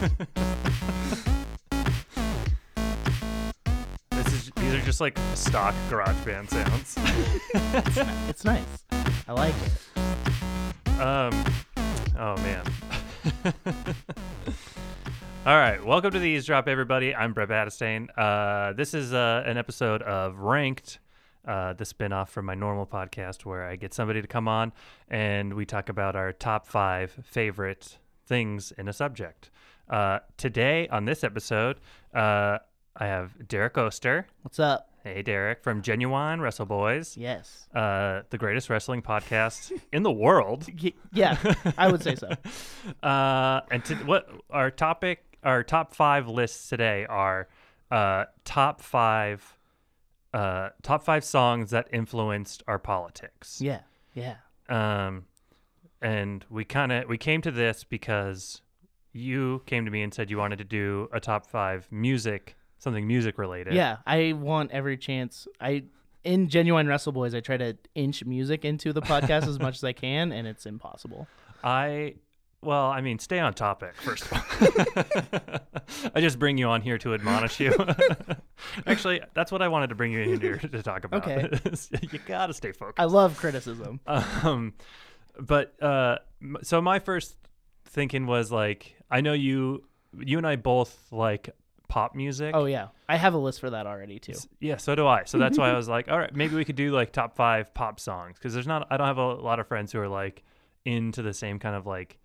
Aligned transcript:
this 0.00 0.08
is 4.32 4.50
these 4.56 4.72
are 4.72 4.80
just 4.80 4.98
like 4.98 5.18
stock 5.34 5.74
garage 5.90 6.16
band 6.24 6.48
sounds. 6.48 6.94
It's, 6.96 7.96
ni- 7.96 8.04
it's 8.28 8.44
nice. 8.44 8.84
I 9.28 9.32
like 9.32 9.54
it. 9.62 9.72
Um 11.00 11.44
oh 12.18 12.34
man. 12.38 12.64
All 15.44 15.56
right, 15.56 15.84
welcome 15.84 16.12
to 16.12 16.18
the 16.18 16.28
Eavesdrop, 16.28 16.66
everybody. 16.66 17.14
I'm 17.14 17.34
Brett 17.34 17.50
Battistane. 17.50 18.08
Uh, 18.16 18.72
this 18.72 18.94
is 18.94 19.12
uh, 19.12 19.42
an 19.44 19.58
episode 19.58 20.00
of 20.02 20.38
Ranked, 20.38 20.98
uh, 21.46 21.74
the 21.74 21.84
spinoff 21.84 22.28
from 22.28 22.46
my 22.46 22.54
normal 22.54 22.86
podcast 22.86 23.44
where 23.44 23.68
I 23.68 23.76
get 23.76 23.92
somebody 23.92 24.22
to 24.22 24.28
come 24.28 24.48
on 24.48 24.72
and 25.08 25.52
we 25.52 25.66
talk 25.66 25.90
about 25.90 26.16
our 26.16 26.32
top 26.32 26.66
five 26.66 27.10
favorite 27.22 27.98
things 28.26 28.72
in 28.78 28.88
a 28.88 28.92
subject. 28.94 29.50
Uh, 29.90 30.20
today 30.36 30.86
on 30.88 31.04
this 31.04 31.24
episode, 31.24 31.78
uh, 32.14 32.58
I 32.96 33.06
have 33.06 33.48
Derek 33.48 33.76
Oster. 33.76 34.26
What's 34.42 34.60
up? 34.60 34.88
Hey, 35.02 35.22
Derek, 35.22 35.64
from 35.64 35.82
Genuine 35.82 36.40
Wrestle 36.40 36.66
Boys, 36.66 37.16
Yes. 37.16 37.66
uh, 37.74 38.20
the 38.30 38.36
greatest 38.38 38.68
wrestling 38.70 39.02
podcast 39.02 39.72
in 39.92 40.02
the 40.04 40.12
world. 40.12 40.66
Y- 40.82 40.92
yeah, 41.12 41.36
I 41.78 41.90
would 41.90 42.02
say 42.02 42.14
so. 42.14 42.28
Uh, 43.02 43.62
and 43.70 43.84
to, 43.86 43.94
what 44.04 44.28
our 44.50 44.70
topic, 44.70 45.24
our 45.42 45.62
top 45.64 45.94
five 45.94 46.28
lists 46.28 46.68
today 46.68 47.06
are 47.06 47.48
uh, 47.90 48.26
top 48.44 48.80
five, 48.82 49.56
uh, 50.34 50.68
top 50.82 51.02
five 51.02 51.24
songs 51.24 51.70
that 51.70 51.88
influenced 51.92 52.62
our 52.68 52.78
politics. 52.78 53.58
Yeah, 53.60 53.80
yeah. 54.14 54.36
Um, 54.68 55.24
and 56.02 56.44
we 56.50 56.64
kind 56.64 56.92
of 56.92 57.08
we 57.08 57.16
came 57.18 57.40
to 57.42 57.50
this 57.50 57.84
because 57.84 58.60
you 59.12 59.62
came 59.66 59.84
to 59.84 59.90
me 59.90 60.02
and 60.02 60.12
said 60.12 60.30
you 60.30 60.38
wanted 60.38 60.58
to 60.58 60.64
do 60.64 61.08
a 61.12 61.20
top 61.20 61.46
five 61.46 61.86
music, 61.90 62.56
something 62.78 63.06
music 63.06 63.38
related. 63.38 63.74
Yeah, 63.74 63.98
I 64.06 64.32
want 64.32 64.70
every 64.70 64.96
chance. 64.96 65.46
I 65.60 65.84
in 66.22 66.48
genuine 66.48 66.86
Wrestle 66.86 67.12
Boys, 67.12 67.34
I 67.34 67.40
try 67.40 67.56
to 67.56 67.76
inch 67.94 68.24
music 68.24 68.64
into 68.64 68.92
the 68.92 69.02
podcast 69.02 69.46
as 69.48 69.58
much 69.58 69.76
as 69.76 69.84
I 69.84 69.92
can, 69.92 70.32
and 70.32 70.46
it's 70.46 70.66
impossible. 70.66 71.26
I 71.64 72.14
well, 72.62 72.90
I 72.90 73.00
mean, 73.00 73.18
stay 73.18 73.38
on 73.38 73.54
topic 73.54 73.94
first 73.96 74.24
of 74.24 74.32
all. 74.34 76.10
I 76.14 76.20
just 76.20 76.38
bring 76.38 76.58
you 76.58 76.66
on 76.66 76.82
here 76.82 76.98
to 76.98 77.14
admonish 77.14 77.58
you. 77.58 77.74
Actually, 78.86 79.22
that's 79.34 79.50
what 79.50 79.62
I 79.62 79.68
wanted 79.68 79.88
to 79.88 79.94
bring 79.94 80.12
you 80.12 80.20
in 80.20 80.40
here 80.40 80.58
to 80.58 80.82
talk 80.82 81.04
about. 81.04 81.26
Okay. 81.26 81.48
you 82.12 82.18
gotta 82.26 82.52
stay 82.52 82.72
focused. 82.72 83.00
I 83.00 83.04
love 83.04 83.36
criticism. 83.38 84.00
Um, 84.06 84.74
but 85.38 85.82
uh, 85.82 86.18
so 86.62 86.82
my 86.82 86.98
first 86.98 87.36
thinking 87.90 88.26
was 88.26 88.50
like, 88.50 88.96
I 89.10 89.20
know 89.20 89.32
you, 89.32 89.84
you 90.18 90.38
and 90.38 90.46
I 90.46 90.56
both 90.56 90.96
like 91.10 91.50
pop 91.88 92.14
music. 92.14 92.52
Oh 92.54 92.64
yeah, 92.66 92.88
I 93.08 93.16
have 93.16 93.34
a 93.34 93.38
list 93.38 93.60
for 93.60 93.70
that 93.70 93.86
already 93.86 94.18
too. 94.18 94.34
Yeah, 94.60 94.76
so 94.76 94.94
do 94.94 95.06
I. 95.06 95.24
So 95.24 95.38
that's 95.38 95.58
why 95.58 95.70
I 95.70 95.76
was 95.76 95.88
like, 95.88 96.08
all 96.08 96.18
right, 96.18 96.34
maybe 96.34 96.54
we 96.56 96.64
could 96.64 96.76
do 96.76 96.92
like 96.92 97.12
top 97.12 97.34
five 97.34 97.74
pop 97.74 98.00
songs 98.00 98.36
because 98.38 98.54
there's 98.54 98.66
not. 98.66 98.86
I 98.90 98.96
don't 98.96 99.06
have 99.08 99.18
a 99.18 99.34
lot 99.34 99.60
of 99.60 99.66
friends 99.66 99.92
who 99.92 100.00
are 100.00 100.08
like 100.08 100.42
into 100.84 101.22
the 101.22 101.34
same 101.34 101.58
kind 101.58 101.74
of 101.76 101.86
like 101.86 102.18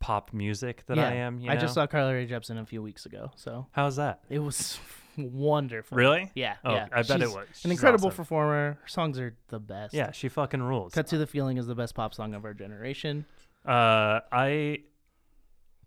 pop 0.00 0.32
music 0.32 0.82
that 0.86 0.96
yeah, 0.96 1.08
I 1.08 1.12
am. 1.14 1.38
You 1.38 1.50
I 1.50 1.56
just 1.56 1.74
saw 1.74 1.86
Carly 1.86 2.12
Rae 2.14 2.26
Jepsen 2.26 2.60
a 2.60 2.66
few 2.66 2.82
weeks 2.82 3.06
ago, 3.06 3.30
so 3.36 3.66
How's 3.70 3.96
that? 3.96 4.20
it 4.28 4.40
was 4.40 4.78
wonderful. 5.16 5.96
Really? 5.96 6.30
Yeah, 6.34 6.56
Oh, 6.64 6.72
yeah. 6.74 6.88
I 6.92 7.02
bet 7.02 7.22
it 7.22 7.28
was. 7.30 7.46
She's 7.54 7.64
An 7.66 7.70
incredible 7.70 8.08
awesome. 8.08 8.16
performer. 8.16 8.78
Her 8.82 8.88
songs 8.88 9.18
are 9.18 9.36
the 9.48 9.60
best. 9.60 9.94
Yeah, 9.94 10.10
she 10.10 10.28
fucking 10.28 10.62
rules. 10.62 10.92
Cut 10.92 11.06
to 11.08 11.18
the 11.18 11.26
Feeling 11.26 11.58
is 11.58 11.66
the 11.66 11.74
best 11.74 11.94
pop 11.94 12.14
song 12.14 12.34
of 12.34 12.44
our 12.44 12.54
generation. 12.54 13.26
Uh, 13.66 14.20
I, 14.32 14.78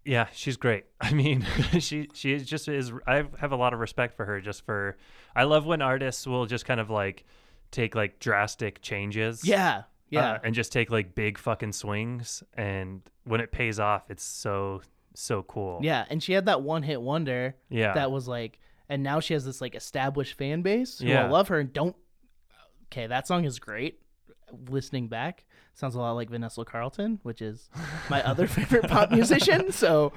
yeah, 0.04 0.28
she's 0.34 0.58
great. 0.58 0.86
I 1.02 1.14
mean, 1.14 1.46
she 1.80 2.10
she 2.14 2.34
is 2.34 2.46
just 2.46 2.68
is. 2.68 2.92
I 3.06 3.24
have 3.40 3.52
a 3.52 3.58
lot 3.58 3.74
of 3.74 3.80
respect 3.80 4.16
for 4.16 4.26
her. 4.26 4.40
Just 4.42 4.66
for, 4.66 4.98
I 5.36 5.44
love 5.44 5.66
when 5.66 5.82
artists 5.82 6.26
will 6.26 6.46
just 6.46 6.66
kind 6.66 6.80
of 6.80 6.90
like 6.90 7.26
take 7.72 7.96
like 7.96 8.20
drastic 8.20 8.82
changes. 8.82 9.46
Yeah, 9.46 9.84
yeah. 10.10 10.34
uh, 10.34 10.40
and 10.44 10.56
just 10.56 10.72
take 10.72 10.90
like 10.92 11.16
big 11.16 11.38
fucking 11.38 11.74
swings, 11.74 12.44
and 12.54 13.02
when 13.26 13.42
it 13.42 13.52
pays 13.52 13.80
off, 13.80 14.10
it's 14.10 14.24
so 14.24 14.82
so 15.14 15.44
cool. 15.44 15.80
Yeah, 15.82 16.06
and 16.10 16.22
she 16.22 16.34
had 16.34 16.46
that 16.46 16.62
one 16.62 16.84
hit 16.84 17.02
wonder 17.02 17.56
yeah. 17.70 17.94
that 17.94 18.12
was 18.12 18.28
like, 18.28 18.60
and 18.90 19.04
now 19.04 19.20
she 19.20 19.34
has 19.34 19.46
this 19.46 19.62
like 19.62 19.76
established 19.76 20.38
fan 20.38 20.62
base 20.62 21.00
who 21.00 21.08
Yeah. 21.08 21.26
all 21.26 21.32
love 21.32 21.48
her 21.50 21.60
and 21.60 21.74
don't. 21.74 21.96
Okay, 22.92 23.08
that 23.08 23.28
song 23.28 23.46
is 23.46 23.60
great. 23.60 24.00
Listening 24.70 25.08
back, 25.08 25.46
sounds 25.78 25.96
a 25.96 26.00
lot 26.00 26.14
like 26.14 26.30
Vanessa 26.30 26.64
Carlton, 26.66 27.20
which 27.24 27.42
is 27.42 27.70
my 28.10 28.24
other 28.24 28.48
favorite 28.48 28.88
pop 28.90 29.12
musician. 29.12 29.72
So, 29.72 30.14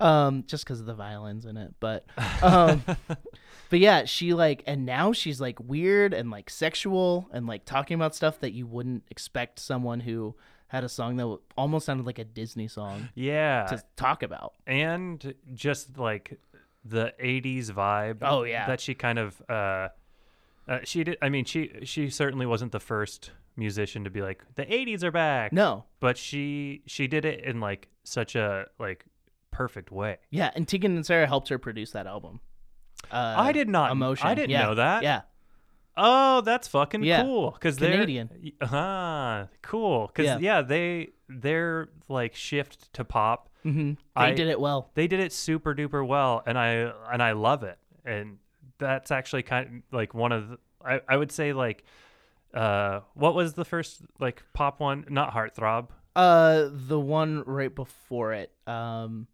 um, 0.00 0.44
just 0.46 0.64
because 0.64 0.80
of 0.80 0.86
the 0.86 0.94
violins 0.94 1.44
in 1.46 1.56
it, 1.56 1.74
but, 1.80 2.04
um, 2.42 2.82
but 3.70 3.78
yeah, 3.78 4.04
she 4.04 4.34
like, 4.34 4.62
and 4.66 4.84
now 4.84 5.12
she's 5.12 5.40
like 5.40 5.58
weird 5.60 6.12
and 6.14 6.30
like 6.30 6.50
sexual 6.50 7.28
and 7.32 7.46
like 7.46 7.64
talking 7.64 7.94
about 7.94 8.14
stuff 8.14 8.40
that 8.40 8.52
you 8.52 8.66
wouldn't 8.66 9.04
expect 9.10 9.58
someone 9.58 10.00
who 10.00 10.34
had 10.68 10.84
a 10.84 10.88
song 10.88 11.16
that 11.16 11.38
almost 11.56 11.84
sounded 11.86 12.06
like 12.06 12.18
a 12.18 12.24
Disney 12.24 12.66
song 12.66 13.10
yeah, 13.14 13.66
to 13.66 13.82
talk 13.96 14.22
about. 14.22 14.54
and 14.66 15.34
just 15.52 15.98
like 15.98 16.40
the 16.84 17.12
80s 17.22 17.66
vibe 17.70 18.18
Oh, 18.22 18.42
yeah. 18.44 18.66
that 18.66 18.80
she 18.80 18.94
kind 18.94 19.18
of 19.18 19.40
uh, 19.48 19.88
uh 20.68 20.78
she 20.84 21.04
did 21.04 21.16
i 21.22 21.28
mean 21.28 21.44
she 21.44 21.70
she 21.84 22.08
certainly 22.10 22.46
wasn't 22.46 22.70
the 22.72 22.80
first 22.80 23.30
musician 23.56 24.04
to 24.04 24.10
be 24.10 24.22
like 24.22 24.42
the 24.54 24.64
80s 24.64 25.02
are 25.02 25.10
back 25.10 25.52
No, 25.52 25.84
but 26.00 26.16
she 26.16 26.82
she 26.86 27.06
did 27.06 27.24
it 27.24 27.44
in 27.44 27.60
like 27.60 27.88
such 28.04 28.34
a 28.36 28.66
like 28.78 29.04
perfect 29.50 29.90
way 29.92 30.16
Yeah, 30.30 30.50
and 30.54 30.66
Tegan 30.66 30.96
and 30.96 31.04
Sara 31.04 31.26
helped 31.26 31.48
her 31.50 31.58
produce 31.58 31.90
that 31.92 32.06
album. 32.06 32.40
Uh, 33.10 33.34
I 33.36 33.52
did 33.52 33.68
not- 33.68 33.90
Emotion. 33.92 34.26
I 34.26 34.34
didn't 34.34 34.50
Yeah, 34.50 34.62
know 34.62 34.74
that. 34.76 35.02
Yeah, 35.02 35.22
oh 35.96 36.40
that's 36.40 36.68
fucking 36.68 37.02
Yeah. 37.02 37.22
cool 37.22 37.50
because 37.50 37.76
Canadian. 37.76 38.30
they're 38.58 38.68
ah 38.70 39.48
cool 39.60 40.06
because 40.06 40.24
Yeah. 40.24 40.38
yeah. 40.40 40.62
they 40.62 41.10
their 41.28 41.90
like 42.08 42.34
shift 42.34 42.90
to 42.94 43.04
pop 43.04 43.50
hmm 43.62 43.90
they 43.92 43.96
I- 44.16 44.32
did 44.34 44.48
it 44.48 44.58
well. 44.58 44.90
they 44.94 45.06
did 45.06 45.20
it 45.20 45.32
super 45.32 45.74
duper 45.74 46.06
well 46.06 46.42
and 46.46 46.58
i 46.58 46.68
and 47.12 47.22
i 47.22 47.32
love 47.32 47.62
it 47.62 47.78
and 48.06 48.38
that's 48.82 49.10
actually 49.10 49.42
kind 49.42 49.66
of 49.90 49.96
like 49.96 50.14
one 50.14 50.32
of 50.32 50.48
the, 50.50 50.58
I, 50.84 51.00
I 51.08 51.16
would 51.16 51.32
say 51.32 51.52
like 51.52 51.84
uh 52.54 53.00
what 53.14 53.34
was 53.34 53.54
the 53.54 53.64
first 53.64 54.02
like 54.20 54.42
pop 54.52 54.80
one 54.80 55.06
not 55.08 55.32
heartthrob 55.32 55.88
Uh, 56.14 56.68
the 56.70 57.00
one 57.00 57.42
right 57.46 57.74
before 57.74 58.34
it, 58.34 58.52
um, 58.66 59.26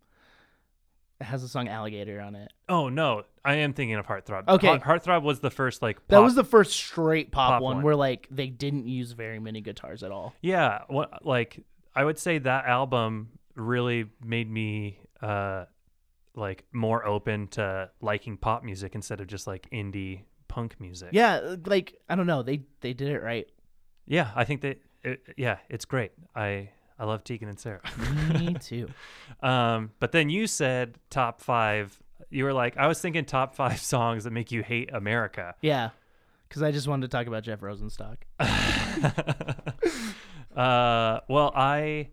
it 1.21 1.25
has 1.25 1.43
a 1.43 1.49
song 1.49 1.67
"Alligator" 1.67 2.21
on 2.21 2.37
it. 2.37 2.53
oh 2.69 2.89
no 2.89 3.25
i 3.45 3.55
am 3.57 3.73
thinking 3.73 3.97
of 3.97 4.07
heartthrob 4.07 4.47
Okay. 4.49 4.69
Heart- 4.79 5.03
heartthrob 5.03 5.23
was 5.25 5.41
the 5.41 5.51
first 5.51 5.83
like 5.83 5.97
That 6.09 6.17
pop- 6.19 6.25
was 6.25 6.35
the 6.37 6.45
first 6.45 6.73
straight 6.73 7.33
pop, 7.33 7.55
pop 7.55 7.63
one, 7.63 7.77
one. 7.79 7.85
where 7.85 7.97
like 7.97 8.29
they 8.31 8.47
didn't 8.49 8.87
use 8.87 9.11
very 9.13 9.41
many 9.41 9.61
guitars 9.61 10.03
at 10.05 10.13
all. 10.13 10.33
yeah 10.43 10.83
what 10.89 11.27
like 11.27 11.65
i 11.97 12.05
would 12.05 12.19
say 12.21 12.39
that 12.39 12.67
album 12.67 13.31
really 13.57 14.05
made 14.25 14.49
me 14.49 15.01
uh 15.21 15.65
like 16.39 16.65
more 16.73 17.07
open 17.07 17.49
to 17.49 17.91
liking 18.01 18.37
pop 18.37 18.65
music 18.65 18.95
instead 18.95 19.21
of 19.21 19.27
just 19.27 19.47
like 19.47 19.69
indie 19.71 20.23
punk 20.49 20.81
music 20.81 21.11
Yeah, 21.13 21.57
like 21.67 21.95
I 22.09 22.15
don't 22.15 22.27
know, 22.27 22.43
they 22.43 22.63
they 22.81 22.93
did 22.93 23.09
it 23.09 23.23
right. 23.23 23.47
Yeah, 24.07 24.31
I 24.35 24.45
think 24.45 24.63
that 24.63 24.81
it, 25.03 25.21
yeah, 25.37 25.59
it's 25.69 25.85
great. 25.85 26.13
I 26.35 26.71
I 26.99 27.05
love 27.05 27.25
Tegan 27.25 27.49
and 27.49 27.61
Sara. 27.61 27.81
Me 28.39 28.55
too. 28.55 28.89
um, 29.43 29.93
but 30.01 30.13
then 30.13 30.31
you 30.31 30.47
said 30.47 30.99
top 31.11 31.41
five. 31.41 31.99
You 32.31 32.45
were 32.45 32.53
like, 32.53 32.77
I 32.77 32.89
was 32.89 33.01
thinking 33.01 33.25
top 33.25 33.55
five 33.55 33.81
songs 33.81 34.25
that 34.25 34.33
make 34.33 34.51
you 34.51 34.63
hate 34.63 34.91
America. 34.93 35.55
Yeah, 35.61 35.91
because 36.49 36.63
I 36.63 36.73
just 36.73 36.89
wanted 36.89 37.11
to 37.11 37.17
talk 37.17 37.27
about 37.27 37.45
Jeff 37.45 37.61
Rosenstock. 37.61 38.17
uh, 40.57 41.21
well, 41.29 41.53
I. 41.55 42.09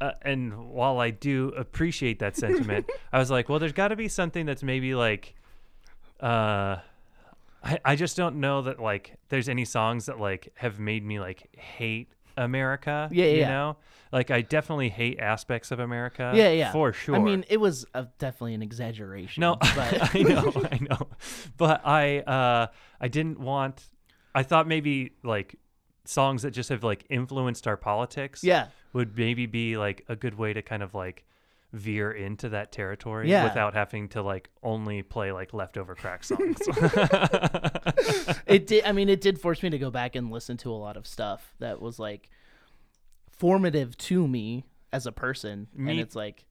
Uh, 0.00 0.12
and 0.22 0.70
while 0.70 0.98
I 0.98 1.10
do 1.10 1.48
appreciate 1.56 2.20
that 2.20 2.36
sentiment, 2.36 2.88
I 3.12 3.18
was 3.18 3.30
like, 3.30 3.48
well, 3.48 3.58
there's 3.58 3.72
got 3.72 3.88
to 3.88 3.96
be 3.96 4.08
something 4.08 4.46
that's 4.46 4.62
maybe 4.62 4.94
like, 4.94 5.34
uh, 6.20 6.76
I, 7.62 7.78
I 7.84 7.96
just 7.96 8.16
don't 8.16 8.36
know 8.36 8.62
that 8.62 8.80
like 8.80 9.16
there's 9.28 9.48
any 9.48 9.64
songs 9.64 10.06
that 10.06 10.18
like 10.18 10.52
have 10.54 10.78
made 10.78 11.04
me 11.04 11.20
like 11.20 11.54
hate 11.56 12.08
America. 12.36 13.08
Yeah, 13.12 13.24
yeah, 13.24 13.30
you 13.30 13.38
yeah. 13.40 13.48
know, 13.48 13.76
like 14.12 14.30
I 14.30 14.40
definitely 14.40 14.88
hate 14.88 15.20
aspects 15.20 15.70
of 15.70 15.78
America. 15.78 16.32
yeah, 16.34 16.50
yeah, 16.50 16.72
for 16.72 16.92
sure. 16.92 17.16
I 17.16 17.18
mean, 17.18 17.44
it 17.48 17.58
was 17.58 17.84
a, 17.94 18.06
definitely 18.18 18.54
an 18.54 18.62
exaggeration. 18.62 19.42
no, 19.42 19.56
but 19.60 20.14
I 20.14 20.22
know, 20.22 20.52
I 20.72 20.78
know, 20.88 21.08
but 21.56 21.86
I 21.86 22.20
uh 22.20 22.66
I 23.00 23.08
didn't 23.08 23.40
want. 23.40 23.88
I 24.34 24.42
thought 24.42 24.66
maybe 24.66 25.12
like 25.22 25.56
songs 26.10 26.42
that 26.42 26.50
just 26.50 26.68
have 26.70 26.82
like 26.84 27.04
influenced 27.08 27.66
our 27.66 27.76
politics. 27.76 28.42
yeah, 28.42 28.66
would 28.92 29.16
maybe 29.16 29.46
be 29.46 29.76
like 29.76 30.04
a 30.08 30.16
good 30.16 30.34
way 30.36 30.52
to 30.52 30.62
kind 30.62 30.82
of 30.82 30.94
like 30.94 31.24
veer 31.72 32.10
into 32.10 32.48
that 32.48 32.72
territory 32.72 33.30
Yeah. 33.30 33.44
without 33.44 33.74
having 33.74 34.08
to 34.08 34.22
like 34.22 34.50
only 34.62 35.02
play 35.02 35.30
like 35.30 35.54
leftover 35.54 35.94
crack 35.94 36.24
songs. 36.24 36.58
it 38.46 38.66
did. 38.66 38.84
I 38.84 38.92
mean, 38.92 39.08
it 39.08 39.20
did 39.20 39.40
force 39.40 39.62
me 39.62 39.70
to 39.70 39.78
go 39.78 39.90
back 39.90 40.16
and 40.16 40.30
listen 40.30 40.56
to 40.58 40.70
a 40.70 40.74
lot 40.76 40.96
of 40.96 41.06
stuff 41.06 41.54
that 41.60 41.80
was 41.80 41.98
like 41.98 42.28
formative 43.30 43.96
to 43.98 44.26
me 44.26 44.64
as 44.92 45.06
a 45.06 45.12
person, 45.12 45.68
Me- 45.74 45.92
and 45.92 46.00
it's 46.00 46.16
like 46.16 46.44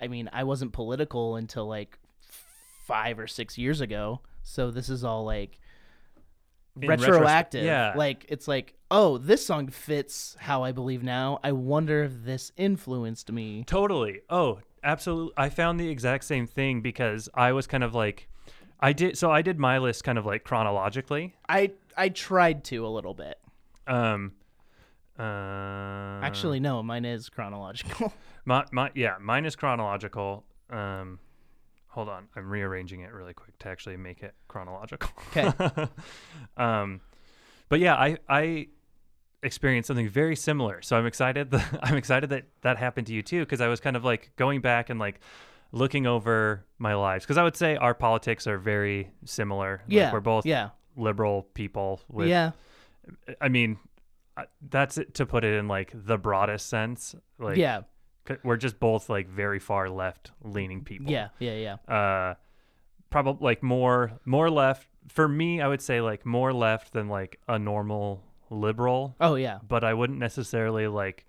I 0.00 0.08
mean, 0.08 0.28
I 0.32 0.44
wasn't 0.44 0.72
political 0.72 1.36
until 1.36 1.66
like 1.66 1.98
five 2.86 3.18
or 3.18 3.26
six 3.26 3.56
years 3.58 3.80
ago. 3.80 4.20
So 4.42 4.70
this 4.70 4.88
is 4.88 5.04
all 5.04 5.24
like 5.24 5.58
Retroactive. 6.76 7.64
yeah. 7.64 7.94
Like 7.96 8.26
it's 8.28 8.46
like, 8.46 8.74
oh, 8.90 9.18
this 9.18 9.44
song 9.44 9.68
fits 9.68 10.36
how 10.38 10.62
I 10.62 10.72
believe 10.72 11.02
now. 11.02 11.38
I 11.42 11.52
wonder 11.52 12.04
if 12.04 12.24
this 12.24 12.52
influenced 12.56 13.32
me. 13.32 13.64
Totally. 13.66 14.20
Oh, 14.30 14.60
absolutely. 14.84 15.32
I 15.36 15.48
found 15.48 15.80
the 15.80 15.88
exact 15.88 16.24
same 16.24 16.46
thing 16.46 16.80
because 16.80 17.28
I 17.34 17.52
was 17.52 17.66
kind 17.66 17.82
of 17.84 17.94
like, 17.94 18.28
I 18.80 18.92
did. 18.92 19.16
So 19.16 19.30
I 19.30 19.42
did 19.42 19.58
my 19.58 19.78
list 19.78 20.04
kind 20.04 20.18
of 20.18 20.26
like 20.26 20.44
chronologically. 20.44 21.34
I 21.48 21.72
I 21.96 22.10
tried 22.10 22.64
to 22.64 22.86
a 22.86 22.88
little 22.88 23.14
bit. 23.14 23.38
Um, 23.86 24.32
uh, 25.18 26.20
Actually, 26.22 26.60
no, 26.60 26.82
mine 26.82 27.04
is 27.04 27.28
chronological. 27.28 28.12
my, 28.44 28.64
my 28.72 28.90
yeah, 28.94 29.16
mine 29.20 29.46
is 29.46 29.56
chronological. 29.56 30.44
Um, 30.68 31.18
hold 31.96 32.10
on, 32.10 32.28
I'm 32.36 32.50
rearranging 32.50 33.00
it 33.00 33.10
really 33.10 33.32
quick 33.32 33.58
to 33.60 33.68
actually 33.70 33.96
make 33.96 34.22
it 34.22 34.34
chronological. 34.48 35.08
Okay. 35.34 35.50
um, 36.58 37.00
but 37.70 37.80
yeah, 37.80 37.94
I 37.94 38.18
I 38.28 38.66
experienced 39.42 39.86
something 39.86 40.06
very 40.06 40.36
similar. 40.36 40.82
So 40.82 40.94
I'm 40.98 41.06
excited. 41.06 41.50
That, 41.52 41.80
I'm 41.82 41.96
excited 41.96 42.28
that 42.30 42.44
that 42.60 42.76
happened 42.76 43.06
to 43.06 43.14
you 43.14 43.22
too, 43.22 43.40
because 43.40 43.62
I 43.62 43.68
was 43.68 43.80
kind 43.80 43.96
of 43.96 44.04
like 44.04 44.30
going 44.36 44.60
back 44.60 44.90
and 44.90 45.00
like 45.00 45.20
looking 45.72 46.06
over 46.06 46.66
my 46.78 46.94
lives, 46.94 47.24
because 47.24 47.38
I 47.38 47.42
would 47.42 47.56
say 47.56 47.76
our 47.76 47.94
politics 47.94 48.46
are 48.46 48.58
very 48.58 49.10
similar. 49.24 49.80
Like, 49.86 49.94
yeah, 49.94 50.12
we're 50.12 50.20
both 50.20 50.44
yeah, 50.44 50.70
liberal 50.96 51.48
people. 51.54 52.02
With, 52.10 52.28
yeah, 52.28 52.50
I 53.40 53.48
mean, 53.48 53.78
that's 54.68 54.98
it, 54.98 55.14
to 55.14 55.24
put 55.24 55.44
it 55.44 55.54
in 55.54 55.66
like 55.66 55.92
the 55.94 56.18
broadest 56.18 56.68
sense. 56.68 57.14
Like, 57.38 57.56
yeah, 57.56 57.84
we're 58.42 58.56
just 58.56 58.78
both 58.80 59.08
like 59.08 59.28
very 59.28 59.58
far 59.58 59.88
left 59.88 60.30
leaning 60.42 60.84
people. 60.84 61.10
yeah, 61.10 61.28
yeah, 61.38 61.76
yeah. 61.88 61.94
Uh, 61.94 62.34
probably 63.10 63.44
like 63.44 63.62
more 63.62 64.12
more 64.24 64.50
left 64.50 64.88
for 65.08 65.28
me. 65.28 65.60
I 65.60 65.68
would 65.68 65.82
say 65.82 66.00
like 66.00 66.26
more 66.26 66.52
left 66.52 66.92
than 66.92 67.08
like 67.08 67.40
a 67.48 67.58
normal 67.58 68.22
liberal, 68.50 69.16
Oh 69.20 69.34
yeah, 69.34 69.58
but 69.66 69.84
I 69.84 69.94
wouldn't 69.94 70.18
necessarily 70.18 70.86
like 70.88 71.26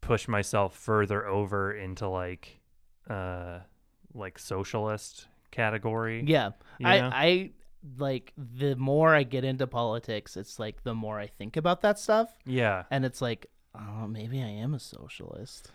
push 0.00 0.28
myself 0.28 0.76
further 0.76 1.26
over 1.26 1.72
into 1.72 2.08
like 2.08 2.60
uh 3.08 3.60
like 4.14 4.38
socialist 4.38 5.26
category. 5.50 6.24
yeah. 6.26 6.50
you 6.78 6.86
I 6.86 7.00
know? 7.00 7.10
I 7.12 7.50
like 7.98 8.32
the 8.36 8.76
more 8.76 9.14
I 9.14 9.22
get 9.22 9.44
into 9.44 9.66
politics, 9.66 10.36
it's 10.36 10.58
like 10.58 10.82
the 10.82 10.94
more 10.94 11.18
I 11.18 11.26
think 11.26 11.56
about 11.56 11.82
that 11.82 11.98
stuff, 11.98 12.30
yeah. 12.44 12.84
and 12.90 13.04
it's 13.04 13.22
like, 13.22 13.46
oh, 13.74 14.06
maybe 14.06 14.42
I 14.42 14.48
am 14.48 14.74
a 14.74 14.78
socialist. 14.80 15.72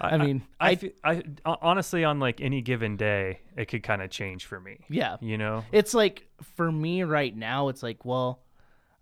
I, 0.00 0.08
I 0.10 0.16
mean, 0.18 0.42
I, 0.60 0.78
I- 1.04 1.22
I, 1.44 1.56
honestly 1.62 2.04
on 2.04 2.20
like 2.20 2.40
any 2.40 2.60
given 2.62 2.96
day, 2.96 3.40
it 3.56 3.66
could 3.66 3.82
kind 3.82 4.02
of 4.02 4.10
change 4.10 4.44
for 4.46 4.60
me. 4.60 4.80
Yeah, 4.88 5.16
You 5.20 5.38
know? 5.38 5.64
it's 5.72 5.94
like 5.94 6.26
for 6.56 6.70
me 6.70 7.02
right 7.02 7.34
now, 7.36 7.68
it's 7.68 7.82
like, 7.82 8.04
well, 8.04 8.42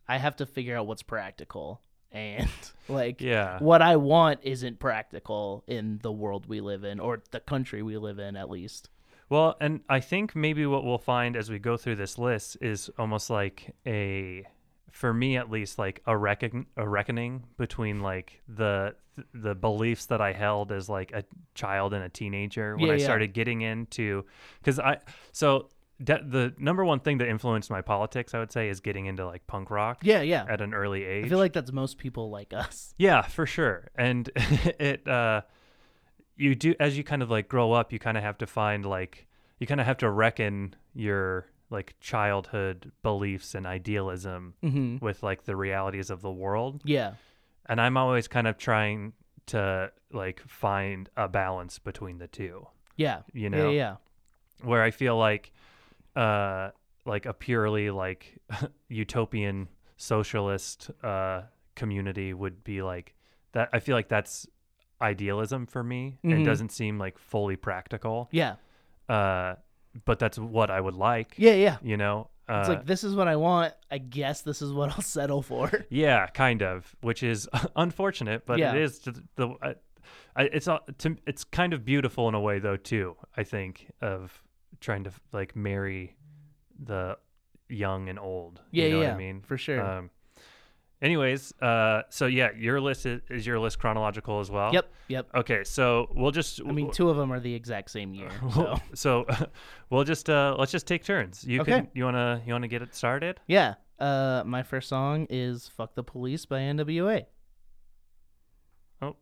I 0.06 0.19
have 0.19 0.37
to 0.37 0.46
figure 0.46 0.76
out 0.76 0.87
what's 0.87 1.02
practical, 1.02 1.81
and 2.12 2.49
like, 2.88 3.20
Yeah. 3.20 3.58
what 3.58 3.82
I 3.82 3.96
want 3.96 4.40
isn't 4.43 4.79
practical 4.79 5.64
in 5.67 5.99
the 6.02 6.12
world 6.12 6.46
we 6.46 6.61
live 6.61 6.85
in, 6.85 7.00
or 7.00 7.23
the 7.31 7.40
country 7.40 7.82
we 7.82 7.96
live 7.99 8.19
in, 8.19 8.37
at 8.37 8.49
least. 8.49 8.88
Well, 9.31 9.56
and 9.61 9.81
I 9.90 10.00
think 10.00 10.35
maybe 10.35 10.64
what 10.64 10.85
we'll 10.85 10.96
find 10.96 11.37
as 11.37 11.50
we 11.50 11.58
go 11.58 11.76
through 11.76 11.96
this 11.96 12.17
list 12.17 12.56
is 12.62 12.88
almost 12.99 13.29
like 13.29 13.75
a, 13.87 14.46
for 14.90 15.12
me 15.14 15.37
at 15.37 15.50
least, 15.50 15.79
like 15.79 16.02
a 16.06 16.17
reckon 16.17 16.67
a 16.76 16.88
reckoning 16.88 17.44
between 17.56 18.00
like 18.00 18.40
the 18.49 18.94
the 19.35 19.55
beliefs 19.55 20.06
that 20.06 20.20
I 20.20 20.32
held 20.32 20.70
as 20.70 20.88
like 20.88 21.11
a 21.12 21.25
child 21.55 21.93
and 21.93 22.05
a 22.05 22.08
teenager 22.08 22.76
when 22.76 22.87
Yeah, 22.87 22.93
I 22.93 22.96
yeah. 22.96 23.05
started 23.05 23.32
getting 23.35 23.62
into, 23.62 24.25
because 24.61 24.79
I 24.79 24.99
so 25.32 25.69
de- 26.02 26.23
the 26.25 26.55
number 26.58 26.85
one 26.85 27.00
thing 27.00 27.19
that 27.19 27.29
influenced 27.29 27.69
my 27.69 27.81
politics, 27.82 28.32
I 28.32 28.38
would 28.38 28.52
say, 28.52 28.69
is 28.69 28.79
getting 28.79 29.06
into 29.06 29.26
like 29.26 29.44
punk 29.49 29.70
rock 29.70 29.99
Yeah, 30.02 30.20
yeah. 30.23 30.46
at 30.49 30.61
an 30.61 30.73
early 30.73 31.05
age. 31.05 31.26
I 31.26 31.29
feel 31.29 31.38
like 31.38 31.52
that's 31.52 31.73
most 31.73 31.99
people 31.99 32.31
like 32.31 32.52
us. 32.52 32.94
Yeah, 32.99 33.23
for 33.23 33.44
sure. 33.44 33.88
And 33.96 34.31
it 34.37 35.06
uh 35.08 35.43
you 36.37 36.55
do 36.55 36.75
as 36.79 36.96
you 36.96 37.02
kind 37.02 37.23
of 37.23 37.31
like 37.31 37.49
grow 37.49 37.73
up, 37.73 37.93
you 37.93 37.99
kind 37.99 38.17
of 38.17 38.23
have 38.23 38.38
to 38.38 38.46
find 38.46 38.87
like 38.87 39.26
you 39.58 39.67
kind 39.67 39.81
of 39.81 39.87
have 39.87 39.96
to 39.99 40.08
reckon 40.11 40.76
your 40.94 41.46
like 41.70 41.94
childhood 42.00 42.92
beliefs 43.02 43.54
and 43.54 43.66
idealism 43.66 44.54
Mm-hmm. 44.62 45.04
with 45.04 45.22
like 45.22 45.44
the 45.44 45.54
realities 45.56 46.10
of 46.10 46.20
the 46.22 46.30
world. 46.32 46.80
Yeah, 46.84 47.14
And 47.66 47.80
I'm 47.80 47.96
always 47.96 48.26
kind 48.28 48.46
of 48.46 48.56
trying 48.58 49.12
to 49.46 49.92
like 50.12 50.40
find 50.48 51.08
a 51.16 51.28
balance 51.28 51.78
between 51.78 52.18
the 52.18 52.26
two, 52.28 52.66
yeah, 52.96 53.22
you 53.32 53.50
know, 53.50 53.70
yeah, 53.70 53.76
yeah. 53.76 53.96
where 54.68 54.82
I 54.82 54.90
feel 54.90 55.16
like 55.16 55.52
uh 56.16 56.70
like 57.06 57.26
a 57.26 57.32
purely 57.32 57.90
like 57.90 58.38
utopian 58.88 59.68
socialist 59.96 60.90
uh 61.02 61.42
community 61.74 62.32
would 62.34 62.64
be 62.64 62.82
like 62.82 63.14
that 63.52 63.68
I 63.72 63.78
feel 63.80 63.94
like 63.94 64.08
that's 64.08 64.46
idealism 65.00 65.66
for 65.66 65.82
me 65.84 66.18
Mhm. 66.24 66.32
and 66.36 66.44
doesn't 66.44 66.72
seem 66.72 66.98
like 66.98 67.18
fully 67.18 67.56
practical. 67.56 68.28
Yeah, 68.32 68.56
Uh 69.08 69.54
but 70.04 70.18
that's 70.18 70.38
what 70.38 70.70
I 70.70 70.80
would 70.80 70.94
like, 70.94 71.34
yeah, 71.36 71.54
yeah. 71.54 71.76
you 71.82 71.96
know. 71.96 72.30
Uh 72.48 72.60
It's 72.60 72.68
like 72.68 72.86
this 72.86 73.04
is 73.04 73.14
what 73.14 73.28
I 73.28 73.36
want. 73.36 73.74
I 73.90 73.98
guess 73.98 74.42
this 74.42 74.62
is 74.62 74.72
what 74.72 74.90
I'll 74.94 75.02
settle 75.02 75.42
for. 75.42 75.70
yeah, 75.90 76.26
kind 76.28 76.62
of, 76.62 76.94
which 77.02 77.22
is 77.22 77.48
unfortunate, 77.76 78.46
but 78.46 78.58
Yeah. 78.58 78.74
it 78.74 78.82
is 78.82 79.00
the 79.00 79.54
I, 79.62 79.74
I, 80.36 80.42
it's 80.44 80.68
uh, 80.68 80.78
to, 80.98 81.16
it's 81.26 81.44
kind 81.44 81.72
of 81.72 81.84
beautiful 81.84 82.28
in 82.28 82.34
a 82.34 82.40
way 82.40 82.58
though 82.58 82.76
too. 82.76 83.16
I 83.36 83.42
think 83.44 83.90
of 84.00 84.42
trying 84.80 85.04
to 85.04 85.10
like 85.32 85.56
marry 85.56 86.16
the 86.82 87.18
young 87.68 88.08
and 88.08 88.18
old. 88.18 88.60
Yeah, 88.70 88.84
you 88.84 88.90
know 88.92 89.00
yeah, 89.02 89.06
what 89.08 89.14
I 89.14 89.18
mean 89.18 89.42
for 89.42 89.58
sure. 89.58 89.82
Um, 89.82 90.10
anyways, 91.02 91.52
uh, 91.60 92.02
so 92.10 92.26
yeah, 92.26 92.50
your 92.56 92.80
list 92.80 93.06
is, 93.06 93.20
is 93.30 93.46
your 93.46 93.58
list 93.58 93.78
chronological 93.78 94.40
as 94.40 94.50
well. 94.50 94.72
yep, 94.72 94.90
yep. 95.08 95.26
Okay, 95.34 95.64
so 95.64 96.08
we'll 96.14 96.30
just. 96.30 96.60
I 96.66 96.72
mean, 96.72 96.90
two 96.90 97.08
of 97.11 97.16
them 97.16 97.32
are 97.32 97.40
the 97.40 97.54
exact 97.54 97.90
same 97.90 98.14
year. 98.14 98.30
So 98.54 98.76
so 98.94 99.26
we'll 99.90 100.04
just 100.04 100.28
uh, 100.30 100.56
let's 100.58 100.73
just 100.73 100.87
take 100.87 101.04
turns. 101.04 101.44
You 101.44 101.61
Okay. 101.62 101.73
can 101.73 101.88
you 101.94 102.04
wanna 102.04 102.42
you 102.46 102.52
wanna 102.52 102.68
get 102.68 102.82
it 102.82 102.94
started? 102.94 103.40
yeah, 103.46 103.75
uh, 103.99 104.42
my 104.46 104.62
first 104.62 104.88
song 104.88 105.26
is 105.30 105.68
"Fuck 105.68 105.94
the 105.94 106.02
Police" 106.02 106.46
by 106.46 106.61
N.W.A. 106.61 107.26
Oh, 109.02 109.16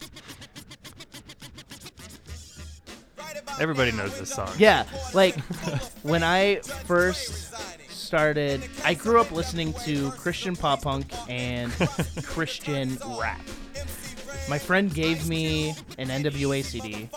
everybody 3.60 3.92
knows 3.92 4.18
this 4.18 4.30
song. 4.30 4.50
Yeah, 4.58 4.84
like 5.14 5.38
when 6.02 6.22
I 6.22 6.56
first 6.86 7.54
started, 8.10 8.60
I 8.84 8.94
grew 8.94 9.20
up 9.20 9.30
listening 9.30 9.72
to 9.84 10.10
Christian 10.10 10.56
pop 10.56 10.82
punk 10.82 11.12
and 11.28 11.70
Christian 12.24 12.98
rap. 13.20 13.40
My 14.48 14.58
friend 14.58 14.92
gave 14.92 15.28
me 15.28 15.76
an 15.96 16.08
NWA 16.08 16.64
CD. 16.64 17.08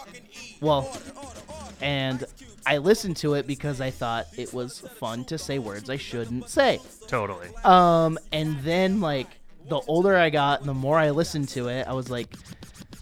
Well, 0.62 0.96
and 1.82 2.24
I 2.68 2.78
listened 2.78 3.18
to 3.18 3.34
it 3.34 3.48
because 3.48 3.82
I 3.82 3.90
thought 3.90 4.28
it 4.38 4.54
was 4.54 4.82
fun 5.00 5.26
to 5.26 5.40
say 5.40 5.58
words 5.58 5.90
I 5.90 5.98
shouldn't 5.98 6.48
say. 6.48 6.80
Totally. 7.08 7.48
Um, 7.64 8.20
and 8.32 8.60
then 8.60 9.02
like 9.02 9.40
the 9.70 9.80
older 9.88 10.16
I 10.16 10.30
got, 10.30 10.60
and 10.60 10.70
the 10.70 10.76
more 10.76 11.00
I 11.00 11.10
listened 11.10 11.50
to 11.50 11.70
it, 11.70 11.88
I 11.88 11.94
was 11.94 12.12
like, 12.12 12.28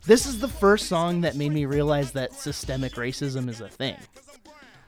this 0.05 0.25
is 0.25 0.39
the 0.39 0.47
first 0.47 0.87
song 0.87 1.19
that 1.21 1.35
made 1.35 1.51
me 1.51 1.65
realize 1.65 2.13
that 2.13 2.31
systemic 2.35 2.93
racism 2.93 3.49
is 3.49 3.59
a 3.59 3.67
thing. 3.67 3.97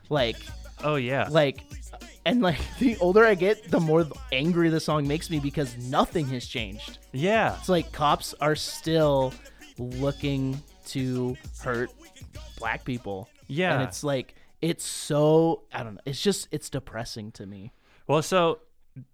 Like, 0.09 0.37
Oh 0.85 0.95
yeah. 0.95 1.27
like, 1.29 1.65
and 2.25 2.41
like 2.41 2.59
the 2.79 2.97
older 2.97 3.25
I 3.25 3.35
get, 3.35 3.69
the 3.69 3.79
more 3.79 4.05
angry 4.31 4.69
the 4.69 4.79
song 4.79 5.07
makes 5.07 5.29
me 5.29 5.39
because 5.39 5.77
nothing 5.77 6.27
has 6.27 6.45
changed. 6.45 6.99
yeah. 7.11 7.57
It's 7.59 7.69
like 7.69 7.91
cops 7.91 8.33
are 8.41 8.55
still 8.55 9.33
looking 9.77 10.61
to 10.87 11.35
hurt 11.61 11.89
black 12.57 12.83
people. 12.85 13.29
Yeah. 13.47 13.73
And 13.73 13.83
it's 13.83 14.03
like, 14.03 14.35
it's 14.61 14.85
so, 14.85 15.63
I 15.73 15.83
don't 15.83 15.95
know, 15.95 16.01
it's 16.05 16.21
just, 16.21 16.47
it's 16.51 16.69
depressing 16.69 17.31
to 17.33 17.45
me. 17.45 17.71
Well, 18.07 18.21
so 18.21 18.59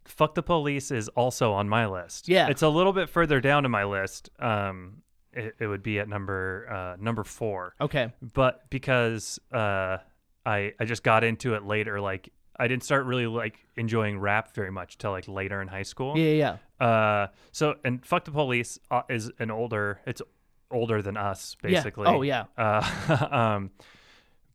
fuck 0.06 0.36
the 0.36 0.44
police 0.44 0.92
is 0.92 1.08
also 1.10 1.54
on 1.54 1.70
my 1.70 1.88
list. 1.88 2.28
Yeah. 2.28 2.48
It's 2.50 2.62
a 2.62 2.70
little 2.70 2.94
bit 2.94 3.10
further 3.10 3.40
down 3.40 3.66
in 3.66 3.72
my 3.72 3.86
list. 3.86 4.30
Um, 4.40 5.02
it, 5.32 5.56
it 5.60 5.68
would 5.68 5.84
be 5.84 6.00
at 6.00 6.10
number 6.10 6.68
uh, 6.72 7.02
number 7.02 7.24
four, 7.24 7.76
Okay. 7.80 8.12
but 8.34 8.68
because 8.72 9.40
uh, 9.54 9.98
I 10.44 10.74
I 10.80 10.86
just 10.86 11.04
got 11.04 11.24
into 11.24 11.54
it 11.54 11.64
later, 11.64 12.02
like 12.02 12.30
I 12.60 12.68
didn't 12.68 12.84
start 12.84 13.06
really 13.06 13.26
like 13.26 13.58
enjoying 13.78 14.20
rap 14.20 14.54
very 14.54 14.72
much 14.72 14.98
till 14.98 15.12
like 15.12 15.28
later 15.28 15.62
in 15.62 15.68
high 15.70 15.84
school. 15.84 16.18
Yeah, 16.18 16.32
yeah, 16.32 16.58
yeah. 16.80 16.86
Uh, 16.86 17.28
so 17.52 17.76
and 17.86 18.06
fuck 18.06 18.26
the 18.26 18.32
police 18.32 18.78
uh, 18.92 19.04
is 19.10 19.32
an 19.40 19.50
older. 19.50 20.02
It's 20.06 20.22
older 20.70 21.02
than 21.02 21.18
us, 21.18 21.56
basically. 21.62 22.06
Yeah. 22.06 22.16
Oh, 22.16 22.22
yeah. 22.22 22.46
Uh, 22.58 23.28
um, 23.32 23.72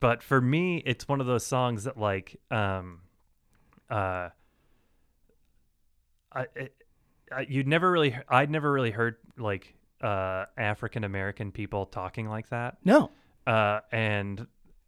but 0.00 0.22
for 0.22 0.40
me, 0.40 0.82
it's 0.84 1.08
one 1.08 1.20
of 1.20 1.26
those 1.26 1.46
songs 1.46 1.84
that 1.84 1.96
like, 1.96 2.36
um, 2.50 3.00
uh, 3.90 4.28
I, 6.32 6.46
it, 6.54 6.74
I 7.32 7.46
you'd 7.48 7.66
never 7.66 7.90
really, 7.90 8.16
I'd 8.28 8.50
never 8.50 8.70
really 8.70 8.90
heard 8.90 9.16
like 9.38 9.74
uh 10.02 10.44
African 10.58 11.04
American 11.04 11.52
people 11.52 11.86
talking 11.86 12.28
like 12.28 12.50
that. 12.50 12.76
No. 12.84 13.10
uh, 13.46 13.80
and 13.90 14.46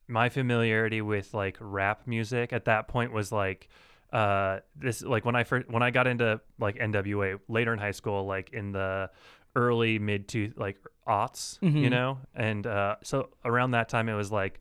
my 0.09 0.29
familiarity 0.29 1.01
with 1.03 1.35
like 1.35 1.57
rap 1.61 2.03
music 2.07 2.53
at 2.53 2.65
that 2.67 2.89
point 2.89 3.13
was 3.13 3.33
like 3.33 3.69
uh 4.13 4.61
this 4.77 5.03
like 5.03 5.25
when 5.25 5.35
I 5.35 5.43
first 5.45 5.69
when 5.69 5.83
I 5.83 5.91
got 5.91 6.07
into 6.07 6.41
like 6.61 6.77
NWA 6.77 7.39
later 7.49 7.73
in 7.73 7.79
high 7.79 7.91
school 7.91 8.25
like 8.25 8.51
in 8.53 8.73
the 8.73 9.11
early 9.57 9.99
mid 9.99 10.29
to 10.29 10.53
like 10.57 10.77
aughts 11.09 11.59
you 11.61 11.69
Mhm. 11.89 11.91
know 11.91 12.19
and 12.35 12.67
uh 12.67 12.97
so 13.03 13.31
around 13.45 13.73
that 13.73 13.89
time 13.89 14.09
it 14.09 14.15
was 14.15 14.31
like 14.31 14.61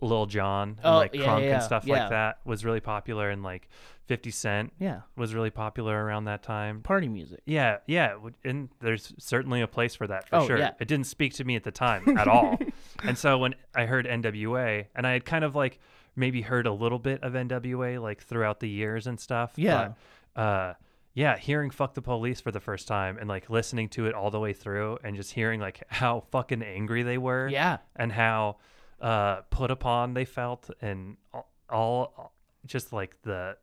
Lil 0.00 0.26
Jon 0.26 0.78
and 0.82 0.94
Oh, 0.94 0.96
like 0.96 1.12
yeah, 1.14 1.26
Crunk 1.26 1.42
yeah, 1.44 1.54
and 1.54 1.62
stuff 1.62 1.84
yeah. 1.84 2.00
like 2.02 2.10
that 2.10 2.38
was 2.44 2.64
really 2.64 2.80
popular 2.80 3.28
and 3.30 3.42
like 3.42 3.68
50 4.08 4.30
Cent 4.32 4.72
Yeah, 4.80 5.02
was 5.16 5.34
really 5.34 5.50
popular 5.50 6.04
around 6.04 6.24
that 6.24 6.42
time 6.42 6.80
party 6.82 7.08
music. 7.08 7.40
yeah, 7.46 7.78
yeah, 7.86 8.14
w- 8.14 8.34
and 8.44 8.68
there's 8.80 9.12
certainly 9.18 9.60
a 9.60 9.66
place 9.68 9.94
for 9.94 10.06
that 10.08 10.28
for 10.28 10.36
Oh, 10.36 10.46
sure. 10.46 10.58
yeah. 10.58 10.72
It 10.80 10.88
didn't 10.88 11.06
speak 11.06 11.34
to 11.34 11.44
me 11.44 11.54
at 11.56 11.62
the 11.62 11.70
time 11.70 12.02
at 12.18 12.26
all, 12.26 12.58
and 13.04 13.16
so 13.16 13.38
when 13.38 13.54
I 13.74 13.86
heard 13.86 14.06
NWA, 14.06 14.86
and 14.96 15.06
I 15.06 15.12
had 15.12 15.24
kind 15.24 15.44
of 15.44 15.54
like 15.54 15.78
maybe 16.16 16.42
heard 16.42 16.66
a 16.66 16.72
little 16.72 16.98
bit 16.98 17.22
of 17.22 17.34
NWA 17.34 18.00
like 18.02 18.22
throughout 18.22 18.58
the 18.58 18.68
years 18.68 19.06
and 19.06 19.20
stuff. 19.20 19.52
Yeah. 19.56 19.92
but, 20.34 20.40
uh, 20.42 20.74
yeah, 21.14 21.36
hearing 21.36 21.70
"Fuck 21.70 21.94
the 21.94 22.02
Police" 22.02 22.40
for 22.40 22.50
the 22.50 22.60
first 22.60 22.86
time 22.88 23.18
and 23.18 23.28
like 23.28 23.50
listening 23.50 23.88
to 23.90 24.06
it 24.06 24.14
all 24.14 24.30
the 24.30 24.40
way 24.40 24.52
through, 24.52 24.98
and 25.04 25.16
just 25.16 25.32
hearing 25.32 25.60
like 25.60 25.82
how 25.88 26.24
fucking 26.30 26.62
angry 26.62 27.02
they 27.02 27.18
were, 27.18 27.48
Yeah, 27.48 27.78
and 27.96 28.10
how 28.12 28.56
uh, 29.00 29.42
put 29.50 29.70
upon 29.70 30.14
they 30.14 30.24
felt, 30.24 30.70
and 30.80 31.16
all, 31.34 31.48
all 31.70 32.32
just 32.66 32.92
like 32.92 33.16
the 33.22 33.56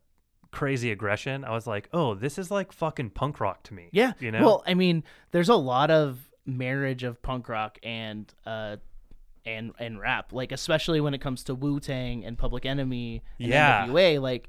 crazy 0.55 0.89
aggression. 0.91 1.43
I 1.43 1.51
was 1.51 1.67
like, 1.67 1.89
oh, 1.93 2.15
this 2.15 2.37
is 2.37 2.49
like 2.49 2.71
fucking 2.71 3.09
punk 3.11 3.39
rock 3.39 3.63
to 3.63 3.73
me. 3.73 3.89
yeah. 3.91 4.13
you 4.19 4.31
know. 4.31 4.39
Well, 4.43 4.63
I 4.65 4.73
mean, 4.73 5.03
there's 5.31 5.49
a 5.49 5.55
lot 5.55 5.91
of 5.91 6.29
marriage 6.45 7.03
of 7.03 7.21
punk 7.21 7.49
rock 7.49 7.77
and 7.83 8.31
uh 8.45 8.77
and 9.45 9.73
and 9.79 9.99
rap, 9.99 10.31
like 10.33 10.51
especially 10.51 11.01
when 11.01 11.13
it 11.13 11.19
comes 11.21 11.43
to 11.43 11.55
Wu 11.55 11.79
Tang 11.79 12.23
and 12.25 12.37
Public 12.37 12.65
Enemy 12.65 13.21
and 13.39 13.49
Yeah. 13.49 13.85
NWA, 13.87 14.21
like 14.21 14.47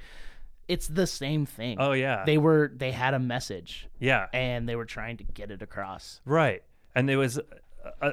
it's 0.69 0.89
the 0.89 1.07
same 1.07 1.45
thing. 1.47 1.77
oh 1.81 1.93
yeah, 1.93 2.25
They 2.25 2.39
were 2.39 2.73
they 2.75 2.93
had 2.93 3.15
a 3.15 3.19
message 3.19 3.89
yeah, 4.01 4.27
and 4.33 4.69
they 4.69 4.75
were 4.77 4.85
trying 4.87 5.17
to 5.19 5.25
get 5.25 5.51
it 5.51 5.61
across. 5.63 6.21
right. 6.25 6.63
And 6.95 7.11
it 7.11 7.17
was 7.17 7.39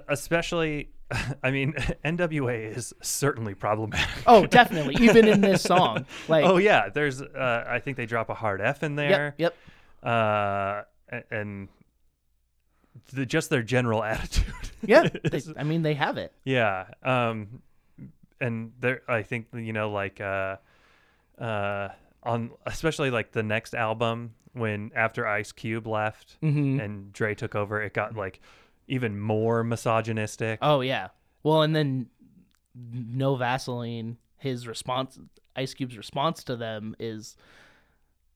especially. 0.10 0.90
I 1.44 1.52
mean, 1.52 1.74
NWA 2.06 2.76
is 2.76 2.94
certainly 3.02 3.54
problematic. 3.54 4.24
Oh, 4.26 4.46
definitely. 4.46 4.96
Even 5.04 5.28
in 5.28 5.42
this 5.42 5.62
song, 5.74 6.06
like 6.28 6.46
oh 6.46 6.58
yeah, 6.58 6.90
there's. 6.90 7.22
Uh, 7.22 7.66
I 7.68 7.80
think 7.80 7.98
they 7.98 8.06
drop 8.06 8.30
a 8.30 8.34
hard 8.34 8.62
F 8.62 8.84
in 8.84 8.96
there. 8.96 9.36
yep, 9.38 9.56
yep. 10.04 10.12
Uh, 10.12 10.84
and 11.30 11.68
the, 13.14 13.26
just 13.26 13.50
their 13.50 13.64
general 13.64 14.04
attitude. 14.04 14.54
Yeah, 14.86 15.08
they, 15.30 15.42
I 15.58 15.64
mean 15.64 15.82
they 15.82 15.94
have 15.94 16.18
it. 16.18 16.34
Yeah. 16.44 16.88
Um 17.04 17.62
and 18.42 18.74
there 18.80 19.02
I 19.08 19.24
think 19.24 19.48
you 19.54 19.74
know 19.74 19.92
like 19.92 20.20
uh 20.20 20.58
uh 21.40 21.90
on 22.24 22.52
especially 22.66 23.10
like 23.10 23.32
the 23.32 23.44
next 23.44 23.74
album 23.74 24.34
when 24.54 24.92
after 24.96 25.26
Ice 25.26 25.52
Cube 25.52 25.88
left 25.88 26.38
hmm 26.42 26.80
and 26.80 27.14
Dre 27.14 27.34
took 27.36 27.56
over 27.56 27.82
it 27.82 27.94
got 27.94 28.16
like 28.16 28.42
even 28.88 29.20
more 29.20 29.64
misogynistic. 29.64 30.60
Oh 30.62 30.82
yeah. 30.82 31.10
Well, 31.44 31.62
and 31.62 31.76
then 31.76 32.08
no 32.76 33.36
Vaseline. 33.36 34.18
His 34.38 34.68
response, 34.68 35.18
Ice 35.56 35.74
Cube's 35.74 35.98
response 35.98 36.44
to 36.46 36.58
them 36.58 36.96
is 37.00 37.38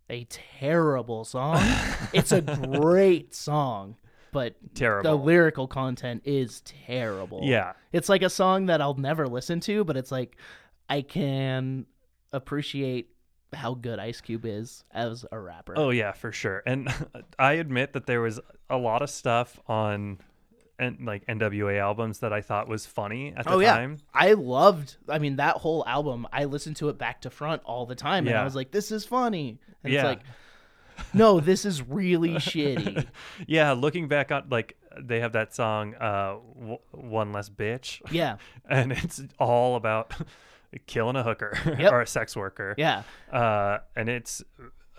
a 0.10 0.26
terrible 0.26 1.26
song. 1.26 1.58
it's 2.14 2.32
a 2.32 2.42
great 2.42 3.36
song, 3.36 3.98
but 4.32 4.56
terrible. 4.74 5.10
the 5.10 5.24
lyrical 5.24 5.68
content 5.68 6.22
is 6.24 6.62
terrible. 6.62 7.42
yeah. 7.44 7.74
It's 7.92 8.08
like 8.08 8.22
a 8.22 8.30
song 8.30 8.68
that 8.68 8.82
I'll 8.82 8.94
never 8.94 9.28
listen 9.28 9.60
to, 9.62 9.84
but 9.84 9.98
it's 9.98 10.12
like 10.12 10.38
I 10.90 11.02
can 11.02 11.86
appreciate 12.32 13.10
how 13.54 13.74
good 13.74 14.00
Ice 14.00 14.22
Cube 14.22 14.46
is 14.46 14.84
as 14.92 15.26
a 15.32 15.40
rapper. 15.40 15.74
Oh 15.78 15.90
yeah, 15.90 16.12
for 16.12 16.32
sure. 16.32 16.64
And 16.66 16.90
I 17.40 17.54
admit 17.54 17.94
that 17.94 18.06
there 18.06 18.22
was 18.22 18.40
a 18.70 18.78
lot 18.78 19.02
of 19.02 19.10
stuff 19.10 19.60
on 19.68 20.20
and 20.80 21.06
like 21.06 21.26
NWA 21.28 21.80
albums 21.80 22.20
that 22.20 22.32
I 22.34 22.42
thought 22.42 22.68
was 22.68 22.86
funny 22.86 23.34
at 23.36 23.46
the 23.46 23.54
Oh, 23.54 23.60
yeah. 23.60 23.76
time. 23.76 23.98
I 24.14 24.34
loved. 24.34 24.98
I 25.10 25.20
mean, 25.20 25.38
that 25.38 25.58
whole 25.58 25.84
album. 25.88 26.28
I 26.32 26.46
listened 26.46 26.76
to 26.78 26.90
it 26.90 26.98
back 26.98 27.22
to 27.22 27.30
front 27.30 27.62
all 27.66 27.86
the 27.86 27.96
time, 27.96 28.28
and 28.28 28.34
Yeah. 28.36 28.42
I 28.42 28.44
was 28.44 28.56
like, 28.56 28.72
"This 28.72 28.92
is 28.92 29.06
funny." 29.06 29.60
And 29.84 29.92
Yeah. 29.94 30.00
it's 30.02 30.06
like, 30.06 30.20
"No, 31.14 31.40
this 31.40 31.66
is 31.66 31.82
really 31.82 32.32
shitty." 32.36 33.08
Yeah, 33.48 33.72
looking 33.74 34.08
back 34.08 34.32
on 34.32 34.48
like 34.50 34.78
they 35.00 35.20
have 35.20 35.34
that 35.34 35.54
song 35.54 35.94
uh 35.96 36.38
w- 36.56 36.80
one 36.92 37.32
less 37.32 37.50
bitch 37.50 38.02
Yeah, 38.12 38.38
and 38.70 38.92
it's 38.92 39.22
all 39.40 39.76
about 39.76 40.14
killing 40.88 41.16
a 41.16 41.24
hooker 41.24 41.58
Yep. 41.66 41.92
or 41.92 42.02
a 42.02 42.08
sex 42.08 42.36
worker. 42.36 42.74
yeah, 42.78 43.04
Uh, 43.32 43.78
and 43.96 44.10
it's 44.10 44.44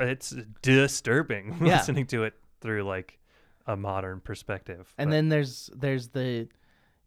it's 0.00 0.34
disturbing 0.62 1.56
Yeah. 1.60 1.76
listening 1.78 2.06
to 2.06 2.24
it 2.24 2.34
through 2.60 2.84
like 2.84 3.17
a 3.68 3.76
modern 3.76 4.18
perspective. 4.20 4.92
and 4.98 5.08
But- 5.08 5.12
then 5.12 5.28
there's 5.28 5.70
there's 5.76 6.08
the 6.08 6.48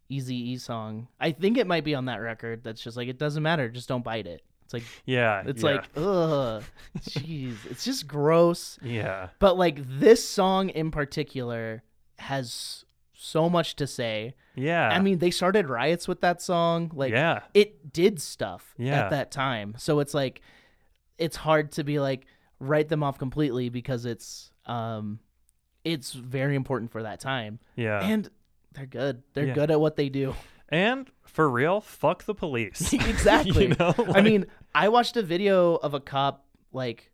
Easy 0.07 0.51
E 0.51 0.57
song. 0.57 1.07
I 1.19 1.31
think 1.31 1.57
it 1.57 1.65
might 1.67 1.83
be 1.85 1.95
on 1.95 2.05
that 2.05 2.17
record. 2.17 2.63
That's 2.63 2.81
just 2.83 2.95
like 2.97 3.07
it 3.09 3.17
doesn't 3.17 3.41
matter. 3.43 3.67
Just 3.69 3.87
don't 3.89 4.03
bite 4.03 4.27
it. 4.27 4.41
It's 4.65 4.73
like 4.73 4.83
yeah, 5.05 5.43
it's 5.45 5.63
yeah, 5.63 5.69
like 5.71 5.85
ugh, 5.97 6.63
jeez, 6.99 7.55
it's 7.69 7.83
just 7.83 8.07
gross. 8.07 8.77
yeah, 8.81 9.29
But 9.39 9.57
like 9.57 9.77
this 9.99 10.23
song 10.27 10.69
in 10.69 10.91
particular 10.91 11.83
has 12.19 12.85
so 13.13 13.49
much 13.49 13.75
to 13.77 13.87
say. 13.87 14.35
yeah. 14.55 14.89
I 14.89 14.99
mean, 14.99 15.17
they 15.19 15.31
started 15.31 15.67
riots 15.69 16.07
with 16.07 16.21
that 16.21 16.41
song. 16.41 16.91
Like, 16.93 17.11
yeah, 17.11 17.41
it 17.53 17.91
did 17.93 18.21
stuff 18.21 18.73
Yeah. 18.77 19.03
at 19.05 19.09
that 19.11 19.31
time. 19.31 19.75
So 19.77 19.99
it's 19.99 20.13
like 20.13 20.41
it's 21.17 21.35
hard 21.37 21.71
to 21.73 21.83
be 21.83 21.99
like 21.99 22.25
write 22.59 22.89
them 22.89 23.01
off 23.03 23.17
completely 23.17 23.69
because 23.69 24.05
it's 24.05 24.51
um 24.65 25.19
it's 25.83 26.13
very 26.13 26.55
important 26.55 26.91
for 26.91 27.03
that 27.03 27.19
time. 27.19 27.59
yeah. 27.75 28.03
And 28.03 28.29
they're 28.73 28.85
good. 28.85 29.23
They're 29.33 29.47
Yeah. 29.47 29.53
good 29.53 29.71
at 29.71 29.79
what 29.81 29.95
they 29.95 30.09
do. 30.09 30.35
And 30.69 31.09
for 31.23 31.49
real, 31.49 31.81
fuck 31.81 32.23
the 32.23 32.33
police. 32.35 32.93
exactly. 32.93 33.67
You 33.69 33.75
know, 33.77 33.93
I 34.13 34.21
mean, 34.21 34.45
I 34.73 34.87
watched 34.89 35.17
a 35.17 35.21
video 35.23 35.75
of 35.75 35.93
a 35.93 35.99
cop 35.99 36.45
like 36.71 37.11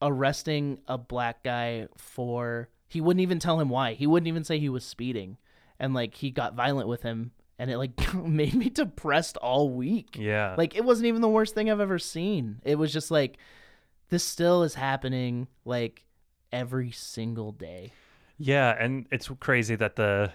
arresting 0.00 0.78
a 0.86 0.96
black 0.98 1.42
guy 1.42 1.88
for 1.96 2.68
he 2.86 3.00
wouldn't 3.00 3.20
even 3.22 3.38
tell 3.38 3.60
him 3.60 3.68
why. 3.68 3.94
He 3.94 4.06
wouldn't 4.06 4.28
even 4.28 4.44
say 4.44 4.58
he 4.58 4.68
was 4.68 4.84
speeding. 4.84 5.36
And 5.80 5.94
like 5.94 6.14
he 6.14 6.30
got 6.30 6.54
violent 6.54 6.88
with 6.88 7.02
him 7.02 7.32
and 7.58 7.70
it 7.70 7.78
like 7.78 8.14
made 8.24 8.54
me 8.54 8.68
depressed 8.70 9.36
all 9.38 9.70
week. 9.70 10.16
yeah, 10.18 10.54
Like 10.56 10.76
it 10.76 10.84
wasn't 10.84 11.06
even 11.06 11.20
the 11.20 11.28
worst 11.28 11.54
thing 11.54 11.70
I've 11.70 11.80
ever 11.80 11.98
seen. 11.98 12.60
It 12.64 12.76
was 12.76 12.92
just 12.92 13.10
like 13.10 13.38
this 14.10 14.24
still 14.24 14.62
is 14.62 14.74
happening 14.74 15.48
like 15.64 16.04
every 16.52 16.90
single 16.90 17.52
day. 17.52 17.92
Yeah, 18.38 18.74
and 18.78 19.06
it's 19.10 19.28
crazy 19.40 19.74
that 19.76 19.96
the 19.96 20.32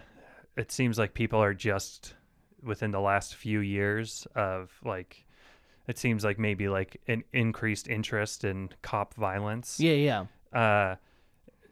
it 0.55 0.71
seems 0.71 0.97
like 0.99 1.13
people 1.13 1.41
are 1.41 1.53
just 1.53 2.13
within 2.61 2.91
the 2.91 2.99
last 2.99 3.35
few 3.35 3.59
years 3.59 4.27
of 4.35 4.71
like 4.85 5.25
it 5.87 5.97
seems 5.97 6.23
like 6.23 6.37
maybe 6.39 6.69
like 6.69 7.01
an 7.07 7.23
increased 7.33 7.87
interest 7.87 8.43
in 8.43 8.69
cop 8.81 9.13
violence. 9.15 9.79
Yeah, 9.79 9.93
yeah. 10.53 10.57
Uh 10.57 10.95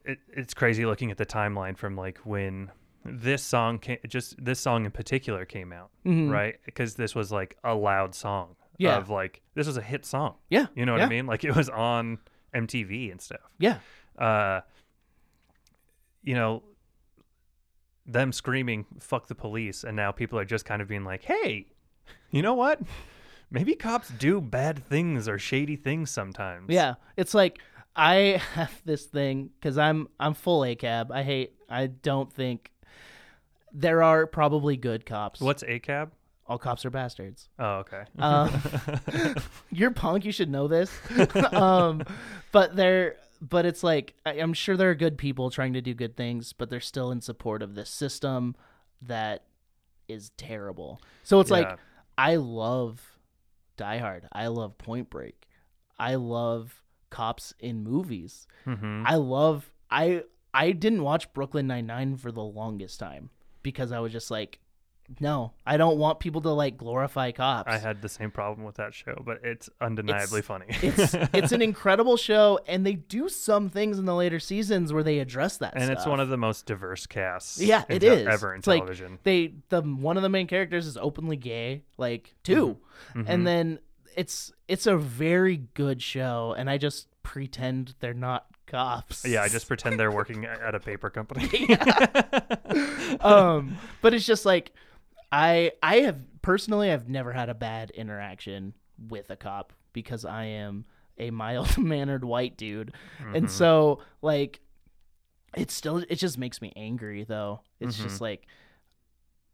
it, 0.04 0.20
it's 0.30 0.54
crazy 0.54 0.86
looking 0.86 1.12
at 1.12 1.18
the 1.18 1.26
timeline 1.26 1.78
from 1.78 1.96
like 1.96 2.18
when 2.20 2.72
this 3.06 3.44
song 3.44 3.78
came, 3.80 3.98
just 4.08 4.44
this 4.44 4.60
song 4.60 4.86
in 4.86 4.92
particular 4.92 5.46
came 5.46 5.72
out, 5.72 5.90
Mhm. 6.06 6.30
right? 6.32 6.56
Because 6.66 6.96
this 6.96 7.14
was 7.16 7.32
like 7.32 7.58
a 7.64 7.74
loud 7.76 8.16
song 8.16 8.56
Yeah. 8.78 8.98
of 8.98 9.10
like 9.10 9.42
this 9.54 9.68
was 9.68 9.78
a 9.78 9.82
hit 9.82 10.06
song. 10.06 10.36
Yeah. 10.50 10.68
You 10.76 10.86
know 10.86 10.94
what 10.94 11.00
yeah, 11.02 11.06
I 11.06 11.10
mean? 11.10 11.26
Like 11.28 11.44
it 11.44 11.56
was 11.56 11.70
on 11.70 12.18
MTV 12.54 13.12
and 13.12 13.22
stuff 13.22 13.40
Yeah. 13.60 13.78
Uh, 14.18 14.62
you 16.24 16.36
know, 16.36 16.64
them 18.06 18.32
screaming 18.32 18.86
"fuck 19.00 19.28
the 19.28 19.36
police," 19.36 19.84
and 19.84 19.96
now 19.96 20.12
people 20.12 20.38
are 20.40 20.46
just 20.46 20.66
kind 20.66 20.82
of 20.82 20.88
being 20.88 21.04
like, 21.04 21.24
"Hey, 21.24 21.68
you 22.30 22.42
know 22.42 22.54
what? 22.54 22.82
Maybe 23.50 23.76
cops 23.76 24.10
do 24.10 24.40
bad 24.40 24.86
things 24.88 25.28
or 25.28 25.38
shady 25.40 25.76
things 25.76 26.10
sometimes." 26.12 26.68
Yeah. 26.70 26.96
It's 27.18 27.34
like 27.34 27.60
I 27.96 28.42
have 28.54 28.82
this 28.86 29.06
thing 29.06 29.52
cuz 29.62 29.78
I'm 29.78 30.08
I'm 30.20 30.34
full 30.34 30.62
ACAB. 30.62 31.12
I 31.12 31.24
hate 31.24 31.54
I 31.70 31.88
don't 31.88 32.32
think 32.32 32.72
there 33.74 34.04
are 34.04 34.28
probably 34.28 34.78
good 34.78 35.06
cops. 35.06 35.40
What's 35.42 35.64
ACAB? 35.64 36.12
All 36.48 36.58
cops 36.58 36.84
are 36.86 36.90
bastards. 36.90 37.48
Oh, 37.60 37.76
okay. 37.86 38.04
Um, 38.20 38.52
you're 39.72 39.92
punk. 39.92 40.26
You 40.26 40.34
should 40.34 40.50
know 40.50 40.68
this. 40.68 40.92
um, 41.54 42.04
but 42.52 42.76
they're, 42.76 43.16
but 43.42 43.66
it's 43.66 43.84
like 43.84 44.14
I, 44.26 44.34
I'm 44.34 44.54
sure 44.54 44.78
there 44.78 44.92
are 44.92 44.96
good 44.96 45.18
people 45.18 45.50
trying 45.50 45.74
to 45.74 45.82
do 45.82 45.94
good 45.94 46.16
things, 46.16 46.54
but 46.54 46.70
they're 46.70 46.80
still 46.80 47.12
in 47.12 47.22
support 47.22 47.62
of 47.62 47.76
this 47.76 47.90
system 47.90 48.56
that 49.02 49.44
is 50.08 50.30
terrible. 50.38 51.02
So 51.24 51.40
it's 51.40 51.50
Yeah. 51.50 51.58
like 51.58 51.80
I 52.18 52.36
love 52.36 53.18
Die 53.78 53.98
Hard. 53.98 54.28
I 54.32 54.48
love 54.48 54.78
Point 54.78 55.10
Break. 55.10 55.48
I 55.98 56.16
love 56.16 56.84
cops 57.10 57.54
in 57.60 57.84
movies. 57.84 58.48
hmm 58.66 59.04
I 59.06 59.16
love 59.16 59.72
I 59.90 60.24
I 60.54 60.72
didn't 60.72 61.04
watch 61.04 61.32
Brooklyn 61.34 61.68
Nine 61.68 61.86
Nine 61.88 62.18
for 62.18 62.32
the 62.32 62.44
longest 62.44 63.00
time 63.00 63.30
because 63.64 63.92
I 63.92 64.00
was 64.00 64.12
just 64.12 64.30
like 64.32 64.60
no, 65.20 65.54
I 65.66 65.78
don't 65.78 65.98
want 65.98 66.20
people 66.20 66.42
to 66.42 66.50
like 66.52 66.78
glorify 66.78 67.32
cops. 67.32 67.72
I 67.72 67.78
had 67.78 68.02
the 68.02 68.10
same 68.10 68.32
problem 68.32 68.66
with 68.66 68.76
that 68.76 68.94
show, 68.94 69.22
but 69.26 69.40
it's 69.44 69.70
undeniably 69.82 70.40
It's- 70.40 70.46
funny. 70.46 70.66
it's 70.82 71.14
it's 71.34 71.52
an 71.52 71.62
incredible 71.62 72.18
show, 72.18 72.60
and 72.68 72.86
they 72.86 72.94
do 72.94 73.28
some 73.30 73.70
things 73.70 74.00
in 74.00 74.06
the 74.06 74.16
later 74.16 74.40
seasons 74.40 74.94
where 74.94 75.04
they 75.04 75.20
address 75.20 75.58
that. 75.58 75.74
and 75.76 75.92
it's 75.92 76.06
one 76.06 76.20
of 76.20 76.30
the 76.30 76.38
most 76.38 76.66
diverse 76.66 77.06
casts. 77.06 77.60
yeah, 77.62 77.84
it 77.90 78.00
te- 78.00 78.08
is 78.08 78.28
ever 78.28 78.54
in 78.54 78.60
It's 78.60 78.68
like, 78.68 78.80
television. 78.82 79.20
they 79.24 79.54
the 79.70 79.82
one 79.82 80.18
of 80.18 80.24
the 80.24 80.30
main 80.30 80.48
characters 80.48 80.88
is 80.88 80.98
openly 80.98 81.36
gay, 81.38 81.84
like 81.98 82.34
2 82.44 82.78
Mhm. 83.16 83.26
and 83.28 83.48
then 83.48 83.80
it's 84.16 84.52
it's 84.68 84.86
a 84.88 84.98
very 84.98 85.58
good 85.74 86.02
show, 86.02 86.54
and 86.58 86.70
I 86.70 86.78
just 86.78 87.08
pretend 87.24 87.96
they're 88.00 88.14
not 88.14 88.46
cops. 88.68 89.26
yeah, 89.26 89.42
I 89.44 89.48
just 89.50 89.68
pretend 89.68 90.00
they're 90.00 90.12
working 90.12 90.46
at 90.68 90.76
a 90.76 90.80
paper 90.80 91.10
company. 91.10 91.50
um, 93.22 93.78
but 94.02 94.14
it's 94.14 94.26
just 94.26 94.46
like 94.46 94.72
I 95.32 95.72
I 95.82 95.98
have 96.02 96.20
personally 96.42 96.92
I've 96.92 97.10
never 97.10 97.32
had 97.32 97.50
a 97.50 97.54
bad 97.54 97.92
interaction 97.92 98.74
with 99.10 99.30
a 99.30 99.36
cop 99.36 99.74
because 99.94 100.26
I 100.26 100.46
am 100.46 100.86
a 101.18 101.32
mild 101.32 101.78
mannered 101.78 102.24
white 102.24 102.58
dude, 102.58 102.94
and 103.20 103.46
mm-hmm. 103.46 103.48
so 103.48 104.00
like 104.22 104.60
it 105.56 105.72
still 105.72 105.98
it 105.98 106.16
just 106.16 106.38
makes 106.38 106.62
me 106.62 106.74
angry 106.76 107.24
though. 107.24 107.62
It's 107.80 107.98
just 107.98 108.16
mm-hmm. 108.16 108.24
like 108.24 108.48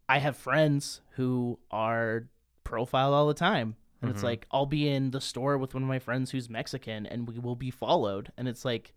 I 0.09 0.19
have 0.19 0.37
friends 0.37 1.01
who 1.11 1.59
are 1.71 2.27
profiled 2.63 3.13
all 3.13 3.27
the 3.27 3.33
time. 3.33 3.75
And 3.99 4.11
it's 4.11 4.19
mm-hmm. 4.19 4.27
like 4.27 4.47
I'll 4.51 4.67
be 4.67 4.87
in 4.87 5.09
the 5.09 5.19
store 5.19 5.57
with 5.57 5.73
one 5.73 5.81
of 5.81 5.89
my 5.89 5.97
friends 5.97 6.29
who's 6.29 6.49
Mexican 6.49 7.07
and 7.07 7.27
we 7.27 7.39
will 7.39 7.55
be 7.55 7.71
followed 7.71 8.31
and 8.37 8.47
it's 8.47 8.63
like 8.63 8.93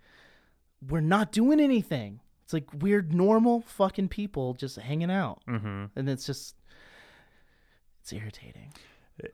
we're 0.86 1.00
not 1.00 1.32
doing 1.32 1.58
anything. 1.58 2.20
It's 2.44 2.52
like 2.52 2.66
we're 2.74 3.00
normal 3.02 3.62
fucking 3.62 4.08
people 4.08 4.52
just 4.54 4.76
hanging 4.76 5.10
out. 5.10 5.40
hmm 5.46 5.86
And 5.96 6.08
it's 6.08 6.26
just 6.26 6.54
it's 8.12 8.22
irritating. 8.22 8.72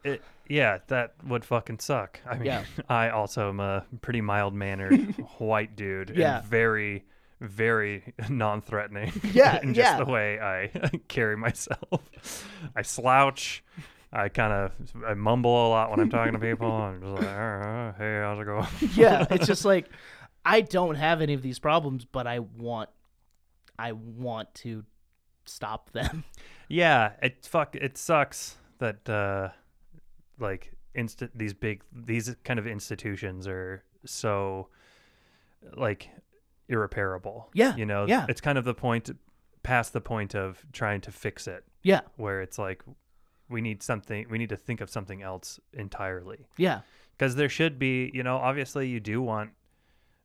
It, 0.04 0.23
yeah, 0.49 0.78
that 0.88 1.14
would 1.26 1.45
fucking 1.45 1.78
suck. 1.78 2.21
I 2.28 2.35
mean, 2.35 2.47
Yeah. 2.47 2.64
I 2.88 3.11
also 3.11 3.49
am 3.49 3.61
a 3.61 3.85
pretty 4.00 4.21
mild 4.21 4.54
mannered 4.54 5.14
white 5.38 5.76
dude. 5.76 6.12
Yeah. 6.16 6.38
And 6.38 6.47
very, 6.47 7.04
very 7.40 8.14
non 8.28 8.61
threatening. 8.61 9.12
Yeah, 9.33 9.61
in 9.62 9.75
just 9.75 9.92
yeah. 9.92 9.99
the 10.04 10.11
way 10.11 10.40
I 10.40 10.71
carry 11.09 11.37
myself. 11.37 12.49
I 12.75 12.83
slouch. 12.83 13.62
I 14.12 14.28
kind 14.28 14.52
of 14.52 14.73
I 15.06 15.14
mumble 15.14 15.66
a 15.66 15.68
lot 15.68 15.90
when 15.90 16.00
I'm 16.00 16.11
talking 16.11 16.33
to 16.33 16.38
people. 16.38 16.71
I'm 16.71 17.00
just 17.00 17.12
like, 17.12 17.26
"Uh, 17.26 17.92
hey, 17.99 18.21
how's 18.23 18.40
it 18.40 18.45
going? 18.45 18.66
yeah, 18.95 19.26
it's 19.30 19.47
just 19.47 19.64
like 19.64 19.88
I 20.45 20.61
don't 20.62 20.95
have 20.95 21.21
any 21.21 21.35
of 21.35 21.42
these 21.42 21.59
problems, 21.59 22.04
but 22.04 22.26
I 22.26 22.38
want 22.38 22.88
I 23.78 23.92
want 23.92 24.54
to 24.56 24.85
stop 25.45 25.90
them. 25.90 26.25
Yeah, 26.68 27.12
it 27.21 27.45
fuck 27.45 27.75
it 27.76 27.99
sucks 27.99 28.56
that 28.78 29.09
uh 29.09 29.49
like 30.38 30.73
inst- 30.95 31.23
these 31.35 31.54
big 31.54 31.83
these 31.92 32.35
kind 32.45 32.59
of 32.59 32.66
institutions 32.66 33.47
are 33.47 33.83
so 34.04 34.68
like 35.76 36.09
irreparable. 36.68 37.49
Yeah, 37.54 37.76
You 37.76 37.87
know, 37.87 38.06
yeah. 38.06 38.26
it's 38.28 38.40
kind 38.40 38.59
of 38.59 38.64
the 38.64 38.75
point 38.75 39.11
past 39.62 39.92
the 39.92 40.00
point 40.00 40.35
of 40.35 40.64
trying 40.73 41.00
to 41.02 41.11
fix 41.12 41.47
it 41.49 41.64
Yeah, 41.83 42.00
where 42.16 42.40
it's 42.40 42.59
like 42.59 42.83
we 43.49 43.61
need 43.61 43.83
something 43.83 44.26
we 44.30 44.38
need 44.38 44.49
to 44.50 44.56
think 44.56 44.80
of 44.80 44.90
something 44.90 45.22
else 45.22 45.59
entirely. 45.72 46.46
yeah, 46.57 46.81
Cuz 47.18 47.35
there 47.35 47.48
should 47.48 47.79
be, 47.79 48.11
you 48.14 48.22
know, 48.22 48.37
obviously 48.37 48.88
you 48.88 49.01
do 49.01 49.22
want 49.22 49.51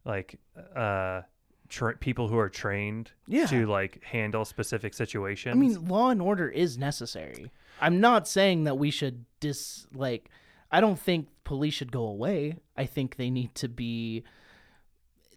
like 0.06 0.39
uh 0.76 1.21
tra- 1.69 1.97
people 1.97 2.28
who 2.28 2.38
are 2.38 2.49
trained 2.49 3.12
Yeah. 3.28 3.45
to 3.47 3.65
like 3.65 4.04
handle 4.04 4.43
specific 4.45 4.93
situations. 4.93 5.56
I 5.56 5.60
mean, 5.60 5.88
law 5.88 6.10
and 6.10 6.21
order 6.21 6.49
is 6.49 6.78
necessary. 6.78 7.52
I'm 7.82 8.00
not 8.00 8.28
saying 8.28 8.63
that 8.65 8.78
we 8.78 8.91
should 8.91 9.26
dis 9.39 9.88
like. 9.94 10.30
I 10.72 10.80
don't 10.80 10.98
think 11.00 11.28
police 11.44 11.74
should 11.74 11.91
go 11.91 12.04
away. 12.06 12.56
I 12.78 12.86
think 12.86 13.17
they 13.17 13.30
need 13.30 13.54
to 13.56 13.67
be. 13.67 14.24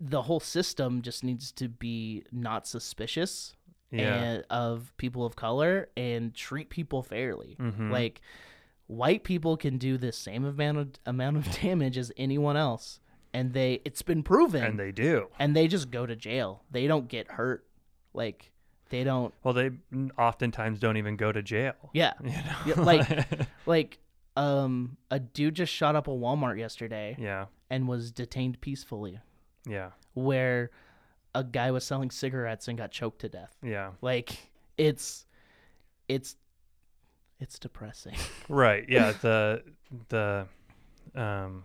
The 0.01 0.23
whole 0.23 0.41
system 0.41 1.03
just 1.03 1.25
needs 1.25 1.51
to 1.53 1.69
be 1.69 2.25
not 2.31 2.67
suspicious 2.67 3.55
Yeah. 3.91 4.15
and, 4.23 4.45
of 4.51 4.93
people 4.97 5.25
of 5.25 5.35
color 5.37 5.89
and 5.97 6.35
treat 6.35 6.69
people 6.69 7.03
fairly. 7.03 7.57
Mhm. 7.59 7.91
Like 7.91 8.21
white 8.87 9.25
people 9.25 9.57
can 9.57 9.79
do 9.79 9.97
the 9.97 10.13
same 10.13 10.45
amount 10.45 10.79
of 10.79 10.89
amount 11.07 11.37
of 11.39 11.45
damage 11.63 11.97
as 11.97 12.13
anyone 12.17 12.57
else, 12.57 13.01
and 13.33 13.53
they 13.55 13.81
it's 13.85 14.03
been 14.03 14.23
proven, 14.23 14.63
and 14.63 14.79
they 14.79 14.93
do. 14.93 15.29
and 15.39 15.57
they 15.57 15.67
just 15.69 15.91
go 15.91 16.07
to 16.07 16.15
jail. 16.17 16.65
They 16.71 16.87
don't 16.87 17.09
get 17.09 17.33
hurt. 17.33 17.67
Like 18.13 18.53
they 18.95 19.03
don't. 19.03 19.35
Well, 19.43 19.55
they 19.55 19.73
oftentimes 20.17 20.79
don't 20.79 20.97
even 20.97 21.17
go 21.17 21.33
to 21.33 21.43
jail. 21.43 21.75
Yeah, 21.93 22.13
You 22.23 22.31
know? 22.31 22.57
Yeah, 22.67 22.81
like 22.81 23.49
like 23.67 23.99
um 24.37 24.97
a 25.11 25.19
dude 25.19 25.55
just 25.55 25.73
shot 25.73 25.97
up 25.97 26.07
a 26.07 26.11
Walmart 26.11 26.59
yesterday 26.59 27.17
yeah, 27.19 27.47
and 27.71 27.89
was 27.89 28.13
detained 28.13 28.61
peacefully 28.61 29.19
yeah, 29.67 29.91
where 30.15 30.71
a 31.35 31.43
guy 31.43 31.73
was 31.73 31.85
selling 31.85 32.11
cigarettes 32.11 32.69
and 32.69 32.79
got 32.79 32.93
choked 32.93 33.21
to 33.23 33.29
death. 33.29 33.57
yeah. 33.65 33.91
Like 34.01 34.51
it's 34.79 35.27
it's 36.09 36.37
it's 37.41 37.59
depressing. 37.59 38.17
Right. 38.49 38.85
Yeah. 38.89 39.13
The 39.21 39.63
the 40.09 40.47
um, 41.17 41.65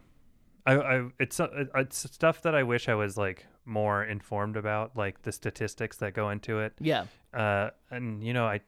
I 0.66 0.74
I 0.78 1.10
it's 1.20 1.40
uh, 1.40 1.66
it's 1.76 2.12
stuff 2.12 2.42
that 2.42 2.56
I 2.56 2.64
wish 2.64 2.90
I 2.90 2.96
was 2.96 3.18
like 3.18 3.46
more 3.66 4.04
informed 4.04 4.58
about, 4.58 4.96
like 4.98 5.22
the 5.24 5.32
statistics 5.32 5.98
that 5.98 6.14
go 6.14 6.30
into 6.30 6.60
it. 6.60 6.74
yeah. 6.80 7.06
Uh, 7.34 7.70
and 7.92 8.24
you 8.24 8.34
know 8.34 8.46
I, 8.48 8.60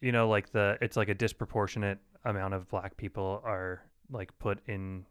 you 0.00 0.10
know 0.12 0.28
like 0.28 0.50
the 0.50 0.78
it's 0.80 0.96
like 0.96 1.08
a 1.10 1.14
disproportionate 1.14 1.98
amount 2.24 2.54
of 2.54 2.68
black 2.70 2.96
people 2.96 3.42
are 3.44 3.82
like 4.10 4.36
put 4.38 4.58
in 4.66 5.04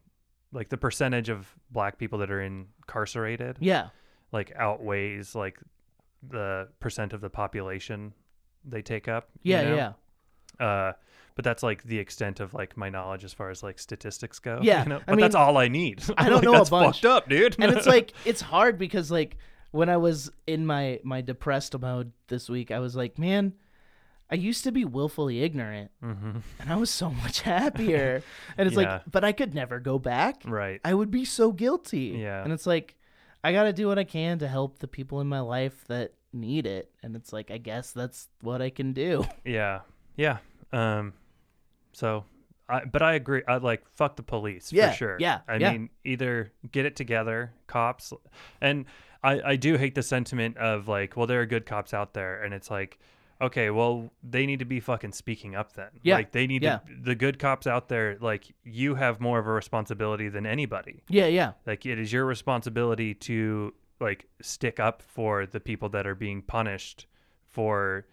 like 0.52 0.70
the 0.70 0.78
percentage 0.78 1.30
of 1.30 1.48
black 1.72 1.98
people 2.00 2.18
that 2.20 2.32
are 2.32 2.42
incarcerated 2.42 3.58
Yeah. 3.60 3.90
like 4.32 4.52
outweighs 4.56 5.36
like 5.36 5.60
the 6.30 6.68
percent 6.80 7.14
of 7.14 7.22
the 7.22 7.30
population 7.30 8.14
they 8.66 8.82
take 8.82 9.08
up. 9.08 9.30
you 9.44 9.54
Yeah, 9.54 9.64
know? 9.64 9.76
yeah. 10.60 10.66
Uh, 10.66 10.94
but 11.36 11.44
that's 11.46 11.64
like 11.64 11.84
the 11.84 12.00
extent 12.00 12.40
of 12.40 12.54
like 12.54 12.78
my 12.78 12.90
knowledge 12.90 13.24
as 13.24 13.34
far 13.34 13.50
as 13.50 13.64
like 13.64 13.80
statistics 13.80 14.40
go. 14.40 14.60
Yeah, 14.62 14.84
you 14.84 14.90
know? 14.90 15.02
But 15.06 15.20
that's 15.20 15.36
all 15.36 15.58
I 15.58 15.68
need. 15.68 16.04
I 16.18 16.30
don't 16.30 16.36
Like, 16.36 16.44
know 16.44 16.62
a 16.62 16.66
bunch. 16.66 16.98
fucked 17.02 17.06
up, 17.06 17.30
dude. 17.30 17.56
and 17.60 17.72
it's 17.76 17.88
like 17.88 18.14
it's 18.26 18.42
hard 18.42 18.78
because 18.78 19.10
like 19.12 19.38
when 19.72 19.90
I 19.90 19.98
was 19.98 20.32
in 20.48 20.66
my 20.66 21.00
my 21.04 21.22
depressed 21.22 21.78
mode 21.80 22.12
this 22.28 22.50
week, 22.50 22.70
I 22.72 22.80
was 22.80 22.96
like, 22.96 23.18
man, 23.18 23.54
I 24.30 24.36
used 24.36 24.64
to 24.66 24.72
be 24.72 24.86
willfully 24.86 25.42
ignorant, 25.44 25.92
hmm 26.02 26.38
and 26.60 26.70
I 26.70 26.76
was 26.76 26.90
so 26.90 27.10
much 27.24 27.42
happier. 27.42 28.22
and 28.58 28.68
it's 28.68 28.78
Yeah. 28.78 28.94
like, 28.94 29.02
but 29.12 29.24
I 29.24 29.32
could 29.32 29.54
never 29.54 29.80
go 29.80 29.98
back. 30.00 30.42
right. 30.46 30.80
I 30.86 30.94
would 30.94 31.10
be 31.12 31.26
so 31.26 31.52
guilty. 31.52 32.18
Yeah. 32.22 32.44
and 32.44 32.54
it's 32.54 32.66
like, 32.68 32.96
I 33.44 33.52
got 33.52 33.64
to 33.64 33.74
do 33.74 33.88
what 33.88 33.98
I 34.00 34.04
can 34.06 34.40
to 34.40 34.48
help 34.48 34.80
the 34.80 34.88
people 34.88 35.20
in 35.22 35.28
my 35.28 35.40
life 35.42 35.84
that 35.88 36.14
need 36.32 36.66
it, 36.66 36.90
and 37.04 37.16
it's 37.16 37.34
like, 37.34 37.52
I 37.52 37.58
guess 37.58 37.92
that's 37.92 38.28
what 38.42 38.62
I 38.62 38.70
can 38.70 38.94
do. 38.94 39.26
Yeah, 39.46 39.82
yeah. 40.16 40.38
Um, 40.72 41.14
so, 41.94 42.26
I 42.70 42.84
but 42.86 43.02
I 43.02 43.14
agree. 43.14 43.42
I 43.48 43.58
like 43.58 43.88
fuck 43.90 44.16
the 44.16 44.24
police 44.24 44.72
Yeah, 44.74 44.90
for 44.92 44.96
sure. 44.98 45.18
yeah, 45.20 45.40
I 45.48 45.56
yeah. 45.58 45.72
mean, 45.72 45.90
either 46.04 46.52
get 46.72 46.86
it 46.86 46.96
together, 46.96 47.54
cops, 47.68 48.12
and 48.62 48.86
I 49.24 49.42
I 49.52 49.56
do 49.56 49.78
hate 49.78 49.96
the 49.96 50.04
sentiment 50.04 50.58
of 50.58 50.88
like, 50.88 51.16
well, 51.16 51.28
there 51.28 51.42
are 51.42 51.46
good 51.46 51.66
cops 51.66 51.94
out 51.94 52.14
there, 52.14 52.44
and 52.44 52.54
it's 52.54 52.70
like. 52.70 53.00
Okay, 53.42 53.72
well, 53.72 54.10
they 54.24 54.46
need 54.46 54.60
to 54.60 54.66
be 54.66 54.80
fucking 54.80 55.12
speaking 55.12 55.54
up 55.54 55.74
then. 55.74 55.90
Yeah, 56.02 56.16
Like 56.16 56.32
they 56.32 56.48
need 56.48 56.64
yeah. 56.64 56.78
to 56.78 56.94
the 57.02 57.16
good 57.16 57.40
cops 57.40 57.68
out 57.68 57.90
there, 57.90 58.16
like 58.22 58.46
you 58.64 58.96
have 58.96 59.20
more 59.20 59.38
of 59.38 59.48
a 59.48 59.52
responsibility 59.52 60.30
than 60.30 60.46
anybody. 60.46 61.04
Yeah, 61.10 61.26
yeah, 61.26 61.54
Like 61.66 61.86
it 61.86 62.00
is 62.00 62.14
your 62.14 62.26
responsibility 62.26 63.14
to 63.16 63.74
like 64.00 64.28
stick 64.42 64.80
up 64.80 65.02
for 65.02 65.46
the 65.46 65.60
people 65.60 65.90
that 65.90 66.08
are 66.08 66.16
being 66.16 66.42
punished 66.42 67.06
for 67.50 68.06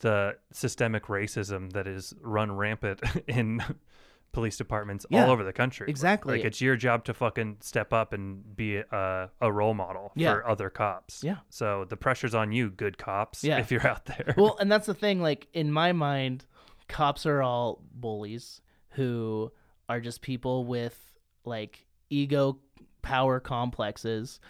the 0.00 0.36
systemic 0.52 1.04
racism 1.04 1.72
that 1.72 1.86
is 1.86 2.14
run 2.20 2.52
rampant 2.52 3.00
in 3.28 3.62
police 4.32 4.56
departments 4.56 5.06
Yeah, 5.10 5.24
all 5.26 5.30
over 5.30 5.44
the 5.44 5.52
country. 5.52 5.86
exactly. 5.88 6.36
Like 6.38 6.44
it's 6.44 6.60
your 6.60 6.74
job 6.76 7.04
to 7.04 7.14
fucking 7.14 7.58
step 7.60 7.92
up 7.92 8.12
and 8.12 8.56
be 8.56 8.76
a, 8.78 9.30
a 9.40 9.52
role 9.52 9.74
model 9.74 10.10
Yeah. 10.16 10.34
for 10.34 10.46
other 10.48 10.70
cops. 10.70 11.22
Yeah. 11.22 11.36
So 11.50 11.84
the 11.88 11.96
pressure's 11.96 12.34
on 12.34 12.50
you, 12.50 12.70
good 12.70 12.98
cops, 12.98 13.44
Yeah. 13.44 13.58
if 13.58 13.70
you're 13.70 13.86
out 13.86 14.06
there. 14.06 14.34
well, 14.36 14.56
and 14.58 14.70
that's 14.72 14.86
the 14.86 14.94
thing. 14.94 15.20
Like 15.22 15.46
in 15.52 15.70
my 15.70 15.92
mind, 15.92 16.46
cops 16.88 17.26
are 17.26 17.42
all 17.42 17.80
bullies 17.94 18.60
who 18.90 19.52
are 19.88 20.00
just 20.00 20.20
people 20.20 20.64
with 20.66 20.98
like 21.44 21.86
ego 22.10 22.58
power 23.02 23.38
complexes, 23.38 24.40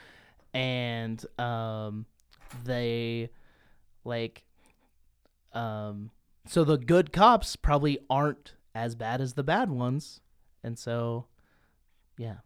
and 0.55 1.25
um, 1.39 2.07
they 2.65 3.29
like 4.05 4.45
um. 5.55 6.11
So 6.47 6.63
the 6.65 6.77
good 6.77 7.13
cops 7.13 7.57
probably 7.57 7.99
aren't 8.11 8.53
as 8.75 8.95
bad 8.95 9.21
as 9.23 9.33
the 9.35 9.43
bad 9.43 9.71
ones, 9.71 10.21
and 10.63 10.79
so 10.79 11.25
yeah, 12.19 12.37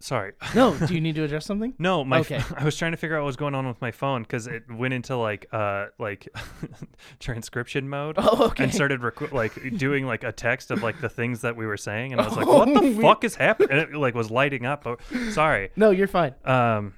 sorry. 0.00 0.32
No, 0.54 0.74
do 0.76 0.94
you 0.94 1.00
need 1.00 1.14
to 1.16 1.24
address 1.24 1.44
something? 1.44 1.74
No, 1.78 2.04
my 2.04 2.20
Okay. 2.20 2.40
I 2.56 2.64
was 2.64 2.76
trying 2.76 2.92
to 2.92 2.96
figure 2.96 3.16
out 3.16 3.20
what 3.20 3.26
was 3.26 3.36
going 3.36 3.54
on 3.54 3.66
with 3.68 3.80
my 3.80 3.90
phone 3.90 4.22
because 4.22 4.46
it 4.46 4.62
went 4.70 4.94
into 4.94 5.16
like 5.16 5.46
uh 5.52 5.86
like 5.98 6.28
transcription 7.20 7.88
mode 7.88 8.14
Oh, 8.18 8.46
okay. 8.46 8.64
and 8.64 8.74
started 8.74 9.02
rec- 9.02 9.32
like 9.32 9.76
doing 9.76 10.06
like 10.06 10.24
a 10.24 10.32
text 10.32 10.70
of 10.70 10.82
like 10.82 11.00
the 11.00 11.08
things 11.08 11.42
that 11.42 11.56
we 11.56 11.66
were 11.66 11.76
saying, 11.76 12.12
and 12.12 12.20
I 12.20 12.24
was 12.24 12.36
like, 12.36 12.46
"What 12.46 12.68
the 12.72 12.80
Oh, 12.80 13.00
fuck 13.02 13.24
is 13.24 13.34
happening?" 13.34 13.70
And 13.72 13.80
it 13.80 13.94
like 13.94 14.14
was 14.14 14.30
lighting 14.30 14.64
up. 14.66 14.86
Oh, 14.86 14.96
sorry. 15.30 15.70
No, 15.76 15.90
you're 15.90 16.06
fine. 16.08 16.34
Um, 16.44 16.94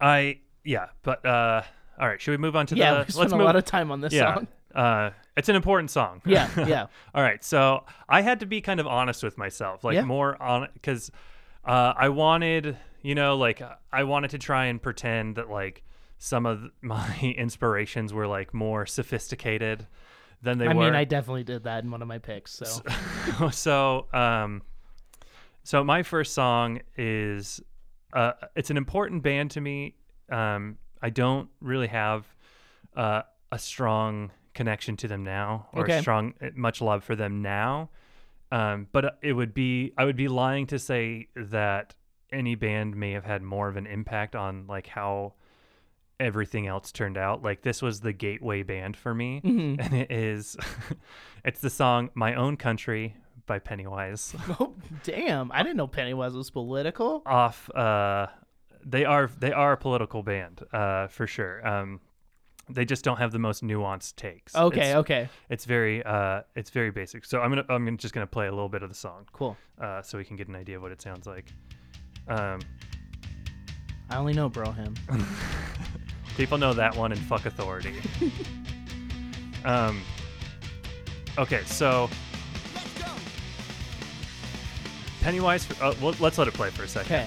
I 0.00 0.40
yeah, 0.64 0.86
but 1.02 1.24
uh, 1.26 1.62
all 1.98 2.08
right. 2.08 2.20
Should 2.20 2.32
we 2.32 2.36
move 2.36 2.56
on 2.56 2.66
to 2.66 2.76
yeah, 2.76 2.92
the? 2.94 2.98
we 3.00 3.04
spent 3.04 3.16
let's 3.18 3.32
a 3.32 3.36
move. 3.36 3.44
lot 3.46 3.56
of 3.56 3.64
time 3.64 3.90
on 3.90 4.00
this 4.00 4.12
yeah, 4.12 4.34
song. 4.34 4.46
uh, 4.74 5.10
it's 5.36 5.48
an 5.48 5.56
important 5.56 5.90
song. 5.90 6.22
Yeah, 6.24 6.48
yeah. 6.66 6.86
All 7.14 7.22
right, 7.22 7.42
so 7.44 7.84
I 8.08 8.22
had 8.22 8.40
to 8.40 8.46
be 8.46 8.60
kind 8.60 8.80
of 8.80 8.86
honest 8.86 9.22
with 9.22 9.36
myself, 9.38 9.84
like 9.84 9.94
Yeah. 9.94 10.04
more 10.04 10.40
on 10.42 10.68
because 10.74 11.10
uh, 11.64 11.92
I 11.96 12.08
wanted, 12.10 12.76
you 13.02 13.14
know, 13.14 13.36
like 13.36 13.62
I 13.92 14.04
wanted 14.04 14.30
to 14.30 14.38
try 14.38 14.66
and 14.66 14.80
pretend 14.80 15.36
that 15.36 15.50
like 15.50 15.82
some 16.18 16.46
of 16.46 16.70
my 16.82 17.34
inspirations 17.36 18.12
were 18.14 18.26
like 18.26 18.54
more 18.54 18.86
sophisticated 18.86 19.86
than 20.42 20.58
they 20.58 20.66
I 20.66 20.74
were. 20.74 20.82
I 20.82 20.86
mean, 20.86 20.94
I 20.94 21.04
definitely 21.04 21.44
did 21.44 21.64
that 21.64 21.82
in 21.84 21.90
one 21.90 22.02
of 22.02 22.08
my 22.08 22.18
picks. 22.18 22.52
So 22.52 22.82
so 23.50 24.06
um 24.12 24.62
so 25.64 25.82
my 25.82 26.02
first 26.02 26.34
song 26.34 26.80
is 26.96 27.60
uh 28.12 28.32
it's 28.54 28.70
an 28.70 28.76
important 28.76 29.22
band 29.22 29.50
to 29.52 29.60
me 29.60 29.94
um 30.30 30.76
i 31.02 31.10
don't 31.10 31.48
really 31.60 31.86
have 31.88 32.24
uh 32.96 33.22
a 33.52 33.58
strong 33.58 34.30
connection 34.54 34.96
to 34.96 35.06
them 35.08 35.22
now 35.24 35.68
or 35.72 35.82
Okay. 35.82 36.00
strong 36.00 36.34
uh, 36.42 36.48
much 36.54 36.80
love 36.80 37.04
for 37.04 37.14
them 37.16 37.42
now 37.42 37.90
um 38.52 38.86
but 38.92 39.18
it 39.22 39.32
would 39.34 39.52
be 39.54 39.92
i 39.98 40.04
would 40.04 40.16
be 40.16 40.28
lying 40.28 40.66
to 40.66 40.78
say 40.78 41.28
that 41.36 41.94
any 42.32 42.54
band 42.54 42.96
may 42.96 43.12
have 43.12 43.24
had 43.24 43.42
more 43.42 43.68
of 43.68 43.76
an 43.76 43.86
impact 43.86 44.34
on 44.34 44.66
like 44.66 44.86
how 44.86 45.34
everything 46.18 46.66
else 46.66 46.90
turned 46.92 47.18
out 47.18 47.42
like 47.42 47.60
this 47.62 47.82
was 47.82 48.00
the 48.00 48.12
gateway 48.12 48.62
band 48.62 48.96
for 48.96 49.14
me 49.14 49.40
Mhm. 49.44 49.76
and 49.78 49.94
it 49.94 50.10
is 50.10 50.56
it's 51.44 51.60
the 51.60 51.68
song 51.70 52.08
my 52.14 52.34
own 52.34 52.56
country 52.56 53.16
by 53.44 53.58
pennywise 53.58 54.34
Oh, 54.58 54.74
damn! 55.04 55.52
I 55.52 55.62
didn't 55.62 55.76
know 55.76 55.86
Pennywise 55.86 56.32
was 56.34 56.50
political. 56.50 57.22
off 57.26 57.68
uh 57.74 58.26
they 58.88 59.04
are 59.04 59.28
they 59.38 59.52
are 59.52 59.72
a 59.72 59.76
political 59.76 60.22
band 60.22 60.62
uh 60.72 61.08
for 61.08 61.26
sure 61.26 61.66
um 61.66 62.00
they 62.68 62.84
just 62.84 63.04
don't 63.04 63.18
have 63.18 63.32
the 63.32 63.38
most 63.38 63.62
nuanced 63.62 64.16
takes 64.16 64.54
Okay, 64.56 64.90
it's, 64.90 64.96
okay, 64.96 65.28
it's 65.50 65.64
very 65.64 66.02
uh 66.04 66.42
it's 66.54 66.70
very 66.70 66.90
basic 66.90 67.24
so 67.24 67.40
i'm 67.40 67.50
gonna 67.50 67.64
i'm 67.68 67.96
just 67.96 68.14
gonna 68.14 68.26
play 68.26 68.46
a 68.46 68.50
little 68.50 68.68
bit 68.68 68.82
of 68.82 68.88
the 68.88 68.94
song 68.94 69.26
cool. 69.32 69.56
uh 69.80 70.00
so 70.02 70.16
we 70.16 70.24
can 70.24 70.36
get 70.36 70.48
an 70.48 70.54
idea 70.56 70.76
of 70.76 70.82
what 70.82 70.92
it 70.92 71.02
sounds 71.02 71.26
like 71.26 71.52
um 72.28 72.60
I 74.08 74.18
only 74.18 74.34
know 74.34 74.48
Bro 74.48 74.70
Hymn. 74.72 74.94
People 76.36 76.58
know 76.58 76.72
that 76.74 76.94
one 76.94 77.10
in 77.10 77.18
Fuck 77.18 77.46
Authority. 77.46 78.00
um, 79.64 80.00
okay, 81.38 81.64
so 81.64 82.08
Pennywise. 85.22 85.68
Uh, 85.80 85.92
well, 86.00 86.14
let's 86.20 86.38
let 86.38 86.46
it 86.46 86.54
play 86.54 86.70
for 86.70 86.84
a 86.84 86.88
second. 86.88 87.12
Okay. 87.16 87.26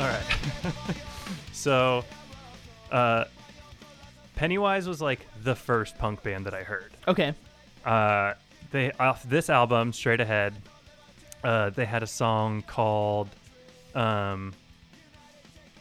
All 0.00 0.06
right. 0.06 0.74
so, 1.52 2.04
uh, 2.90 3.24
Pennywise 4.34 4.88
was 4.88 5.02
like 5.02 5.26
the 5.42 5.54
first 5.54 5.98
punk 5.98 6.22
band 6.22 6.46
that 6.46 6.54
I 6.54 6.62
heard. 6.62 6.90
Okay. 7.06 7.34
Uh, 7.84 8.32
they 8.70 8.92
off 8.92 9.22
this 9.24 9.50
album, 9.50 9.92
Straight 9.92 10.20
Ahead. 10.20 10.54
Uh, 11.44 11.68
they 11.68 11.84
had 11.84 12.02
a 12.02 12.06
song 12.06 12.62
called, 12.66 13.28
um. 13.94 14.54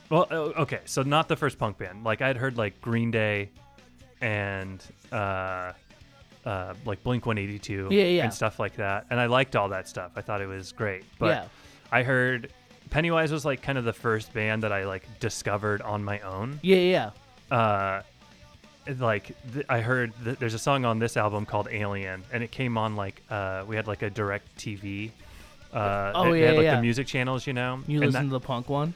Well, 0.10 0.28
okay, 0.32 0.80
so 0.86 1.04
not 1.04 1.28
the 1.30 1.36
first 1.38 1.58
punk 1.58 1.78
band. 1.78 2.04
Like 2.04 2.22
I'd 2.22 2.36
heard 2.36 2.58
like 2.58 2.82
Green 2.82 3.12
Day, 3.12 3.52
and 4.20 4.84
uh, 5.14 5.72
uh, 6.46 6.74
like 6.84 7.04
Blink 7.04 7.26
One 7.26 7.38
Eighty 7.38 7.60
Two, 7.60 7.88
Yeah, 7.92 8.04
yeah. 8.04 8.24
and 8.26 8.34
stuff 8.34 8.60
like 8.60 8.76
that. 8.78 9.06
And 9.12 9.20
I 9.20 9.28
liked 9.28 9.56
all 9.56 9.70
that 9.70 9.88
stuff. 9.88 10.12
I 10.18 10.22
thought 10.22 10.42
it 10.42 10.48
was 10.48 10.72
great. 10.74 11.04
But 11.20 11.28
Yeah. 11.28 11.46
I 11.92 12.04
heard 12.04 12.52
Pennywise 12.90 13.32
was 13.32 13.46
like 13.46 13.62
kind 13.62 13.78
of 13.78 13.84
the 13.86 13.94
first 13.94 14.34
band 14.34 14.64
that 14.64 14.72
I 14.72 14.86
like 14.86 15.20
discovered 15.20 15.82
on 15.82 16.04
my 16.04 16.20
own 16.22 16.60
Yeah, 16.64 17.12
yeah. 17.50 17.56
uh 17.56 18.02
like 18.98 19.36
th- 19.54 19.66
i 19.70 19.82
heard 19.82 20.12
th- 20.24 20.40
there's 20.40 20.56
a 20.56 20.60
song 20.60 20.84
on 20.84 20.98
this 20.98 21.16
album 21.16 21.46
called 21.46 21.68
alien 21.72 22.24
and 22.34 22.42
it 22.44 22.50
came 22.52 22.76
on 22.78 22.96
like 22.96 23.22
uh 23.30 23.64
we 23.68 23.76
had 23.76 23.86
like 23.88 24.02
a 24.02 24.10
DirecTV 24.10 25.12
uh 25.74 26.12
Oh, 26.16 26.34
it, 26.34 26.40
yeah, 26.40 26.46
had 26.48 26.56
like 26.56 26.64
yeah. 26.64 26.76
the 26.78 26.82
music 26.82 27.06
channels 27.06 27.46
you 27.46 27.54
know 27.54 27.82
You 27.88 27.98
And 28.02 28.08
listen 28.08 28.24
that- 28.24 28.30
to 28.30 28.40
the 28.40 28.40
punk 28.40 28.68
one? 28.70 28.94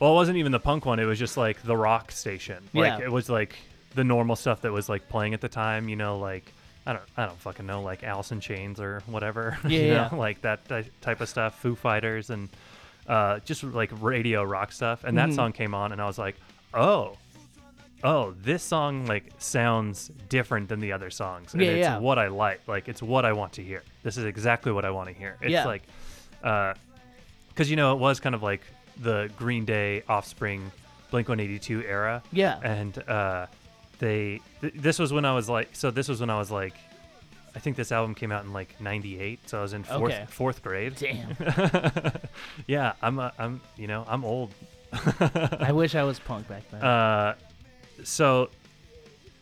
well 0.00 0.12
it 0.12 0.14
wasn't 0.14 0.38
even 0.38 0.50
the 0.50 0.58
punk 0.60 0.86
one 0.86 0.98
it 0.98 1.04
was 1.04 1.18
just 1.20 1.36
like 1.36 1.62
the 1.62 1.76
rock 1.76 2.10
station 2.10 2.64
like 2.74 2.98
Yeah. 2.98 3.04
it 3.06 3.12
was 3.12 3.28
like 3.28 3.54
the 3.94 4.02
normal 4.04 4.34
stuff 4.34 4.62
that 4.62 4.72
was 4.72 4.88
like 4.88 5.08
playing 5.08 5.34
at 5.34 5.40
the 5.40 5.48
time 5.48 5.88
you 5.88 5.94
know 5.96 6.18
like 6.18 6.52
i 6.86 6.92
don't 6.92 7.04
i 7.16 7.24
don't 7.26 7.38
fucking 7.38 7.66
know 7.66 7.82
like 7.82 8.02
alice 8.02 8.32
in 8.32 8.40
chains 8.40 8.80
or 8.80 9.02
whatever 9.06 9.56
Yeah, 9.64 9.70
you 9.78 9.86
yeah. 9.86 10.08
know? 10.10 10.18
like 10.18 10.40
that 10.42 10.66
ty- 10.68 10.90
type 11.00 11.20
of 11.20 11.28
stuff 11.28 11.60
foo 11.60 11.76
fighters 11.76 12.30
and 12.30 12.48
uh 13.08 13.38
just 13.40 13.64
like 13.64 13.90
radio 14.00 14.42
rock 14.44 14.70
stuff 14.72 15.02
and 15.04 15.16
that 15.18 15.30
Mhm. 15.30 15.34
song 15.34 15.52
came 15.52 15.74
on 15.74 15.92
and 15.92 16.00
i 16.00 16.06
was 16.06 16.18
like 16.18 16.36
oh 16.74 17.16
oh 18.04 18.32
this 18.42 18.62
song 18.62 19.06
like 19.06 19.24
sounds 19.38 20.10
different 20.28 20.68
than 20.68 20.78
the 20.80 20.92
other 20.92 21.10
songs 21.10 21.52
and 21.54 21.62
Yeah, 21.62 21.68
it's 21.70 21.84
yeah. 21.86 21.98
what 21.98 22.18
i 22.18 22.28
like 22.28 22.60
like 22.68 22.88
it's 22.88 23.02
what 23.02 23.24
i 23.24 23.32
want 23.32 23.54
to 23.54 23.62
hear 23.62 23.82
this 24.02 24.16
is 24.16 24.24
exactly 24.24 24.70
what 24.72 24.84
i 24.84 24.90
want 24.90 25.08
to 25.08 25.14
hear 25.14 25.36
it's 25.40 25.50
Yeah. 25.50 25.64
like 25.64 25.82
uh 26.44 26.74
because 27.48 27.68
you 27.70 27.76
know 27.76 27.92
it 27.94 27.98
was 27.98 28.20
kind 28.20 28.34
of 28.34 28.42
like 28.42 28.60
the 29.00 29.30
green 29.36 29.64
day 29.64 30.02
offspring 30.08 30.70
blink 31.10 31.28
182 31.28 31.82
era 31.84 32.22
Yeah. 32.32 32.58
and 32.62 32.96
uh 33.08 33.46
they 33.98 34.40
th- 34.60 34.74
this 34.76 34.98
was 34.98 35.12
when 35.12 35.24
i 35.24 35.32
was 35.34 35.48
like 35.48 35.70
so 35.74 35.90
this 35.90 36.08
was 36.08 36.20
when 36.20 36.30
i 36.30 36.38
was 36.38 36.50
like 36.52 36.74
i 37.54 37.58
think 37.58 37.76
this 37.76 37.92
album 37.92 38.14
came 38.14 38.30
out 38.32 38.44
in 38.44 38.52
like 38.52 38.80
98 38.80 39.48
so 39.48 39.58
i 39.58 39.62
was 39.62 39.72
in 39.72 39.84
fourth 39.84 40.12
Okay. 40.12 40.26
fourth 40.28 40.62
grade 40.62 40.94
Damn. 40.96 41.36
yeah 42.66 42.92
i'm 43.02 43.18
a, 43.18 43.32
i'm 43.38 43.60
you 43.76 43.86
know 43.86 44.04
i'm 44.08 44.24
old 44.24 44.52
I 45.20 45.72
wish 45.72 45.94
I 45.94 46.02
was 46.04 46.18
punk 46.18 46.48
back 46.48 46.62
then. 46.70 46.82
uh, 46.82 47.34
so 48.04 48.48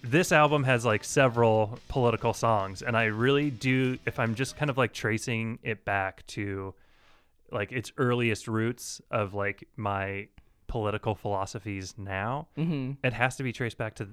this 0.03 0.33
album 0.33 0.65
has 0.65 0.85
like 0.85 1.05
several 1.05 1.79
political 1.89 2.33
songs, 2.33 2.83
and 2.83 2.97
I 2.97 3.05
really 3.05 3.51
do. 3.51 3.97
If 4.07 4.19
I'm 4.19 4.35
just 4.35 4.57
kind 4.57 4.71
of 4.71 4.77
like 4.77 4.93
tracing 4.93 5.61
it 5.63 5.85
back 5.85 6.27
to 6.29 6.75
like 7.53 7.71
its 7.71 7.93
earliest 7.97 8.49
roots 8.49 9.01
of 9.13 9.35
like 9.35 9.69
my 9.77 10.27
political 10.67 11.15
philosophies 11.15 11.95
now, 11.97 12.49
mm-hmm. 12.59 12.93
it 13.07 13.13
has 13.13 13.37
to 13.37 13.45
be 13.45 13.53
traced 13.53 13.79
back 13.79 13.95
to 13.97 14.09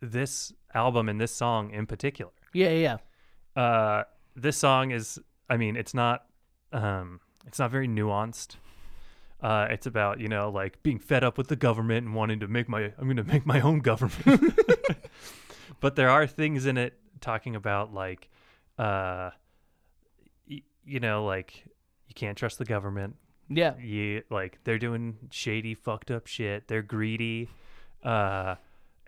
this 0.00 0.52
album 0.74 1.08
and 1.10 1.20
this 1.20 1.34
song 1.34 1.70
in 1.70 1.84
particular. 1.84 2.32
Yeah, 2.54 2.70
yeah, 2.70 2.78
yeah. 2.78 2.96
Uh, 3.56 4.04
this 4.34 4.56
song 4.56 4.90
is, 4.90 5.18
I 5.48 5.56
mean, 5.56 5.76
it's 5.76 5.94
not, 5.94 6.24
um, 6.72 7.20
it's 7.46 7.58
not 7.58 7.70
very 7.70 7.88
nuanced. 7.88 8.56
Uh, 9.42 9.66
it's 9.70 9.86
about 9.86 10.20
you 10.20 10.28
know 10.28 10.50
like 10.50 10.80
being 10.84 11.00
fed 11.00 11.24
up 11.24 11.36
with 11.36 11.48
the 11.48 11.56
government 11.56 12.06
and 12.06 12.14
wanting 12.14 12.38
to 12.38 12.46
make 12.46 12.68
my 12.68 12.92
I'm 12.96 13.08
gonna 13.08 13.24
make 13.24 13.44
my 13.44 13.60
own 13.60 13.80
government. 13.80 14.56
but 15.80 15.96
there 15.96 16.08
are 16.10 16.28
things 16.28 16.64
in 16.64 16.78
it 16.78 16.96
talking 17.20 17.56
about 17.56 17.92
like, 17.92 18.30
uh, 18.78 19.30
y- 20.48 20.62
you 20.84 21.00
know 21.00 21.24
like 21.24 21.64
you 22.06 22.14
can't 22.14 22.38
trust 22.38 22.58
the 22.58 22.64
government. 22.64 23.16
Yeah. 23.48 23.76
You 23.78 24.22
like 24.30 24.60
they're 24.62 24.78
doing 24.78 25.16
shady, 25.32 25.74
fucked 25.74 26.12
up 26.12 26.28
shit. 26.28 26.68
They're 26.68 26.82
greedy, 26.82 27.48
uh, 28.04 28.54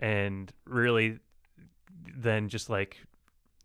and 0.01 0.53
really, 0.65 1.21
then 2.17 2.49
just 2.49 2.69
like 2.69 2.99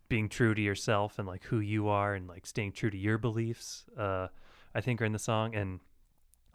being 0.10 0.28
true 0.28 0.54
to 0.54 0.62
yourself 0.62 1.20
and 1.20 1.28
like 1.28 1.44
who 1.44 1.60
you 1.60 1.88
are 1.88 2.16
and 2.16 2.28
like 2.28 2.46
staying 2.46 2.74
true 2.74 2.90
to 2.90 2.98
your 2.98 3.18
beliefs. 3.18 3.86
Uh, 3.98 4.28
I 4.74 4.82
think 4.82 5.02
are 5.02 5.06
in 5.06 5.14
the 5.14 5.20
song, 5.20 5.56
and 5.56 5.80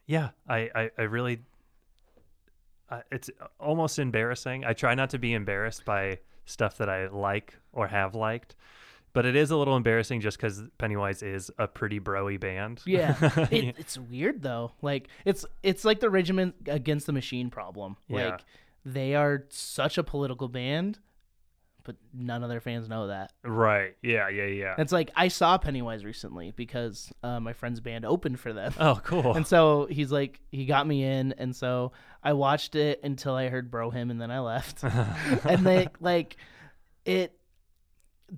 yeah, 0.06 0.30
I 0.48 0.70
I, 0.74 0.90
I 0.98 1.02
really. 1.02 1.40
Uh, 2.90 3.00
it's 3.10 3.30
almost 3.58 3.98
embarrassing. 3.98 4.64
I 4.64 4.74
try 4.74 4.94
not 4.94 5.10
to 5.10 5.18
be 5.18 5.32
embarrassed 5.32 5.86
by 5.86 6.18
stuff 6.44 6.76
that 6.76 6.90
I 6.90 7.08
like 7.08 7.56
or 7.72 7.86
have 7.86 8.14
liked, 8.14 8.56
but 9.14 9.24
it 9.24 9.36
is 9.36 9.50
a 9.50 9.56
little 9.56 9.76
embarrassing 9.76 10.20
just 10.20 10.36
because 10.36 10.62
Pennywise 10.76 11.22
is 11.22 11.50
a 11.58 11.66
pretty 11.66 12.00
broy 12.00 12.38
band. 12.38 12.82
Yeah. 12.84 13.14
It, 13.50 13.76
it's 13.78 13.96
weird 13.96 14.42
though. 14.42 14.72
Like 14.82 15.08
it's 15.24 15.46
it's 15.62 15.84
like 15.84 16.00
the 16.00 16.10
Rage 16.10 16.30
against 16.66 17.06
the 17.06 17.12
machine 17.12 17.48
problem. 17.48 17.96
Yeah. 18.08 18.30
Like 18.30 18.44
they 18.84 19.14
are 19.14 19.44
such 19.48 19.96
a 19.96 20.02
political 20.04 20.48
band, 20.48 20.98
but 21.84 21.96
none 22.12 22.42
of 22.42 22.48
their 22.48 22.60
fans 22.60 22.88
know 22.88 23.08
that. 23.08 23.32
Right. 23.44 23.94
Yeah. 24.02 24.28
Yeah. 24.28 24.46
Yeah. 24.46 24.74
It's 24.78 24.92
like 24.92 25.10
I 25.14 25.28
saw 25.28 25.58
Pennywise 25.58 26.04
recently 26.04 26.52
because 26.56 27.12
uh, 27.22 27.40
my 27.40 27.52
friend's 27.52 27.80
band 27.80 28.04
opened 28.04 28.40
for 28.40 28.52
them. 28.52 28.72
oh, 28.80 29.00
cool. 29.04 29.34
And 29.34 29.46
so 29.46 29.86
he's 29.90 30.10
like, 30.10 30.40
he 30.50 30.66
got 30.66 30.86
me 30.86 31.04
in, 31.04 31.34
and 31.38 31.54
so 31.54 31.92
I 32.22 32.32
watched 32.32 32.74
it 32.74 33.00
until 33.04 33.34
I 33.34 33.48
heard 33.48 33.70
"Bro 33.70 33.90
Hymn," 33.90 34.10
and 34.10 34.20
then 34.20 34.30
I 34.30 34.40
left. 34.40 34.82
and 35.44 35.64
they 35.64 35.88
like 36.00 36.36
it. 37.04 37.38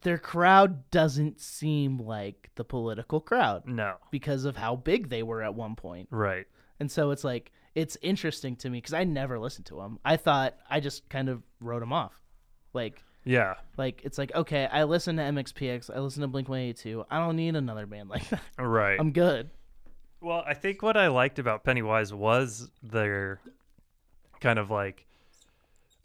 Their 0.02 0.18
crowd 0.18 0.90
doesn't 0.90 1.40
seem 1.40 1.98
like 1.98 2.50
the 2.56 2.64
political 2.64 3.20
crowd 3.20 3.62
no. 3.66 3.94
because 4.10 4.44
of 4.44 4.56
how 4.56 4.74
big 4.74 5.08
they 5.08 5.22
were 5.22 5.42
at 5.42 5.54
one 5.54 5.76
point. 5.76 6.08
Right. 6.10 6.46
And 6.80 6.90
so 6.90 7.12
it's 7.12 7.24
like 7.24 7.52
it's 7.76 7.96
interesting 8.02 8.56
to 8.56 8.70
me 8.70 8.78
because 8.78 8.94
I 8.94 9.04
never 9.04 9.38
listened 9.38 9.66
to 9.66 9.76
them. 9.76 9.98
I 10.04 10.16
thought 10.16 10.56
I 10.68 10.80
just 10.80 11.08
kind 11.08 11.28
of 11.28 11.42
wrote 11.60 11.80
them 11.80 11.92
off, 11.92 12.12
like 12.72 13.02
Yeah. 13.26 13.54
like 13.76 14.02
it's 14.04 14.18
like 14.18 14.34
okay, 14.34 14.66
I 14.70 14.84
listen 14.84 15.16
to 15.16 15.22
MXPX, 15.22 15.90
I 15.94 15.98
listen 15.98 16.22
to 16.22 16.28
Blink 16.28 16.48
One 16.48 16.60
Eighty 16.60 16.74
Two. 16.74 17.04
I 17.10 17.18
don't 17.18 17.36
need 17.36 17.56
another 17.56 17.84
band 17.84 18.08
like 18.14 18.28
that. 18.30 18.40
Right. 18.58 18.98
I'm 18.98 19.12
good. 19.12 19.50
Well, 20.20 20.42
I 20.46 20.54
think 20.54 20.80
what 20.80 20.96
I 20.96 21.08
liked 21.08 21.38
about 21.38 21.62
Pennywise 21.64 22.14
was 22.14 22.70
their 22.82 23.40
kind 24.40 24.58
of 24.58 24.70
like, 24.70 25.06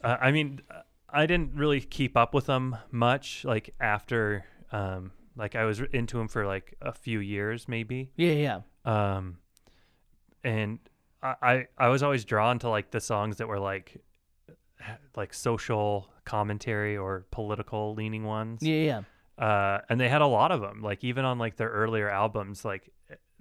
uh, 0.04 0.16
I 0.20 0.32
mean, 0.32 0.60
I 1.08 1.26
didn't 1.26 1.54
really 1.54 1.80
keep 1.80 2.16
up 2.16 2.34
with 2.34 2.46
them 2.46 2.76
much. 2.90 3.44
Like 3.44 3.74
after, 3.80 4.44
um, 4.70 5.12
like 5.36 5.54
I 5.56 5.64
was 5.64 5.80
into 5.92 6.18
them 6.18 6.28
for 6.28 6.46
like 6.46 6.74
a 6.82 6.92
few 6.92 7.20
years, 7.20 7.68
maybe. 7.68 8.10
Yeah, 8.16 8.32
yeah. 8.32 8.60
Um, 8.84 9.38
and 10.44 10.78
I, 11.22 11.34
I, 11.42 11.66
I 11.78 11.88
was 11.88 12.02
always 12.02 12.24
drawn 12.24 12.58
to 12.60 12.68
like 12.68 12.90
the 12.90 13.00
songs 13.00 13.38
that 13.38 13.48
were 13.48 13.60
like, 13.60 13.96
like 15.16 15.32
social 15.32 16.08
commentary 16.24 16.96
or 16.96 17.26
political 17.30 17.94
leaning 17.94 18.24
ones 18.24 18.62
Yeah, 18.62 19.02
yeah. 19.38 19.44
uh, 19.44 19.80
and 19.88 20.00
they 20.00 20.08
had 20.08 20.22
a 20.22 20.26
lot 20.26 20.52
of 20.52 20.60
them. 20.60 20.82
Like 20.82 21.02
even 21.04 21.24
on 21.24 21.38
like 21.38 21.56
their 21.56 21.68
earlier 21.70 22.08
albums, 22.08 22.64
like 22.64 22.90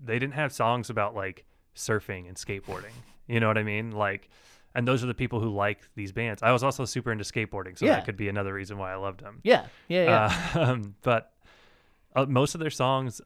they 0.04 0.18
didn't 0.20 0.34
have 0.34 0.52
songs 0.52 0.90
about 0.90 1.16
like 1.16 1.46
surfing 1.76 2.28
and 2.28 2.36
skateboarding. 2.38 2.94
You 3.28 3.40
know 3.40 3.48
what 3.48 3.58
I 3.58 3.64
mean? 3.64 3.92
Like, 3.92 4.30
and 4.74 4.88
those 4.88 5.04
are 5.04 5.08
the 5.08 5.14
people 5.14 5.40
who 5.40 5.50
like 5.50 5.80
these 5.96 6.12
bands. 6.12 6.42
I 6.44 6.52
was 6.52 6.64
also 6.64 6.86
super 6.86 7.12
into 7.12 7.24
skateboarding, 7.24 7.78
so 7.78 7.86
Yeah. 7.86 7.94
that 7.96 8.06
could 8.06 8.18
be 8.18 8.30
another 8.30 8.54
reason 8.54 8.78
why 8.78 8.92
I 8.92 8.96
loved 8.96 9.22
them. 9.22 9.40
Yeah, 9.44 9.66
yeah, 9.88 10.04
yeah. 10.06 10.36
Uh, 10.56 10.60
um, 10.72 10.96
but 11.02 11.34
uh, 12.16 12.26
most 12.26 12.56
of 12.56 12.62
their 12.62 12.70
songs, 12.70 13.22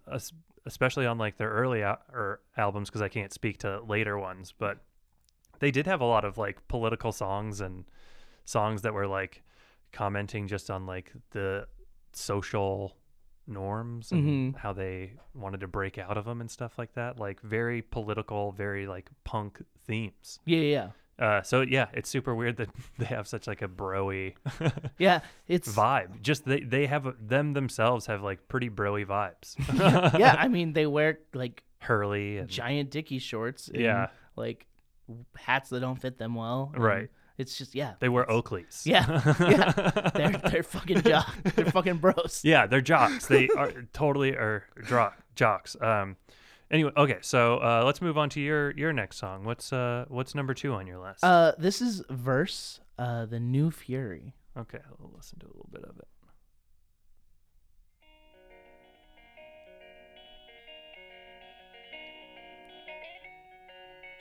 especially 0.65 1.05
on 1.05 1.17
like 1.17 1.37
their 1.37 1.49
early 1.49 1.83
al- 1.83 2.01
or 2.11 2.41
albums, 2.57 2.89
because 2.89 3.01
I 3.01 3.09
can't 3.09 3.31
speak 3.33 3.59
to 3.59 3.81
later 3.87 4.17
ones, 4.17 4.53
but 4.57 4.79
they 5.59 5.71
did 5.71 5.85
have 5.87 6.01
a 6.01 6.05
lot 6.05 6.25
of 6.25 6.37
like 6.37 6.67
political 6.67 7.11
songs 7.11 7.61
and 7.61 7.85
songs 8.43 8.81
that 8.83 8.93
were 8.93 9.07
like 9.07 9.41
commenting 9.95 10.47
just 10.47 10.69
on 10.69 10.85
like 10.85 11.11
the 11.31 11.65
social 12.11 12.95
norms 13.47 14.11
and 14.11 14.53
Mhm. 14.55 14.59
how 14.59 14.73
they 14.73 15.13
wanted 15.33 15.61
to 15.61 15.67
break 15.67 15.97
out 15.97 16.17
of 16.17 16.25
them 16.25 16.41
and 16.41 16.51
stuff 16.51 16.77
like 16.77 16.93
that. 16.95 17.17
Like 17.19 17.39
very 17.41 17.81
political, 17.81 18.51
very 18.51 18.87
like 18.87 19.09
punk 19.23 19.63
themes. 19.87 20.39
yeah, 20.45 20.59
yeah. 20.59 20.89
Uh, 21.17 21.41
so 21.41 21.61
yeah, 21.61 21.87
it's 21.93 22.09
super 22.09 22.35
weird 22.35 22.57
that 22.57 22.69
they 22.99 23.05
have 23.05 23.25
such 23.27 23.47
like 23.47 23.61
a 23.61 23.67
broy 23.69 24.33
Yeah, 24.99 25.21
it's 25.47 25.73
vibe. 25.73 26.21
Just 26.21 26.43
they 26.45 26.59
they 26.59 26.87
have 26.87 27.05
a, 27.05 27.13
them 27.19 27.53
themselves 27.53 28.07
have 28.07 28.21
like 28.21 28.47
pretty 28.49 28.69
broy 28.69 29.05
vibes. 29.05 29.55
yeah. 30.19 30.35
I 30.37 30.47
mean, 30.49 30.73
they 30.73 30.85
wear 30.87 31.19
like 31.33 31.63
Hurley 31.79 32.37
and 32.39 32.49
giant 32.49 32.89
dicky 32.91 33.19
shorts. 33.19 33.69
And, 33.69 33.81
Yeah. 33.81 34.07
like 34.35 34.65
hats 35.37 35.69
that 35.69 35.79
don't 35.81 36.01
fit 36.01 36.17
them 36.17 36.33
well. 36.35 36.71
and 36.73 36.83
Right. 36.83 37.09
It's 37.37 37.57
just 37.57 37.75
yeah. 37.75 37.93
they 37.99 38.09
wear 38.09 38.25
Oakleys. 38.25 38.85
Yeah, 38.85 39.21
yeah. 39.39 39.71
They're 40.13 40.41
they're 40.51 40.63
fucking 40.63 41.01
jo- 41.01 41.21
they're 41.55 41.65
fucking 41.65 41.97
bros. 41.97 42.41
yeah, 42.43 42.65
they're 42.65 42.81
jocks. 42.81 43.25
They 43.27 43.49
are 43.57 43.71
totally 43.93 44.31
are 44.31 44.63
dro- 44.83 45.11
jocks. 45.35 45.75
Um, 45.81 46.15
anyway, 46.71 46.91
okay, 46.95 47.17
so 47.21 47.57
uh, 47.57 47.83
let's 47.85 48.01
move 48.01 48.17
on 48.17 48.29
to 48.31 48.39
your 48.39 48.71
your 48.71 48.93
next 48.93 49.17
song. 49.17 49.43
What's 49.43 49.73
uh 49.73 50.05
what's 50.07 50.33
number 50.33 50.53
two 50.53 50.73
on 50.73 50.87
your 50.87 50.99
list? 50.99 51.23
Uh, 51.23 51.51
this 51.57 51.81
is 51.81 52.03
verse. 52.09 52.79
Uh, 52.97 53.25
the 53.25 53.39
new 53.41 53.69
fury. 53.71 54.33
okay, 54.57 54.79
I'll 55.01 55.11
listen 55.13 55.37
to 55.39 55.45
a 55.47 55.49
little 55.49 55.69
bit 55.71 55.83
of 55.83 55.97
it. 55.97 56.07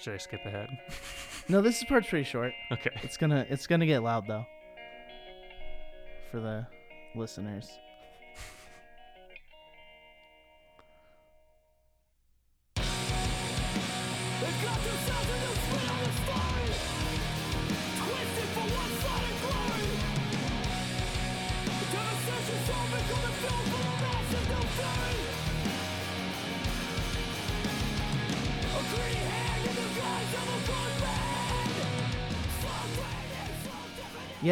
Should 0.00 0.14
I 0.14 0.18
skip 0.18 0.44
ahead? 0.44 0.68
No, 1.46 1.60
this 1.60 1.84
part's 1.84 2.08
pretty 2.08 2.24
short. 2.24 2.54
okay. 2.72 2.88
It's 3.02 3.18
gonna 3.18 3.44
it's 3.50 3.66
gonna 3.66 3.84
get 3.84 4.02
loud 4.02 4.26
though. 4.26 4.46
For 6.30 6.40
the 6.40 6.66
listeners. 7.14 7.68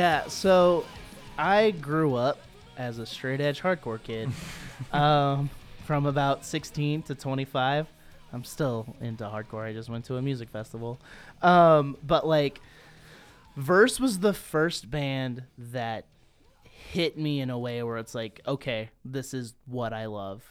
Yeah, 0.02 0.26
so 0.26 0.84
I 1.38 1.70
grew 1.70 2.16
up 2.16 2.40
as 2.76 2.98
a 2.98 3.06
straight 3.06 3.40
edge 3.40 3.60
hardcore 3.60 4.02
kid. 4.02 4.30
um, 4.92 5.48
from 5.84 6.06
about 6.06 6.44
16 6.44 7.02
to 7.02 7.14
25. 7.14 7.86
I'm 8.32 8.42
still 8.42 8.96
into 9.00 9.22
hardcore. 9.22 9.64
I 9.64 9.72
just 9.72 9.88
went 9.88 10.04
to 10.06 10.16
a 10.16 10.22
music 10.22 10.50
festival. 10.50 11.00
Um, 11.40 11.96
but 12.04 12.26
like, 12.26 12.60
Verse 13.56 14.00
was 14.00 14.18
the 14.18 14.32
first 14.32 14.90
band 14.90 15.44
that 15.56 16.06
hit 16.64 17.16
me 17.16 17.40
in 17.40 17.48
a 17.48 17.58
way 17.60 17.84
where 17.84 17.98
it's 17.98 18.12
like, 18.12 18.40
okay, 18.44 18.90
this 19.04 19.32
is 19.32 19.54
what 19.66 19.92
I 19.92 20.06
love. 20.06 20.42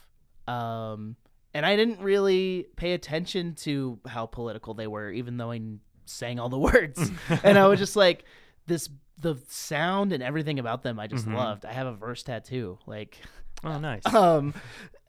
Um, 0.48 1.16
and 1.52 1.66
I 1.66 1.76
didn't 1.76 2.00
really 2.00 2.68
pay 2.76 2.94
attention 2.94 3.54
to 3.56 3.98
how 4.06 4.24
political 4.24 4.72
they 4.72 4.86
were, 4.86 5.10
even 5.10 5.36
though 5.36 5.50
I 5.50 5.60
sang 6.06 6.40
all 6.40 6.48
the 6.48 6.58
words. 6.72 7.10
and 7.44 7.58
I 7.58 7.66
was 7.66 7.78
just 7.78 7.96
like, 7.96 8.24
this, 8.66 8.88
the 9.22 9.36
sound 9.48 10.12
and 10.12 10.22
everything 10.22 10.58
about 10.58 10.82
them, 10.82 11.00
I 11.00 11.06
just 11.06 11.26
loved. 11.26 11.64
I 11.64 11.72
have 11.72 11.86
a 11.86 11.94
verse 11.94 12.22
tattoo. 12.22 12.78
Like, 12.86 13.18
Oh, 13.64 13.78
nice. 13.80 14.04
um, 14.12 14.52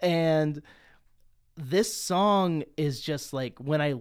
and 0.02 0.62
this 1.58 1.94
song 1.94 2.64
is 2.78 3.02
just 3.02 3.34
like 3.34 3.60
when 3.60 3.82
I 3.82 3.96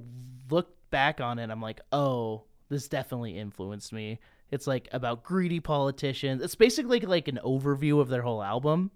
look 0.51 0.75
back 0.91 1.21
on 1.21 1.39
it, 1.39 1.51
I'm 1.51 1.61
like, 1.61 1.81
oh, 1.93 2.45
this 2.69 2.89
definitely 2.89 3.39
influenced 3.39 3.93
me. 3.93 4.21
It's 4.51 4.67
like 4.67 4.89
about 4.93 5.23
greedy 5.25 5.61
politicians. 5.61 6.43
It's 6.43 6.55
basically 6.55 7.01
like 7.01 7.29
an 7.29 7.41
overview 7.45 8.01
of 8.01 8.09
their 8.09 8.23
whole 8.23 8.43
album. 8.43 8.91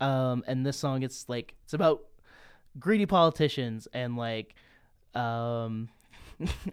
Um, 0.00 0.42
and 0.46 0.64
this 0.64 0.78
song, 0.78 1.02
it's 1.02 1.28
like 1.28 1.54
it's 1.64 1.74
about 1.74 2.02
greedy 2.78 3.06
politicians 3.06 3.88
and 3.94 4.16
like 4.16 4.54
um 5.14 5.88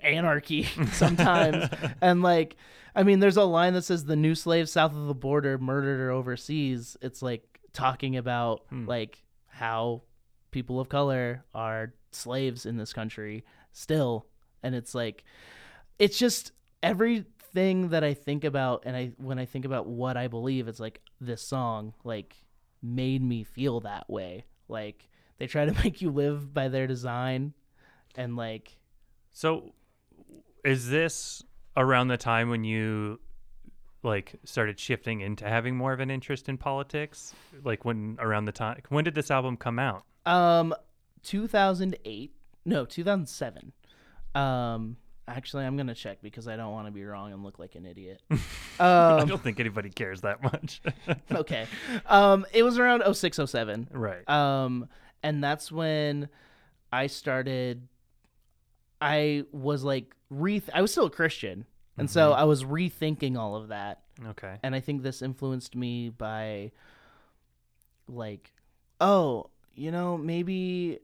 anarchy 0.01 0.63
sometimes. 0.91 1.69
And 2.01 2.21
like 2.21 2.55
i 2.95 3.03
mean 3.03 3.19
there's 3.19 3.37
a 3.37 3.43
line 3.43 3.73
that 3.73 3.83
says 3.83 4.05
the 4.05 4.15
new 4.15 4.35
slaves 4.35 4.71
south 4.71 4.95
of 4.95 5.07
the 5.07 5.13
border 5.13 5.57
murdered 5.57 5.99
or 5.99 6.11
overseas. 6.11 6.97
It's 7.01 7.21
like 7.21 7.59
talking 7.73 8.17
about 8.17 8.63
hmm. 8.69 8.85
like 8.85 9.23
how 9.47 10.03
people 10.51 10.79
of 10.79 10.89
color 10.89 11.43
are 11.53 11.93
slaves 12.11 12.65
in 12.65 12.77
this 12.77 12.93
country 12.93 13.43
still. 13.71 14.27
And 14.61 14.75
it's 14.75 14.93
like 14.93 15.23
it's 15.99 16.17
just 16.17 16.51
everything 16.81 17.89
that 17.89 18.03
i 18.03 18.13
think 18.13 18.43
about 18.43 18.81
and 18.85 18.95
i 18.97 19.11
when 19.17 19.37
i 19.37 19.45
think 19.45 19.63
about 19.63 19.85
what 19.85 20.17
i 20.17 20.27
believe 20.27 20.67
it's 20.67 20.79
like 20.79 20.99
this 21.21 21.41
song 21.41 21.93
like 22.03 22.43
made 22.83 23.23
me 23.23 23.43
feel 23.43 23.79
that 23.79 24.09
way. 24.09 24.45
Like 24.67 25.07
they 25.39 25.47
try 25.47 25.65
to 25.65 25.73
make 25.83 26.01
you 26.01 26.11
live 26.11 26.53
by 26.53 26.67
their 26.67 26.85
design 26.85 27.53
and 28.15 28.35
like 28.35 28.77
So, 29.33 29.73
is 30.63 30.89
this 30.89 31.43
around 31.75 32.07
the 32.09 32.17
time 32.17 32.49
when 32.49 32.63
you 32.63 33.19
like 34.03 34.35
started 34.43 34.79
shifting 34.79 35.21
into 35.21 35.47
having 35.47 35.75
more 35.75 35.91
of 35.93 35.99
an 35.99 36.09
interest 36.11 36.47
in 36.49 36.57
politics? 36.57 37.33
Like 37.63 37.83
when 37.85 38.17
around 38.19 38.45
the 38.45 38.51
time 38.51 38.81
when 38.89 39.03
did 39.03 39.15
this 39.15 39.31
album 39.31 39.57
come 39.57 39.79
out? 39.79 40.03
Um, 40.25 40.73
2008. 41.23 42.31
No, 42.65 42.85
2007. 42.85 43.73
Um, 44.35 44.97
actually, 45.27 45.65
I'm 45.65 45.75
gonna 45.77 45.93
check 45.95 46.19
because 46.21 46.47
I 46.47 46.55
don't 46.55 46.71
want 46.71 46.87
to 46.87 46.91
be 46.91 47.03
wrong 47.03 47.33
and 47.33 47.43
look 47.43 47.59
like 47.59 47.75
an 47.75 47.85
idiot. 47.85 48.21
I 48.79 49.19
Um, 49.21 49.27
don't 49.27 49.41
think 49.43 49.59
anybody 49.59 49.89
cares 49.89 50.21
that 50.21 50.41
much. 50.43 50.81
okay. 51.31 51.65
Um, 52.05 52.45
it 52.53 52.63
was 52.63 52.77
around 52.79 53.03
06, 53.15 53.39
07. 53.45 53.89
right. 53.91 54.27
Um, 54.29 54.87
and 55.23 55.43
that's 55.43 55.71
when 55.71 56.29
I 56.91 57.07
started. 57.07 57.87
I 59.03 59.43
was 59.51 59.83
like, 59.83 60.15
re. 60.29 60.61
I 60.73 60.81
was 60.81 60.91
still 60.91 61.05
a 61.05 61.09
Christian. 61.11 61.65
And 61.97 62.09
so 62.09 62.31
I 62.31 62.45
was 62.45 62.63
rethinking 62.63 63.37
all 63.37 63.55
of 63.55 63.67
that. 63.67 64.01
Okay. 64.29 64.57
And 64.63 64.73
I 64.73 64.79
think 64.79 65.03
this 65.03 65.21
influenced 65.21 65.75
me 65.75 66.09
by 66.09 66.71
like, 68.07 68.51
oh, 68.99 69.49
you 69.75 69.91
know, 69.91 70.17
maybe 70.17 70.99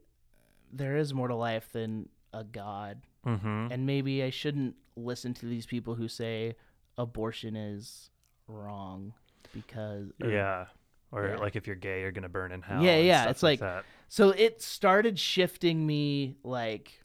there 0.72 0.98
is 0.98 1.14
more 1.14 1.28
to 1.28 1.36
life 1.36 1.72
than 1.72 2.10
a 2.34 2.44
God. 2.44 3.02
Mm-hmm. 3.26 3.68
And 3.72 3.86
maybe 3.86 4.24
I 4.24 4.30
shouldn't 4.30 4.76
listen 4.96 5.34
to 5.36 5.46
these 5.46 5.66
people 5.66 5.96
who 5.96 6.08
say 6.08 6.56
abortion 6.98 7.56
is 7.56 8.10
wrong 8.48 9.14
because 9.54 10.12
or- 10.22 10.30
Yeah. 10.30 10.66
Or 11.12 11.28
Yeah. 11.28 11.38
like 11.38 11.56
if 11.56 11.66
you're 11.68 11.76
gay, 11.76 12.02
you're 12.02 12.12
gonna 12.12 12.30
burn 12.30 12.52
in 12.52 12.62
hell. 12.62 12.84
Yeah, 12.84 12.98
yeah, 12.98 13.30
it's 13.30 13.44
like- 13.44 13.60
that. 13.60 13.84
So 14.08 14.30
it 14.30 14.62
started 14.62 15.20
shifting 15.20 15.86
me 15.86 16.36
like 16.44 17.04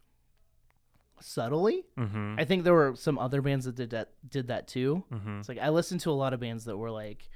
subtly. 1.25 1.85
Mm-hmm. 1.99 2.37
I 2.39 2.45
think 2.45 2.65
there 2.65 2.75
were 2.75 2.95
some 2.97 3.19
other 3.19 3.41
bands 3.41 3.65
that 3.65 3.75
did 3.75 3.91
that 3.91 4.11
did 4.29 4.49
that 4.49 4.69
too. 4.69 5.03
mm-hmm. 5.13 5.39
It's 5.39 5.49
like 5.49 5.59
I 5.59 5.71
listened 5.71 6.03
to 6.03 6.11
a 6.11 6.13
lot 6.13 6.35
of 6.35 6.41
bands 6.41 6.67
that 6.67 6.77
were 6.77 6.91
like 6.91 7.29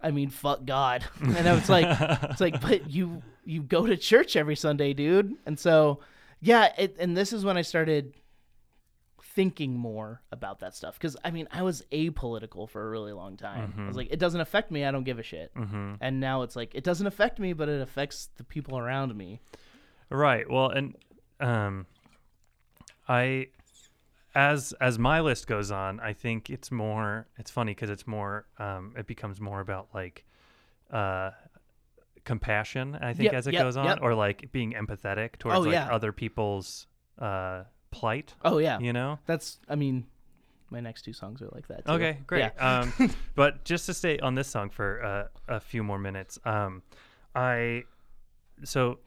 I 0.00 0.10
mean 0.10 0.28
fuck 0.28 0.64
God. 0.66 1.04
And 1.20 1.48
I 1.48 1.54
was 1.54 1.70
like 1.70 1.86
it's 2.30 2.40
like 2.40 2.60
but 2.60 2.90
you 2.90 3.22
you 3.44 3.62
go 3.62 3.86
to 3.86 3.96
church 3.96 4.36
every 4.36 4.56
Sunday, 4.56 4.92
dude. 4.92 5.34
And 5.46 5.58
so 5.58 6.00
yeah, 6.40 6.72
it, 6.76 6.96
and 6.98 7.16
this 7.16 7.32
is 7.32 7.44
when 7.44 7.56
I 7.56 7.62
started 7.62 8.14
thinking 9.22 9.72
more 9.72 10.20
about 10.30 10.60
that 10.60 10.76
stuff 10.76 10.98
cuz 10.98 11.16
I 11.24 11.30
mean, 11.30 11.48
I 11.50 11.62
was 11.62 11.82
apolitical 11.90 12.68
for 12.68 12.86
a 12.86 12.90
really 12.90 13.12
long 13.12 13.38
time. 13.38 13.72
I 13.78 13.86
was 13.86 13.96
like 13.96 14.08
it 14.10 14.18
doesn't 14.18 14.42
affect 14.42 14.70
me, 14.70 14.84
I 14.84 14.90
don't 14.90 15.04
give 15.04 15.18
a 15.18 15.22
shit. 15.22 15.54
Mm-hmm. 15.54 15.94
And 16.02 16.20
now 16.20 16.42
it's 16.42 16.54
like 16.54 16.74
it 16.74 16.84
doesn't 16.84 17.06
affect 17.06 17.38
me, 17.38 17.54
but 17.54 17.70
it 17.70 17.80
affects 17.80 18.28
the 18.36 18.44
people 18.44 18.76
around 18.76 19.16
me. 19.16 19.40
Right. 20.10 20.48
Well, 20.50 20.68
and 20.68 20.94
um, 21.42 21.86
I, 23.08 23.48
as 24.34 24.72
as 24.80 24.98
my 24.98 25.20
list 25.20 25.46
goes 25.46 25.70
on, 25.70 26.00
I 26.00 26.12
think 26.12 26.48
it's 26.48 26.70
more. 26.70 27.26
It's 27.36 27.50
funny 27.50 27.72
because 27.72 27.90
it's 27.90 28.06
more. 28.06 28.46
Um, 28.58 28.94
it 28.96 29.06
becomes 29.06 29.40
more 29.40 29.60
about 29.60 29.88
like, 29.92 30.24
uh, 30.90 31.30
compassion. 32.24 32.96
I 33.00 33.12
think 33.12 33.26
Yep, 33.26 33.34
as 33.34 33.46
it 33.46 33.54
yep, 33.54 33.62
goes 33.64 33.76
on, 33.76 33.86
yep. 33.86 33.98
or 34.00 34.14
like 34.14 34.50
being 34.52 34.72
empathetic 34.72 35.38
towards 35.38 35.58
Oh, 35.58 35.60
like 35.62 35.72
yeah. 35.72 35.88
other 35.90 36.12
people's 36.12 36.86
uh 37.18 37.64
plight. 37.90 38.34
Oh 38.44 38.58
yeah. 38.58 38.78
You 38.78 38.92
know. 38.92 39.18
That's 39.26 39.58
I 39.68 39.74
mean 39.74 40.06
my 40.70 40.80
next 40.80 41.02
two 41.02 41.12
songs 41.12 41.42
are 41.42 41.48
like 41.52 41.68
that 41.68 41.84
too. 41.84 41.92
Okay, 41.92 42.18
great. 42.26 42.50
Yeah. 42.56 42.80
um, 42.80 43.10
but 43.34 43.64
just 43.64 43.86
to 43.86 43.94
stay 43.94 44.18
on 44.20 44.34
this 44.34 44.48
song 44.48 44.70
for 44.70 45.04
uh, 45.04 45.54
a 45.56 45.60
few 45.60 45.82
more 45.82 45.98
minutes, 45.98 46.38
um, 46.46 46.82
I 47.34 47.84
so 48.64 48.98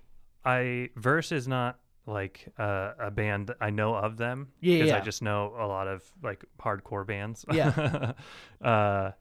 I 0.43 0.89
verse 0.95 1.31
is 1.31 1.47
not 1.47 1.79
like 2.07 2.47
uh, 2.59 2.91
a 2.99 3.11
band 3.11 3.53
I 3.59 3.69
know 3.71 3.95
of 3.95 4.17
them 4.17 4.49
Yeah, 4.61 4.77
because 4.77 4.91
I 4.93 4.99
just 5.01 5.21
know 5.21 5.53
a 5.59 5.65
lot 5.65 5.87
of 5.87 6.03
like 6.23 6.45
hardcore 6.61 7.05
bands. 7.05 7.45
Yeah. 7.51 8.13
uh, 8.61 9.11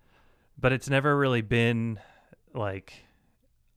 but 0.59 0.73
it's 0.73 0.89
never 0.91 1.17
really 1.17 1.41
been 1.43 1.99
like 2.53 2.93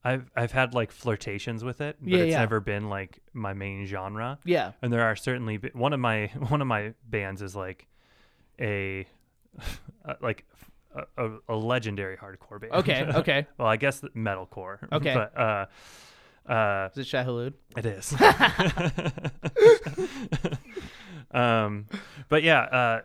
I've 0.04 0.30
I've 0.36 0.52
had 0.52 0.74
like 0.74 0.92
flirtations 0.92 1.64
with 1.64 1.82
it, 1.82 1.98
but 2.02 2.10
Yeah, 2.10 2.18
it's 2.20 2.32
yeah. 2.32 2.40
never 2.40 2.60
been 2.60 2.90
like 2.90 3.20
my 3.34 3.54
main 3.54 3.86
genre 3.86 4.40
Yeah. 4.46 4.72
and 4.82 4.92
there 4.92 5.04
are 5.04 5.16
certainly 5.16 5.58
one 5.74 5.94
of 5.94 6.00
my 6.00 6.28
one 6.50 6.62
of 6.62 6.68
my 6.68 6.94
bands 7.10 7.42
is 7.42 7.56
like 7.56 7.88
a 8.62 9.08
like 10.22 10.46
a, 10.96 11.26
a, 11.26 11.38
a 11.50 11.56
legendary 11.56 12.18
hardcore 12.18 12.60
band. 12.60 12.74
Okay, 12.74 13.04
okay. 13.16 13.48
well, 13.58 13.68
I 13.68 13.78
guess 13.78 14.02
metalcore. 14.16 14.80
Okay. 14.92 15.14
but 15.14 15.38
uh, 15.38 15.66
uh, 16.48 16.90
Is 16.94 17.00
it 17.00 17.08
Shai 17.08 17.24
Hulud? 17.24 17.54
it 17.76 17.86
is. 17.86 18.16
um, 21.32 21.86
but 22.30 22.44
yeah, 22.44 22.62
uh, 22.62 23.02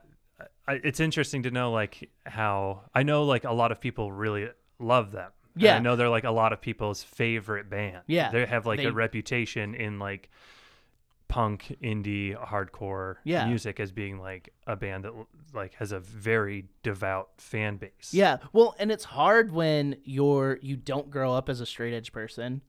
I, 0.69 0.75
it's 0.85 1.01
interesting 1.01 1.43
to 1.45 1.51
know 1.51 1.73
like 1.73 2.11
how 2.25 2.83
I 2.95 3.03
know 3.03 3.25
like 3.25 3.45
a 3.45 3.53
lot 3.53 3.73
of 3.73 3.81
people 3.81 4.13
really 4.13 4.49
love 4.79 5.13
them. 5.13 5.31
And 5.55 5.63
Yeah. 5.63 5.77
I 5.77 5.79
know 5.81 5.97
they're 5.97 6.09
like 6.09 6.25
a 6.25 6.31
lot 6.31 6.53
of 6.53 6.61
people's 6.61 7.03
favorite 7.03 7.69
band. 7.69 8.03
Yeah, 8.07 8.31
they 8.31 8.47
have 8.47 8.67
like 8.67 8.79
they- 8.79 8.87
a 8.87 8.93
reputation 8.93 9.75
in 9.75 9.99
like 9.99 10.31
punk, 11.29 11.77
indie, 11.83 12.37
hardcore 12.37 13.17
Yeah. 13.25 13.49
music 13.49 13.81
as 13.81 13.91
being 13.91 14.19
like 14.19 14.53
a 14.67 14.77
band 14.77 15.05
that 15.05 15.13
like 15.55 15.75
has 15.75 15.91
a 15.93 15.99
very 15.99 16.67
devout 16.83 17.31
fan 17.39 17.77
base. 17.79 18.11
Yeah. 18.13 18.39
Well, 18.53 18.75
and 18.79 18.93
it's 18.93 19.05
hard 19.05 19.51
when 19.53 19.97
you're 20.05 20.59
you 20.63 20.77
don't 20.77 21.11
grow 21.11 21.33
up 21.35 21.49
as 21.49 21.61
a 21.61 21.67
straight 21.67 21.95
edge 21.95 22.13
person 22.13 22.63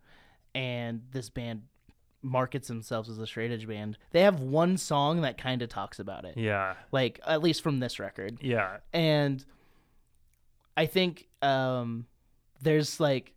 and 0.56 1.02
this 1.12 1.30
band 1.30 1.64
markets 2.22 2.68
themselves 2.70 3.10
as 3.10 3.20
a 3.20 3.28
straight 3.28 3.52
edge 3.52 3.68
band. 3.68 3.98
They 4.12 4.22
have 4.22 4.40
one 4.40 4.78
song 4.78 5.22
that 5.22 5.38
kind 5.38 5.62
of 5.62 5.68
talks 5.70 6.00
about 6.00 6.24
it. 6.26 6.38
yeah, 6.38 6.76
Like 6.92 7.20
at 7.28 7.42
least 7.44 7.62
from 7.62 7.80
this 7.80 8.00
record. 8.00 8.38
yeah, 8.42 8.78
And 8.94 9.44
I 10.76 10.86
think 10.86 11.28
um 11.42 12.06
there's 12.62 13.00
like 13.00 13.34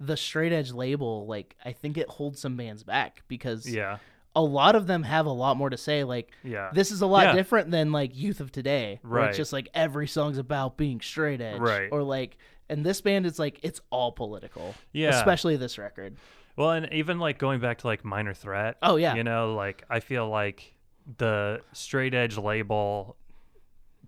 the 0.00 0.16
straight 0.16 0.52
edge 0.52 0.72
label 0.72 1.26
like 1.26 1.56
I 1.64 1.72
think 1.72 1.96
it 1.98 2.08
holds 2.08 2.40
some 2.40 2.56
bands 2.56 2.82
back 2.82 3.22
because 3.28 3.68
yeah, 3.68 3.98
a 4.34 4.42
lot 4.42 4.74
of 4.74 4.86
them 4.86 5.02
have 5.02 5.26
a 5.26 5.30
lot 5.32 5.56
more 5.56 5.70
to 5.70 5.76
say 5.76 6.04
like 6.04 6.30
yeah. 6.42 6.70
this 6.72 6.90
is 6.90 7.02
a 7.02 7.06
lot 7.06 7.26
Yeah. 7.26 7.32
different 7.34 7.70
than 7.70 7.92
like 7.92 8.16
youth 8.16 8.40
of 8.40 8.50
today 8.52 9.00
where 9.02 9.20
Right. 9.22 9.28
it's 9.28 9.36
just 9.36 9.52
like 9.52 9.68
every 9.74 10.06
song's 10.06 10.38
about 10.38 10.76
being 10.76 11.00
straight 11.00 11.40
edge 11.40 11.60
Right. 11.60 11.88
or 11.92 12.02
like 12.02 12.38
and 12.68 12.86
this 12.86 13.00
band 13.00 13.26
is 13.26 13.38
like 13.38 13.58
it's 13.62 13.80
all 13.90 14.12
political 14.12 14.74
Yeah. 14.92 15.10
especially 15.10 15.56
this 15.56 15.76
record 15.78 16.16
Well, 16.56 16.70
and 16.72 16.92
even 16.92 17.18
like 17.18 17.38
going 17.38 17.60
back 17.60 17.78
to 17.78 17.86
like 17.86 18.04
Minor 18.04 18.34
Threat. 18.34 18.76
Oh, 18.82 18.96
yeah. 18.96 19.14
You 19.14 19.24
know, 19.24 19.54
like 19.54 19.84
I 19.88 20.00
feel 20.00 20.28
like 20.28 20.74
the 21.18 21.60
straight 21.72 22.14
edge 22.14 22.36
label 22.36 23.16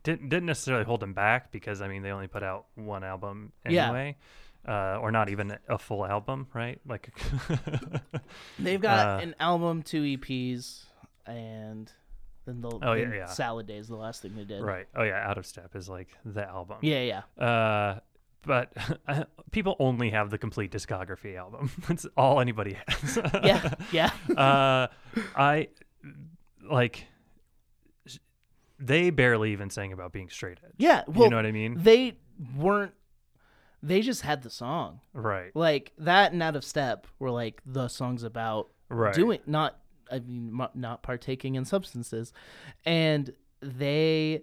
didn't 0.02 0.28
didn't 0.28 0.46
necessarily 0.46 0.84
hold 0.84 1.00
them 1.00 1.14
back 1.14 1.50
because 1.50 1.80
I 1.80 1.88
mean 1.88 2.02
they 2.02 2.10
only 2.10 2.26
put 2.28 2.42
out 2.42 2.66
one 2.74 3.02
album 3.04 3.52
Yeah. 3.68 3.86
anyway. 3.86 4.16
Uh, 4.66 4.98
or 5.00 5.10
not 5.10 5.28
even 5.28 5.56
a 5.68 5.76
full 5.78 6.06
album, 6.06 6.46
right? 6.54 6.80
Like, 6.86 7.10
they've 8.58 8.80
got 8.80 9.06
Uh, 9.20 9.22
an 9.22 9.34
album 9.40 9.82
two 9.82 10.02
eps 10.02 10.84
and 11.26 11.90
then 12.46 12.60
the 12.60 12.78
Oh, 12.82 12.92
yeah, 12.94 13.12
yeah. 13.12 13.26
salad 13.26 13.66
days 13.66 13.88
the 13.88 13.96
last 13.96 14.22
thing 14.22 14.34
they 14.36 14.44
did 14.44 14.62
right? 14.62 14.86
Oh 14.94 15.02
yeah, 15.02 15.26
Out 15.28 15.36
of 15.38 15.44
Step 15.46 15.74
is 15.76 15.88
like 15.88 16.08
the 16.24 16.46
album. 16.48 16.78
yeah 16.82 17.22
yeah 17.38 17.44
Uh, 17.44 18.00
but 18.46 18.72
people 19.50 19.76
only 19.78 20.10
have 20.10 20.30
the 20.30 20.38
complete 20.38 20.70
discography 20.70 21.36
album. 21.36 21.70
That's 21.88 22.06
all 22.16 22.40
anybody 22.40 22.76
has. 22.86 23.18
yeah 23.42 23.74
yeah 23.92 24.10
uh, 24.36 24.86
I 25.36 25.68
like 26.68 27.06
they 28.78 29.10
barely 29.10 29.52
even 29.52 29.70
sang 29.70 29.92
about 29.92 30.12
being 30.12 30.28
straight 30.28 30.58
edge. 30.64 30.72
yeah 30.78 31.02
well 31.06 31.24
you 31.24 31.30
know 31.30 31.36
what 31.36 31.46
I 31.46 31.52
mean? 31.52 31.76
they 31.82 32.14
weren't 32.56 32.92
they 33.82 34.00
just 34.00 34.22
had 34.22 34.42
the 34.42 34.50
song 34.50 35.00
Right. 35.12 35.54
like 35.54 35.92
that 35.98 36.32
and 36.32 36.42
out 36.42 36.56
of 36.56 36.64
step 36.64 37.06
were 37.18 37.30
like 37.30 37.60
the 37.66 37.88
songs 37.88 38.22
about 38.22 38.70
Right. 38.88 39.14
doing 39.14 39.40
not 39.46 39.78
i 40.10 40.18
mean 40.18 40.58
not 40.74 41.02
partaking 41.02 41.54
in 41.54 41.64
substances 41.64 42.32
and 42.84 43.32
they 43.60 44.42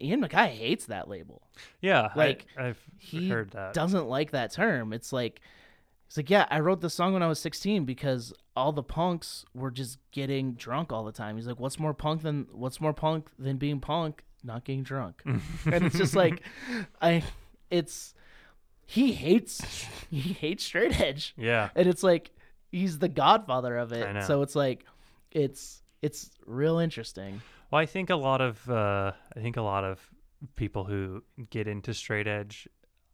Ian 0.00 0.22
MacKaye 0.22 0.48
hates 0.48 0.86
that 0.86 1.08
label. 1.08 1.42
Yeah. 1.80 2.10
like, 2.16 2.46
I, 2.56 2.68
I've 2.68 2.80
he 2.98 3.28
heard 3.28 3.50
that. 3.52 3.72
doesn't 3.74 4.08
like 4.08 4.32
that 4.32 4.52
term. 4.52 4.92
It's 4.92 5.12
like 5.12 5.40
it's 6.06 6.16
like 6.16 6.30
yeah 6.30 6.46
i 6.50 6.60
wrote 6.60 6.80
the 6.80 6.88
song 6.90 7.12
when 7.14 7.22
i 7.22 7.26
was 7.26 7.40
16 7.40 7.84
because 7.84 8.32
all 8.56 8.70
the 8.72 8.82
punks 8.82 9.44
were 9.54 9.72
just 9.72 9.98
getting 10.12 10.52
drunk 10.54 10.92
all 10.92 11.04
the 11.04 11.12
time. 11.12 11.36
He's 11.36 11.46
like 11.46 11.60
what's 11.60 11.78
more 11.78 11.92
punk 11.94 12.22
than 12.22 12.46
what's 12.52 12.80
more 12.80 12.92
punk 12.94 13.28
than 13.38 13.56
being 13.56 13.80
punk? 13.80 14.22
Not 14.42 14.64
getting 14.64 14.82
drunk. 14.82 15.22
And 15.66 15.84
it's 15.84 15.98
just 15.98 16.14
like 16.16 16.42
i 17.02 17.22
it's 17.70 18.14
he 18.86 19.12
hates 19.12 19.86
he 20.10 20.32
hates 20.32 20.64
straight 20.64 20.98
edge. 21.00 21.34
Yeah. 21.36 21.70
and 21.74 21.86
it's 21.88 22.02
like 22.02 22.30
he's 22.70 22.98
the 22.98 23.08
godfather 23.08 23.76
of 23.76 23.92
it. 23.92 24.24
So 24.24 24.42
it's 24.42 24.54
like 24.54 24.84
it's 25.32 25.82
it's 26.02 26.30
real 26.46 26.78
interesting 26.78 27.42
Well, 27.70 27.80
I 27.80 27.86
think 27.86 28.10
a 28.10 28.16
lot 28.16 28.40
of 28.40 28.68
uh, 28.70 29.12
I 29.36 29.40
think 29.40 29.56
a 29.56 29.62
lot 29.62 29.84
of 29.84 30.00
people 30.54 30.84
who 30.84 31.22
get 31.50 31.66
into 31.66 31.92
straight 31.94 32.26
edge 32.26 32.68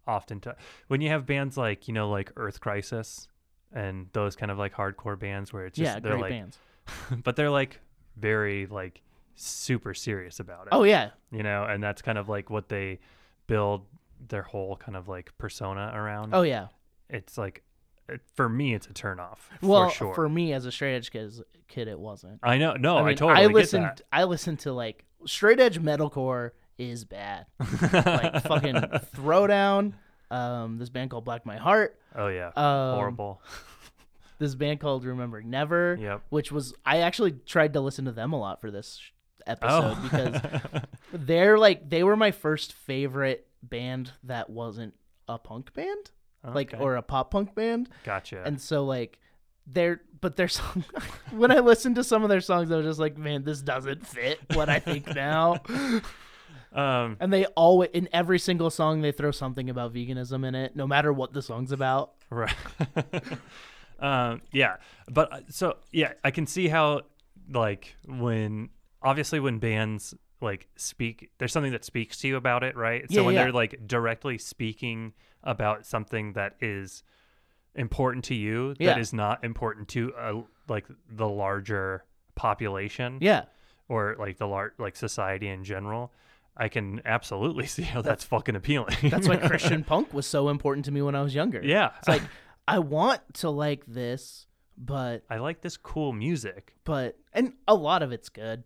often 0.06 0.40
t- 0.40 0.50
when 0.88 1.00
you 1.00 1.08
have 1.08 1.24
bands 1.26 1.56
like 1.56 1.86
you 1.88 1.94
know 1.94 2.10
like 2.10 2.32
Earth 2.36 2.60
Crisis 2.60 3.28
and 3.72 4.08
those 4.12 4.34
kind 4.36 4.50
of 4.50 4.58
like 4.58 4.74
hardcore 4.74 5.18
bands 5.18 5.52
where 5.52 5.64
it's 5.66 5.78
just 5.78 5.94
yeah 5.94 6.00
they're 6.00 6.12
great 6.18 6.22
like 6.22 6.30
bands 6.30 6.58
but 7.24 7.36
they're 7.36 7.50
like 7.50 7.80
very 8.16 8.66
like 8.66 9.00
super 9.36 9.94
serious 9.94 10.40
about 10.40 10.66
it. 10.66 10.70
oh 10.72 10.82
yeah 10.82 11.10
you 11.30 11.42
know, 11.42 11.64
and 11.64 11.82
that's 11.82 12.02
kind 12.02 12.18
of 12.18 12.28
like 12.28 12.50
what 12.50 12.68
they 12.68 12.98
build 13.46 13.86
their 14.28 14.42
whole 14.42 14.76
kind 14.76 14.96
of 14.96 15.08
like 15.08 15.30
persona 15.38 15.90
around. 15.94 16.34
oh 16.34 16.42
yeah 16.42 16.66
It's 17.08 17.38
like 17.38 17.62
for 18.34 18.48
me, 18.48 18.74
it's 18.74 18.86
a 18.86 18.92
turnoff 18.92 19.38
well 19.62 19.88
for 19.90 20.14
sure. 20.14 20.28
me 20.28 20.52
as 20.52 20.66
a 20.66 20.72
straight 20.72 20.94
edge 20.96 21.10
kid, 21.10 21.32
kid 21.68 21.88
it 21.88 21.98
wasn't 21.98 22.38
I 22.42 22.58
know, 22.58 22.74
no, 22.74 22.98
I, 22.98 23.04
mean, 23.04 23.16
totally 23.16 23.40
get 23.46 23.52
listened 23.54 23.84
that. 23.84 24.02
i 24.12 24.24
listened 24.24 24.58
to 24.60 24.72
like 24.72 25.04
straight 25.26 25.60
edge 25.60 25.78
metalcore 25.80 26.50
is 26.78 27.04
bad 27.04 27.46
like 27.60 28.42
fucking 28.46 28.74
throwdown 29.16 29.94
um 30.30 30.78
this 30.78 30.88
band 30.88 31.10
called 31.10 31.24
black 31.24 31.46
my 31.46 31.56
heart 31.56 31.98
Oh 32.14 32.28
yeah, 32.28 32.48
um, 32.56 32.96
horrible. 32.96 33.40
this 34.38 34.54
band 34.54 34.80
called 34.80 35.04
remembering 35.04 35.48
never 35.50 35.96
Yep. 36.00 36.22
which 36.30 36.50
was 36.52 36.74
i 36.84 36.98
actually 36.98 37.32
tried 37.46 37.72
to 37.74 37.80
listen 37.80 38.04
to 38.06 38.12
them 38.12 38.32
a 38.32 38.38
lot 38.38 38.60
for 38.60 38.70
this 38.70 39.00
episode 39.46 39.96
Oh. 39.96 40.00
because 40.02 40.40
they're 41.12 41.58
like 41.58 41.88
they 41.88 42.02
were 42.02 42.16
my 42.16 42.30
first 42.32 42.72
favorite 42.72 43.46
band 43.62 44.12
that 44.24 44.50
wasn't 44.50 44.94
a 45.28 45.38
punk 45.38 45.72
band, 45.72 46.10
like 46.44 46.74
or 46.78 46.96
a 46.96 47.02
pop 47.02 47.30
punk 47.30 47.54
band. 47.54 47.88
gotcha. 48.04 48.42
And 48.44 48.60
so 48.60 48.84
like 48.84 49.18
they're 49.66 50.00
but 50.20 50.36
their 50.36 50.48
song 50.48 50.84
when 51.30 51.50
I 51.50 51.58
listened 51.60 51.96
to 51.96 52.04
some 52.04 52.22
of 52.22 52.28
their 52.28 52.40
songs, 52.40 52.70
I 52.70 52.76
was 52.76 52.86
just 52.86 53.00
like, 53.00 53.16
man, 53.16 53.44
this 53.44 53.60
doesn't 53.62 54.06
fit 54.06 54.40
what 54.54 54.68
I 54.68 54.78
think 54.78 55.06
now. 55.14 55.60
um, 56.72 57.16
And 57.20 57.32
they 57.32 57.46
always 57.46 57.90
in 57.92 58.08
every 58.12 58.38
single 58.38 58.70
song 58.70 59.02
they 59.02 59.12
throw 59.12 59.30
something 59.30 59.70
about 59.70 59.94
veganism 59.94 60.46
in 60.46 60.54
it, 60.54 60.74
no 60.76 60.86
matter 60.86 61.12
what 61.12 61.32
the 61.32 61.42
song's 61.42 61.72
about. 61.72 62.12
Right. 62.30 62.54
um, 64.00 64.42
yeah, 64.52 64.76
but 65.08 65.32
uh, 65.32 65.40
so 65.48 65.76
yeah, 65.92 66.12
I 66.24 66.30
can 66.30 66.46
see 66.46 66.68
how 66.68 67.02
like 67.52 67.94
when 68.06 68.70
obviously 69.02 69.40
when 69.40 69.58
bands 69.58 70.14
like 70.40 70.66
speak, 70.76 71.30
there's 71.38 71.52
something 71.52 71.72
that 71.72 71.84
speaks 71.84 72.18
to 72.18 72.28
you 72.28 72.36
about 72.36 72.64
it, 72.64 72.76
right? 72.76 73.04
Yeah, 73.08 73.16
so 73.16 73.24
when 73.24 73.34
yeah. 73.34 73.44
they're 73.44 73.52
like 73.52 73.86
directly 73.86 74.38
speaking 74.38 75.12
about 75.44 75.84
something 75.86 76.32
that 76.34 76.54
is 76.60 77.02
important 77.74 78.24
to 78.26 78.34
you 78.34 78.74
that 78.74 78.98
is 78.98 79.12
Yeah. 79.12 79.16
not 79.16 79.44
important 79.44 79.88
to 79.88 80.14
uh, 80.14 80.42
like 80.68 80.86
the 81.10 81.28
larger 81.28 82.04
population 82.34 83.18
Yeah. 83.20 83.44
or 83.88 84.16
like 84.18 84.36
the 84.38 84.46
lar- 84.46 84.74
like 84.78 84.96
society 84.96 85.48
in 85.48 85.64
general. 85.64 86.12
I 86.56 86.68
can 86.68 87.00
absolutely 87.06 87.66
see 87.76 87.82
how 87.82 88.02
that's 88.02 88.24
fucking 88.24 88.56
appealing. 88.56 88.96
That's 89.04 89.26
why 89.28 89.36
Christian 89.48 89.84
punk 89.84 90.12
was 90.12 90.26
so 90.26 90.48
important 90.48 90.84
to 90.86 90.90
me 90.92 91.00
when 91.02 91.14
I 91.14 91.22
was 91.22 91.34
younger. 91.34 91.62
yeah. 91.64 91.92
It's 91.98 92.08
like 92.08 92.22
I 92.68 92.78
want 92.78 93.20
to 93.34 93.50
like 93.50 93.84
this, 93.86 94.46
but 94.76 95.24
I 95.30 95.38
like 95.38 95.62
this 95.62 95.76
cool 95.76 96.12
music. 96.12 96.74
but 96.84 97.16
and 97.32 97.54
a 97.66 97.74
lot 97.74 98.02
of 98.02 98.12
it's 98.12 98.28
good. 98.28 98.64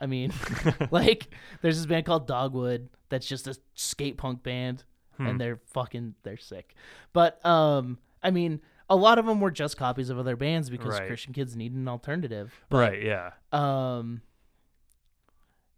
I 0.00 0.06
mean, 0.06 0.32
like 0.90 1.28
there's 1.62 1.76
this 1.78 1.86
band 1.86 2.04
called 2.06 2.26
Dogwood 2.26 2.88
that's 3.08 3.26
just 3.26 3.46
a 3.46 3.56
skate 3.74 4.16
punk 4.18 4.42
band 4.42 4.84
Hmm. 5.16 5.26
and 5.26 5.40
they're 5.40 5.60
fucking 5.66 6.14
they're 6.22 6.36
sick. 6.36 6.74
But 7.12 7.44
um 7.44 7.98
I 8.22 8.30
mean, 8.30 8.60
a 8.88 8.96
lot 8.96 9.18
of 9.18 9.26
them 9.26 9.40
were 9.40 9.50
just 9.50 9.76
copies 9.76 10.10
of 10.10 10.18
other 10.18 10.36
bands 10.36 10.70
because 10.70 10.98
Right. 10.98 11.06
Christian 11.06 11.32
kids 11.32 11.56
need 11.56 11.72
an 11.74 11.88
alternative. 11.88 12.52
Right, 12.70 13.02
yeah. 13.02 13.30
Um 13.52 14.22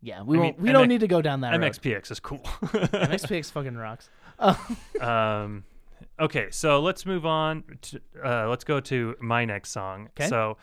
yeah, 0.00 0.22
we 0.22 0.36
I 0.36 0.40
won't 0.42 0.58
mean, 0.58 0.66
we 0.66 0.72
don't 0.72 0.88
need 0.88 1.00
to 1.00 1.08
go 1.08 1.22
down 1.22 1.40
that 1.40 1.52
road. 1.58 1.62
MXPX 1.62 2.10
is 2.10 2.20
cool. 2.20 2.40
MXPX 2.40 3.50
fucking 3.52 3.76
rocks. 3.76 4.10
um, 5.00 5.64
okay, 6.20 6.48
so 6.50 6.80
let's 6.80 7.06
move 7.06 7.24
on. 7.24 7.64
To, 7.82 8.00
uh, 8.22 8.48
let's 8.50 8.64
go 8.64 8.80
to 8.80 9.14
my 9.20 9.46
next 9.46 9.70
song. 9.70 10.10
'Kay. 10.14 10.26
So, 10.28 10.58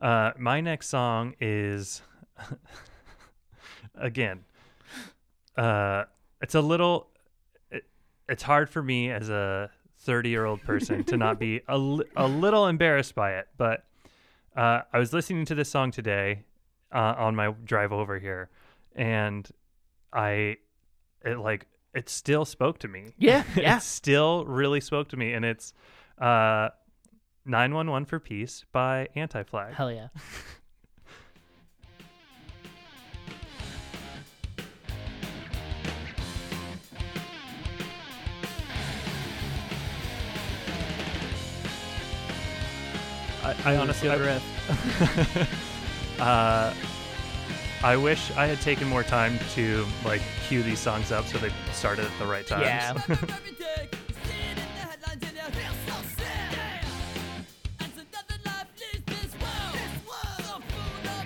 uh, 0.00 0.32
my 0.36 0.60
next 0.60 0.88
song 0.88 1.34
is 1.40 2.02
again. 3.94 4.44
Uh, 5.56 6.04
it's 6.40 6.54
a 6.56 6.60
little. 6.60 7.09
It, 8.30 8.32
it's 8.32 8.42
hard 8.42 8.70
for 8.70 8.82
me 8.82 9.10
as 9.10 9.28
a 9.30 9.70
thirty-year-old 9.98 10.62
person 10.62 11.04
to 11.04 11.16
not 11.16 11.38
be 11.38 11.60
a, 11.68 11.76
li- 11.78 12.06
a 12.16 12.26
little 12.26 12.66
embarrassed 12.66 13.14
by 13.14 13.32
it, 13.34 13.48
but 13.56 13.84
uh, 14.56 14.80
I 14.92 14.98
was 14.98 15.12
listening 15.12 15.44
to 15.46 15.54
this 15.54 15.68
song 15.68 15.90
today 15.90 16.44
uh, 16.92 17.14
on 17.18 17.36
my 17.36 17.50
drive 17.64 17.92
over 17.92 18.18
here, 18.18 18.50
and 18.94 19.48
I 20.12 20.56
it 21.24 21.38
like 21.38 21.66
it 21.94 22.08
still 22.08 22.44
spoke 22.44 22.78
to 22.80 22.88
me. 22.88 23.14
Yeah, 23.18 23.44
yeah. 23.56 23.76
it 23.76 23.82
still 23.82 24.44
really 24.44 24.80
spoke 24.80 25.08
to 25.10 25.16
me, 25.16 25.32
and 25.32 25.44
it's 25.44 25.72
uh, 26.18 26.70
nine 27.44 27.74
one 27.74 27.90
one 27.90 28.04
for 28.04 28.18
peace 28.18 28.64
by 28.72 29.08
Anti 29.14 29.42
Flag. 29.42 29.74
Hell 29.74 29.92
yeah. 29.92 30.08
I, 43.64 43.72
I 43.72 43.76
honestly, 43.76 44.08
I, 44.10 44.16
uh, 46.20 46.74
I 47.82 47.96
wish 47.96 48.30
I 48.32 48.46
had 48.46 48.60
taken 48.60 48.86
more 48.88 49.02
time 49.02 49.38
to 49.54 49.86
like 50.04 50.20
cue 50.48 50.62
these 50.62 50.78
songs 50.78 51.10
up 51.12 51.26
so 51.26 51.38
they 51.38 51.50
started 51.72 52.04
at 52.04 52.12
the 52.18 52.26
right 52.26 52.46
times. 52.46 52.64
Yeah. 52.64 52.92
Everything, 53.08 53.16
see 53.16 53.24
it 54.32 54.50
in 54.50 54.56
the 54.56 54.62
headlines 54.62 55.22
and 55.22 55.32
you 55.36 55.42
feel 55.60 55.72
so 55.86 55.94
sick. 56.16 56.26
Yeah. 56.52 56.84
And 57.80 57.90
so 57.96 58.02
nothing 58.12 58.40
left 58.44 58.68
leaves 58.80 59.04
this 59.06 59.32
world. 59.40 59.74
This 59.74 59.94
world 60.06 60.38
so 60.38 60.60
full 60.68 61.10
of 61.10 61.24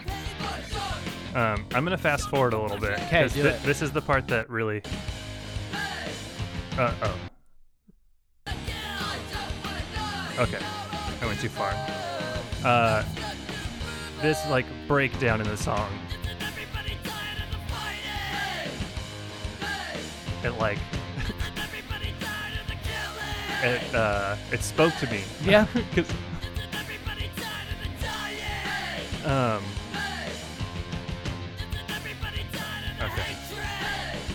hate. 1.33 1.37
Um, 1.37 1.59
I'm 1.75 1.85
gonna 1.85 1.99
fast 1.99 2.29
forward 2.31 2.53
a 2.55 2.59
little 2.61 2.79
bit 2.79 2.97
'Kay, 3.11 3.23
'cause 3.23 3.33
do 3.35 3.43
thi- 3.43 3.49
it. 3.49 3.63
this 3.65 3.83
is 3.83 3.91
the 3.93 4.01
part 4.03 4.29
that 4.29 4.49
really. 4.49 4.83
Uh 6.79 6.93
oh. 7.03 7.17
Okay, 10.37 10.59
I 11.23 11.27
went 11.27 11.39
too 11.41 11.49
far. 11.49 11.73
Uh, 12.65 13.05
this 14.23 14.39
like 14.49 14.65
breakdown 14.89 15.41
in 15.41 15.47
the 15.47 15.57
song, 15.57 15.91
Isn't 16.23 16.43
everybody 16.43 16.97
tired 17.05 17.39
of 17.45 17.51
the 17.53 17.59
fighting? 17.73 18.71
Hey, 19.61 20.49
it 20.49 20.53
like 20.59 20.79
everybody 21.59 22.15
tired 22.21 22.61
of 22.61 22.67
the 22.69 22.77
killing? 22.83 23.75
it 23.75 23.95
uh 23.95 24.37
it 24.51 24.63
spoke 24.63 24.95
to 24.97 25.07
me. 25.11 25.21
Yeah. 25.43 25.67
'Cause, 25.95 26.07
Isn't 26.09 26.75
everybody 26.75 27.29
tired 27.37 27.69
of 27.71 27.79
the 27.83 27.89
dying? 28.07 29.59
um 29.59 29.63
Hey, 29.93 30.31
isn't 31.57 31.91
everybody 31.97 32.43
tired 32.53 32.85
of 32.91 32.99
the 32.99 33.05
Okay. 33.05 33.37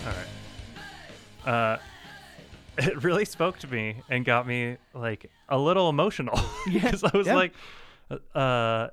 all 0.06 0.12
right. 1.46 1.72
Uh, 1.74 1.78
it 2.78 3.02
really 3.02 3.24
spoke 3.24 3.58
to 3.58 3.66
me 3.66 3.96
and 4.08 4.24
got 4.24 4.46
me 4.46 4.76
like 4.94 5.28
a 5.48 5.58
little 5.58 5.88
emotional 5.88 6.38
Yeah, 6.68 6.82
because 6.82 7.02
I 7.02 7.10
was 7.16 7.26
yeah. 7.26 7.34
like, 7.34 7.52
uh, 8.34 8.88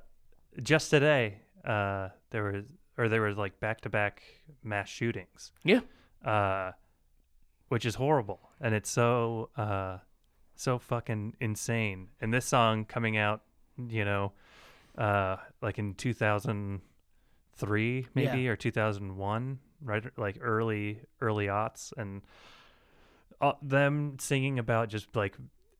just 0.62 0.90
today, 0.90 1.40
uh, 1.64 2.08
there 2.30 2.44
was 2.52 2.64
or 2.96 3.08
there 3.08 3.22
was 3.22 3.36
like 3.36 3.60
back 3.60 3.80
to 3.82 3.88
back 3.88 4.22
mass 4.62 4.88
shootings. 4.88 5.52
Yeah. 5.64 5.80
uh, 6.24 6.72
which 7.68 7.84
is 7.84 7.94
horrible, 7.96 8.40
and 8.60 8.74
it's 8.74 8.90
so 8.90 9.50
uh, 9.56 9.98
so 10.56 10.78
fucking 10.78 11.34
insane. 11.40 12.08
And 12.20 12.32
this 12.32 12.46
song 12.46 12.84
coming 12.86 13.16
out, 13.16 13.42
you 13.88 14.04
know, 14.04 14.32
uh, 14.96 15.36
like 15.62 15.78
in 15.78 15.94
two 15.94 16.14
thousand 16.14 16.80
three 17.56 18.06
maybe 18.14 18.42
Yeah. 18.42 18.50
or 18.50 18.56
two 18.56 18.70
thousand 18.70 19.16
one, 19.16 19.58
right? 19.82 20.02
Like 20.16 20.38
early 20.40 21.00
early 21.20 21.46
aughts, 21.46 21.92
and 21.96 22.22
uh, 23.40 23.52
them 23.62 24.16
singing 24.18 24.58
about 24.58 24.88
just 24.88 25.14
like. 25.14 25.36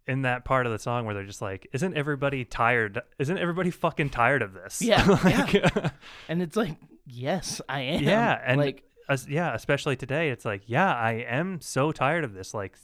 In 0.09 0.23
that 0.23 0.45
part 0.45 0.65
of 0.67 0.73
the 0.73 0.79
song 0.79 1.05
where 1.05 1.15
they're 1.15 1.25
just 1.27 1.43
like, 1.43 1.69
"Isn't 1.73 1.95
everybody 1.97 2.45
tired? 2.45 3.01
Isn't 3.19 3.37
everybody 3.39 3.71
fucking 3.71 4.09
tired 4.11 4.41
of 4.43 4.55
this?" 4.55 4.81
Yeah, 4.83 5.05
like, 5.25 5.93
And 6.29 6.41
it's 6.43 6.57
like, 6.57 6.77
yes, 7.07 7.61
I 7.69 7.81
am. 7.83 8.03
yeah, 8.03 8.41
and 8.45 8.59
like 8.59 8.83
as, 9.09 9.29
yeah, 9.29 9.55
especially 9.55 9.97
today, 9.97 10.31
it's 10.31 10.45
like, 10.45 10.63
yeah, 10.67 10.95
I 10.95 11.13
am 11.29 11.61
so 11.61 11.93
tired 11.93 12.25
of 12.25 12.33
this. 12.35 12.55
Like, 12.55 12.77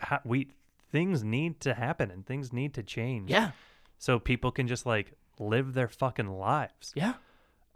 ha- 0.00 0.20
we 0.24 0.48
things 0.92 1.22
need 1.24 1.60
to 1.60 1.74
happen 1.74 2.10
and 2.10 2.24
things 2.24 2.52
need 2.52 2.72
to 2.74 2.82
change. 2.82 3.28
yeah, 3.30 3.50
so 3.98 4.18
people 4.20 4.50
can 4.52 4.66
just 4.68 4.86
like 4.86 5.12
live 5.40 5.74
their 5.74 5.88
fucking 5.88 6.28
lives. 6.28 6.92
yeah, 6.96 7.14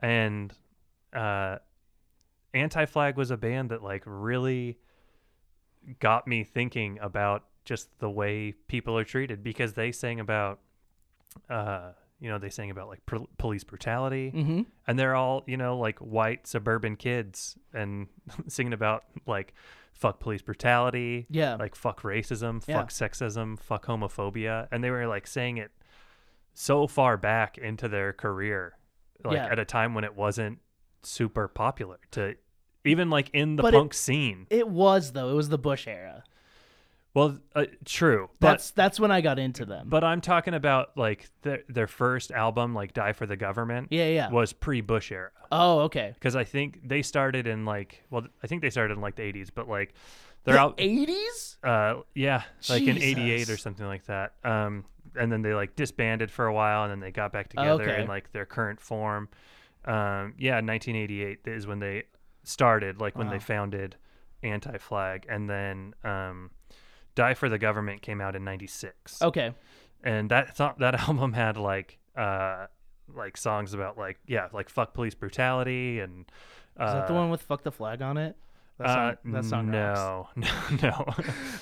And 0.01 0.53
uh, 1.13 1.59
Anti 2.55 2.87
Flag 2.87 3.17
was 3.17 3.31
a 3.33 3.37
band 3.37 3.71
that 3.71 3.83
like 3.83 4.03
really 4.07 4.79
got 5.99 6.27
me 6.29 6.45
thinking 6.45 6.99
about 7.01 7.45
just 7.65 7.89
the 7.99 8.11
way 8.11 8.53
people 8.69 8.97
are 8.99 9.05
treated 9.05 9.43
because 9.43 9.75
they 9.75 9.93
sang 9.93 10.21
about, 10.21 10.61
uh, 11.49 11.93
you 12.21 12.29
know, 12.29 12.39
they 12.39 12.51
sang 12.51 12.71
about 12.71 12.89
like 12.89 13.05
pol- 13.07 13.29
police 13.39 13.65
brutality 13.65 14.33
mm-hmm. 14.35 14.61
and 14.87 14.99
they're 14.99 15.15
all 15.15 15.43
you 15.47 15.57
know 15.57 15.77
like 15.79 15.99
white 15.99 16.47
suburban 16.47 16.95
kids 16.97 17.57
and 17.75 18.07
singing 18.49 18.73
about 18.73 19.05
like 19.27 19.55
fuck 19.93 20.21
police 20.21 20.41
brutality 20.43 21.27
Yeah. 21.31 21.57
like 21.57 21.75
fuck 21.75 22.03
racism 22.03 22.63
Yeah. 22.67 22.79
fuck 22.79 22.91
sexism 22.91 23.59
fuck 23.59 23.87
homophobia 23.87 24.69
and 24.71 24.83
they 24.85 24.91
were 24.91 25.07
like 25.07 25.27
saying 25.27 25.57
it 25.57 25.71
so 26.55 26.87
far 26.87 27.17
back 27.17 27.59
into 27.59 27.89
their 27.89 28.13
career 28.13 28.77
like 29.25 29.37
Yeah. 29.37 29.47
at 29.47 29.59
a 29.59 29.65
time 29.65 29.95
when 29.95 30.05
it 30.05 30.15
wasn't 30.15 30.59
super 31.03 31.49
popular 31.49 31.99
to 32.13 32.37
even 32.85 33.11
like 33.11 33.31
in 33.33 33.57
the 33.57 33.63
But 33.63 33.75
it- 33.75 33.79
punk 33.79 33.95
scene 33.95 34.47
It 34.51 34.69
was 34.69 35.13
though. 35.13 35.29
It 35.31 35.35
was 35.35 35.49
the 35.49 35.59
Bush 35.59 35.87
era. 35.89 36.23
Well 37.15 37.39
uh, 37.55 37.65
true 37.85 38.29
but 38.41 38.49
That's 38.53 38.71
that's 38.71 38.99
when 39.01 39.11
I 39.11 39.21
got 39.21 39.39
into 39.39 39.65
them. 39.67 39.89
but 39.91 40.03
i'm 40.05 40.21
talking 40.21 40.55
about 40.55 40.97
like 40.97 41.29
their, 41.43 41.61
their 41.69 41.87
first 41.87 42.31
album 42.31 42.75
like 42.75 42.95
die 42.95 43.13
for 43.13 43.27
the 43.27 43.37
government 43.37 43.89
yeah, 43.91 44.09
yeah. 44.09 44.31
was 44.31 44.53
pre-bush 44.53 45.13
era 45.13 45.31
Oh, 45.55 45.81
okay. 45.81 46.13
because 46.15 46.35
I 46.35 46.45
think 46.45 46.81
they 46.89 47.03
started 47.03 47.47
in 47.47 47.67
like 47.67 48.03
well 48.11 48.23
I 48.43 48.47
think 48.47 48.63
they 48.63 48.71
started 48.71 48.95
in 48.95 49.01
like 49.03 49.17
the 49.17 49.23
80s 49.23 49.51
but 49.55 49.69
like 49.69 49.93
they're 50.45 50.55
The 50.55 50.61
out 50.61 50.75
eighties. 50.79 51.59
uh 51.63 51.97
yeah 52.15 52.43
like 52.71 52.83
in 52.85 52.97
88 52.97 53.51
or 53.51 53.57
something 53.59 53.87
like 53.87 54.07
that 54.07 54.33
um 54.45 54.85
and 55.15 55.31
then 55.31 55.43
they 55.43 55.53
like 55.53 55.77
disbanded 55.77 56.31
for 56.31 56.47
a 56.47 56.55
while 56.55 56.85
and 56.85 56.91
then 56.91 57.01
they 57.01 57.11
got 57.11 57.33
back 57.33 57.51
together 57.51 57.83
Okay. 57.91 58.01
in 58.03 58.09
like 58.09 58.33
their 58.33 58.47
current 58.47 58.81
form 58.81 59.29
Um, 59.85 60.35
yeah, 60.39 60.61
1988 60.63 61.41
is 61.47 61.67
when 61.67 61.81
they 61.81 62.05
started, 62.45 63.01
like 63.01 63.19
when 63.19 63.29
they 63.29 63.39
founded 63.41 63.97
Anti 64.45 64.79
Flag, 64.79 65.27
and 65.29 65.51
then 65.51 65.95
um, 66.05 66.51
Die 67.15 67.35
for 67.35 67.49
the 67.49 67.59
Government 67.59 68.03
came 68.03 68.21
out 68.21 68.35
in 68.37 68.45
'96. 68.45 69.23
Okay. 69.23 69.53
and 70.03 70.31
that 70.31 70.57
th- 70.57 70.73
that 70.79 70.95
album 71.09 71.33
had 71.33 71.57
like 71.57 71.99
uh 72.17 72.67
like 73.15 73.37
songs 73.37 73.75
about 73.75 73.99
like 73.99 74.19
yeah 74.27 74.49
like 74.53 74.69
fuck 74.69 74.95
police 74.95 75.15
brutality 75.15 76.01
and 76.01 76.25
uh, 76.81 76.85
Is 76.87 76.93
that 76.95 77.07
the 77.09 77.15
one 77.15 77.31
with 77.31 77.43
"fuck 77.43 77.63
the 77.63 77.73
flag" 77.73 78.01
on 78.03 78.17
it? 78.17 78.37
That 78.79 78.87
song, 78.89 79.35
uh, 79.35 79.41
that 79.41 79.45
song 79.45 79.69
rocks. 79.71 80.31
no 80.37 80.49
no 80.89 81.07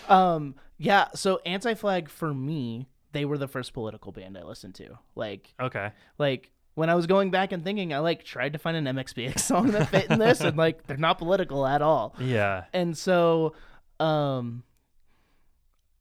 no 0.09 0.15
Um, 0.15 0.55
yeah. 0.79 1.09
So 1.15 1.41
Anti 1.45 1.75
Flag 1.75 2.09
for 2.09 2.33
me, 2.33 2.87
they 3.13 3.25
were 3.25 3.37
the 3.37 3.49
first 3.49 3.73
political 3.75 4.13
band 4.13 4.39
I 4.39 4.45
listened 4.45 4.77
to. 4.77 4.99
Like, 5.17 5.53
okay 5.61 5.91
like 6.19 6.51
when 6.75 6.89
I 6.89 6.95
was 6.95 7.07
going 7.09 7.33
back 7.33 7.51
and 7.53 7.65
thinking, 7.65 7.93
I 7.93 7.99
like 7.99 8.23
tried 8.23 8.53
to 8.53 8.59
find 8.61 8.77
an 8.77 8.97
MXPX 8.97 9.41
song 9.41 9.73
that 9.73 9.89
fit 9.89 10.09
in 10.11 10.19
this, 10.21 10.41
and 10.41 10.57
like 10.57 10.87
they're 10.87 10.97
not 10.97 11.19
political 11.19 11.67
at 11.67 11.83
all. 11.83 12.15
yeah 12.21 12.65
And 12.73 12.97
so, 12.97 13.55
um, 13.99 14.63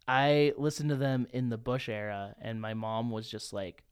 I 0.09 0.53
listened 0.57 0.89
to 0.89 0.95
them 0.95 1.27
in 1.31 1.49
the 1.49 1.57
Bush 1.57 1.87
era, 1.89 2.35
and 2.41 2.59
my 2.59 2.73
mom 2.73 3.11
was 3.11 3.29
just 3.29 3.53
like, 3.53 3.83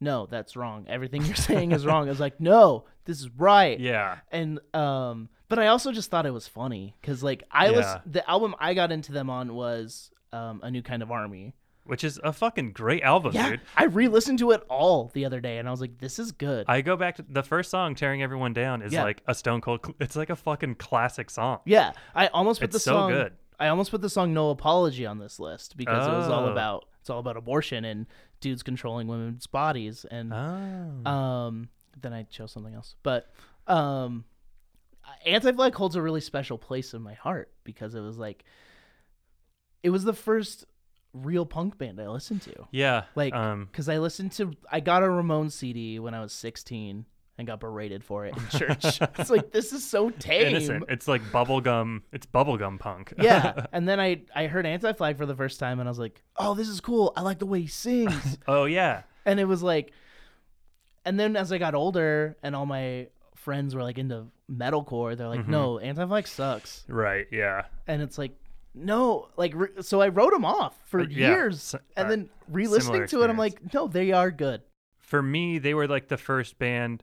"No, 0.00 0.26
that's 0.26 0.56
wrong. 0.56 0.86
Everything 0.88 1.24
you're 1.24 1.36
saying 1.36 1.72
is 1.72 1.86
wrong." 1.86 2.06
I 2.08 2.10
was 2.10 2.20
like, 2.20 2.40
"No, 2.40 2.84
this 3.04 3.20
is 3.20 3.28
right." 3.36 3.78
yeah 3.80 4.18
and 4.30 4.60
um 4.74 5.28
but 5.48 5.58
i 5.58 5.66
also 5.66 5.90
just 5.90 6.10
thought 6.12 6.26
it 6.26 6.30
was 6.32 6.46
funny 6.46 6.94
because 7.00 7.24
like 7.24 7.42
i 7.50 7.70
was 7.72 7.84
the 8.06 8.28
album 8.30 8.54
i 8.60 8.72
got 8.72 8.92
into 8.92 9.10
them 9.10 9.28
on 9.28 9.52
was 9.54 10.12
um 10.32 10.60
a 10.62 10.70
new 10.70 10.80
kind 10.82 11.02
of 11.02 11.10
army 11.10 11.54
which 11.86 12.04
is 12.04 12.20
a 12.22 12.32
fucking 12.32 12.70
great 12.70 13.02
album 13.02 13.32
yeah 13.34 13.48
dude 13.50 13.60
i 13.76 13.84
re-listened 13.84 14.38
to 14.38 14.52
it 14.52 14.62
all 14.70 15.10
the 15.14 15.24
other 15.24 15.40
day 15.40 15.58
and 15.58 15.66
i 15.66 15.72
was 15.72 15.80
like 15.80 15.98
this 15.98 16.20
is 16.20 16.30
good 16.30 16.66
I 16.68 16.82
go 16.82 16.94
back 16.96 17.16
to 17.16 17.24
the 17.28 17.42
first 17.42 17.68
song 17.70 17.96
tearing 17.96 18.22
everyone 18.22 18.52
down 18.52 18.80
is 18.82 18.92
Yeah. 18.92 19.02
like 19.02 19.22
a 19.26 19.34
stone 19.34 19.60
cold 19.60 19.80
it's 19.98 20.14
like 20.14 20.30
a 20.30 20.36
fucking 20.36 20.76
classic 20.76 21.30
song 21.30 21.58
yeah 21.64 21.92
i 22.14 22.28
almost 22.28 22.60
put 22.60 22.70
the 22.70 22.78
song 22.78 22.78
It's 22.78 22.84
the 22.84 22.90
so 22.90 22.92
song 22.92 23.10
good. 23.10 23.32
I 23.60 23.68
almost 23.68 23.90
put 23.92 24.00
the 24.00 24.10
song 24.10 24.34
no 24.34 24.50
apology 24.50 25.06
on 25.06 25.18
this 25.20 25.38
list 25.38 25.76
because 25.76 26.06
it 26.06 26.10
was 26.10 26.26
all 26.28 26.46
Oh. 26.46 26.52
about 26.52 26.86
it's 27.00 27.08
all 27.10 27.18
about 27.20 27.36
abortion 27.36 27.84
and 27.84 28.06
dudes 28.40 28.62
controlling 28.64 29.06
women's 29.06 29.46
bodies 29.46 30.04
and 30.10 30.32
oh 30.32 31.10
Um, 31.10 31.68
then 32.00 32.12
I 32.12 32.22
chose 32.24 32.52
something 32.52 32.74
else. 32.74 32.94
But 33.02 33.30
um, 33.66 34.24
Anti 35.26 35.52
Flag 35.52 35.74
holds 35.74 35.96
a 35.96 36.02
really 36.02 36.20
special 36.20 36.56
place 36.58 36.94
in 36.94 37.02
my 37.02 37.14
heart 37.14 37.52
because 37.64 37.94
it 37.94 38.00
was 38.00 38.16
like, 38.18 38.44
it 39.82 39.90
was 39.90 40.04
the 40.04 40.12
first 40.12 40.64
real 41.12 41.44
punk 41.44 41.76
band 41.78 42.00
I 42.00 42.08
listened 42.08 42.42
to. 42.42 42.68
yeah 42.70 43.04
Like, 43.16 43.34
um 43.34 43.66
because 43.70 43.88
I 43.88 43.98
listened 43.98 44.32
to, 44.32 44.52
I 44.70 44.80
got 44.80 45.02
a 45.02 45.06
Ramones 45.06 45.52
CD 45.52 45.98
when 45.98 46.14
I 46.14 46.20
was 46.20 46.32
16 46.32 47.04
and 47.40 47.46
got 47.48 47.58
berated 47.58 48.04
for 48.04 48.24
it 48.26 48.34
in 48.36 48.48
church. 48.58 49.00
it's 49.18 49.30
like, 49.30 49.50
this 49.50 49.72
is 49.72 49.82
so 49.84 50.10
tame. 50.10 50.46
innocent 50.48 50.84
it's 50.88 51.08
like 51.08 51.22
bubblegum 51.32 52.02
it's 52.12 52.26
bubblegum 52.26 52.78
punk 52.78 53.12
Yeah. 53.18 53.66
and 53.72 53.88
then 53.88 53.98
I, 53.98 54.22
I 54.34 54.46
heard 54.46 54.64
Anti 54.66 54.92
Flag 54.92 55.16
for 55.18 55.26
the 55.26 55.34
first 55.34 55.58
time 55.58 55.80
and 55.80 55.88
I 55.88 55.90
was 55.90 55.98
like, 55.98 56.22
oh, 56.36 56.54
this 56.54 56.68
is 56.68 56.80
cool. 56.80 57.12
I 57.16 57.22
like 57.22 57.38
the 57.40 57.46
way 57.46 57.62
he 57.62 57.66
sings. 57.66 58.38
oh 58.46 58.64
yeah 58.66 59.02
and 59.26 59.40
it 59.40 59.44
was 59.46 59.62
like 59.62 59.92
and 61.04 61.18
then 61.18 61.36
as 61.36 61.52
i 61.52 61.58
got 61.58 61.74
older 61.74 62.36
and 62.42 62.54
all 62.56 62.66
my 62.66 63.08
friends 63.36 63.74
were 63.74 63.82
like 63.82 63.98
into 63.98 64.26
metalcore 64.50 65.16
they're 65.16 65.28
like 65.28 65.46
no 65.48 65.78
anti-flag 65.78 66.26
sucks 66.26 66.84
right 66.88 67.26
yeah 67.32 67.64
and 67.86 68.02
it's 68.02 68.18
like 68.18 68.32
no 68.74 69.28
like 69.36 69.52
re- 69.54 69.68
so 69.80 70.00
i 70.00 70.08
wrote 70.08 70.32
them 70.32 70.44
off 70.44 70.74
for 70.86 71.00
Uh, 71.00 71.06
yeah, 71.08 71.28
years 71.28 71.74
s- 71.74 71.74
uh, 71.74 71.78
and 71.96 72.10
then 72.10 72.28
re-listening 72.48 73.06
to 73.06 73.22
it 73.22 73.30
i'm 73.30 73.36
like 73.38 73.72
no 73.74 73.86
they 73.88 74.12
are 74.12 74.30
good 74.30 74.62
for 74.98 75.22
me, 75.22 75.58
they 75.58 75.74
were 75.74 75.88
like 75.88 76.06
the 76.06 76.16
first 76.16 76.56
band 76.60 77.02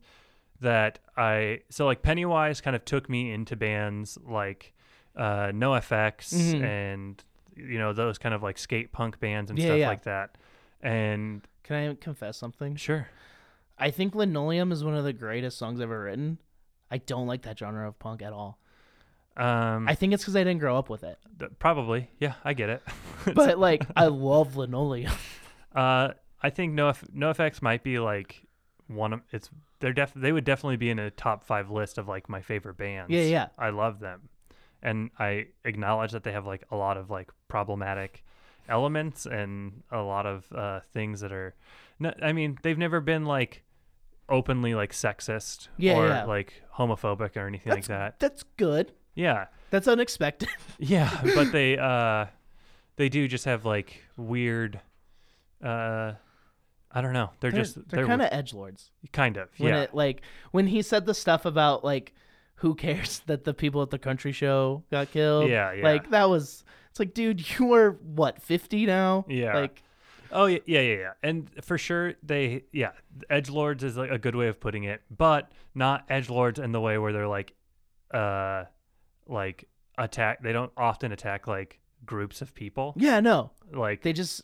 that 0.62 1.00
I 1.16 1.62
so 1.70 1.86
like 1.86 2.02
Pennywise 2.02 2.62
kind 2.62 2.76
of 2.76 2.84
took 2.86 3.10
me 3.10 3.32
into 3.32 3.56
bands 3.56 4.18
like 4.28 4.74
uh 5.16 5.48
NOFX 5.48 6.34
Mhm. 6.34 6.64
and 6.64 7.24
you 7.56 7.78
know 7.80 7.94
those 7.94 8.18
kind 8.18 8.36
of 8.36 8.44
like 8.44 8.58
skate 8.58 8.92
punk 8.92 9.20
bands 9.20 9.50
and 9.50 9.58
Yeah, 9.60 9.66
stuff 9.68 9.78
yeah. 9.80 9.88
like 9.88 10.04
that. 10.04 10.38
And 10.82 11.42
can 11.64 11.76
i 11.76 11.94
confess 11.96 12.38
something 12.38 12.76
sure. 12.78 13.10
i 13.78 13.92
think 13.92 14.16
linoleum 14.16 14.72
is 14.72 14.84
one 14.86 14.96
of 14.96 15.04
the 15.04 15.12
greatest 15.12 15.58
songs 15.58 15.82
ever 15.82 16.04
written 16.04 16.38
i 16.90 16.98
don't 16.98 17.28
like 17.28 17.42
that 17.42 17.60
genre 17.60 17.86
of 17.90 17.98
punk 18.00 18.22
at 18.22 18.32
all 18.32 18.58
Um 19.36 19.86
i 19.90 19.94
think 19.96 20.14
it's 20.14 20.24
because 20.24 20.36
i 20.38 20.44
didn't 20.46 20.60
grow 20.60 20.78
up 20.78 20.90
with 20.90 21.04
it 21.04 21.18
th- 21.40 21.52
probably. 21.60 22.10
Yeah, 22.20 22.36
I 22.46 22.54
get 22.54 22.70
it. 22.70 22.84
but 23.34 23.58
like 23.60 23.86
i 23.98 24.06
love 24.06 24.56
linoleum 24.56 25.12
uh 25.76 26.10
I 26.42 26.52
think 26.52 26.74
No 26.74 26.90
F- 26.90 27.04
NOFX 27.14 27.62
might 27.64 27.82
be 27.84 27.98
like 28.00 28.44
one 28.88 29.12
of 29.14 29.22
it's 29.32 29.50
they're 29.80 29.94
def 29.94 30.14
they 30.16 30.32
would 30.32 30.44
definitely 30.46 30.78
be 30.78 30.90
in 30.90 31.00
a 31.00 31.12
top 31.12 31.44
5 31.44 31.70
list 31.72 31.98
of 31.98 32.08
like 32.08 32.30
my 32.30 32.42
favorite 32.42 32.78
bands. 32.78 33.12
Yeah, 33.12 33.22
yeah. 33.24 33.48
I 33.58 33.70
love 33.70 34.00
them. 34.00 34.30
And 34.82 35.10
I 35.18 35.48
acknowledge 35.66 36.12
that 36.12 36.24
they 36.24 36.32
have 36.32 36.46
like 36.46 36.64
a 36.72 36.76
lot 36.76 36.98
of 36.98 37.10
like 37.10 37.30
problematic 37.48 38.24
elements 38.70 39.26
and 39.26 39.84
a 39.92 40.02
lot 40.02 40.26
of 40.26 40.46
uh, 40.54 40.80
things 40.94 41.22
that 41.22 41.32
are. 41.32 41.56
No, 42.00 42.14
I 42.22 42.32
mean, 42.34 42.58
they've 42.64 42.78
never 42.78 43.00
been 43.02 43.26
like 43.26 43.64
openly 44.30 44.76
like 44.76 44.92
sexist 44.92 45.70
Yeah, 45.78 45.96
or 45.98 46.08
yeah. 46.08 46.26
like 46.26 46.62
homophobic 46.76 47.36
or 47.38 47.48
anything 47.48 47.72
like 47.74 47.86
that. 47.86 48.20
that's 48.20 48.44
good 48.58 48.92
Yeah, 49.16 49.46
that's 49.70 49.88
unexpected 49.88 50.50
yeah, 50.80 51.22
but 51.34 51.52
they 51.52 51.78
uh, 51.78 52.26
they 52.98 53.10
do 53.10 53.28
just 53.28 53.46
have 53.46 53.66
like 53.66 54.04
weird. 54.18 54.80
Uh, 55.64 56.14
I 56.98 57.02
don't 57.02 57.14
know. 57.14 57.30
They're, 57.40 57.52
they're, 57.52 57.62
just 57.62 57.88
they're 57.90 58.08
kind 58.08 58.24
of 58.24 58.30
edge 58.32 58.56
lords 58.56 58.90
kind 59.12 59.38
of 59.38 59.50
when 59.60 59.72
yeah. 59.74 59.82
it 59.82 59.94
like 59.94 60.24
when 60.52 60.66
he 60.66 60.82
said 60.82 61.06
the 61.06 61.14
stuff 61.14 61.46
about 61.46 61.84
like 61.84 62.16
who 62.56 62.74
cares 62.74 63.20
that 63.28 63.44
the 63.44 63.54
people 63.54 63.84
at 63.84 63.92
the 63.92 64.00
country 64.00 64.32
show 64.32 64.84
got 64.90 65.12
killed 65.12 65.48
Yeah, 65.48 65.74
yeah. 65.74 65.84
like 65.84 66.10
that 66.10 66.28
was 66.28 66.64
it's 66.90 67.00
like 67.00 67.14
dude 67.14 67.60
you 67.60 67.72
are 67.74 67.92
what 68.02 68.42
50 68.42 68.88
now 68.88 69.26
Yeah. 69.30 69.56
like 69.56 69.84
Oh 70.32 70.48
yeah, 70.48 70.60
yeah, 70.66 70.82
yeah, 70.82 70.96
yeah. 70.96 71.12
And 71.24 71.50
for 71.64 71.78
sure, 71.78 72.16
they 72.24 72.64
yeah, 72.72 72.92
edge 73.30 73.50
lords 73.50 73.84
is 73.84 73.96
like 73.96 74.12
a 74.12 74.18
good 74.18 74.36
way 74.36 74.48
of 74.48 74.60
putting 74.60 74.84
it, 74.84 75.02
but 75.16 75.52
not 75.74 76.04
edge 76.10 76.30
lords 76.30 76.60
in 76.60 76.72
the 76.74 76.82
way 76.82 76.98
where 76.98 77.14
they're 77.14 77.30
like, 77.30 77.54
uh, 78.14 78.66
like 79.26 79.70
attack. 79.98 80.42
They 80.42 80.52
don't 80.52 80.72
often 80.76 81.14
attack 81.14 81.48
like 81.48 81.80
groups 82.06 82.42
of 82.42 82.54
people. 82.54 82.94
yeah 82.98 83.20
no 83.22 83.52
Like 83.72 84.02
they 84.02 84.12
just 84.12 84.42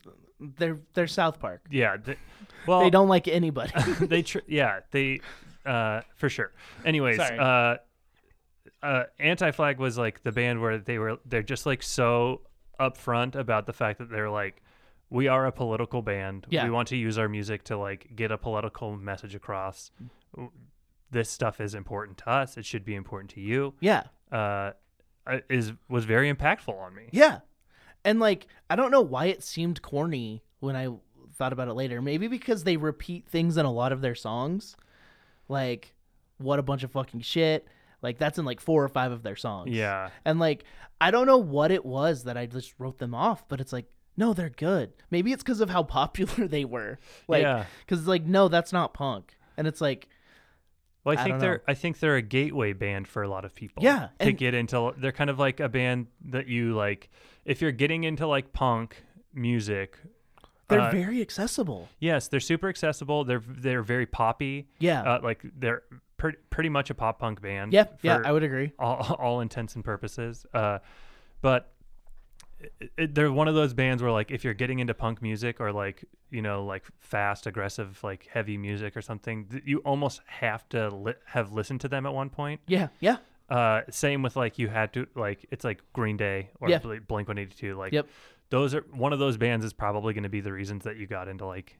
they're 0.57 0.79
they're 0.93 1.07
south 1.07 1.39
park 1.39 1.61
yeah, 1.71 1.97
they, 1.97 2.17
well 2.67 2.81
they 2.81 2.89
don't 2.89 3.07
like 3.07 3.27
anybody 3.27 3.71
they 4.01 4.21
tr- 4.21 4.39
yeah 4.47 4.79
they 4.91 5.21
uh 5.65 6.01
for 6.15 6.29
sure. 6.29 6.51
Anyways, 6.85 7.17
Sorry. 7.17 7.37
uh, 7.39 7.77
uh, 8.85 9.03
Anti 9.17 9.51
Flag 9.51 9.79
was 9.79 9.97
like 9.97 10.23
the 10.23 10.31
band 10.31 10.61
where 10.61 10.77
they 10.77 10.97
were 10.97 11.17
they're 11.25 11.41
just 11.41 11.65
like 11.65 11.81
so 11.81 12.41
upfront 12.79 13.35
about 13.35 13.65
the 13.65 13.71
fact 13.73 13.99
that 13.99 14.09
they're 14.09 14.29
like 14.29 14.61
we 15.09 15.27
are 15.27 15.45
a 15.45 15.51
political 15.51 16.01
band. 16.01 16.47
Yeah. 16.49 16.65
We 16.65 16.71
want 16.71 16.87
to 16.89 16.97
use 16.97 17.17
our 17.17 17.29
music 17.29 17.63
to 17.65 17.77
like 17.77 18.09
get 18.15 18.31
a 18.31 18.37
political 18.37 18.97
message 18.97 19.35
across. 19.35 19.91
This 21.11 21.29
stuff 21.29 21.61
is 21.61 21.75
important 21.75 22.17
to 22.19 22.29
us. 22.29 22.57
It 22.57 22.65
should 22.65 22.83
be 22.83 22.95
important 22.95 23.29
to 23.31 23.39
you. 23.39 23.73
yeah 23.79 24.03
Uh, 24.31 24.71
is 25.49 25.71
was 25.87 26.03
very 26.05 26.33
impactful 26.33 26.77
on 26.77 26.93
me. 26.95 27.03
yeah 27.11 27.39
and 28.05 28.19
like 28.19 28.47
i 28.69 28.75
don't 28.75 28.91
know 28.91 29.01
why 29.01 29.25
it 29.25 29.43
seemed 29.43 29.81
corny 29.81 30.43
when 30.59 30.75
i 30.75 30.87
thought 31.35 31.53
about 31.53 31.67
it 31.67 31.73
later 31.73 32.01
maybe 32.01 32.27
because 32.27 32.63
they 32.63 32.77
repeat 32.77 33.27
things 33.27 33.57
in 33.57 33.65
a 33.65 33.71
lot 33.71 33.91
of 33.91 34.01
their 34.01 34.15
songs 34.15 34.75
like 35.47 35.93
what 36.37 36.59
a 36.59 36.63
bunch 36.63 36.83
of 36.83 36.91
fucking 36.91 37.21
shit 37.21 37.67
like 38.01 38.17
that's 38.17 38.37
in 38.37 38.45
like 38.45 38.59
four 38.59 38.83
or 38.83 38.89
five 38.89 39.11
of 39.11 39.23
their 39.23 39.35
songs 39.35 39.69
Yeah. 39.71 40.09
And 40.25 40.37
like, 40.39 40.65
I 40.99 41.09
don't 41.09 41.25
know 41.25 41.37
what 41.37 41.71
it 41.71 41.85
was 41.85 42.25
that 42.25 42.35
I 42.37 42.45
just 42.47 42.73
wrote 42.77 42.97
them 42.97 43.15
off, 43.15 43.47
but 43.47 43.61
it's 43.61 43.71
like, 43.71 43.85
no, 44.17 44.33
they're 44.33 44.49
good. 44.49 44.91
Maybe 45.09 45.31
it's 45.31 45.41
because 45.41 45.61
of 45.61 45.69
how 45.69 45.83
popular 45.99 46.47
they 46.47 46.65
were. 46.65 46.99
Like, 47.29 47.43
Yeah. 47.43 47.65
because 47.85 47.99
it's 47.99 48.07
like, 48.07 48.25
no, 48.25 48.49
that's 48.49 48.73
not 48.73 48.93
punk. 48.93 49.37
And 49.57 49.67
it's 49.67 49.79
like, 49.79 50.09
Well, 51.05 51.17
I 51.17 51.21
I 51.21 51.23
think 51.23 51.39
they're 51.39 51.53
know. 51.55 51.63
I 51.67 51.73
think 51.75 51.99
they're 51.99 52.17
a 52.17 52.21
gateway 52.21 52.73
band 52.73 53.07
for 53.07 53.23
a 53.23 53.29
lot 53.29 53.45
of 53.45 53.55
people. 53.55 53.83
Yeah, 53.83 54.09
To 54.19 54.27
and- 54.27 54.37
get 54.37 54.53
into 54.53 54.93
they're 54.97 55.11
kind 55.13 55.29
of 55.29 55.39
like 55.39 55.61
a 55.61 55.69
band 55.69 56.07
that 56.25 56.47
you 56.47 56.73
like 56.75 57.09
if 57.45 57.61
you're 57.61 57.71
getting 57.71 58.03
into 58.03 58.25
like 58.27 58.53
punk 58.53 59.03
music. 59.33 59.97
they're 60.67 60.81
uh, 60.81 60.91
very 60.91 61.21
accessible. 61.21 61.89
Yes, 61.99 62.27
they're 62.27 62.39
super 62.39 62.69
accessible. 62.69 63.23
They're 63.23 63.43
they're 63.47 63.83
very 63.83 64.05
poppy. 64.05 64.67
Yeah. 64.79 65.01
Uh, 65.01 65.19
like 65.23 65.41
they're 65.57 65.83
pretty 66.17 66.37
pretty 66.49 66.69
much 66.69 66.89
a 66.89 66.93
pop 66.93 67.19
punk 67.19 67.41
band. 67.41 67.73
yeah. 67.73 67.85
Yeah. 68.01 68.21
I 68.23 68.31
would 68.31 68.43
agree. 68.43 68.71
all, 68.79 69.15
all 69.19 69.41
intents 69.41 69.75
and 69.75 69.83
purposes. 69.83 70.45
Uh, 70.53 70.79
but 71.41 71.71
it, 72.79 72.91
it, 72.97 73.15
they're 73.15 73.31
one 73.31 73.47
of 73.49 73.55
those 73.55 73.73
bands 73.73 74.01
where 74.01 74.11
like 74.11 74.31
if 74.31 74.43
you're 74.45 74.53
getting 74.53 74.79
into 74.79 74.93
punk 74.93 75.21
music 75.21 75.59
or 75.59 75.71
like 75.73 76.05
you 76.29 76.41
know 76.41 76.63
like 76.63 76.85
fast 77.01 77.45
aggressive 77.45 77.99
like 78.03 78.27
heavy 78.31 78.57
music 78.57 78.95
or 78.95 79.01
something 79.01 79.45
th- 79.47 79.63
you 79.65 79.79
almost 79.79 80.21
have 80.27 80.67
to 80.69 80.89
li- 80.95 81.13
have 81.25 81.51
listened 81.51 81.81
to 81.81 81.87
them 81.89 82.05
at 82.05 82.13
one 82.13 82.29
point 82.29 82.61
Yeah. 82.67 82.87
Yeah. 83.01 83.17
Uh 83.49 83.81
same 83.89 84.21
with 84.23 84.35
like 84.35 84.57
you 84.57 84.67
had 84.67 84.93
to 84.93 85.05
like 85.15 85.45
it's 85.51 85.63
like 85.65 85.81
green 85.93 86.17
day 86.17 86.49
or 86.61 86.69
Yeah. 86.69 86.79
Blink 86.79 87.09
182 87.09 87.75
like 87.75 87.91
Yep. 87.93 88.07
those 88.49 88.73
are 88.73 88.85
one 88.91 89.11
of 89.13 89.19
those 89.19 89.37
bands 89.37 89.65
is 89.65 89.73
probably 89.73 90.13
going 90.13 90.23
to 90.23 90.29
be 90.29 90.41
the 90.41 90.53
reasons 90.53 90.83
that 90.85 90.97
you 90.97 91.07
got 91.07 91.27
into 91.27 91.45
like 91.45 91.77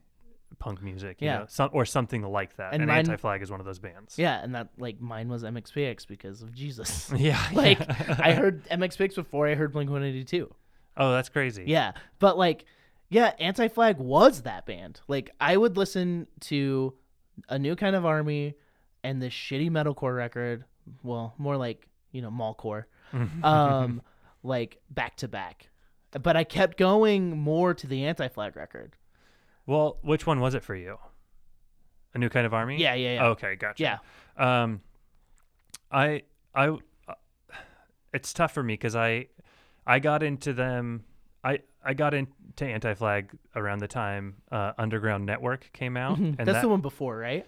punk 0.60 0.80
music, 0.82 1.20
you 1.20 1.26
Yeah. 1.26 1.38
know, 1.38 1.44
some, 1.48 1.70
or 1.72 1.84
something 1.84 2.22
like 2.22 2.54
that. 2.56 2.74
And 2.74 2.82
And, 2.82 2.88
mine- 2.88 2.98
Anti 2.98 3.16
Flag 3.16 3.42
is 3.42 3.50
one 3.50 3.58
of 3.60 3.66
those 3.66 3.78
bands. 3.80 4.16
Yeah, 4.18 4.40
and 4.40 4.54
that 4.54 4.68
like 4.78 5.00
mine 5.00 5.28
was 5.28 5.42
MXPX 5.42 6.06
because 6.06 6.42
of 6.42 6.52
Jesus. 6.54 7.10
yeah, 7.16 7.42
like 7.52 7.80
yeah. 7.80 8.16
I 8.22 8.32
heard 8.34 8.64
MXPX 8.68 9.16
before 9.16 9.48
I 9.48 9.54
heard 9.54 9.72
Blink 9.72 9.90
One 9.90 10.04
Eighty 10.04 10.22
Two. 10.22 10.54
Oh, 10.96 11.10
that's 11.12 11.28
crazy. 11.28 11.64
Yeah, 11.66 11.92
but 12.20 12.38
like, 12.38 12.66
yeah, 13.08 13.32
Anti 13.40 13.66
Flag 13.68 13.96
was 13.98 14.42
that 14.42 14.64
band. 14.64 15.00
Like, 15.08 15.30
I 15.40 15.56
would 15.56 15.76
listen 15.76 16.28
to 16.42 16.94
a 17.48 17.58
new 17.58 17.74
kind 17.74 17.96
of 17.96 18.04
army 18.06 18.54
and 19.02 19.20
this 19.20 19.32
shitty 19.32 19.70
metalcore 19.70 20.16
record. 20.16 20.64
Well, 21.02 21.34
more 21.38 21.56
like 21.56 21.88
you 22.12 22.22
know 22.22 22.30
mallcore, 22.30 22.84
um, 23.42 24.02
like 24.42 24.78
back 24.90 25.16
to 25.18 25.28
back. 25.28 25.68
But 26.22 26.36
I 26.36 26.44
kept 26.44 26.76
going 26.78 27.36
more 27.36 27.74
to 27.74 27.86
the 27.86 28.04
Anti 28.04 28.28
Flag 28.28 28.56
record. 28.56 28.96
Well, 29.66 29.98
which 30.02 30.26
one 30.26 30.40
was 30.40 30.54
it 30.54 30.62
for 30.62 30.74
you? 30.74 30.98
A 32.14 32.18
new 32.18 32.28
kind 32.28 32.46
of 32.46 32.54
army? 32.54 32.76
Yeah, 32.78 32.94
yeah, 32.94 33.14
yeah. 33.14 33.26
Okay, 33.28 33.56
gotcha. 33.56 33.82
Yeah, 33.82 34.62
Um, 34.62 34.80
I 35.90 36.22
I 36.54 36.68
uh, 36.68 37.14
it's 38.12 38.32
tough 38.32 38.52
for 38.52 38.62
me 38.62 38.74
because 38.74 38.94
I 38.94 39.26
I 39.86 39.98
got 39.98 40.22
into 40.22 40.52
them. 40.52 41.04
I 41.42 41.60
I 41.84 41.94
got 41.94 42.14
into 42.14 42.64
Anti 42.64 42.94
Flag 42.94 43.30
around 43.56 43.80
the 43.80 43.88
time 43.88 44.36
uh, 44.52 44.72
Underground 44.78 45.26
Network 45.26 45.70
came 45.72 45.96
out, 45.96 46.18
and 46.18 46.36
that's 46.38 46.52
that, 46.52 46.62
the 46.62 46.68
one 46.68 46.80
before, 46.80 47.18
right? 47.18 47.46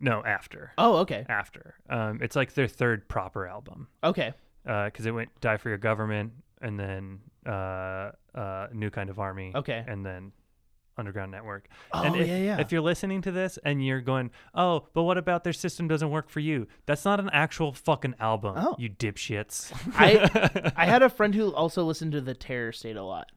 No 0.00 0.22
after 0.24 0.72
Oh, 0.78 0.96
okay, 0.98 1.24
after. 1.28 1.74
Um, 1.88 2.20
it's 2.22 2.36
like 2.36 2.54
their 2.54 2.68
third 2.68 3.08
proper 3.08 3.46
album 3.46 3.88
okay, 4.04 4.32
because 4.64 5.06
it 5.06 5.12
went 5.12 5.30
Die 5.40 5.56
for 5.56 5.68
Your 5.68 5.78
Government 5.78 6.32
and 6.60 6.78
then 6.78 7.20
uh, 7.46 8.10
uh, 8.34 8.66
New 8.72 8.90
Kind 8.90 9.10
of 9.10 9.18
Army. 9.18 9.52
Okay. 9.54 9.84
and 9.86 10.04
then. 10.04 10.32
Underground 10.96 11.30
Network. 11.30 11.68
Oh, 11.92 12.02
and 12.02 12.16
if, 12.16 12.26
yeah, 12.26 12.38
yeah. 12.38 12.60
if 12.60 12.72
you're 12.72 12.80
listening 12.80 13.22
to 13.22 13.30
this 13.30 13.56
and 13.64 13.86
you're 13.86 14.00
going, 14.00 14.32
oh, 14.52 14.88
but 14.94 15.04
what 15.04 15.16
about 15.16 15.44
their 15.44 15.52
system 15.52 15.86
doesn't 15.86 16.10
work 16.10 16.28
for 16.28 16.40
you? 16.40 16.66
That's 16.86 17.04
not 17.04 17.20
an 17.20 17.30
actual 17.32 17.72
fucking 17.72 18.16
album, 18.18 18.54
Oh. 18.56 18.74
you 18.80 18.90
dipshits. 18.90 19.72
I 19.94 20.72
I 20.76 20.86
had 20.86 21.04
a 21.04 21.08
friend 21.16 21.36
who 21.36 21.54
also 21.54 21.84
listened 21.84 22.10
to 22.12 22.20
the 22.20 22.34
Terror 22.34 22.72
State 22.72 22.96
a 22.96 23.04
lot, 23.04 23.30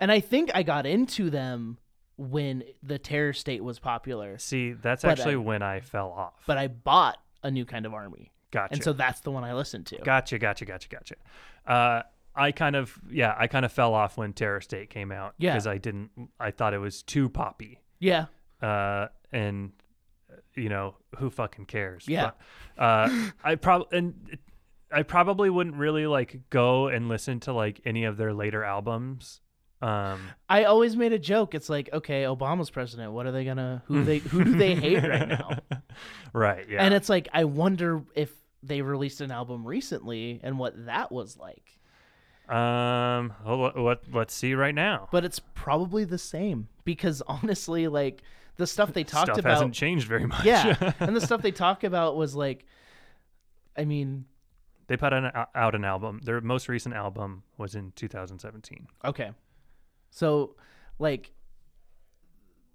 and 0.00 0.10
I 0.10 0.18
think 0.18 0.50
I 0.56 0.64
got 0.64 0.86
into 0.86 1.30
them 1.30 1.78
when 2.16 2.62
the 2.82 2.98
Terror 2.98 3.32
State 3.32 3.62
was 3.64 3.78
popular. 3.78 4.38
See, 4.38 4.72
that's 4.72 5.02
But 5.02 5.12
actually 5.18 5.34
I- 5.34 5.38
when 5.38 5.62
I 5.62 5.80
fell 5.80 6.10
off. 6.10 6.42
But 6.46 6.58
I 6.58 6.68
bought 6.68 7.18
a 7.42 7.50
new 7.50 7.64
kind 7.64 7.86
of 7.86 7.92
army, 7.94 8.32
gotcha. 8.50 8.74
and 8.74 8.82
so 8.84 8.92
that's 8.92 9.20
the 9.20 9.30
one 9.30 9.44
I 9.44 9.52
listened 9.54 9.86
to. 9.86 9.98
gotcha, 9.98 10.38
gotcha, 10.38 10.64
gotcha, 10.64 10.88
gotcha. 10.88 11.14
Uh, 11.66 12.02
I 12.36 12.52
kind 12.52 12.74
of, 12.76 12.98
yeah, 13.10 13.34
I 13.38 13.46
kind 13.46 13.64
of 13.64 13.72
fell 13.72 13.94
off 13.94 14.16
when 14.16 14.32
Terror 14.32 14.60
State 14.60 14.90
came 14.90 15.12
out 15.12 15.34
Yeah. 15.38 15.52
because 15.52 15.66
I 15.66 15.78
didn't, 15.78 16.10
I 16.40 16.50
thought 16.50 16.74
it 16.74 16.78
was 16.78 17.02
too 17.02 17.28
poppy. 17.28 17.80
Yeah, 18.00 18.26
uh, 18.62 19.08
and 19.32 19.72
you 20.54 20.68
know 20.68 20.96
who 21.18 21.30
fucking 21.30 21.66
cares? 21.66 22.06
Yeah. 22.08 22.30
But, 22.76 22.82
uh, 22.82 23.08
I 23.44 23.54
probably 23.56 23.98
and 23.98 24.38
I 24.92 25.02
probably 25.02 25.50
wouldn't 25.50 25.76
really 25.76 26.06
like 26.06 26.40
go 26.50 26.86
and 26.88 27.08
listen 27.08 27.40
to 27.40 27.52
like 27.52 27.80
any 27.84 28.04
of 28.04 28.16
their 28.16 28.32
later 28.32 28.62
albums. 28.64 29.40
Um, 29.86 30.20
I 30.48 30.64
always 30.64 30.96
made 30.96 31.12
a 31.12 31.18
joke. 31.18 31.54
It's 31.54 31.68
like, 31.68 31.90
okay, 31.92 32.22
Obama's 32.24 32.70
president. 32.70 33.12
What 33.12 33.26
are 33.26 33.32
they 33.32 33.44
gonna? 33.44 33.82
Who 33.86 34.04
they? 34.04 34.18
Who 34.18 34.44
do 34.44 34.56
they 34.56 34.74
hate 34.74 35.02
right 35.02 35.28
now? 35.40 35.58
right? 36.32 36.66
Yeah. 36.68 36.82
And 36.84 36.94
it's 36.94 37.08
like, 37.08 37.28
I 37.32 37.44
wonder 37.44 38.02
if 38.14 38.32
they 38.62 38.80
released 38.82 39.20
an 39.20 39.30
album 39.30 39.66
recently 39.66 40.40
and 40.42 40.58
what 40.58 40.86
that 40.86 41.12
was 41.12 41.36
like. 41.36 41.78
um, 42.48 43.32
what, 43.44 43.76
what? 43.76 44.02
Let's 44.12 44.34
see 44.34 44.54
right 44.54 44.74
now. 44.74 45.08
But 45.12 45.24
it's 45.24 45.40
probably 45.54 46.04
the 46.04 46.18
same 46.18 46.68
because 46.84 47.22
honestly, 47.26 47.88
like 47.88 48.22
the 48.56 48.66
stuff 48.66 48.92
they 48.92 49.04
talked 49.04 49.26
Stuff 49.26 49.38
about 49.38 49.50
hasn't 49.52 49.74
changed 49.74 50.06
very 50.06 50.26
much. 50.26 50.44
yeah 50.44 50.92
and 51.00 51.16
the 51.16 51.20
stuff 51.20 51.42
they 51.42 51.50
talk 51.50 51.82
about 51.82 52.16
was 52.16 52.36
like 52.36 52.64
i 53.76 53.84
mean 53.84 54.24
they 54.86 54.96
put 54.96 55.12
an, 55.12 55.30
out 55.54 55.74
an 55.74 55.84
album. 55.84 56.20
Their 56.22 56.40
most 56.40 56.68
recent 56.68 56.94
album 56.94 57.42
was 57.58 57.74
in 57.74 57.92
2017. 57.96 58.86
okay 59.04 59.30
so 60.14 60.54
like 60.98 61.32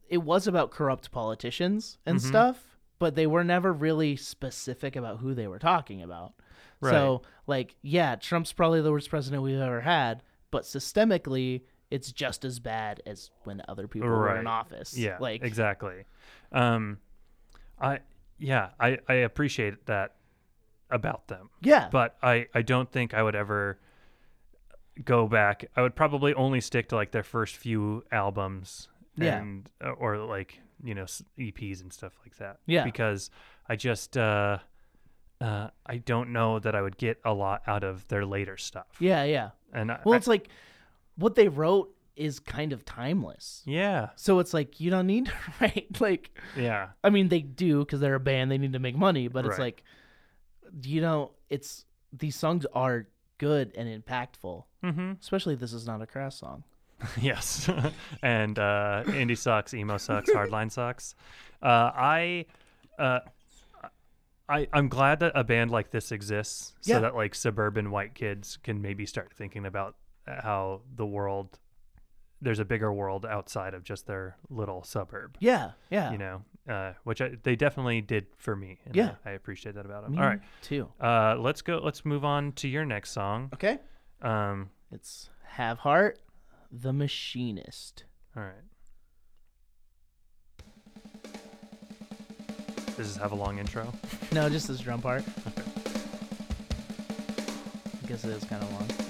it 0.09 0.17
was 0.17 0.45
about 0.47 0.71
corrupt 0.71 1.09
politicians 1.11 1.97
and 2.05 2.17
Mm-hmm. 2.17 2.27
stuff 2.27 2.77
but 2.99 3.15
they 3.15 3.25
were 3.27 3.43
never 3.45 3.71
really 3.71 4.15
specific 4.17 4.95
about 4.97 5.19
who 5.19 5.33
they 5.33 5.47
were 5.47 5.59
talking 5.59 6.01
about 6.01 6.33
so 6.81 7.21
like 7.47 7.75
yeah 7.81 8.15
trump's 8.15 8.51
probably 8.53 8.81
the 8.81 8.91
worst 8.91 9.09
president 9.09 9.41
we've 9.43 9.59
ever 9.59 9.81
had 9.81 10.21
but 10.51 10.63
systemically 10.63 11.61
it's 11.91 12.11
just 12.11 12.43
as 12.45 12.59
bad 12.59 13.01
as 13.05 13.31
when 13.43 13.61
other 13.67 13.87
people 13.87 14.07
were 14.09 14.29
in 14.31 14.45
Right. 14.45 14.47
office 14.47 14.93
Yeah, 14.95 15.17
like 15.19 15.41
exactly. 15.43 16.05
Um, 16.51 16.97
I 17.79 17.99
yeah, 18.37 18.69
I 18.79 18.97
I 19.07 19.13
appreciate 19.15 19.85
that 19.87 20.15
about 20.89 21.27
them. 21.27 21.49
yeah 21.61 21.89
but 21.91 22.15
I, 22.23 22.47
I 22.53 22.61
don't 22.63 22.91
think 22.91 23.13
I 23.13 23.21
would 23.23 23.35
ever 23.35 23.79
go 25.05 25.27
back. 25.27 25.65
I 25.75 25.81
would 25.81 25.95
probably 25.95 26.33
only 26.33 26.61
stick 26.61 26.89
to 26.89 26.95
like 26.95 27.11
their 27.11 27.23
first 27.23 27.55
few 27.57 28.03
albums 28.11 28.87
Yeah. 29.15 29.37
and 29.39 29.69
uh, 29.83 29.91
or 29.91 30.17
like 30.17 30.59
you 30.83 30.93
know 30.95 31.05
EPs 31.37 31.81
and 31.81 31.91
stuff 31.91 32.13
like 32.23 32.37
that. 32.37 32.59
Yeah. 32.65 32.83
because 32.83 33.29
I 33.67 33.75
just 33.75 34.17
uh, 34.17 34.59
uh, 35.41 35.69
I 35.85 35.97
don't 35.97 36.31
know 36.33 36.59
that 36.59 36.75
I 36.75 36.81
would 36.81 36.97
get 36.97 37.19
a 37.23 37.33
lot 37.33 37.61
out 37.67 37.83
of 37.83 38.07
their 38.07 38.25
later 38.25 38.57
stuff. 38.57 38.87
yeah 38.99 39.23
yeah 39.23 39.49
and 39.73 39.91
I, 39.91 39.99
well 40.03 40.13
I- 40.13 40.17
it's 40.17 40.27
like 40.27 40.49
what 41.15 41.35
they 41.35 41.47
wrote 41.47 41.93
is 42.15 42.39
kind 42.39 42.73
of 42.73 42.83
timeless 42.83 43.63
yeah, 43.65 44.09
So 44.17 44.39
it's 44.39 44.53
like 44.53 44.81
you 44.81 44.89
don't 44.91 45.07
need 45.07 45.25
to 45.27 45.33
write 45.61 46.01
like 46.01 46.37
yeah, 46.57 46.89
I 47.03 47.09
mean 47.09 47.29
they 47.29 47.39
do 47.41 47.79
because 47.79 47.99
they're 48.01 48.15
a 48.15 48.19
band 48.19 48.51
they 48.51 48.57
need 48.57 48.73
to 48.73 48.79
make 48.79 48.97
money, 48.97 49.27
but 49.29 49.45
it's 49.45 49.57
Right. 49.57 49.65
like 49.77 49.83
you 50.83 51.01
know 51.01 51.31
it's 51.49 51.85
these 52.11 52.35
songs 52.35 52.65
are 52.73 53.07
good 53.39 53.71
and 53.75 53.89
impactful. 54.03 54.63
mm-hmm. 54.83 55.13
Especially 55.19 55.55
this 55.55 55.73
is 55.73 55.87
not 55.87 56.01
a 56.03 56.05
crass 56.05 56.35
song. 56.37 56.63
yes, 57.21 57.67
and 58.21 58.59
uh, 58.59 59.03
indie 59.07 59.37
sucks, 59.37 59.73
emo 59.73 59.97
sucks, 59.97 60.29
hardline 60.29 60.71
sucks. 60.71 61.15
Uh, 61.63 61.89
I, 61.95 62.45
uh, 62.99 63.19
I, 64.47 64.67
I'm 64.73 64.89
glad 64.89 65.19
that 65.21 65.31
a 65.35 65.43
band 65.43 65.71
like 65.71 65.91
this 65.91 66.11
exists, 66.11 66.73
so 66.81 66.93
Yeah. 66.93 66.99
that 66.99 67.15
like 67.15 67.35
suburban 67.35 67.91
white 67.91 68.15
kids 68.15 68.57
can 68.63 68.81
maybe 68.81 69.05
start 69.05 69.31
thinking 69.33 69.65
about 69.65 69.95
how 70.27 70.81
the 70.95 71.05
world, 71.05 71.57
there's 72.41 72.59
a 72.59 72.65
bigger 72.65 72.91
world 72.91 73.25
outside 73.25 73.73
of 73.73 73.83
just 73.83 74.05
their 74.07 74.37
little 74.49 74.83
suburb. 74.83 75.37
Yeah, 75.39 75.71
yeah, 75.89 76.11
You 76.11 76.17
know, 76.17 76.41
uh, 76.69 76.93
which 77.03 77.19
I, 77.21 77.31
they 77.43 77.55
definitely 77.55 77.99
did 78.01 78.27
for 78.37 78.55
me. 78.55 78.79
And 78.85 78.95
Yeah. 78.95 79.15
I, 79.25 79.31
I 79.31 79.33
appreciate 79.33 79.75
that 79.75 79.85
about 79.85 80.03
them. 80.03 80.13
Me 80.13 80.19
All 80.19 80.25
right, 80.25 80.39
too. 80.61 80.87
uh, 81.01 81.35
let's 81.39 81.61
go. 81.61 81.79
Let's 81.83 82.05
move 82.05 82.23
on 82.23 82.51
to 82.53 82.67
your 82.67 82.85
next 82.85 83.11
song. 83.11 83.49
Okay, 83.53 83.79
Um, 84.21 84.69
it's 84.91 85.29
Have 85.43 85.79
Heart, 85.79 86.19
The 86.71 86.93
Machinist. 86.93 88.03
all 88.37 88.43
right. 88.43 88.53
Does 92.97 93.07
this 93.13 93.17
have 93.17 93.31
a 93.31 93.35
long 93.35 93.59
intro? 93.59 93.91
No, 94.31 94.47
just 94.47 94.67
this 94.67 94.79
drum 94.81 95.01
part. 95.01 95.23
I 98.03 98.07
guess 98.07 98.23
it 98.23 98.29
is 98.29 98.43
kind 98.43 98.61
of 98.61 98.71
long. 98.73 99.08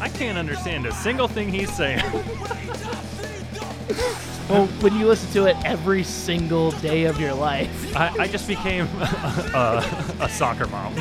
I 0.00 0.08
can't 0.08 0.38
understand 0.38 0.86
a 0.86 0.92
single 0.92 1.28
thing 1.28 1.48
he's 1.52 1.72
saying. 1.72 2.02
Well, 4.48 4.66
when 4.80 4.94
you 4.98 5.06
listen 5.06 5.30
to 5.32 5.44
it 5.44 5.56
every 5.66 6.02
single 6.02 6.70
day 6.70 7.04
of 7.04 7.20
your 7.20 7.34
life, 7.34 7.94
I, 7.94 8.08
I 8.20 8.28
just 8.28 8.48
became 8.48 8.86
a, 8.98 10.16
a 10.20 10.28
soccer 10.30 10.66
mom. 10.68 10.94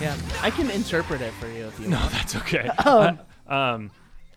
yeah, 0.00 0.16
I 0.42 0.50
can 0.50 0.70
interpret 0.70 1.20
it 1.20 1.32
for 1.34 1.48
you 1.48 1.66
if 1.66 1.78
you 1.80 1.88
no, 1.88 1.98
want. 1.98 2.12
that's 2.12 2.36
okay. 2.36 2.70
Um, 2.84 3.18
Uh, 3.48 3.52
um, 3.54 3.90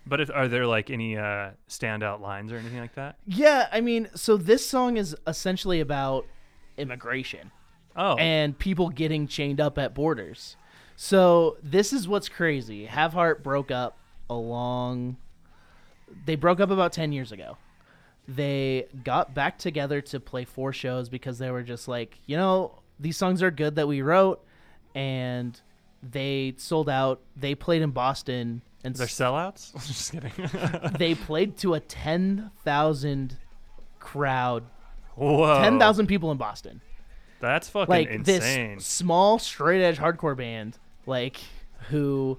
but 0.05 0.21
if, 0.21 0.31
are 0.33 0.47
there 0.47 0.65
like 0.65 0.89
any 0.89 1.17
uh, 1.17 1.51
standout 1.69 2.21
lines 2.21 2.51
or 2.51 2.57
anything 2.57 2.79
like 2.79 2.95
that? 2.95 3.17
Yeah, 3.25 3.67
I 3.71 3.81
mean, 3.81 4.09
so 4.15 4.37
this 4.37 4.65
song 4.65 4.97
is 4.97 5.15
essentially 5.27 5.79
about 5.79 6.25
immigration 6.77 7.51
Oh, 7.95 8.15
and 8.15 8.57
people 8.57 8.89
getting 8.89 9.27
chained 9.27 9.59
up 9.59 9.77
at 9.77 9.93
borders. 9.93 10.55
So 10.95 11.57
this 11.61 11.93
is 11.93 12.07
what's 12.07 12.29
crazy. 12.29 12.85
Have 12.85 13.13
Heart 13.13 13.43
broke 13.43 13.71
up 13.71 13.97
along. 14.29 15.17
They 16.25 16.35
broke 16.35 16.59
up 16.59 16.71
about 16.71 16.93
ten 16.93 17.11
years 17.11 17.31
ago. 17.31 17.57
They 18.27 18.87
got 19.03 19.33
back 19.33 19.57
together 19.57 19.99
to 20.01 20.19
play 20.19 20.45
four 20.45 20.71
shows 20.71 21.09
because 21.09 21.37
they 21.37 21.51
were 21.51 21.63
just 21.63 21.87
like, 21.87 22.19
you 22.27 22.37
know, 22.37 22.79
these 22.99 23.17
songs 23.17 23.43
are 23.43 23.51
good 23.51 23.75
that 23.75 23.87
we 23.87 24.01
wrote, 24.01 24.43
and 24.95 25.59
they 26.01 26.53
sold 26.57 26.87
out. 26.87 27.19
They 27.35 27.55
played 27.55 27.81
in 27.81 27.91
Boston, 27.91 28.61
and 28.83 28.95
They're 28.95 29.07
sellouts. 29.07 29.73
Just 29.87 30.11
kidding. 30.11 30.31
they 30.97 31.15
played 31.15 31.57
to 31.57 31.73
a 31.73 31.79
ten 31.79 32.51
thousand 32.63 33.37
crowd, 33.99 34.63
Whoa, 35.15 35.61
ten 35.61 35.79
thousand 35.79 36.07
people 36.07 36.31
in 36.31 36.37
Boston. 36.37 36.81
That's 37.39 37.69
fucking 37.69 37.89
Like 37.89 38.09
insane. 38.09 38.75
this 38.75 38.85
small 38.85 39.39
straight 39.39 39.83
edge 39.83 39.97
hardcore 39.97 40.37
band, 40.37 40.77
like 41.05 41.39
who, 41.89 42.37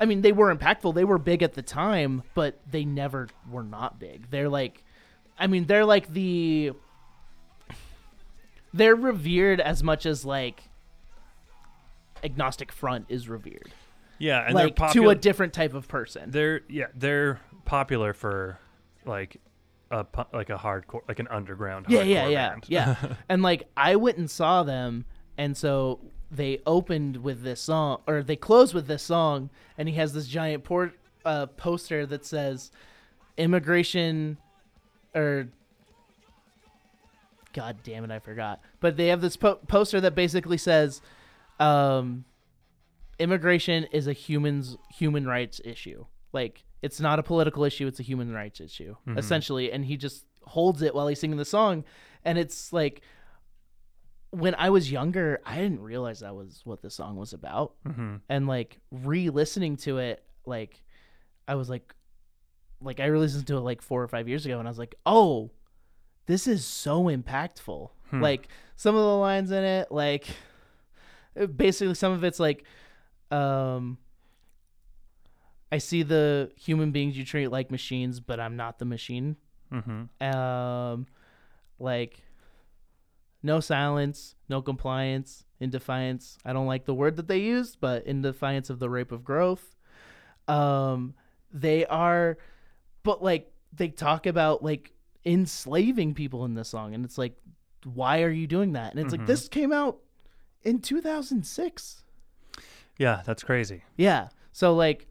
I 0.00 0.06
mean, 0.06 0.22
they 0.22 0.32
were 0.32 0.54
impactful. 0.54 0.94
They 0.94 1.04
were 1.04 1.18
big 1.18 1.42
at 1.42 1.52
the 1.54 1.60
time, 1.62 2.22
but 2.34 2.58
they 2.70 2.84
never 2.84 3.28
were 3.50 3.62
not 3.62 3.98
big. 3.98 4.30
They're 4.30 4.48
like, 4.48 4.82
I 5.38 5.46
mean, 5.46 5.66
they're 5.66 5.84
like 5.84 6.12
the. 6.12 6.72
They're 8.74 8.96
revered 8.96 9.60
as 9.60 9.82
much 9.82 10.04
as 10.06 10.24
like 10.24 10.62
agnostic 12.22 12.72
front 12.72 13.06
is 13.08 13.28
revered 13.28 13.70
yeah, 14.18 14.44
and 14.44 14.54
like 14.54 14.76
they're 14.76 14.86
popular 14.86 15.06
to 15.06 15.10
a 15.10 15.14
different 15.14 15.52
type 15.52 15.74
of 15.74 15.88
person. 15.88 16.30
they're 16.30 16.60
yeah, 16.68 16.86
they're 16.94 17.40
popular 17.64 18.12
for 18.12 18.58
like 19.04 19.40
a 19.90 20.06
like 20.32 20.50
a 20.50 20.56
hardcore, 20.56 21.00
like 21.08 21.18
an 21.18 21.28
underground. 21.28 21.86
Yeah, 21.88 22.00
hardcore 22.00 22.06
yeah, 22.08 22.28
yeah, 22.28 22.48
band. 22.50 22.64
yeah. 22.68 22.96
and 23.28 23.42
like 23.42 23.68
I 23.76 23.96
went 23.96 24.18
and 24.18 24.30
saw 24.30 24.62
them, 24.62 25.04
and 25.36 25.56
so 25.56 26.00
they 26.30 26.60
opened 26.66 27.18
with 27.18 27.42
this 27.42 27.60
song, 27.60 28.02
or 28.06 28.22
they 28.22 28.36
closed 28.36 28.74
with 28.74 28.86
this 28.86 29.02
song, 29.02 29.50
and 29.76 29.88
he 29.88 29.94
has 29.94 30.12
this 30.12 30.26
giant 30.26 30.64
port 30.64 30.98
uh, 31.24 31.46
poster 31.46 32.06
that 32.06 32.24
says 32.24 32.70
"immigration," 33.36 34.38
or 35.14 35.48
God 37.52 37.76
damn 37.82 38.04
it, 38.04 38.10
I 38.10 38.18
forgot. 38.18 38.60
But 38.80 38.96
they 38.96 39.08
have 39.08 39.20
this 39.20 39.36
po- 39.36 39.56
poster 39.66 40.00
that 40.00 40.14
basically 40.14 40.58
says, 40.58 41.00
um, 41.58 42.24
"Immigration 43.18 43.84
is 43.92 44.06
a 44.06 44.12
human's 44.12 44.76
human 44.90 45.26
rights 45.26 45.60
issue." 45.64 46.06
Like 46.32 46.64
it's 46.82 47.00
not 47.00 47.18
a 47.18 47.22
political 47.22 47.64
issue; 47.64 47.86
it's 47.86 48.00
a 48.00 48.02
human 48.04 48.32
rights 48.32 48.60
issue, 48.60 48.96
essentially. 49.16 49.72
And 49.72 49.84
he 49.84 49.96
just 49.96 50.24
holds 50.44 50.82
it 50.82 50.94
while 50.94 51.08
he's 51.08 51.20
singing 51.20 51.36
the 51.36 51.44
song, 51.44 51.84
and 52.24 52.38
it's 52.38 52.72
like 52.72 53.02
when 54.30 54.54
I 54.56 54.70
was 54.70 54.90
younger, 54.92 55.40
I 55.44 55.56
didn't 55.56 55.80
realize 55.80 56.20
that 56.20 56.34
was 56.34 56.60
what 56.64 56.82
the 56.82 56.90
song 56.90 57.16
was 57.16 57.32
about. 57.32 57.74
hmm 57.86 58.16
And 58.28 58.46
like 58.46 58.78
re-listening 58.90 59.76
to 59.78 59.98
it, 59.98 60.22
like 60.44 60.82
I 61.46 61.54
was 61.54 61.70
like, 61.70 61.94
like 62.80 63.00
I 63.00 63.06
re 63.06 63.18
listened 63.18 63.46
to 63.46 63.56
it 63.56 63.60
like 63.60 63.80
four 63.80 64.02
or 64.02 64.08
five 64.08 64.28
years 64.28 64.44
ago, 64.44 64.58
and 64.58 64.68
I 64.68 64.70
was 64.70 64.78
like, 64.78 64.94
oh, 65.06 65.50
this 66.26 66.46
is 66.46 66.64
so 66.64 67.04
impactful. 67.04 67.90
Hmm. 68.10 68.20
Like 68.22 68.48
some 68.76 68.94
of 68.94 69.00
the 69.00 69.16
lines 69.16 69.50
in 69.50 69.64
it, 69.64 69.90
like 69.90 70.26
basically 71.56 71.94
some 71.94 72.12
of 72.12 72.22
it's 72.22 72.38
like, 72.38 72.64
um, 73.30 73.98
I 75.70 75.78
see 75.78 76.02
the 76.02 76.50
human 76.56 76.92
beings 76.92 77.16
you 77.18 77.24
treat 77.24 77.48
like 77.48 77.70
machines, 77.70 78.20
but 78.20 78.40
I'm 78.40 78.56
not 78.56 78.78
the 78.78 78.84
machine. 78.84 79.36
Hmm 79.70 80.04
um 80.20 81.06
like 81.78 82.22
no 83.42 83.60
silence 83.60 84.34
no 84.48 84.62
compliance 84.62 85.44
in 85.60 85.68
defiance. 85.70 86.38
I 86.44 86.52
don't 86.54 86.66
like 86.66 86.86
the 86.86 86.94
word 86.94 87.16
that 87.16 87.28
they 87.28 87.38
used 87.38 87.78
but 87.80 88.06
in 88.06 88.22
defiance 88.22 88.70
of 88.70 88.78
the 88.78 88.88
rape 88.88 89.12
of 89.12 89.24
growth. 89.24 89.76
Um 90.48 91.14
they 91.52 91.84
are 91.86 92.38
but 93.02 93.22
like 93.22 93.52
they 93.72 93.88
talk 93.88 94.24
about 94.26 94.64
like 94.64 94.92
enslaving 95.26 96.14
people 96.14 96.46
in 96.46 96.54
this 96.54 96.68
song 96.70 96.94
and 96.94 97.04
it's 97.04 97.18
like 97.18 97.34
why 97.84 98.22
are 98.22 98.30
you 98.30 98.46
doing 98.46 98.72
that? 98.72 98.92
And 98.92 99.00
it's 99.00 99.12
Mhm. 99.12 99.18
like 99.18 99.26
this 99.26 99.48
came 99.48 99.72
out 99.72 99.98
in 100.62 100.80
2006 100.80 102.02
Yeah, 102.98 103.22
that's 103.24 103.42
crazy. 103.44 103.82
yeah. 103.96 104.28
So 104.52 104.74
like 104.74 105.06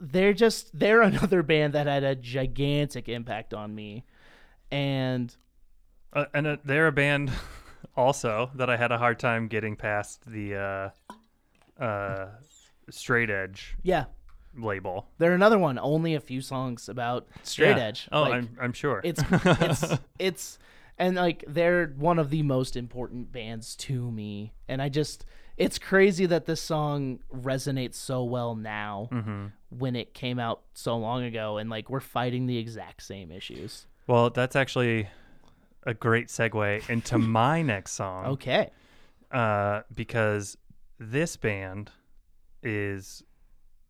they're 0.00 0.32
just 0.32 0.78
they're 0.78 1.02
another 1.12 1.42
band 1.42 1.72
that 1.74 1.86
had 1.86 2.04
a 2.04 2.14
gigantic 2.14 3.08
impact 3.08 3.52
on 3.54 3.74
me. 3.74 4.04
And 4.70 5.34
Uh, 6.12 6.26
and 6.34 6.46
uh, 6.46 6.56
they're 6.64 6.86
a 6.86 6.92
band 6.92 7.30
also 7.96 8.50
that 8.54 8.70
I 8.70 8.76
had 8.76 8.92
a 8.92 8.98
hard 8.98 9.18
time 9.18 9.48
getting 9.48 9.76
past 9.76 10.24
the 10.26 10.92
uh, 11.78 11.82
uh, 11.82 12.26
straight 12.90 13.30
edge 13.30 13.76
yeah, 13.82 14.04
label. 14.56 15.08
they're 15.18 15.34
another 15.34 15.58
one 15.58 15.78
only 15.78 16.14
a 16.14 16.20
few 16.20 16.40
songs 16.40 16.88
about 16.88 17.28
straight 17.42 17.76
Yeah. 17.76 17.84
edge. 17.88 18.08
Oh, 18.12 18.22
Like, 18.22 18.34
I'm 18.34 18.56
I'm 18.60 18.72
sure. 18.72 19.00
it's 19.04 19.22
it's 19.60 19.92
it's 20.18 20.58
and 20.98 21.16
like 21.16 21.44
they're 21.48 21.88
one 21.98 22.18
of 22.18 22.30
the 22.30 22.42
most 22.42 22.76
important 22.76 23.32
bands 23.32 23.74
to 23.76 24.10
me. 24.10 24.52
And 24.68 24.80
I 24.82 24.88
just 24.88 25.24
it's 25.56 25.78
crazy 25.78 26.26
that 26.26 26.46
this 26.46 26.60
song 26.60 27.20
resonates 27.34 27.94
so 27.96 28.24
well 28.24 28.54
now 28.54 29.08
hmm 29.10 29.46
when 29.70 29.96
it 29.96 30.12
came 30.12 30.38
out 30.38 30.60
so 30.74 30.94
long 30.98 31.24
ago 31.24 31.56
and 31.56 31.70
like 31.70 31.88
we're 31.88 31.98
fighting 32.00 32.44
the 32.46 32.58
exact 32.58 33.02
same 33.02 33.32
issues. 33.32 33.86
Well, 34.06 34.28
that's 34.28 34.54
actually 34.54 35.08
a 35.84 35.94
great 35.94 36.28
segue 36.28 36.90
into 36.90 37.16
my 37.40 37.62
next 37.62 37.92
song. 37.92 38.26
Okay. 38.26 38.70
uh, 39.30 39.80
because 39.94 40.58
this 40.98 41.36
band 41.38 41.90
is 42.62 43.22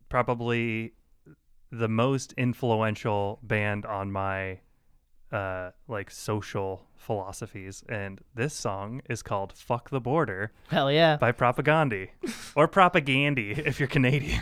probably 0.07 0.93
the 1.69 1.89
most 1.89 2.31
influential 2.37 3.39
band 3.43 3.85
on 3.85 4.09
my 4.11 4.59
uh, 5.33 5.71
like 5.89 6.09
social 6.11 6.87
philosophies, 7.03 7.83
and 7.87 8.21
this 8.33 8.53
song 8.53 9.01
is 9.09 9.21
called 9.21 9.53
"Fuck 9.53 9.89
the 9.89 9.99
Border" 9.99 10.51
Hell 10.69 10.91
yeah. 10.91 11.17
by 11.17 11.31
Propagandhi, 11.31 12.09
or 12.55 12.67
Propagandy 12.67 13.57
if 13.65 13.79
you're 13.79 13.87
Canadian. 13.87 14.41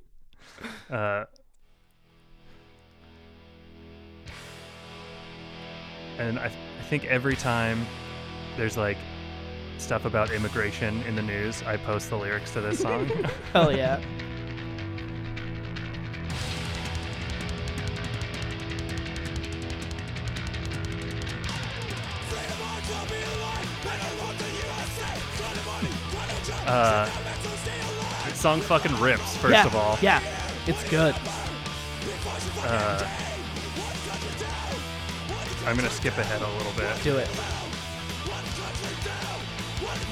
uh, 0.90 1.24
and 6.18 6.38
I, 6.38 6.46
I 6.46 6.82
think 6.88 7.04
every 7.06 7.36
time 7.36 7.86
there's 8.56 8.76
like 8.76 8.98
stuff 9.78 10.04
about 10.04 10.32
immigration 10.32 11.02
in 11.02 11.14
the 11.16 11.22
news, 11.22 11.62
I 11.64 11.76
post 11.76 12.10
the 12.10 12.16
lyrics 12.16 12.52
to 12.52 12.60
this 12.60 12.80
song. 12.80 13.06
Hell 13.52 13.74
yeah. 13.74 14.00
Uh, 26.66 27.06
song 28.34 28.60
fucking 28.60 28.98
rips. 29.00 29.36
First 29.38 29.52
yeah. 29.54 29.66
of 29.66 29.74
all, 29.76 29.98
Yeah. 30.02 30.20
It's 30.66 30.88
good. 30.90 31.14
uh, 32.62 33.08
I'm 35.66 35.76
gonna 35.76 35.90
skip 35.90 36.16
ahead 36.18 36.42
a 36.42 36.48
little 36.58 36.72
bit. 36.72 37.02
Do 37.02 37.16
it. 37.18 37.28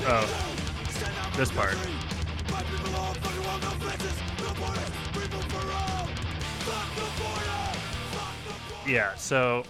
Oh, 0.07 1.32
this 1.36 1.50
part. 1.52 1.76
Yeah, 8.86 9.14
so 9.14 9.64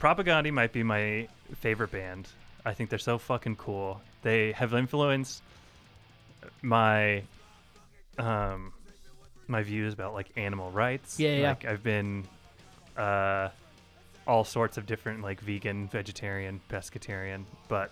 Propagandhi 0.00 0.52
might 0.52 0.72
be 0.72 0.82
my 0.82 1.28
favorite 1.56 1.90
band. 1.92 2.28
I 2.64 2.72
think 2.74 2.90
they're 2.90 2.98
so 2.98 3.18
fucking 3.18 3.56
cool. 3.56 4.00
They 4.22 4.52
have 4.52 4.74
influenced 4.74 5.42
my 6.62 7.22
um 8.18 8.72
my 9.46 9.62
views 9.62 9.92
about 9.92 10.14
like 10.14 10.28
animal 10.36 10.70
rights. 10.70 11.18
Yeah, 11.20 11.36
yeah. 11.36 11.48
Like 11.48 11.64
I've 11.64 11.82
been 11.82 12.26
uh 12.96 13.48
all 14.26 14.44
sorts 14.44 14.78
of 14.78 14.86
different 14.86 15.22
like 15.22 15.40
vegan, 15.40 15.88
vegetarian, 15.88 16.60
pescatarian, 16.70 17.44
but 17.68 17.90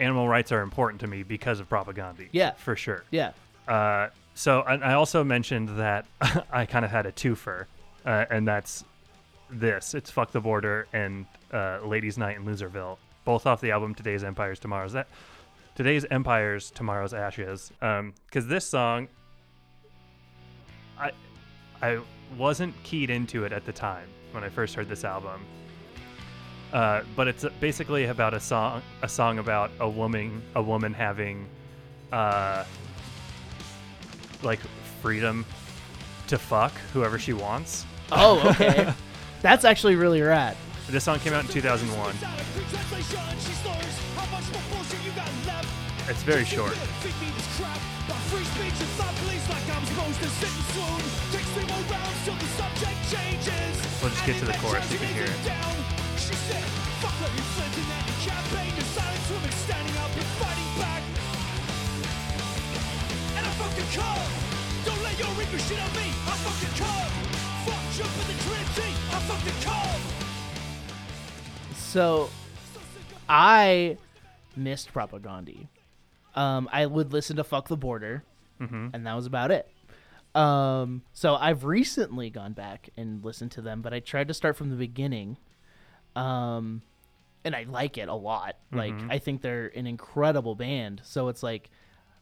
animal 0.00 0.28
rights 0.28 0.52
are 0.52 0.60
important 0.62 1.00
to 1.00 1.06
me 1.06 1.22
because 1.22 1.60
of 1.60 1.68
Propagandhi. 1.68 2.28
Yeah. 2.32 2.52
For 2.52 2.76
sure. 2.76 3.04
Yeah. 3.10 3.32
Uh, 3.66 4.08
so 4.34 4.62
and 4.62 4.84
I 4.84 4.94
also 4.94 5.24
mentioned 5.24 5.70
that 5.78 6.06
I 6.52 6.66
kind 6.66 6.84
of 6.84 6.90
had 6.90 7.06
a 7.06 7.12
twofer, 7.12 7.66
uh, 8.04 8.26
and 8.30 8.46
that's 8.46 8.84
this. 9.50 9.94
It's 9.94 10.10
"Fuck 10.10 10.32
the 10.32 10.40
Border" 10.40 10.86
and 10.92 11.26
uh, 11.52 11.78
"Ladies' 11.84 12.18
Night" 12.18 12.36
in 12.36 12.44
Loserville, 12.44 12.98
both 13.24 13.46
off 13.46 13.60
the 13.60 13.70
album 13.70 13.94
"Today's 13.94 14.24
Empires, 14.24 14.58
Tomorrow's 14.58 14.92
that." 14.92 15.08
Today's 15.74 16.04
Empires, 16.10 16.70
Tomorrow's 16.70 17.12
Ashes. 17.12 17.72
Because 17.80 18.46
this 18.46 18.66
song, 18.66 19.08
I 20.98 21.10
I 21.82 21.98
wasn't 22.38 22.74
keyed 22.84 23.10
into 23.10 23.44
it 23.44 23.52
at 23.52 23.64
the 23.64 23.72
time 23.72 24.08
when 24.32 24.44
I 24.44 24.48
first 24.48 24.74
heard 24.74 24.88
this 24.88 25.04
album. 25.04 25.44
Uh, 26.72 27.02
but 27.14 27.28
it's 27.28 27.44
basically 27.60 28.06
about 28.06 28.34
a 28.34 28.40
song, 28.40 28.82
a 29.02 29.08
song 29.08 29.38
about 29.38 29.70
a 29.78 29.88
woman, 29.88 30.42
a 30.56 30.62
woman 30.62 30.92
having, 30.92 31.46
uh, 32.10 32.64
like 34.42 34.58
freedom 35.00 35.46
to 36.26 36.36
fuck 36.36 36.72
whoever 36.92 37.18
she 37.18 37.32
wants. 37.32 37.86
Oh, 38.10 38.40
okay. 38.50 38.92
That's 39.42 39.64
actually 39.64 39.94
really 39.94 40.20
rad. 40.20 40.56
This 40.88 41.04
song 41.04 41.18
came 41.18 41.32
out 41.32 41.44
in 41.44 41.50
2001. 41.50 42.14
It's 46.06 46.22
very 46.22 46.44
short. 46.44 46.76
We'll 54.00 54.10
just 54.10 54.26
get 54.26 54.36
to 54.38 54.44
the 54.44 54.52
chorus, 54.60 54.92
you 54.92 54.98
can 54.98 55.08
hear 55.08 55.24
it. 55.24 55.30
Don't 64.84 65.02
let 65.02 65.18
your 65.18 65.60
shit 65.60 65.80
on 65.80 65.92
me. 65.96 66.12
I 66.26 66.36
fucking 66.44 66.74
come. 66.76 67.10
Fuck 67.64 67.84
the. 67.96 68.92
I 69.10 69.18
fucking 69.20 69.60
come. 69.62 70.23
So 71.94 72.28
I 73.28 73.98
missed 74.56 74.92
Propagandhi. 74.92 75.68
Um, 76.34 76.68
I 76.72 76.86
would 76.86 77.12
listen 77.12 77.36
to 77.36 77.44
Fuck 77.44 77.68
the 77.68 77.76
Border, 77.76 78.24
and 78.92 79.06
that 79.06 79.14
was 79.14 79.26
about 79.26 79.52
it. 79.52 79.70
Um, 80.34 81.02
so 81.12 81.36
I've 81.36 81.62
recently 81.62 82.30
gone 82.30 82.52
back 82.52 82.90
and 82.96 83.24
listened 83.24 83.52
to 83.52 83.62
them, 83.62 83.80
but 83.80 83.94
I 83.94 84.00
tried 84.00 84.26
to 84.26 84.34
start 84.34 84.56
from 84.56 84.70
the 84.70 84.76
beginning. 84.76 85.36
Um, 86.16 86.82
and 87.44 87.54
I 87.54 87.62
like 87.62 87.96
it 87.96 88.08
a 88.08 88.14
lot. 88.14 88.56
Like 88.72 88.94
I 89.08 89.18
think 89.18 89.42
they're 89.42 89.70
an 89.76 89.86
incredible 89.86 90.56
band. 90.56 91.00
So 91.04 91.28
it's 91.28 91.44
like, 91.44 91.70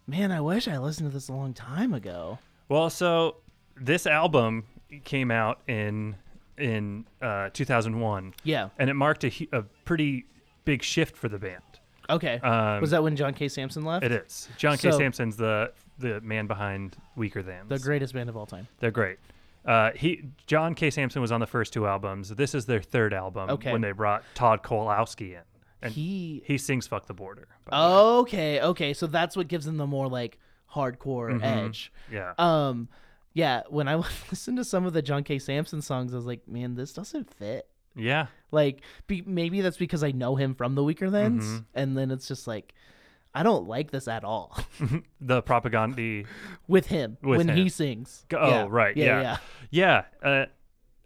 man, 0.06 0.32
I 0.32 0.42
wish 0.42 0.68
I 0.68 0.76
listened 0.76 1.10
to 1.10 1.14
this 1.14 1.30
a 1.30 1.32
long 1.32 1.54
time 1.54 1.94
ago. 1.94 2.38
Well, 2.68 2.90
so 2.90 3.36
this 3.80 4.06
album 4.06 4.64
came 5.04 5.30
out 5.30 5.62
in 5.66 6.16
in 6.58 7.06
uh, 7.20 7.48
2001, 7.52 8.34
Yeah. 8.44 8.68
and 8.78 8.90
it 8.90 8.94
marked 8.94 9.24
a, 9.24 9.48
a 9.52 9.62
pretty 9.84 10.26
big 10.64 10.82
shift 10.82 11.16
for 11.16 11.28
the 11.28 11.38
band. 11.38 11.62
Okay. 12.10 12.38
Um, 12.40 12.80
was 12.80 12.90
that 12.90 13.02
when 13.02 13.16
John 13.16 13.32
K. 13.34 13.48
Samson 13.48 13.84
left? 13.84 14.04
It 14.04 14.12
is. 14.12 14.48
John 14.58 14.76
K. 14.76 14.90
So- 14.90 14.98
Samson's 14.98 15.36
the 15.36 15.72
the 15.98 16.20
man 16.22 16.46
behind 16.46 16.96
Weaker 17.16 17.42
Than. 17.42 17.68
The 17.68 17.78
greatest 17.78 18.12
band 18.14 18.28
of 18.28 18.36
all 18.36 18.46
time. 18.46 18.66
They're 18.80 18.90
great. 18.90 19.18
Uh, 19.64 19.92
he 19.94 20.24
John 20.46 20.74
K. 20.74 20.90
Samson 20.90 21.22
was 21.22 21.30
on 21.30 21.38
the 21.40 21.46
first 21.46 21.72
two 21.72 21.86
albums. 21.86 22.28
This 22.30 22.54
is 22.54 22.66
their 22.66 22.80
third 22.82 23.14
album 23.14 23.48
Okay. 23.50 23.70
when 23.72 23.80
they 23.80 23.92
brought 23.92 24.24
Todd 24.34 24.62
Kowalski 24.64 25.34
in, 25.34 25.42
and 25.80 25.92
He 25.92 26.42
he 26.44 26.58
sings 26.58 26.86
"Fuck 26.88 27.06
the 27.06 27.14
Border." 27.14 27.46
Okay, 27.72 28.60
okay. 28.60 28.92
So 28.92 29.06
that's 29.06 29.36
what 29.36 29.46
gives 29.48 29.64
them 29.64 29.76
the 29.76 29.86
more 29.86 30.08
like 30.08 30.38
hardcore 30.74 31.30
Mm-hmm. 31.30 31.44
edge. 31.44 31.92
yeah, 32.10 32.32
Um 32.38 32.88
yeah, 33.34 33.62
when 33.68 33.88
I 33.88 33.96
listened 34.30 34.56
to 34.58 34.64
some 34.64 34.84
of 34.86 34.92
the 34.92 35.02
John 35.02 35.24
K. 35.24 35.38
Samson 35.38 35.82
songs, 35.82 36.12
I 36.12 36.16
was 36.16 36.26
like, 36.26 36.46
man, 36.48 36.74
this 36.74 36.92
doesn't 36.92 37.32
fit. 37.34 37.66
yeah, 37.94 38.26
Like 38.50 38.80
be, 39.06 39.22
maybe 39.26 39.60
that's 39.60 39.76
because 39.76 40.02
I 40.04 40.12
know 40.12 40.36
him 40.36 40.54
from 40.54 40.74
the 40.74 40.82
Weaker 40.84 41.10
Thans, 41.10 41.44
Mm-hmm. 41.44 41.58
and 41.74 41.96
then 41.96 42.10
it's 42.10 42.28
just 42.28 42.46
like 42.46 42.74
I 43.34 43.42
don't 43.42 43.66
like 43.66 43.90
this 43.90 44.08
at 44.08 44.24
all 44.24 44.58
the 45.20 45.42
Propagandhi. 45.42 46.26
with 46.68 46.86
him 46.88 47.16
With 47.22 47.38
when 47.38 47.48
him. 47.48 47.56
he 47.56 47.68
sings. 47.70 48.26
Oh, 48.34 48.48
Yeah, 48.48 48.66
right, 48.68 48.96
Yeah, 48.96 49.20
yeah, 49.70 50.04
yeah. 50.22 50.28
Uh, 50.28 50.46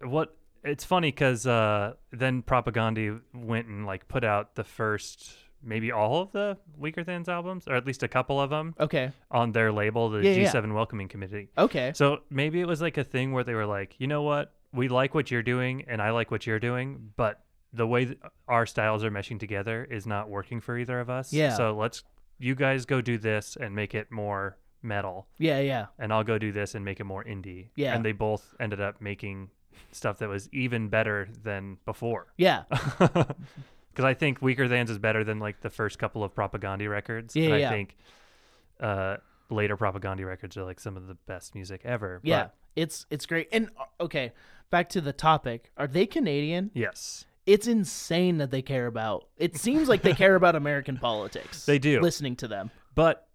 what? 0.07 0.35
It's 0.63 0.83
funny 0.83 1.09
because 1.11 1.47
uh, 1.47 1.93
then 2.11 2.41
Propagandhi 2.43 3.21
went 3.33 3.67
and 3.67 3.85
like 3.85 4.09
put 4.09 4.25
out 4.25 4.55
the 4.55 4.65
first, 4.65 5.33
maybe 5.63 5.91
all 5.91 6.21
of 6.21 6.31
the 6.31 6.57
Weaker 6.77 7.03
Thans 7.03 7.27
albums, 7.29 7.67
or 7.67 7.75
at 7.75 7.85
least 7.85 8.03
a 8.03 8.07
couple 8.07 8.39
of 8.39 8.49
them 8.49 8.75
Okay. 8.79 9.11
on 9.31 9.51
their 9.51 9.71
label, 9.71 10.09
the 10.09 10.19
Yeah, 10.23 10.31
yeah. 10.31 10.51
G7 10.51 10.73
Welcoming 10.73 11.07
Committee. 11.07 11.49
Okay. 11.57 11.91
So 11.95 12.19
maybe 12.29 12.59
it 12.61 12.67
was 12.67 12.81
like 12.81 12.97
a 12.97 13.03
thing 13.03 13.31
where 13.33 13.43
they 13.43 13.53
were 13.55 13.65
like, 13.65 13.95
you 13.99 14.07
know 14.07 14.21
what, 14.23 14.53
we 14.73 14.87
like 14.87 15.13
what 15.15 15.31
you're 15.31 15.43
doing, 15.43 15.83
and 15.87 16.01
I 16.01 16.11
like 16.11 16.29
what 16.31 16.45
you're 16.45 16.59
doing, 16.59 17.11
but 17.15 17.41
the 17.73 17.85
way 17.87 18.15
our 18.47 18.65
styles 18.65 19.03
are 19.03 19.11
meshing 19.11 19.39
together 19.39 19.83
is 19.89 20.07
not 20.07 20.29
working 20.29 20.61
for 20.61 20.77
either 20.77 20.99
of 20.99 21.09
us. 21.09 21.33
Yeah. 21.33 21.55
So 21.55 21.75
let's 21.75 22.03
you 22.39 22.53
guys 22.55 22.85
go 22.85 23.01
do 23.01 23.17
this 23.17 23.57
and 23.59 23.75
make 23.75 23.95
it 23.95 24.11
more 24.11 24.57
metal, 24.83 25.27
yeah, 25.39 25.59
yeah. 25.59 25.87
and 25.97 26.13
I'll 26.13 26.23
go 26.23 26.37
do 26.37 26.51
this 26.51 26.75
and 26.75 26.85
make 26.85 26.99
it 26.99 27.03
more 27.03 27.23
indie. 27.23 27.69
Yeah. 27.75 27.95
And 27.95 28.05
they 28.05 28.11
both 28.11 28.53
ended 28.59 28.79
up 28.79 29.01
making 29.01 29.49
stuff 29.91 30.19
that 30.19 30.29
was 30.29 30.47
even 30.53 30.87
better 30.89 31.27
than 31.43 31.77
before. 31.85 32.27
Yeah. 32.37 32.63
Because 33.97 34.07
I 34.07 34.13
think 34.13 34.43
Weaker 34.43 34.67
Thans 34.67 34.91
is 34.91 34.99
better 34.99 35.23
than 35.23 35.39
like 35.39 35.61
the 35.61 35.71
first 35.71 35.97
couple 35.97 36.23
of 36.23 36.35
Propagandhi 36.35 36.87
records. 36.87 37.35
Yeah, 37.35 37.45
and 37.45 37.53
I 37.65 37.69
think 37.71 37.97
uh, 38.79 39.17
later 39.49 39.75
Propagandhi 39.75 40.23
records 40.23 40.55
are 40.55 40.63
like 40.63 40.79
some 40.79 40.95
of 40.95 41.07
the 41.07 41.15
best 41.15 41.55
music 41.55 41.81
ever. 41.83 42.21
Yeah. 42.23 42.43
But 42.43 42.55
It's 42.75 43.07
it's 43.09 43.25
great. 43.25 43.47
And 43.51 43.71
uh, 43.75 44.03
okay, 44.03 44.33
back 44.69 44.89
to 44.89 45.01
the 45.01 45.13
topic. 45.13 45.71
Are 45.77 45.87
they 45.87 46.05
Canadian? 46.05 46.69
yes. 46.75 47.25
it's 47.47 47.65
insane 47.65 48.37
that 48.37 48.51
they 48.51 48.61
care 48.61 48.85
about 48.85 49.29
it 49.37 49.55
seems 49.57 49.87
like 49.87 50.01
they 50.03 50.13
care 50.13 50.35
about 50.35 50.53
american 50.53 50.97
politics 51.09 51.65
They 51.65 51.79
do. 51.79 52.01
listening 52.01 52.35
to 52.35 52.47
them 52.47 52.69
but 52.93 53.27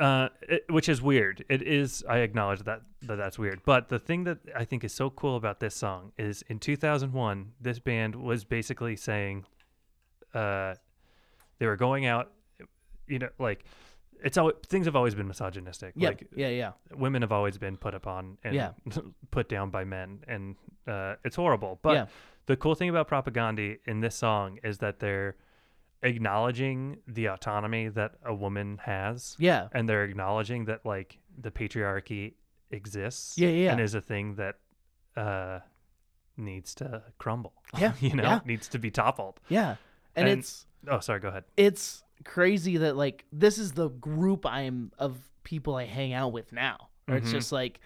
uh, 0.00 0.28
it, 0.42 0.64
which 0.70 0.88
is 0.88 1.02
weird. 1.02 1.44
It 1.48 1.60
is. 1.60 2.04
I 2.08 2.18
acknowledge 2.18 2.60
that, 2.60 2.82
that 3.02 3.16
that's 3.16 3.36
weird. 3.36 3.60
But 3.64 3.88
the 3.88 3.98
thing 3.98 4.22
that 4.24 4.38
I 4.54 4.64
think 4.64 4.84
is 4.84 4.92
so 4.94 5.10
cool 5.10 5.34
about 5.34 5.58
this 5.58 5.74
song 5.74 6.12
is 6.16 6.42
in 6.48 6.60
2001, 6.60 7.50
this 7.60 7.80
band 7.80 8.14
was 8.14 8.44
basically 8.44 8.94
saying, 8.94 9.44
uh, 10.34 10.74
they 11.58 11.66
were 11.66 11.76
going 11.76 12.06
out, 12.06 12.32
you 13.06 13.18
know, 13.18 13.28
like 13.38 13.64
it's 14.22 14.36
always 14.36 14.56
things 14.66 14.86
have 14.86 14.96
always 14.96 15.14
been 15.14 15.28
misogynistic. 15.28 15.92
yeah 15.96 16.08
Like 16.08 16.26
yeah 16.34 16.48
yeah 16.48 16.72
women 16.96 17.22
have 17.22 17.32
always 17.32 17.56
been 17.58 17.76
put 17.76 17.94
upon 17.94 18.38
and 18.44 18.54
Yeah. 18.54 18.72
put 19.30 19.48
down 19.48 19.70
by 19.70 19.84
men, 19.84 20.24
and 20.26 20.56
uh, 20.86 21.14
it's 21.24 21.36
horrible. 21.36 21.78
But 21.82 21.94
Yeah. 21.94 22.06
the 22.46 22.56
cool 22.56 22.74
thing 22.74 22.88
about 22.88 23.08
Propagandhi 23.08 23.78
in 23.86 24.00
this 24.00 24.16
song 24.16 24.58
is 24.64 24.78
that 24.78 24.98
they're 25.00 25.36
acknowledging 26.02 26.98
the 27.06 27.26
autonomy 27.28 27.88
that 27.88 28.12
a 28.24 28.32
woman 28.34 28.78
has 28.84 29.34
yeah 29.38 29.68
and 29.72 29.88
they're 29.88 30.04
acknowledging 30.04 30.64
that 30.66 30.86
like 30.86 31.18
the 31.36 31.50
patriarchy 31.50 32.34
exists 32.70 33.36
Yeah, 33.36 33.48
yeah, 33.48 33.72
and 33.72 33.80
is 33.80 33.94
a 33.94 34.00
thing 34.00 34.36
that 34.36 34.56
uh 35.16 35.58
needs 36.36 36.74
to 36.76 37.02
crumble 37.18 37.52
Yeah, 37.76 37.92
you 38.00 38.14
know 38.14 38.22
yeah. 38.22 38.40
needs 38.44 38.68
to 38.68 38.78
be 38.78 38.90
toppled 38.92 39.40
yeah 39.48 39.74
and, 40.16 40.28
And- 40.28 40.38
it's 40.40 40.66
oh 40.88 41.00
sorry 41.00 41.20
go 41.20 41.28
ahead 41.28 41.44
it's 41.56 42.02
crazy 42.24 42.78
that 42.78 42.96
like 42.96 43.24
this 43.32 43.58
is 43.58 43.72
the 43.72 43.88
group 43.88 44.44
i'm 44.46 44.90
of 44.98 45.16
people 45.44 45.74
i 45.76 45.84
hang 45.84 46.12
out 46.12 46.32
with 46.32 46.52
now 46.52 46.88
Mm-hmm. 47.08 47.16
it's 47.18 47.32
just 47.32 47.52
like 47.52 47.80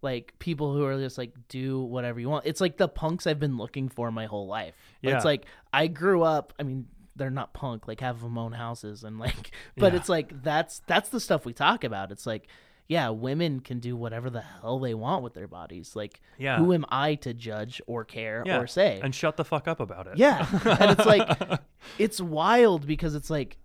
like 0.00 0.32
people 0.38 0.72
who 0.72 0.82
are 0.84 0.96
just 0.98 1.18
like 1.18 1.32
do 1.48 1.80
whatever 1.82 2.18
you 2.18 2.28
want 2.30 2.46
it's 2.46 2.60
like 2.60 2.76
the 2.78 2.88
punks 2.88 3.26
i've 3.26 3.38
been 3.38 3.56
looking 3.58 3.88
for 3.90 4.10
my 4.10 4.24
whole 4.26 4.46
life 4.46 4.74
Yeah. 5.02 5.16
it's 5.16 5.24
like 5.24 5.44
i 5.74 5.86
grew 5.88 6.22
up 6.22 6.54
i 6.58 6.62
mean 6.62 6.86
they're 7.14 7.28
not 7.30 7.52
punk 7.52 7.86
like 7.86 8.00
have 8.00 8.22
them 8.22 8.38
own 8.38 8.52
houses 8.52 9.04
and 9.04 9.18
like 9.18 9.50
but 9.76 9.92
Yeah. 9.92 9.98
it's 9.98 10.08
like 10.08 10.42
that's 10.42 10.80
that's 10.86 11.10
the 11.10 11.20
stuff 11.20 11.44
we 11.44 11.52
talk 11.52 11.84
about 11.84 12.10
it's 12.12 12.26
like 12.26 12.48
yeah 12.88 13.08
women 13.10 13.60
can 13.60 13.78
do 13.78 13.96
whatever 13.96 14.28
the 14.30 14.40
hell 14.42 14.78
they 14.78 14.92
want 14.94 15.22
with 15.22 15.34
their 15.34 15.48
bodies 15.48 15.94
like 15.96 16.20
Yeah. 16.38 16.58
who 16.58 16.72
am 16.72 16.84
i 16.90 17.14
to 17.16 17.32
judge 17.32 17.80
or 17.86 18.04
care 18.04 18.42
yeah 18.44 18.58
or 18.58 18.66
say 18.66 19.00
and 19.02 19.14
shut 19.14 19.36
the 19.36 19.44
fuck 19.44 19.66
up 19.68 19.80
about 19.80 20.06
it 20.08 20.18
yeah. 20.18 20.46
And 20.80 20.90
it's 20.90 21.06
like 21.06 21.60
it's 21.98 22.20
wild 22.20 22.86
because 22.86 23.14
it's 23.14 23.30
like 23.30 23.56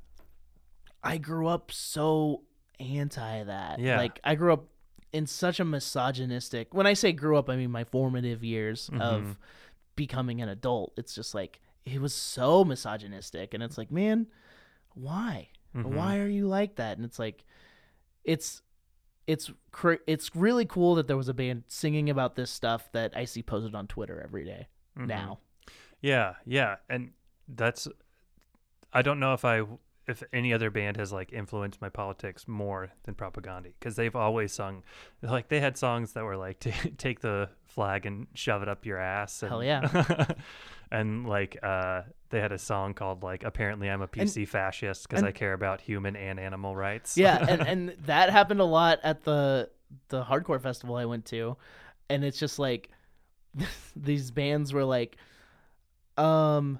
I 1.04 1.18
grew 1.20 1.48
up 1.48 1.72
so 1.72 2.44
anti 2.80 3.44
that. 3.44 3.80
Yeah. 3.80 3.98
Like 3.98 4.20
I 4.24 4.36
grew 4.36 4.52
up 4.54 4.66
in 5.14 5.26
such 5.26 5.60
a 5.60 5.66
misogynistic 5.66 6.74
when 6.74 6.86
I 6.88 6.94
say 6.94 7.12
grew 7.14 7.38
up, 7.38 7.50
I 7.50 7.56
mean 7.56 7.72
my 7.72 7.84
formative 7.86 8.44
years 8.44 8.90
Mm-hmm. 8.90 9.02
of 9.02 9.38
becoming 9.96 10.42
an 10.42 10.50
adult. 10.50 10.94
It's 10.98 11.16
just 11.16 11.34
like 11.34 11.60
it 11.86 12.02
was 12.02 12.14
so 12.14 12.64
misogynistic 12.66 13.54
and 13.54 13.64
it's 13.64 13.78
like, 13.78 13.90
man, 13.92 14.28
why? 14.96 15.50
Mm-hmm. 15.76 15.96
Why 15.96 16.18
are 16.20 16.28
you 16.28 16.48
like 16.48 16.76
that? 16.76 16.98
And 16.98 17.06
it's 17.06 17.20
like 17.20 17.46
it's 18.24 18.62
it's 19.28 19.52
cra- 19.72 20.00
it's 20.08 20.36
really 20.36 20.66
cool 20.66 20.96
that 20.96 21.08
there 21.08 21.18
was 21.18 21.28
a 21.30 21.34
band 21.34 21.64
singing 21.68 22.10
about 22.10 22.36
this 22.36 22.50
stuff 22.50 22.90
that 22.94 23.16
I 23.16 23.26
see 23.26 23.44
posted 23.44 23.76
on 23.76 23.88
Twitter 23.88 24.22
every 24.22 24.46
day 24.46 24.68
Mm-hmm. 24.98 25.08
now. 25.08 25.40
Yeah, 26.02 26.36
yeah, 26.46 26.78
and 26.90 27.12
that's 27.48 27.88
I 28.94 29.02
don't 29.04 29.20
know 29.20 29.34
if 29.34 29.46
I 29.46 29.62
if 30.08 30.24
any 30.32 30.54
other 30.54 30.70
band 30.70 30.98
has 30.98 31.12
like 31.12 31.34
influenced 31.34 31.82
my 31.82 31.90
politics 31.90 32.48
more 32.48 32.90
than 33.04 33.14
Propagandhi 33.14 33.74
because 33.80 33.96
they've 33.96 34.16
always 34.16 34.54
sung 34.54 34.84
like 35.22 35.50
they 35.50 35.60
had 35.60 35.78
songs 35.78 36.14
that 36.14 36.24
were 36.24 36.38
like 36.38 36.60
to 36.62 36.72
take 36.98 37.20
the 37.20 37.50
flag 37.66 38.06
and 38.06 38.28
shove 38.34 38.62
it 38.62 38.70
up 38.70 38.86
your 38.86 38.98
ass. 38.98 39.44
And, 39.44 39.50
Hell 39.50 39.64
yeah. 39.64 40.28
and 40.92 41.28
like 41.28 41.58
uh, 41.62 42.04
they 42.30 42.40
had 42.40 42.52
a 42.52 42.58
song 42.58 42.94
called 42.94 43.22
like 43.24 43.44
apparently 43.44 43.90
I'm 43.90 44.02
a 44.02 44.08
PC 44.08 44.48
fascist 44.48 45.08
because 45.08 45.24
I 45.24 45.32
care 45.32 45.54
about 45.54 45.82
human 45.82 46.16
and 46.16 46.40
animal 46.40 46.76
rights. 46.76 47.18
yeah 47.18 47.46
and, 47.48 47.62
and 47.68 47.96
that 48.06 48.30
happened 48.30 48.62
a 48.62 48.66
lot 48.66 49.00
at 49.04 49.24
the 49.24 49.70
the 50.10 50.22
hardcore 50.22 50.62
festival 50.62 50.98
i 50.98 51.06
went 51.06 51.24
to 51.26 51.56
and 52.10 52.26
it's 52.26 52.38
just 52.38 52.60
like 52.60 52.90
these 53.96 54.32
bands 54.32 54.74
were 54.74 54.84
like 54.84 55.16
um 56.18 56.80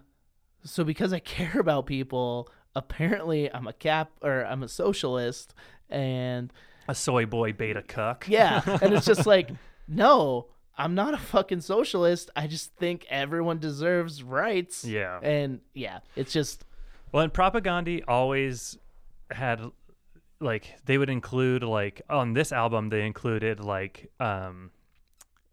so 0.64 0.84
because 0.84 1.14
i 1.14 1.20
care 1.20 1.60
about 1.60 1.86
people 1.86 2.50
apparently 2.78 3.52
i'm 3.54 3.68
a 3.68 3.74
cap 3.74 4.12
or 4.22 4.46
i'm 4.46 4.62
a 4.64 4.68
socialist 4.68 5.54
and 5.90 6.54
a 6.88 6.96
soy 6.96 7.26
boy 7.26 7.52
beta 7.52 7.82
cuck. 7.82 8.26
yeah 8.30 8.62
and 8.82 8.94
it's 8.94 9.06
just 9.06 9.26
like 9.26 9.50
no 9.88 10.46
i'm 10.78 10.94
not 10.96 11.14
a 11.14 11.18
fucking 11.18 11.60
socialist 11.62 12.30
i 12.36 12.46
just 12.48 12.74
think 12.76 13.06
everyone 13.10 13.58
deserves 13.60 14.22
rights 14.24 14.86
Yeah. 14.86 15.20
and 15.22 15.60
yeah 15.74 16.00
it's 16.16 16.32
just 16.32 16.64
Well, 17.12 17.24
and 17.24 17.34
Propagandhi 17.34 18.04
always 18.08 18.78
had 19.32 19.60
like 20.40 20.76
they 20.86 20.98
would 20.98 21.10
include 21.10 21.64
like 21.64 22.02
on 22.10 22.34
this 22.34 22.52
album 22.52 22.90
they 22.90 23.06
included 23.06 23.60
like 23.60 24.12
um 24.20 24.70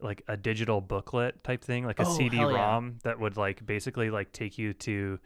like 0.00 0.22
a 0.28 0.36
digital 0.36 0.80
booklet 0.82 1.42
type 1.42 1.64
thing 1.64 1.86
like 1.86 1.98
a 1.98 2.04
Oh, 2.06 2.16
cd-rom 2.16 2.98
that 3.04 3.18
would 3.18 3.36
like 3.38 3.64
basically 3.64 4.10
like 4.10 4.30
take 4.32 4.58
you 4.58 4.74
to 4.74 5.18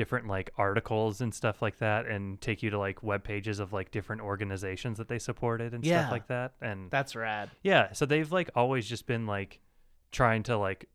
different 0.00 0.26
like 0.28 0.50
articles 0.56 1.20
and 1.20 1.34
stuff 1.34 1.60
like 1.60 1.76
that 1.78 2.06
and 2.06 2.40
take 2.40 2.62
you 2.62 2.70
to 2.70 2.78
like 2.78 3.02
web 3.02 3.22
pages 3.22 3.60
of 3.60 3.70
like 3.74 3.90
different 3.90 4.22
organizations 4.22 4.96
that 4.96 5.08
they 5.08 5.18
supported 5.18 5.74
and 5.74 5.84
Yeah. 5.84 6.00
stuff 6.00 6.12
like 6.12 6.26
that 6.28 6.54
and 6.62 6.90
That's 6.90 7.14
rad. 7.14 7.50
yeah, 7.62 7.92
so 7.92 8.06
they've 8.06 8.32
like 8.32 8.48
always 8.54 8.88
just 8.88 9.06
been 9.06 9.26
like 9.26 9.60
trying 10.10 10.42
to 10.44 10.56
like 10.56 10.86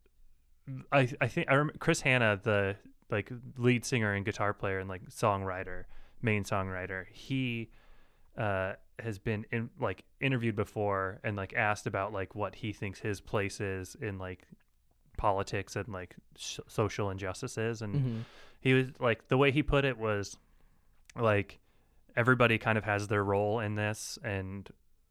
I 0.92 1.08
I 1.22 1.28
think 1.28 1.48
I 1.50 1.54
remember 1.54 1.78
Chris 1.78 2.02
Hannah, 2.02 2.40
the 2.42 2.78
like 3.12 3.32
lead 3.58 3.86
singer 3.86 4.12
and 4.14 4.26
guitar 4.26 4.52
player 4.56 4.80
and 4.80 4.90
like 4.90 5.08
songwriter, 5.12 5.84
main 6.24 6.44
songwriter. 6.44 7.06
He 7.12 7.70
uh 8.38 8.74
has 8.98 9.20
been 9.20 9.46
in 9.52 9.70
like 9.80 10.04
interviewed 10.20 10.56
before 10.56 11.20
and 11.24 11.36
like 11.38 11.54
asked 11.54 11.86
about 11.86 12.12
like 12.14 12.34
what 12.34 12.56
he 12.56 12.74
thinks 12.74 13.00
his 13.02 13.22
place 13.22 13.62
is 13.62 13.96
in 14.02 14.18
like 14.18 14.48
politics 15.26 15.76
and 15.76 15.88
like 16.00 16.16
sh- 16.38 16.60
social 16.68 17.10
injustices 17.10 17.82
and 17.82 17.94
Mhm. 17.96 18.22
he 18.66 18.74
was 18.78 18.88
like 19.00 19.20
the 19.28 19.38
way 19.42 19.50
he 19.52 19.64
put 19.64 19.84
it 19.92 19.98
was 19.98 20.38
like 21.16 21.60
everybody 22.16 22.58
kind 22.58 22.78
of 22.78 22.84
has 22.84 23.08
their 23.08 23.24
role 23.24 23.60
in 23.68 23.74
this 23.76 24.20
and 24.24 24.70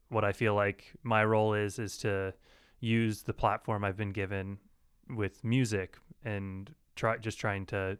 what 0.09 0.23
i 0.23 0.31
feel 0.41 0.55
like 0.55 0.79
my 1.03 1.23
role 1.33 1.53
is 1.65 1.79
is 1.79 1.97
to 1.97 2.33
use 2.79 3.23
the 3.23 3.33
platform 3.33 3.83
i've 3.83 3.97
been 3.97 4.11
given 4.23 4.57
with 5.21 5.43
music 5.43 5.97
and 6.23 6.73
try 6.95 7.17
just 7.17 7.37
trying 7.39 7.65
to 7.65 7.97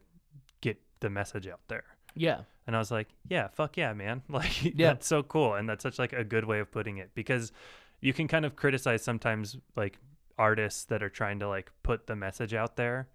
get 0.62 0.78
the 1.02 1.10
message 1.10 1.48
out 1.48 1.64
there 1.68 1.84
Yeah. 2.16 2.42
and 2.66 2.76
I 2.76 2.80
was 2.80 2.92
like, 2.92 3.10
yeah, 3.30 3.48
fuck 3.60 3.76
yeah, 3.78 3.94
man. 3.94 4.22
Like 4.30 4.56
Yeah. 4.64 4.88
that's 4.94 5.06
so 5.06 5.22
cool. 5.22 5.54
And 5.58 5.68
that's 5.70 5.84
such 5.84 6.00
like 6.00 6.14
a 6.14 6.24
good 6.24 6.46
way 6.46 6.60
of 6.64 6.72
putting 6.72 6.98
it 7.04 7.10
because 7.14 7.52
you 8.08 8.14
can 8.14 8.28
kind 8.34 8.46
of 8.46 8.56
criticize 8.56 9.02
sometimes 9.04 9.58
like 9.76 10.00
artists 10.38 10.84
that 10.86 11.02
are 11.04 11.10
trying 11.10 11.40
to 11.40 11.48
like 11.48 11.72
put 11.84 12.08
the 12.08 12.16
message 12.16 12.54
out 12.54 12.76
there 12.76 13.08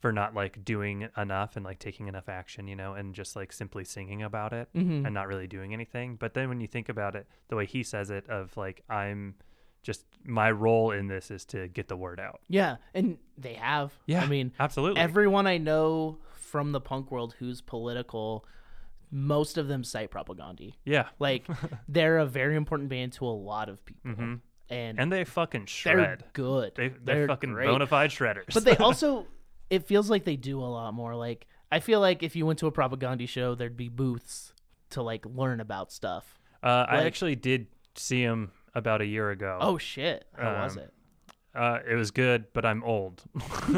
for 0.00 0.12
not 0.12 0.34
like 0.34 0.64
doing 0.64 1.08
enough 1.16 1.56
and 1.56 1.64
like 1.64 1.78
taking 1.78 2.08
enough 2.08 2.28
action, 2.28 2.68
you 2.68 2.76
know, 2.76 2.92
and 2.94 3.14
just 3.14 3.36
like 3.36 3.52
simply 3.52 3.84
singing 3.84 4.22
about 4.22 4.52
it 4.52 4.68
Mhm. 4.74 5.04
and 5.06 5.14
not 5.14 5.28
really 5.28 5.46
doing 5.46 5.72
anything. 5.72 6.16
But 6.16 6.34
then 6.34 6.48
when 6.48 6.60
you 6.60 6.66
think 6.66 6.88
about 6.90 7.16
it, 7.16 7.26
the 7.48 7.56
way 7.56 7.64
he 7.66 7.82
says 7.82 8.10
it 8.10 8.28
of 8.28 8.54
like 8.56 8.82
I'm 8.90 9.36
just 9.82 10.04
my 10.24 10.50
role 10.50 10.90
in 10.90 11.08
this 11.08 11.30
is 11.30 11.44
to 11.46 11.68
get 11.68 11.88
the 11.88 11.96
word 11.96 12.18
out. 12.20 12.40
Yeah, 12.48 12.76
and 12.94 13.18
they 13.38 13.54
have. 13.54 13.92
Yeah, 14.06 14.22
I 14.22 14.26
mean, 14.26 14.52
absolutely. 14.58 15.00
everyone 15.00 15.46
I 15.46 15.58
know 15.58 16.18
from 16.34 16.72
the 16.72 16.80
punk 16.80 17.10
world 17.10 17.34
who's 17.38 17.60
political, 17.60 18.44
most 19.10 19.56
of 19.58 19.68
them 19.68 19.84
cite 19.84 20.10
Propagandhi. 20.10 20.74
yeah. 20.84 21.08
Like, 21.18 21.46
they're 21.88 22.18
a 22.18 22.26
very 22.26 22.56
important 22.56 22.88
band 22.90 23.12
to 23.14 23.26
a 23.26 23.28
lot 23.28 23.68
of 23.68 23.84
people, 23.84 24.10
Mhm. 24.12 24.40
And, 24.74 24.98
And 24.98 25.12
they 25.12 25.24
fucking 25.24 25.66
shred. 25.66 25.96
they're 25.98 26.18
good. 26.32 26.72
They, 26.74 26.88
they're, 26.88 26.98
They're 27.16 27.28
fucking 27.28 27.52
great. 27.52 27.66
bona 27.68 27.86
fide 27.86 28.10
shredders. 28.10 28.52
but 28.52 28.64
they 28.64 28.76
also, 28.78 29.26
it 29.70 29.86
feels 29.86 30.10
like 30.10 30.24
they 30.24 30.36
do 30.36 30.60
a 30.60 30.64
lot 30.66 30.92
more. 30.94 31.14
Like, 31.14 31.46
I 31.70 31.80
feel 31.80 32.00
like 32.00 32.22
if 32.22 32.34
you 32.36 32.44
went 32.46 32.58
to 32.60 32.66
a 32.66 32.72
Propagandhi 32.72 33.28
show, 33.28 33.54
there'd 33.54 33.76
be 33.76 33.88
booths 33.88 34.52
to 34.90 35.02
like 35.02 35.24
learn 35.26 35.60
about 35.60 35.92
stuff. 35.92 36.38
Uh, 36.62 36.86
I 36.88 37.04
actually 37.04 37.36
did 37.36 37.66
see 37.94 38.22
him 38.22 38.50
about 38.74 39.00
a 39.00 39.06
year 39.06 39.30
ago. 39.30 39.58
Oh 39.60 39.78
shit! 39.78 40.24
How 40.36 40.62
was 40.64 40.76
Um, 40.76 40.82
it? 40.82 40.90
Uh, 41.54 41.78
it 41.88 41.94
was 41.94 42.10
good, 42.10 42.46
but 42.52 42.64
I'm 42.64 42.82
old. 42.82 43.22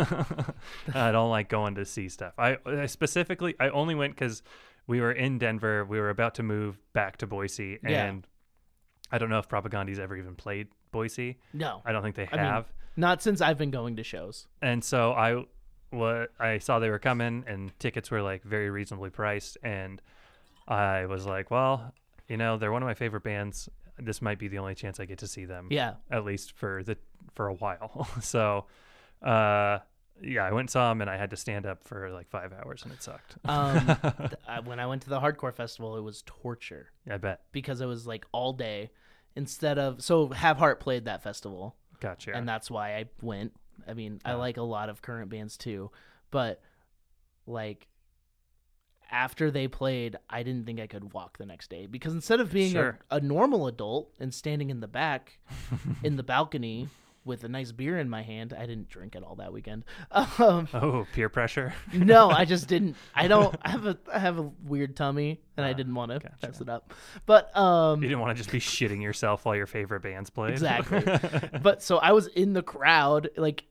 I 0.95 1.13
don't 1.13 1.31
like 1.31 1.49
going 1.49 1.75
to 1.77 1.85
see 1.85 2.09
stuff. 2.09 2.33
I, 2.39 2.57
I 2.65 2.87
specifically, 2.87 3.55
I 3.61 3.69
only 3.69 3.95
went 3.95 4.15
because 4.15 4.43
we 4.87 5.01
were 5.01 5.13
in 5.13 5.39
Denver. 5.39 5.85
We 5.85 5.99
were 6.01 6.11
about 6.11 6.35
to 6.37 6.43
move 6.43 6.79
back 6.93 7.19
to 7.19 7.27
Boise, 7.27 7.79
Yeah. 7.87 8.15
I 9.13 9.19
don't 9.19 9.29
know 9.31 9.39
if 9.39 9.49
Propagandhi's 9.49 9.99
ever 9.99 10.17
even 10.17 10.35
played 10.35 10.69
Boise. 10.93 11.39
No, 11.53 11.83
I 11.85 11.93
don't 11.93 12.03
think 12.03 12.17
they 12.17 12.29
I 12.33 12.37
mean, 12.37 12.45
have. 12.45 12.67
not 12.97 13.23
since 13.23 13.41
I've 13.41 13.59
been 13.59 13.71
going 13.71 13.97
to 13.97 14.03
shows. 14.03 14.47
and 14.63 14.83
so 14.83 15.13
I, 15.13 15.45
what 15.91 16.33
I 16.41 16.59
saw 16.59 16.79
they 16.79 16.91
were 16.91 16.99
coming, 16.99 17.45
and 17.47 17.77
tickets 17.79 18.11
were 18.11 18.23
like 18.23 18.43
very 18.43 18.71
reasonably 18.71 19.11
priced, 19.11 19.59
and 19.63 20.01
I 20.69 21.07
was 21.07 21.27
like, 21.27 21.51
well, 21.51 21.93
you 22.29 22.37
know, 22.37 22.57
they're 22.57 22.73
one 22.73 22.83
of 22.83 22.87
my 22.87 22.95
favorite 22.95 23.23
bands. 23.23 23.69
This 23.99 24.21
might 24.21 24.39
be 24.39 24.49
the 24.49 24.59
only 24.59 24.75
chance 24.75 25.01
I 25.01 25.05
get 25.07 25.19
to 25.19 25.27
see 25.27 25.45
them 25.47 25.69
Yeah, 25.71 25.95
at 26.11 26.25
least 26.25 26.53
for 26.57 26.83
the 26.83 26.99
for 27.35 27.47
a 27.49 27.55
while. 27.55 28.09
so, 28.21 28.67
uh, 29.23 29.79
yeah, 30.23 30.45
I 30.45 30.51
went 30.51 30.61
and 30.65 30.71
saw 30.71 30.91
him, 30.93 31.01
and 31.01 31.11
I 31.11 31.17
had 31.17 31.31
to 31.31 31.37
stand 31.37 31.67
up 31.67 31.85
for 31.85 32.11
like 32.11 32.29
five 32.29 32.53
hours, 32.53 32.83
and 32.85 32.93
it 32.93 33.03
sucked. 33.03 33.37
um, 33.45 33.87
th- 34.19 34.33
I- 34.49 34.61
when 34.61 34.81
I 34.81 34.87
went 34.87 35.03
to 35.03 35.09
the 35.11 35.21
hardcore 35.21 35.55
festival, 35.55 35.97
it 35.97 36.01
was 36.03 36.23
torture. 36.27 36.91
I 37.11 37.17
bet. 37.19 37.41
because 37.53 37.81
it 37.81 37.87
was 37.87 38.07
like 38.07 38.25
all 38.33 38.53
day 38.53 38.91
instead 39.37 39.79
of 39.79 40.03
so 40.03 40.29
have 40.29 40.57
heart 40.57 40.81
played 40.81 41.05
that 41.05 41.23
festival 41.23 41.77
Gotcha. 42.01 42.35
and 42.35 42.49
that's 42.49 42.71
why 42.71 42.97
i 42.97 43.05
went 43.21 43.53
i 43.87 43.93
mean 43.93 44.19
i 44.25 44.33
like 44.33 44.57
a 44.57 44.63
lot 44.63 44.89
of 44.89 45.03
current 45.03 45.29
bands 45.29 45.59
too 45.59 45.91
but 46.31 46.63
like 47.47 47.87
after 49.11 49.51
they 49.51 49.69
played 49.69 50.17
i 50.31 50.43
didn't 50.43 50.65
think 50.67 50.81
i 50.81 50.87
could 50.87 51.13
walk 51.13 51.37
the 51.39 51.47
next 51.47 51.69
day 51.71 51.85
because 51.87 52.13
instead 52.15 52.41
of 52.41 52.51
being 52.51 52.73
Sure. 52.73 52.99
a, 53.11 53.17
a 53.17 53.21
normal 53.21 53.67
adult 53.67 54.11
and 54.19 54.33
standing 54.33 54.71
in 54.71 54.81
the 54.81 54.89
back 54.89 55.39
in 56.03 56.17
the 56.17 56.23
balcony 56.23 56.89
with 57.27 57.45
a 57.45 57.49
nice 57.49 57.73
beer 57.73 57.99
in 57.99 58.09
my 58.09 58.23
hand 58.23 58.55
i 58.59 58.61
didn't 58.65 58.89
drink 58.89 59.15
it 59.17 59.23
all 59.23 59.35
that 59.37 59.53
weekend 59.53 59.85
um, 60.13 60.69
oh, 60.73 61.07
peer 61.13 61.29
pressure. 61.29 61.75
no, 61.93 62.31
I 62.31 62.45
just 62.45 62.69
didn't. 62.75 62.97
I 63.15 63.29
don't. 63.29 63.55
I 63.63 63.71
have 63.71 63.87
a. 63.87 63.99
I 64.13 64.19
have 64.19 64.39
a 64.39 64.51
weird 64.65 64.97
tummy, 64.97 65.41
and 65.57 65.67
I 65.67 65.73
didn't 65.73 65.95
want 65.95 66.13
to 66.13 66.19
gotcha. 66.21 66.35
mess 66.43 66.61
it 66.61 66.69
up. 66.69 66.95
But 67.27 67.55
um, 67.57 68.03
you 68.03 68.09
didn't 68.09 68.21
want 68.21 68.37
to 68.37 68.43
just 68.43 68.51
be 68.53 68.61
shitting 68.61 69.03
yourself 69.03 69.45
while 69.45 69.57
your 69.57 69.67
favorite 69.67 70.01
bands 70.01 70.31
played. 70.31 70.53
exactly. 70.53 71.03
but 71.63 71.83
so 71.83 71.99
I 71.99 72.13
was 72.13 72.29
in 72.29 72.53
the 72.53 72.63
crowd, 72.63 73.31
like, 73.37 73.65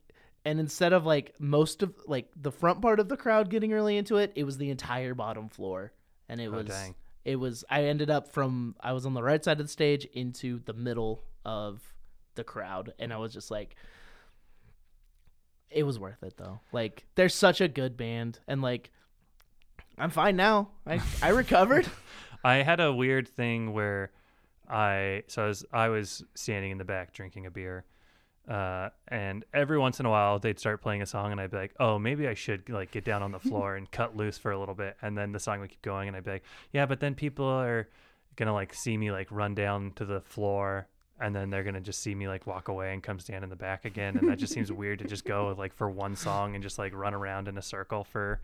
and 0.44 0.60
instead 0.60 0.94
of 0.94 1.06
like 1.06 1.34
most 1.40 1.82
of 1.84 1.94
like 2.08 2.28
the 2.36 2.52
front 2.52 2.82
part 2.82 3.00
of 3.00 3.08
the 3.10 3.18
crowd 3.18 3.50
getting 3.50 3.72
really 3.72 3.98
into 3.98 4.18
it, 4.18 4.32
it 4.36 4.44
was 4.44 4.58
the 4.58 4.70
entire 4.70 5.14
bottom 5.14 5.50
floor, 5.50 5.94
and 6.30 6.42
it 6.42 6.48
Oh, 6.48 6.58
was. 6.58 6.68
dang. 6.68 6.96
It 7.24 7.38
was. 7.38 7.64
I 7.70 7.86
ended 7.86 8.10
up 8.10 8.32
from. 8.34 8.76
I 8.80 8.94
was 8.94 9.06
on 9.06 9.14
the 9.14 9.24
right 9.24 9.44
side 9.44 9.60
of 9.60 9.66
the 9.66 9.72
stage 9.72 10.06
into 10.14 10.60
the 10.66 10.74
middle 10.74 11.24
of 11.46 11.82
the 12.36 12.44
crowd, 12.44 12.94
and 13.00 13.14
I 13.14 13.18
was 13.18 13.34
just 13.34 13.52
like. 13.52 13.76
It 15.72 15.84
was 15.84 16.00
worth 16.00 16.24
it 16.24 16.38
though. 16.38 16.60
Like 16.72 17.06
they're 17.16 17.28
such 17.28 17.60
a 17.60 17.68
good 17.68 17.98
band, 17.98 18.40
and 18.48 18.62
like 18.62 18.92
I'm 19.98 20.10
fine 20.10 20.36
now. 20.36 20.70
I 20.86 21.02
I 21.22 21.30
recovered. 21.30 21.88
I 22.44 22.58
had 22.58 22.80
a 22.80 22.94
weird 22.94 23.28
thing 23.28 23.74
where 23.74 24.12
I 24.70 25.24
so 25.28 25.44
I 25.44 25.48
was 25.48 25.66
I 25.74 25.90
was 25.90 26.24
standing 26.36 26.72
in 26.72 26.78
the 26.78 26.86
back 26.86 27.14
drinking 27.14 27.46
a 27.46 27.52
beer, 27.52 27.86
uh, 28.48 28.90
and 29.08 29.46
every 29.54 29.78
once 29.78 30.00
in 30.00 30.06
a 30.06 30.10
while 30.10 30.40
they'd 30.40 30.60
start 30.60 30.82
playing 30.82 31.02
a 31.02 31.06
song, 31.06 31.32
and 31.32 31.40
I'd 31.40 31.52
be 31.52 31.58
like, 31.58 31.74
oh, 31.80 31.98
maybe 31.98 32.28
I 32.28 32.34
should 32.34 32.70
like 32.70 32.92
get 32.92 33.04
down 33.04 33.24
on 33.24 33.32
the 33.32 33.40
floor 33.40 33.76
and 33.76 33.90
cut 33.90 34.16
loose 34.16 34.38
for 34.38 34.52
a 34.52 34.60
little 34.60 34.76
bit, 34.76 34.98
and 35.02 35.18
then 35.18 35.32
the 35.32 35.40
song 35.40 35.60
would 35.60 35.70
keep 35.70 35.82
going, 35.82 36.08
and 36.08 36.18
I'd 36.18 36.24
be 36.24 36.32
like, 36.32 36.44
yeah, 36.72 36.86
but 36.86 37.00
then 37.00 37.16
people 37.16 37.46
are 37.46 37.90
gonna 38.36 38.54
like 38.54 38.74
see 38.74 38.98
me 38.98 39.12
like 39.12 39.28
run 39.32 39.56
down 39.56 39.92
to 39.96 40.06
the 40.06 40.22
floor. 40.22 40.88
And 41.20 41.34
then 41.34 41.50
they're 41.50 41.64
gonna 41.64 41.80
just 41.82 42.02
see 42.02 42.14
me 42.14 42.28
like 42.28 42.46
walk 42.46 42.68
away 42.68 42.94
and 42.94 43.02
come 43.02 43.20
stand 43.20 43.44
in 43.44 43.50
the 43.50 43.56
back 43.56 43.86
again, 43.86 44.18
and 44.18 44.28
that 44.30 44.38
just 44.38 44.52
seems 44.54 44.70
weird 44.82 45.00
to 45.00 45.06
just 45.06 45.24
go 45.24 45.56
like 45.58 45.74
for 45.74 45.90
one 45.90 46.16
song 46.16 46.56
and 46.56 46.62
just 46.64 46.78
like 46.78 46.94
run 46.94 47.14
around 47.14 47.48
in 47.48 47.58
a 47.58 47.62
circle 47.62 48.04
for 48.04 48.42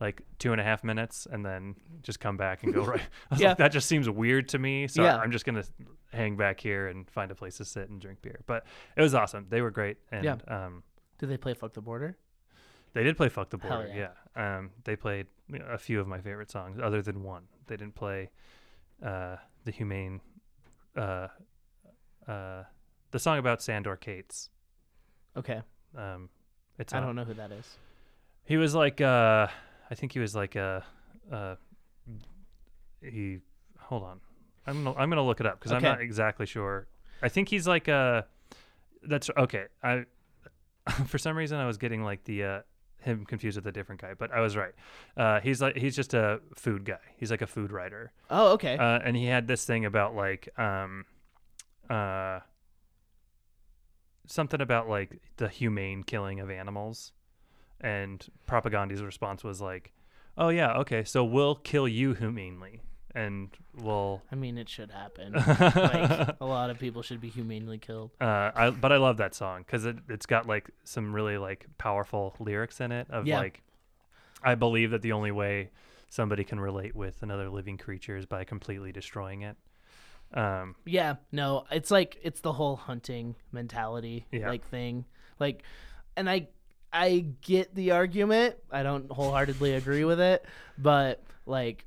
like 0.00 0.22
two 0.38 0.52
and 0.52 0.60
a 0.60 0.64
half 0.64 0.84
minutes 0.84 1.26
and 1.28 1.44
then 1.44 1.74
just 2.02 2.20
come 2.20 2.36
back 2.36 2.62
and 2.62 2.72
go 2.72 2.84
right. 2.84 3.00
Yeah. 3.36 3.48
like, 3.48 3.58
that 3.58 3.72
just 3.72 3.88
seems 3.88 4.08
weird 4.08 4.48
to 4.50 4.58
me. 4.60 4.86
So 4.86 5.02
Yeah. 5.02 5.16
I'm 5.16 5.32
just 5.32 5.44
gonna 5.44 5.64
hang 6.12 6.36
back 6.36 6.60
here 6.60 6.86
and 6.86 7.10
find 7.10 7.32
a 7.32 7.34
place 7.34 7.56
to 7.56 7.64
sit 7.64 7.88
and 7.90 8.00
drink 8.00 8.22
beer. 8.22 8.40
But 8.46 8.64
it 8.96 9.02
was 9.02 9.12
awesome. 9.16 9.46
They 9.48 9.60
were 9.60 9.72
great, 9.72 9.96
and 10.12 10.24
Yeah. 10.24 10.36
um, 10.46 10.84
Did 11.18 11.30
they 11.30 11.36
play 11.36 11.52
"Fuck 11.54 11.72
the 11.72 11.80
Border"? 11.80 12.16
they 12.92 13.02
did 13.02 13.16
play 13.16 13.28
"Fuck 13.28 13.50
the 13.50 13.58
Border." 13.58 13.88
yeah. 13.92 14.10
Yeah, 14.36 14.58
um, 14.58 14.70
they 14.84 14.94
played 14.94 15.26
a 15.68 15.78
few 15.78 15.98
of 15.98 16.06
my 16.06 16.20
favorite 16.20 16.50
songs, 16.52 16.78
other 16.80 17.02
than 17.02 17.24
one. 17.24 17.48
They 17.66 17.76
didn't 17.76 17.96
play 17.96 18.30
uh, 19.04 19.36
the 19.64 19.72
humane, 19.72 20.20
uh, 20.96 21.26
uh, 22.28 22.64
the 23.10 23.18
song 23.18 23.38
about 23.38 23.62
Sandor 23.62 23.96
Katz. 23.96 24.50
Okay, 25.36 25.62
Um, 25.96 26.28
it's 26.78 26.92
I 26.92 26.98
on- 26.98 27.06
don't 27.06 27.16
know 27.16 27.24
who 27.24 27.34
that 27.34 27.50
is. 27.52 27.76
He 28.44 28.56
was 28.56 28.74
like 28.74 29.00
uh 29.00 29.46
I 29.90 29.94
think 29.94 30.12
he 30.12 30.18
was 30.20 30.34
like 30.34 30.56
a 30.56 30.84
uh 31.32 31.56
he 33.02 33.38
hold 33.78 34.02
on. 34.02 34.20
I'm 34.66 34.84
gonna, 34.84 34.96
I'm 34.98 35.08
going 35.08 35.16
to 35.16 35.22
look 35.22 35.40
it 35.40 35.46
up 35.46 35.60
cuz 35.60 35.72
I'm 35.72 35.82
not 35.82 36.00
exactly 36.00 36.46
sure. 36.46 36.86
I 37.22 37.28
think 37.28 37.48
he's 37.48 37.66
like 37.66 37.88
a 37.88 38.26
that's 39.02 39.30
okay. 39.36 39.66
I 39.82 40.04
for 41.06 41.18
some 41.18 41.36
reason 41.36 41.58
I 41.58 41.66
was 41.66 41.78
getting 41.78 42.02
like 42.02 42.24
the 42.24 42.44
uh 42.44 42.60
him 43.00 43.24
confused 43.24 43.56
with 43.56 43.66
a 43.66 43.72
different 43.72 44.00
guy, 44.00 44.14
but 44.14 44.32
I 44.32 44.40
was 44.40 44.56
right. 44.56 44.74
Uh 45.16 45.40
he's 45.40 45.60
like 45.62 45.76
he's 45.76 45.94
just 45.96 46.14
a 46.14 46.40
food 46.56 46.84
guy. 46.84 46.98
He's 47.16 47.30
like 47.30 47.42
a 47.42 47.46
food 47.46 47.70
writer. 47.70 48.12
Oh, 48.30 48.52
okay. 48.54 48.76
Uh 48.76 48.98
and 49.04 49.16
he 49.16 49.26
had 49.26 49.46
this 49.46 49.64
thing 49.64 49.84
about 49.84 50.14
like 50.14 50.48
um 50.58 51.04
uh 51.90 52.40
something 54.26 54.60
about 54.60 54.88
like 54.88 55.20
the 55.36 55.48
humane 55.48 56.02
killing 56.02 56.40
of 56.40 56.50
animals 56.50 57.12
and 57.80 58.26
Propagandhi's 58.46 59.02
response 59.02 59.42
was 59.42 59.60
like 59.60 59.92
oh 60.36 60.48
yeah 60.50 60.72
okay 60.78 61.04
so 61.04 61.24
we'll 61.24 61.54
kill 61.54 61.88
you 61.88 62.12
humanely 62.14 62.82
and 63.14 63.48
we'll. 63.74 64.22
I 64.30 64.34
mean, 64.34 64.58
it 64.58 64.68
should 64.68 64.90
happen. 64.92 65.32
like 65.32 66.36
a 66.40 66.44
lot 66.44 66.68
of 66.68 66.78
people 66.78 67.00
should 67.02 67.22
be 67.22 67.30
humanely 67.30 67.78
killed. 67.78 68.10
Uh, 68.20 68.50
I 68.54 68.70
but 68.70 68.92
I 68.92 68.98
love 68.98 69.16
that 69.16 69.34
song 69.34 69.62
because 69.66 69.86
it 69.86 69.96
it's 70.10 70.26
got 70.26 70.46
like 70.46 70.70
some 70.84 71.14
really 71.14 71.38
like 71.38 71.66
powerful 71.78 72.36
lyrics 72.38 72.80
in 72.80 72.92
it 72.92 73.06
of 73.10 73.26
Yeah. 73.26 73.38
like, 73.38 73.62
I 74.42 74.54
believe 74.56 74.90
that 74.90 75.00
the 75.02 75.12
only 75.12 75.30
way 75.32 75.70
somebody 76.10 76.44
can 76.44 76.60
relate 76.60 76.94
with 76.94 77.22
another 77.22 77.48
living 77.48 77.78
creature 77.78 78.16
is 78.16 78.26
by 78.26 78.44
completely 78.44 78.92
destroying 78.92 79.40
it. 79.42 79.56
Um, 80.34 80.74
Yeah, 80.84 81.16
no, 81.32 81.64
it's 81.70 81.90
like 81.90 82.18
it's 82.22 82.40
the 82.40 82.52
whole 82.52 82.76
hunting 82.76 83.34
mentality 83.52 84.26
Yeah. 84.30 84.48
like 84.48 84.66
thing. 84.68 85.04
Like 85.38 85.62
and 86.16 86.28
I 86.28 86.48
I 86.92 87.26
get 87.42 87.74
the 87.74 87.92
argument. 87.92 88.56
I 88.70 88.82
don't 88.82 89.10
wholeheartedly 89.10 89.74
agree 89.74 90.04
with 90.04 90.20
it, 90.20 90.44
but 90.76 91.22
like 91.46 91.84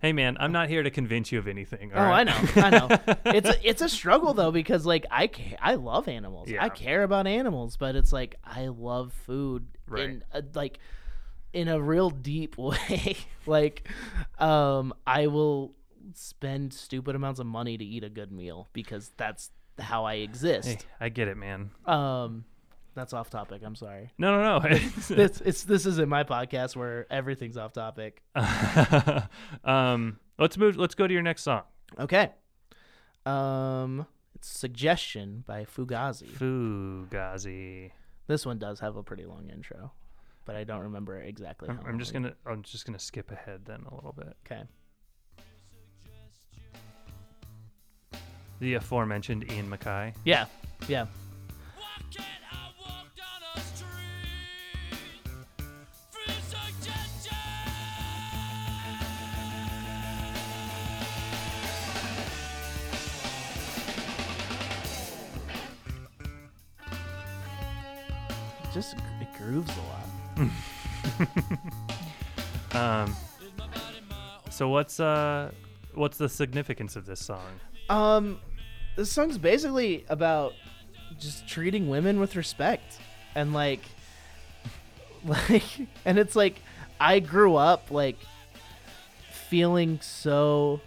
hey 0.00 0.12
man, 0.12 0.36
I'm 0.38 0.52
not 0.52 0.68
here 0.68 0.82
to 0.82 0.90
convince 0.90 1.32
you 1.32 1.38
of 1.38 1.48
anything. 1.48 1.90
oh, 1.94 1.98
I 1.98 2.24
know. 2.24 2.38
I 2.56 2.70
know. 2.70 2.88
It's 3.24 3.48
a, 3.48 3.68
it's 3.68 3.80
a 3.80 3.88
struggle 3.88 4.34
though 4.34 4.50
because 4.52 4.84
like 4.84 5.06
I 5.10 5.28
ca- 5.28 5.56
I 5.62 5.76
love 5.76 6.08
animals. 6.08 6.50
Yeah. 6.50 6.62
I 6.62 6.68
care 6.68 7.02
about 7.04 7.26
animals, 7.26 7.78
but 7.78 7.96
it's 7.96 8.12
like 8.12 8.36
I 8.44 8.66
love 8.66 9.14
food 9.24 9.66
Right. 9.88 10.10
in 10.10 10.24
a, 10.32 10.42
like 10.54 10.78
in 11.54 11.68
a 11.68 11.80
real 11.80 12.10
deep 12.10 12.58
way. 12.58 13.16
like 13.46 13.88
um 14.38 14.92
I 15.06 15.28
will 15.28 15.74
spend 16.14 16.72
stupid 16.72 17.16
amounts 17.16 17.40
of 17.40 17.46
money 17.46 17.78
to 17.78 17.84
eat 17.84 18.04
a 18.04 18.08
good 18.08 18.30
meal 18.30 18.68
because 18.72 19.10
that's 19.16 19.50
how 19.78 20.04
I 20.04 20.14
exist. 20.14 20.68
Hey, 20.68 20.78
I 21.00 21.08
get 21.08 21.28
it, 21.28 21.36
man. 21.36 21.70
Um, 21.86 22.44
that's 22.94 23.12
off 23.12 23.30
topic. 23.30 23.62
I'm 23.64 23.74
sorry. 23.74 24.12
No, 24.18 24.40
no, 24.40 24.58
no. 24.58 24.78
This 25.08 25.40
it's 25.44 25.64
this 25.64 25.86
isn't 25.86 26.08
my 26.08 26.24
podcast 26.24 26.76
where 26.76 27.06
everything's 27.10 27.56
off 27.56 27.72
topic. 27.72 28.22
um, 29.64 30.18
let's 30.38 30.56
move. 30.56 30.76
Let's 30.76 30.94
go 30.94 31.06
to 31.06 31.12
your 31.12 31.22
next 31.22 31.42
song, 31.42 31.62
Okay. 31.98 32.30
Um, 33.26 34.06
it's 34.34 34.48
suggestion 34.48 35.44
by 35.46 35.64
Fugazi. 35.64 36.28
Fugazi. 36.28 37.90
This 38.26 38.46
one 38.46 38.58
does 38.58 38.80
have 38.80 38.96
a 38.96 39.02
pretty 39.02 39.24
long 39.24 39.50
intro, 39.50 39.92
but 40.44 40.56
I 40.56 40.64
don't 40.64 40.80
remember 40.80 41.20
exactly. 41.20 41.68
I'm, 41.68 41.80
I'm 41.86 41.98
just 41.98 42.12
gonna. 42.12 42.34
I'm 42.46 42.62
just 42.62 42.86
gonna 42.86 42.98
skip 42.98 43.30
ahead 43.30 43.62
then 43.64 43.84
a 43.90 43.94
little 43.94 44.12
bit. 44.12 44.36
Okay. 44.46 44.62
The 48.64 48.72
aforementioned 48.76 49.52
Ian 49.52 49.68
MacKaye. 49.68 50.14
Yeah. 50.24 50.46
Yeah. 50.88 51.04
Why 51.76 51.84
can't 52.10 52.26
I 52.50 52.70
walk 52.80 53.14
down 53.14 53.42
a 53.54 53.60
street? 53.60 53.86
Free 56.10 56.32
suggestion. 56.48 57.36
It 68.62 68.72
just 68.72 68.94
it 69.20 69.28
grooves 69.36 69.70
a 69.76 70.42
lot. 70.42 70.50
Um, 72.74 73.14
so 74.50 74.68
what's 74.68 74.98
uh, 74.98 75.52
what's 75.94 76.18
the 76.18 76.28
significance 76.28 76.96
of 76.96 77.06
this 77.06 77.24
song? 77.24 77.60
Um, 77.88 78.40
this 78.96 79.10
song's 79.10 79.38
basically 79.38 80.04
about 80.08 80.52
just 81.18 81.46
treating 81.48 81.88
women 81.88 82.20
with 82.20 82.36
respect 82.36 82.98
and 83.34 83.52
like, 83.52 83.80
like, 85.24 85.62
and 86.04 86.18
it's 86.18 86.36
like 86.36 86.60
I 87.00 87.20
grew 87.20 87.56
up 87.56 87.90
like 87.90 88.18
feeling 89.48 90.00
so. 90.00 90.80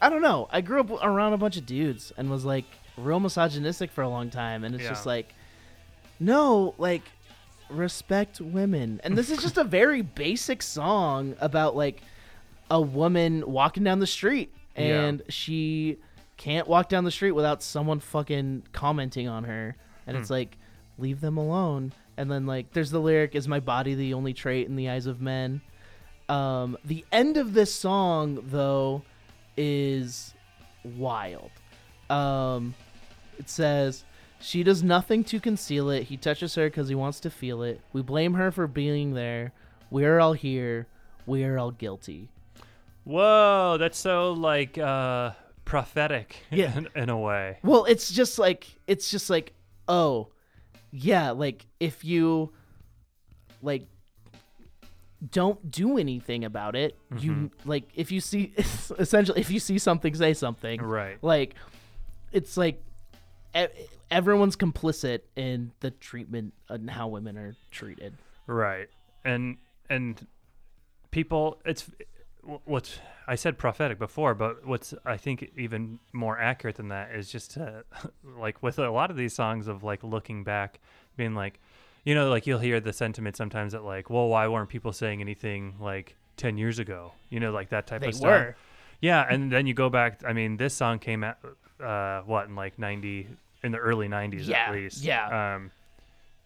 I 0.00 0.10
don't 0.10 0.22
know. 0.22 0.48
I 0.50 0.60
grew 0.60 0.80
up 0.80 0.90
around 1.02 1.32
a 1.32 1.38
bunch 1.38 1.56
of 1.56 1.64
dudes 1.64 2.12
and 2.18 2.30
was 2.30 2.44
like 2.44 2.66
real 2.98 3.20
misogynistic 3.20 3.90
for 3.90 4.02
a 4.02 4.08
long 4.08 4.28
time, 4.28 4.62
and 4.64 4.74
it's 4.74 4.84
just 4.86 5.06
like, 5.06 5.32
no, 6.20 6.74
like 6.76 7.02
respect 7.70 8.40
women. 8.40 9.00
And 9.02 9.16
this 9.16 9.30
is 9.30 9.38
just 9.38 9.56
a 9.56 9.64
very 9.64 10.02
basic 10.02 10.62
song 10.62 11.34
about 11.40 11.74
like 11.74 12.02
a 12.70 12.80
woman 12.80 13.44
walking 13.50 13.82
down 13.84 13.98
the 13.98 14.06
street 14.06 14.52
Yeah. 14.76 15.04
and 15.06 15.22
she 15.30 15.96
can't 16.44 16.68
walk 16.68 16.90
down 16.90 17.04
the 17.04 17.10
street 17.10 17.32
without 17.32 17.62
someone 17.62 18.00
fucking 18.00 18.64
commenting 18.72 19.28
on 19.28 19.44
her. 19.44 19.76
And 20.06 20.14
it's 20.14 20.28
like, 20.28 20.58
leave 20.98 21.22
them 21.22 21.38
alone. 21.38 21.94
And 22.18 22.30
then 22.30 22.44
like 22.44 22.70
there's 22.74 22.90
the 22.90 23.00
lyric, 23.00 23.34
is 23.34 23.48
my 23.48 23.60
body 23.60 23.94
the 23.94 24.12
only 24.12 24.34
trait 24.34 24.68
in 24.68 24.76
the 24.76 24.90
eyes 24.90 25.06
of 25.06 25.22
men? 25.22 25.62
Um 26.28 26.76
the 26.84 27.02
end 27.10 27.38
of 27.38 27.54
this 27.54 27.74
song 27.74 28.44
though 28.48 29.02
is 29.56 30.34
wild. 30.84 31.50
Um 32.10 32.74
it 33.38 33.48
says 33.48 34.04
she 34.38 34.62
does 34.62 34.82
nothing 34.82 35.24
to 35.24 35.40
conceal 35.40 35.88
it. 35.88 36.02
He 36.02 36.18
touches 36.18 36.54
her 36.56 36.66
because 36.66 36.90
he 36.90 36.94
wants 36.94 37.20
to 37.20 37.30
feel 37.30 37.62
it. 37.62 37.80
We 37.94 38.02
blame 38.02 38.34
her 38.34 38.50
for 38.50 38.66
being 38.66 39.14
there. 39.14 39.52
We're 39.90 40.20
all 40.20 40.34
here. 40.34 40.88
We 41.24 41.42
are 41.44 41.58
all 41.58 41.70
guilty. 41.70 42.28
Whoa, 43.04 43.78
that's 43.78 43.98
so 43.98 44.32
like 44.32 44.76
uh, 44.76 45.32
prophetic. 45.64 46.36
Yeah. 46.50 46.76
in, 46.76 46.88
in 46.94 47.08
a 47.10 47.18
way. 47.18 47.58
Well, 47.62 47.84
it's 47.84 48.10
just 48.10 48.38
like 48.38 48.66
it's 48.86 49.10
just 49.10 49.30
like 49.30 49.52
oh, 49.88 50.28
yeah, 50.90 51.30
like 51.30 51.66
if 51.80 52.04
you 52.04 52.52
like 53.62 53.86
don't 55.30 55.70
do 55.70 55.98
anything 55.98 56.44
about 56.44 56.76
it, 56.76 56.96
you 57.18 57.32
mm-hmm. 57.32 57.68
like 57.68 57.84
if 57.94 58.12
you 58.12 58.20
see 58.20 58.52
essentially 58.98 59.40
if 59.40 59.50
you 59.50 59.60
see 59.60 59.78
something 59.78 60.14
say 60.14 60.34
something. 60.34 60.80
Right. 60.80 61.18
Like 61.22 61.54
it's 62.32 62.56
like 62.56 62.82
e- 63.56 63.66
everyone's 64.10 64.56
complicit 64.56 65.20
in 65.36 65.72
the 65.80 65.90
treatment 65.90 66.54
and 66.68 66.90
how 66.90 67.08
women 67.08 67.36
are 67.36 67.56
treated. 67.70 68.14
Right. 68.46 68.88
And 69.24 69.56
and 69.88 70.26
people 71.10 71.60
it's 71.64 71.90
what's 72.64 72.98
I 73.26 73.36
said 73.36 73.56
prophetic 73.58 73.98
before, 73.98 74.34
but 74.34 74.66
what's 74.66 74.92
I 75.06 75.16
think 75.16 75.50
even 75.56 75.98
more 76.12 76.38
accurate 76.38 76.76
than 76.76 76.88
that 76.88 77.14
is 77.14 77.30
just 77.30 77.52
to 77.52 77.84
like 78.38 78.62
with 78.62 78.78
a 78.78 78.90
lot 78.90 79.10
of 79.10 79.16
these 79.16 79.34
songs 79.34 79.66
of 79.68 79.82
like 79.82 80.02
looking 80.04 80.44
back 80.44 80.78
being 81.16 81.34
like 81.34 81.58
you 82.04 82.14
know 82.14 82.28
like 82.28 82.46
you'll 82.46 82.58
hear 82.58 82.80
the 82.80 82.92
sentiment 82.92 83.36
sometimes 83.36 83.72
that 83.72 83.82
like 83.84 84.10
well 84.10 84.28
why 84.28 84.46
weren't 84.48 84.68
people 84.68 84.92
saying 84.92 85.20
anything 85.22 85.74
like 85.80 86.16
10 86.36 86.58
years 86.58 86.78
ago 86.78 87.12
you 87.30 87.38
know 87.40 87.50
like 87.52 87.68
that 87.70 87.86
type 87.86 88.00
They 88.02 88.08
of 88.08 88.14
stuff 88.16 88.26
were. 88.26 88.56
yeah 89.00 89.24
and 89.30 89.50
then 89.50 89.66
you 89.66 89.72
go 89.74 89.88
back 89.88 90.20
i 90.26 90.32
mean 90.34 90.56
this 90.58 90.74
song 90.74 90.98
came 90.98 91.22
out 91.24 91.38
uh 91.80 92.20
what 92.22 92.48
in 92.48 92.56
like 92.56 92.78
90 92.78 93.28
in 93.62 93.72
the 93.72 93.78
early 93.78 94.08
90s 94.08 94.46
Yeah, 94.48 94.66
at 94.66 94.72
least 94.74 95.02
yeah. 95.04 95.54
um 95.54 95.70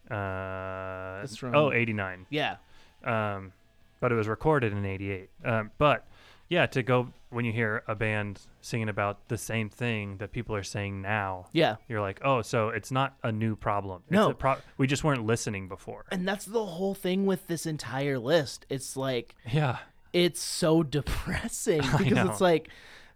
uh 0.09 1.21
It's 1.23 1.35
from- 1.35 1.55
oh 1.55 1.71
89 1.71 2.25
Yeah. 2.29 2.57
um, 3.03 3.51
but 3.99 4.11
it 4.11 4.15
was 4.15 4.27
recorded 4.29 4.71
in 4.71 4.85
'88. 4.85 5.29
Um, 5.43 5.71
but 5.77 6.07
yeah, 6.49 6.65
to 6.67 6.83
go 6.83 7.13
when 7.29 7.45
you 7.45 7.51
hear 7.51 7.83
a 7.87 7.93
band 7.95 8.41
singing 8.59 8.89
about 8.89 9.27
the 9.27 9.37
same 9.37 9.69
thing 9.69 10.17
that 10.17 10.31
people 10.31 10.55
are 10.55 10.63
saying 10.63 10.99
now, 11.01 11.45
Yeah. 11.53 11.75
you're 11.87 12.01
like, 12.01 12.19
oh, 12.25 12.41
so 12.41 12.69
it's 12.69 12.89
not 12.91 13.15
a 13.23 13.31
new 13.31 13.55
problem. 13.55 14.01
It's 14.07 14.13
No. 14.13 14.31
a 14.31 14.33
pro- 14.33 14.57
we 14.77 14.87
just 14.87 15.03
weren't 15.03 15.23
listening 15.25 15.67
before. 15.67 16.05
And 16.11 16.27
that's 16.27 16.45
the 16.45 16.65
whole 16.65 16.95
thing 16.95 17.27
with 17.27 17.45
this 17.47 17.67
entire 17.67 18.17
list. 18.17 18.65
It's 18.67 18.97
like 18.97 19.35
Yeah, 19.51 19.77
it's 20.11 20.41
so 20.41 20.81
depressing 20.97 21.81
because 21.99 22.27
it's 22.29 22.41
like 22.41 22.69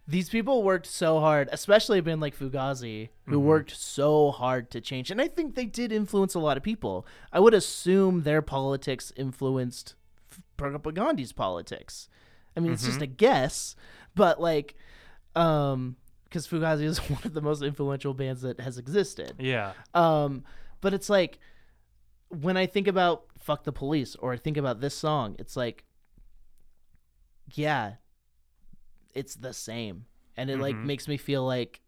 these 0.08 0.30
people 0.30 0.62
worked 0.62 0.86
so 0.86 1.20
hard, 1.20 1.50
especially 1.52 1.98
a 1.98 2.04
band 2.04 2.22
like 2.22 2.38
Fugazi, 2.38 3.10
who 3.26 3.38
Mm-hmm. 3.38 3.48
worked 3.48 3.72
so 3.76 4.30
hard 4.30 4.70
to 4.72 4.82
change. 4.82 5.10
And 5.10 5.20
I 5.20 5.28
think 5.28 5.56
they 5.56 5.66
did 5.66 5.92
influence 5.92 6.36
a 6.36 6.40
lot 6.40 6.56
of 6.58 6.62
people. 6.62 7.08
I 7.32 7.40
would 7.40 7.54
assume 7.56 8.22
their 8.24 8.44
politics 8.44 9.12
influenced 9.16 9.96
Gandhi's 10.94 11.32
politics. 11.34 12.10
I 12.56 12.60
mean, 12.60 12.72
it's 12.74 12.84
just 12.84 12.98
Mm-hmm. 12.98 13.04
a 13.04 13.08
guess, 13.08 13.76
but 14.16 14.40
like, 14.42 14.76
um, 15.36 15.96
because 16.26 16.48
Fugazi 16.48 16.84
is 16.84 16.98
one 17.10 17.22
of 17.24 17.34
the 17.34 17.42
most 17.42 17.62
influential 17.64 18.14
bands 18.14 18.42
that 18.42 18.60
has 18.60 18.78
existed. 18.78 19.36
yeah, 19.40 19.74
Um, 19.94 20.44
but 20.82 20.94
it's 20.94 21.10
like 21.10 21.40
when 22.30 22.58
I 22.58 22.66
think 22.66 22.88
about 22.88 23.26
"fuck 23.40 23.64
the 23.64 23.72
police" 23.72 24.16
or 24.16 24.34
I 24.34 24.38
think 24.38 24.58
about 24.58 24.82
this 24.82 24.96
song, 24.96 25.36
it's 25.40 25.56
like, 25.56 25.84
yeah, 27.54 27.94
it's 29.14 29.36
the 29.36 29.54
same, 29.54 30.06
and 30.36 30.50
it 30.50 30.58
like 30.60 30.76
Mhm. 30.76 30.86
makes 30.86 31.08
me 31.08 31.18
feel 31.18 31.46
like 31.46 31.82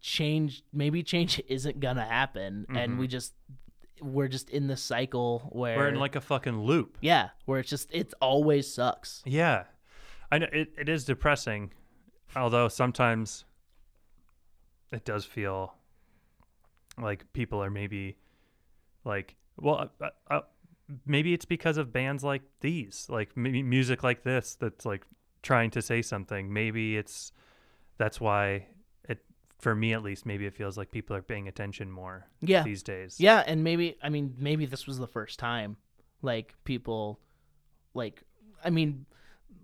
change. 0.00 0.62
Maybe 0.72 1.02
change 1.02 1.40
isn't 1.48 1.80
gonna 1.80 2.04
happen, 2.04 2.66
and 2.74 2.94
Mhm. 2.94 2.98
we 2.98 3.06
just 3.08 3.34
we're 4.02 4.28
just 4.28 4.50
in 4.50 4.66
the 4.66 4.76
cycle 4.76 5.48
where 5.52 5.78
we're 5.78 5.88
in 5.88 5.94
like 5.98 6.14
a 6.16 6.20
fucking 6.20 6.60
loop. 6.60 6.98
yeah, 7.00 7.30
where 7.46 7.60
it's 7.60 7.70
just 7.70 7.88
it 7.94 8.12
always 8.20 8.72
sucks. 8.72 9.22
Yeah, 9.24 9.64
I 10.30 10.38
know 10.38 10.46
it, 10.52 10.72
it 10.78 10.88
is 10.88 11.04
depressing, 11.04 11.72
although 12.34 12.68
sometimes 12.68 13.44
it 14.92 15.04
does 15.04 15.24
feel 15.24 15.74
like 17.00 17.30
people 17.32 17.62
are 17.62 17.70
maybe 17.70 18.16
like 19.04 19.36
well 19.58 19.90
uh, 20.00 20.08
uh, 20.30 20.40
maybe 21.04 21.34
it's 21.34 21.44
because 21.44 21.76
of 21.76 21.92
bands 21.92 22.24
like 22.24 22.42
these 22.60 23.06
like 23.10 23.36
maybe 23.36 23.62
music 23.62 24.02
like 24.02 24.22
this 24.22 24.56
that's 24.58 24.86
like 24.86 25.04
trying 25.42 25.70
to 25.70 25.82
say 25.82 26.02
something. 26.02 26.52
Maybe 26.52 26.96
it's 26.96 27.32
that's 27.98 28.20
why 28.20 28.66
it 29.08 29.24
for 29.58 29.74
me 29.74 29.92
at 29.92 30.02
least 30.02 30.26
maybe 30.26 30.46
it 30.46 30.54
feels 30.54 30.76
like 30.76 30.90
people 30.90 31.14
are 31.14 31.22
paying 31.22 31.46
attention 31.48 31.90
more 31.90 32.26
Yeah. 32.40 32.62
these 32.64 32.82
days. 32.82 33.20
Yeah, 33.20 33.44
and 33.46 33.62
maybe 33.62 33.96
I 34.02 34.08
mean 34.08 34.34
maybe 34.38 34.66
this 34.66 34.86
was 34.86 34.98
the 34.98 35.06
first 35.06 35.38
time 35.38 35.76
like 36.22 36.54
people 36.64 37.20
like 37.94 38.22
I 38.64 38.70
mean 38.70 39.06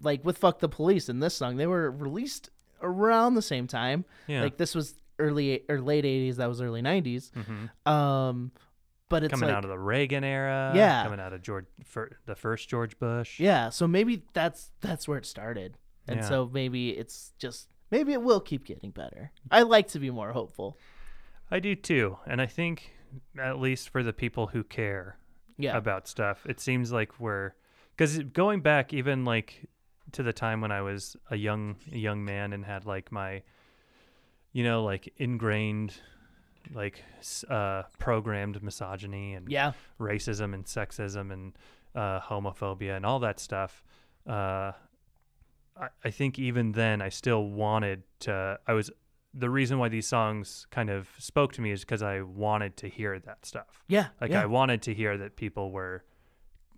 like 0.02 0.24
with 0.24 0.38
fuck 0.38 0.58
the 0.58 0.68
police 0.68 1.08
in 1.08 1.20
this 1.20 1.34
song 1.34 1.56
they 1.56 1.66
were 1.66 1.90
released 1.90 2.50
around 2.82 3.34
the 3.34 3.42
same 3.42 3.66
time. 3.66 4.04
Yeah. 4.26 4.42
Like 4.42 4.56
this 4.56 4.74
was 4.74 4.94
early 5.18 5.62
or 5.68 5.80
late 5.80 6.04
80s 6.04 6.36
that 6.36 6.48
was 6.48 6.60
early 6.60 6.82
90s. 6.82 7.30
Mhm. 7.32 7.88
Um 7.90 8.52
but 9.08 9.22
it's 9.22 9.30
coming 9.32 9.48
like 9.48 9.56
out 9.58 9.64
of 9.64 9.70
the 9.70 9.78
Reagan 9.78 10.24
era. 10.24 10.72
Yeah. 10.74 11.02
Coming 11.04 11.20
out 11.20 11.32
of 11.34 11.42
George 11.42 11.66
fir- 11.84 12.16
the 12.26 12.34
first 12.34 12.68
George 12.68 12.98
Bush. 12.98 13.38
yeah, 13.38 13.68
so 13.68 13.86
maybe 13.86 14.24
that's 14.32 14.70
that's 14.80 15.06
where 15.06 15.18
it 15.18 15.26
started. 15.26 15.76
And 16.08 16.20
Yeah. 16.20 16.28
so 16.28 16.50
maybe 16.52 16.90
it's 16.90 17.32
just 17.38 17.68
maybe 17.90 18.12
it 18.14 18.22
will 18.22 18.40
keep 18.40 18.64
getting 18.64 18.90
better. 18.90 19.30
I 19.50 19.62
like 19.62 19.88
to 19.88 19.98
be 19.98 20.10
more 20.10 20.32
hopeful. 20.32 20.78
I 21.50 21.60
do 21.60 21.74
too, 21.76 22.16
and 22.26 22.40
I 22.40 22.46
think 22.46 22.92
at 23.38 23.58
least 23.60 23.90
for 23.90 24.02
the 24.02 24.14
people 24.14 24.46
who 24.48 24.64
care 24.64 25.18
Yeah. 25.58 25.76
about 25.76 26.08
stuff, 26.08 26.46
it 26.46 26.58
seems 26.58 26.90
like 26.90 27.20
we're 27.20 27.52
because 27.94 28.18
going 28.20 28.62
back 28.62 28.94
even 28.94 29.24
like 29.26 29.68
to 30.12 30.22
the 30.22 30.32
time 30.32 30.60
when 30.60 30.72
I 30.72 30.82
was 30.82 31.16
a 31.30 31.36
young 31.36 31.76
a 31.93 31.98
young 31.98 32.24
man 32.24 32.52
and 32.52 32.64
had 32.64 32.86
like 32.86 33.12
my 33.12 33.43
you 34.52 34.64
know 34.64 34.84
like 34.84 35.12
ingrained 35.16 35.94
like 36.72 37.02
uh 37.51 37.82
programmed 37.98 38.62
misogyny 38.62 39.34
and 39.34 39.51
yeah. 39.51 39.72
racism 39.98 40.55
and 40.55 40.64
sexism 40.64 41.32
and 41.32 41.52
uh, 41.94 42.20
homophobia 42.20 42.97
and 42.97 43.05
all 43.05 43.18
that 43.20 43.39
stuff. 43.39 43.82
Uh, 44.28 44.72
I, 45.76 45.89
I 46.05 46.10
think 46.10 46.39
even 46.39 46.72
then 46.72 47.02
I 47.02 47.09
still 47.09 47.44
wanted 47.44 48.02
to. 48.20 48.59
I 48.66 48.72
was 48.72 48.90
the 49.34 49.51
reason 49.51 49.78
why 49.78 49.89
these 49.89 50.06
songs 50.06 50.66
kind 50.70 50.90
of 50.90 51.09
spoke 51.18 51.52
to 51.55 51.60
me 51.60 51.70
is 51.70 51.80
because 51.80 52.02
I 52.02 52.20
wanted 52.20 52.76
to 52.78 52.89
hear 52.89 53.18
that 53.20 53.47
stuff. 53.47 53.82
Yeah. 53.89 54.09
Like 54.20 54.32
yeah. 54.32 54.43
I 54.43 54.47
wanted 54.47 54.82
to 54.82 54.94
hear 54.94 55.16
that 55.18 55.36
people 55.36 55.70
were 55.70 56.05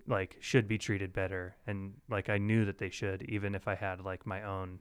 like 0.07 0.37
should 0.41 0.69
be 0.69 0.77
treated 0.79 1.13
better 1.13 1.57
and 1.67 1.95
like 2.11 2.29
I 2.29 2.39
knew 2.39 2.65
that 2.67 2.79
they 2.79 2.91
should 2.91 3.23
even 3.23 3.55
if 3.55 3.67
I 3.69 3.75
had 3.75 4.01
like 4.03 4.27
my 4.27 4.43
own 4.43 4.81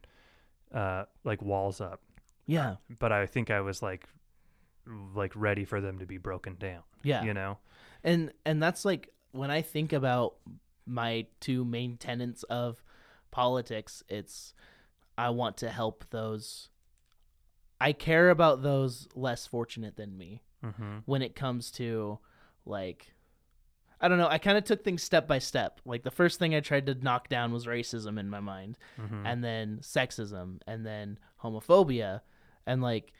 uh 0.73 1.05
like 1.23 1.41
walls 1.41 1.79
up. 1.81 2.01
yeah. 2.45 2.75
But 2.99 3.11
I 3.11 3.25
think 3.25 3.49
I 3.51 3.61
was 3.61 3.81
like 3.81 4.07
like 5.15 5.31
ready 5.35 5.63
for 5.65 5.79
them 5.79 5.99
to 5.99 6.05
be 6.05 6.17
broken 6.17 6.55
down. 6.55 6.83
Yeah. 7.03 7.23
You 7.23 7.33
know? 7.33 7.57
and 8.03 8.33
and 8.45 8.61
that's 8.61 8.83
like 8.83 9.09
when 9.31 9.49
i 9.49 9.61
think 9.61 9.93
about 9.93 10.35
my 10.85 11.25
two 11.39 11.63
main 11.63 11.95
tenets 11.95 12.43
of 12.43 12.83
politics 13.31 14.03
it's 14.09 14.53
i 15.17 15.29
want 15.29 15.55
to 15.57 15.69
help 15.69 16.03
those 16.09 16.67
i 17.79 17.93
care 17.93 18.29
about 18.29 18.61
those 18.61 19.07
less 19.15 19.47
fortunate 19.47 19.95
than 19.95 20.17
me 20.17 20.41
Mm-hmm. 20.65 20.99
when 21.05 21.21
it 21.21 21.35
comes 21.35 21.71
to 21.71 22.19
like 22.65 23.12
i 24.01 24.07
don't 24.07 24.17
know 24.17 24.27
i 24.27 24.37
kind 24.37 24.57
of 24.57 24.63
took 24.63 24.83
things 24.83 25.01
step 25.03 25.27
by 25.27 25.39
step 25.39 25.79
like 25.85 26.03
the 26.03 26.11
first 26.11 26.39
thing 26.39 26.53
i 26.55 26.59
tried 26.59 26.85
to 26.85 26.95
knock 26.95 27.29
down 27.29 27.51
was 27.53 27.65
racism 27.65 28.19
in 28.19 28.29
my 28.29 28.39
mind 28.39 28.77
Mm-hmm. 29.01 29.25
and 29.25 29.43
then 29.43 29.79
sexism 29.81 30.59
and 30.67 30.85
then 30.85 31.17
homophobia 31.43 32.21
and 32.65 32.81
like 32.81 33.13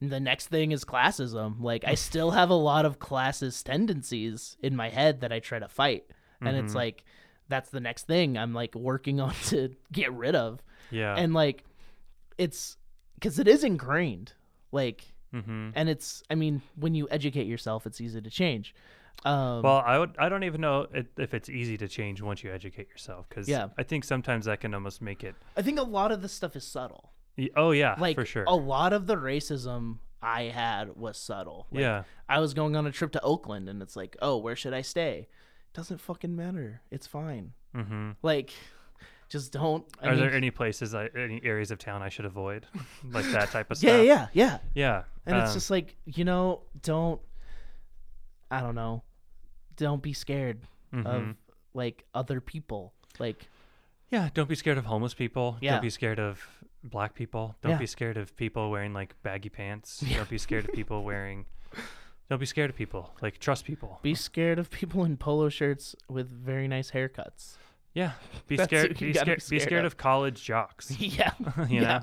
the 0.00 0.20
next 0.20 0.48
thing 0.48 0.72
is 0.72 0.84
classism 0.84 1.60
like 1.60 1.84
i 1.86 1.94
still 1.94 2.32
have 2.32 2.50
a 2.50 2.54
lot 2.54 2.84
of 2.84 2.98
classist 2.98 3.64
tendencies 3.64 4.56
in 4.62 4.76
my 4.76 4.88
head 4.90 5.20
that 5.20 5.32
i 5.32 5.38
try 5.38 5.58
to 5.58 5.68
fight 5.68 6.04
and 6.40 6.56
it's 6.56 6.72
Mhm. 6.72 6.76
like 6.76 7.04
that's 7.48 7.70
the 7.70 7.80
next 7.80 8.06
thing 8.06 8.36
i'm 8.36 8.52
like 8.52 8.74
working 8.74 9.20
on 9.26 9.32
to 9.46 9.74
get 9.92 10.12
rid 10.12 10.34
of 10.34 10.62
Yeah. 10.90 11.14
and 11.16 11.32
like 11.32 11.64
it's 12.38 12.76
because 13.14 13.38
it 13.38 13.46
is 13.48 13.64
ingrained 13.64 14.32
like 14.72 15.12
mm-hmm. 15.32 15.70
and 15.74 15.88
it's 15.88 16.22
i 16.28 16.34
mean 16.34 16.60
when 16.76 16.94
you 16.94 17.06
educate 17.10 17.46
yourself 17.46 17.86
it's 17.86 18.00
easy 18.00 18.20
to 18.20 18.30
change 18.30 18.74
um 19.24 19.62
Well, 19.62 19.82
I 19.84 19.98
would. 19.98 20.14
I 20.18 20.28
don't 20.28 20.44
even 20.44 20.60
know 20.60 20.86
it, 20.92 21.06
if 21.18 21.34
it's 21.34 21.48
easy 21.48 21.76
to 21.78 21.88
change 21.88 22.20
once 22.22 22.42
you 22.44 22.52
educate 22.52 22.88
yourself, 22.88 23.26
because 23.28 23.48
Yeah. 23.48 23.68
I 23.78 23.82
think 23.82 24.04
sometimes 24.04 24.44
that 24.46 24.60
can 24.60 24.74
almost 24.74 25.00
make 25.02 25.24
it. 25.24 25.34
i 25.56 25.62
think 25.62 25.78
a 25.78 25.82
lot 25.82 26.12
of 26.12 26.20
the 26.22 26.28
stuff 26.28 26.56
is 26.56 26.66
subtle 26.66 27.12
y- 27.38 27.50
Oh 27.56 27.70
yeah, 27.72 27.94
like 27.98 28.16
for 28.16 28.24
sure. 28.26 28.44
a 28.46 28.54
lot 28.54 28.92
of 28.92 29.06
the 29.06 29.16
racism 29.16 29.98
I 30.22 30.44
had 30.44 30.96
was 30.96 31.18
subtle. 31.18 31.66
Like, 31.70 31.80
Yeah. 31.82 32.02
I 32.28 32.40
was 32.40 32.54
going 32.54 32.76
on 32.76 32.86
a 32.86 32.92
trip 32.92 33.12
to 33.12 33.20
Oakland 33.22 33.68
and 33.68 33.82
it's 33.82 33.94
like, 33.96 34.16
oh, 34.22 34.38
where 34.38 34.56
should 34.56 34.72
I 34.72 34.80
stay? 34.82 35.28
Doesn't 35.74 36.00
fucking 36.00 36.34
matter. 36.34 36.80
It's 36.90 37.06
fine. 37.06 37.52
mm-hmm. 37.74 38.12
Like, 38.22 38.52
just 39.28 39.52
don't. 39.52 39.84
I 40.00 40.06
Are 40.06 40.10
mean, 40.12 40.20
there 40.20 40.32
any 40.32 40.50
places, 40.50 40.94
I, 40.94 41.08
any 41.16 41.40
areas 41.44 41.70
of 41.70 41.78
town 41.78 42.00
I 42.02 42.08
should 42.08 42.24
avoid, 42.24 42.66
like 43.04 43.24
that 43.32 43.50
type 43.50 43.70
of 43.70 43.76
stuff? 43.78 43.90
yeah, 43.90 44.02
yeah. 44.02 44.26
yeah. 44.32 44.58
Yeah. 44.74 45.02
And 45.26 45.36
it's 45.38 45.50
um, 45.50 45.54
just 45.54 45.70
like, 45.70 45.96
you 46.06 46.24
know, 46.24 46.62
don't. 46.82 47.20
I 48.58 48.60
don't 48.60 48.74
know. 48.74 49.02
Don't 49.76 50.02
be 50.02 50.12
scared 50.12 50.60
of 50.92 51.04
mhm. 51.04 51.34
like 51.74 52.04
other 52.14 52.40
people. 52.40 52.92
Like, 53.18 53.48
yeah. 54.10 54.28
Don't 54.34 54.48
be 54.48 54.54
scared 54.54 54.78
of 54.78 54.84
homeless 54.86 55.14
people. 55.14 55.56
Yeah. 55.60 55.72
Don't 55.72 55.82
be 55.82 55.90
scared 55.90 56.20
of 56.20 56.46
black 56.82 57.14
people. 57.14 57.56
Don't 57.62 57.72
Yeah. 57.72 57.78
be 57.78 57.86
scared 57.86 58.16
of 58.16 58.36
people 58.36 58.70
wearing 58.70 58.92
like 58.92 59.14
baggy 59.22 59.48
pants. 59.48 60.02
Yeah. 60.06 60.18
Don't 60.18 60.30
be 60.30 60.38
scared 60.38 60.66
of 60.68 60.72
people 60.74 61.02
wearing. 61.02 61.46
Don't 62.30 62.38
be 62.38 62.46
scared 62.46 62.70
of 62.70 62.76
people. 62.76 63.14
Like 63.20 63.38
trust 63.38 63.64
people. 63.64 63.98
be 64.02 64.14
scared 64.14 64.58
of 64.58 64.70
people 64.70 65.04
in 65.04 65.16
polo 65.16 65.48
shirts 65.48 65.94
with 66.08 66.30
very 66.30 66.68
nice 66.68 66.92
haircuts. 66.92 67.56
Yeah. 67.92 68.12
Be 68.48 68.56
scared. 68.56 68.90
what 68.90 69.00
you 69.00 69.06
Be 69.08 69.12
scared. 69.14 69.26
be 69.26 69.34
Be 69.34 69.40
scared 69.40 69.62
scared 69.62 69.84
of. 69.84 69.92
of 69.92 69.96
college 69.96 70.42
jocks. 70.42 70.90
yeah. 70.98 71.30
you 71.68 71.80
know. 71.80 72.00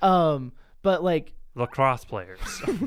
Um, 0.00 0.52
but 0.82 1.02
like, 1.02 1.32
lacrosse 1.56 2.04
players. 2.04 2.38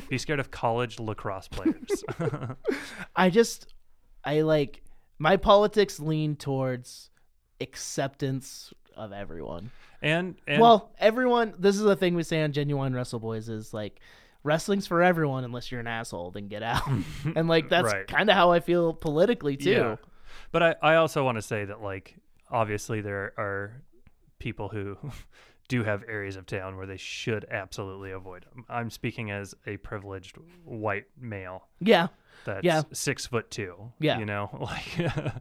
Be 0.10 0.18
scared 0.18 0.40
of 0.40 0.52
college 0.52 1.00
lacrosse 1.00 1.48
players. 1.50 2.04
I 3.16 3.30
just 3.30 3.74
I 4.24 4.42
like 4.42 4.82
my 5.18 5.36
politics 5.38 6.00
lean 6.00 6.36
towards 6.38 7.10
acceptance 7.60 8.74
of 8.96 9.12
everyone. 9.12 9.72
and 10.02 10.36
and 10.48 10.62
well, 10.62 10.92
everyone 11.00 11.54
this 11.58 11.76
is 11.76 11.82
the 11.82 11.96
thing 11.96 12.16
we 12.16 12.24
say 12.24 12.42
on 12.44 12.52
Genuine 12.52 12.94
Wrestleboys 12.94 13.50
is 13.50 13.74
like 13.74 14.00
wrestling's 14.44 14.88
for 14.88 15.02
everyone 15.04 15.44
unless 15.44 15.72
you're 15.72 15.82
an 15.82 15.88
asshole, 15.88 16.32
then 16.32 16.48
get 16.48 16.64
out. 16.64 16.84
and 17.36 17.48
like 17.48 17.70
that's 17.70 17.92
Right. 17.92 18.08
kind 18.08 18.30
of 18.30 18.36
how 18.36 18.52
I 18.52 18.60
feel 18.60 18.94
politically 18.94 19.58
too. 19.58 19.72
Yeah. 19.72 19.96
But 20.52 20.64
I, 20.64 20.76
I 20.82 20.96
also 20.96 21.24
want 21.26 21.38
to 21.38 21.42
say 21.42 21.66
that 21.66 21.82
like 21.82 22.16
obviously 22.52 23.02
there 23.02 23.34
are 23.38 23.82
people 24.40 24.70
who 24.70 24.98
do 25.70 25.84
have 25.86 26.04
areas 26.10 26.36
of 26.36 26.46
town 26.46 26.76
where 26.76 26.86
they 26.86 26.98
should 26.98 27.46
absolutely 27.50 28.12
avoid 28.12 28.44
them. 28.44 28.66
I'm 28.68 28.90
speaking 28.90 29.32
as 29.32 29.56
a 29.66 29.78
privileged 29.78 30.36
white 30.66 31.06
male 31.18 31.70
Yeah. 31.80 32.08
that's 32.44 32.66
Yeah. 32.66 32.82
six 32.92 33.26
foot 33.26 33.50
two. 33.50 33.94
Yeah. 34.00 34.20
You 34.20 34.26
know, 34.26 34.50
like 34.60 35.00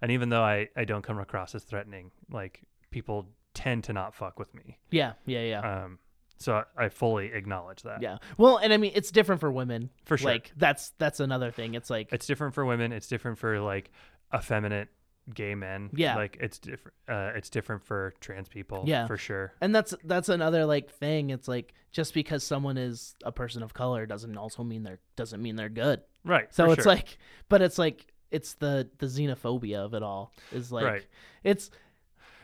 and 0.00 0.10
even 0.10 0.30
though 0.30 0.42
I, 0.42 0.68
I 0.76 0.84
don't 0.84 1.02
come 1.02 1.18
across 1.18 1.54
as 1.54 1.64
threatening, 1.64 2.10
like 2.30 2.62
people 2.90 3.28
tend 3.54 3.84
to 3.84 3.92
not 3.92 4.14
fuck 4.14 4.38
with 4.38 4.54
me. 4.54 4.78
Yeah. 4.90 5.12
Yeah. 5.26 5.42
Yeah. 5.42 5.82
Um 5.84 5.98
so 6.38 6.64
I, 6.76 6.86
I 6.86 6.88
fully 6.88 7.32
acknowledge 7.32 7.82
that. 7.82 8.02
yeah. 8.02 8.18
Well, 8.36 8.56
and 8.56 8.72
I 8.72 8.76
mean 8.76 8.92
it's 8.94 9.10
different 9.10 9.40
for 9.40 9.50
women. 9.52 9.90
For 10.04 10.16
sure. 10.16 10.30
Like 10.32 10.52
that's 10.56 10.90
that's 10.98 11.20
another 11.20 11.50
thing. 11.50 11.74
It's 11.74 11.90
like 11.90 12.08
it's 12.12 12.26
different 12.26 12.54
for 12.54 12.64
women 12.64 12.92
it's 12.92 13.08
different 13.08 13.38
for 13.38 13.60
like 13.60 13.90
effeminate 14.34 14.88
gay 15.32 15.54
men 15.54 15.88
Yeah. 15.94 16.16
like 16.16 16.36
it's 16.40 16.58
different 16.58 16.94
uh 17.08 17.30
it's 17.36 17.48
different 17.48 17.84
for 17.84 18.12
trans 18.20 18.48
people 18.48 18.82
Yeah. 18.86 19.06
for 19.06 19.16
sure 19.16 19.52
and 19.60 19.74
that's 19.74 19.94
that's 20.04 20.28
another 20.28 20.64
like 20.66 20.90
thing. 20.90 21.30
It's 21.30 21.46
like 21.46 21.74
just 21.92 22.12
because 22.14 22.42
someone 22.42 22.76
is 22.76 23.14
a 23.24 23.30
person 23.30 23.62
of 23.62 23.72
color 23.74 24.04
doesn't 24.06 24.36
also 24.36 24.64
mean 24.64 24.82
they're 24.82 24.98
doesn't 25.16 25.40
mean 25.40 25.54
they're 25.56 25.68
good. 25.68 26.00
right 26.24 26.52
So 26.52 26.70
it's 26.72 26.82
sure. 26.82 26.92
like, 26.92 27.18
but 27.48 27.62
it's 27.62 27.78
like 27.78 28.06
it's 28.30 28.54
the 28.54 28.88
the 28.98 29.06
xenophobia 29.06 29.76
of 29.76 29.94
it 29.94 30.02
all. 30.02 30.32
Is 30.52 30.72
like 30.72 30.84
Right. 30.86 31.06
it's 31.44 31.70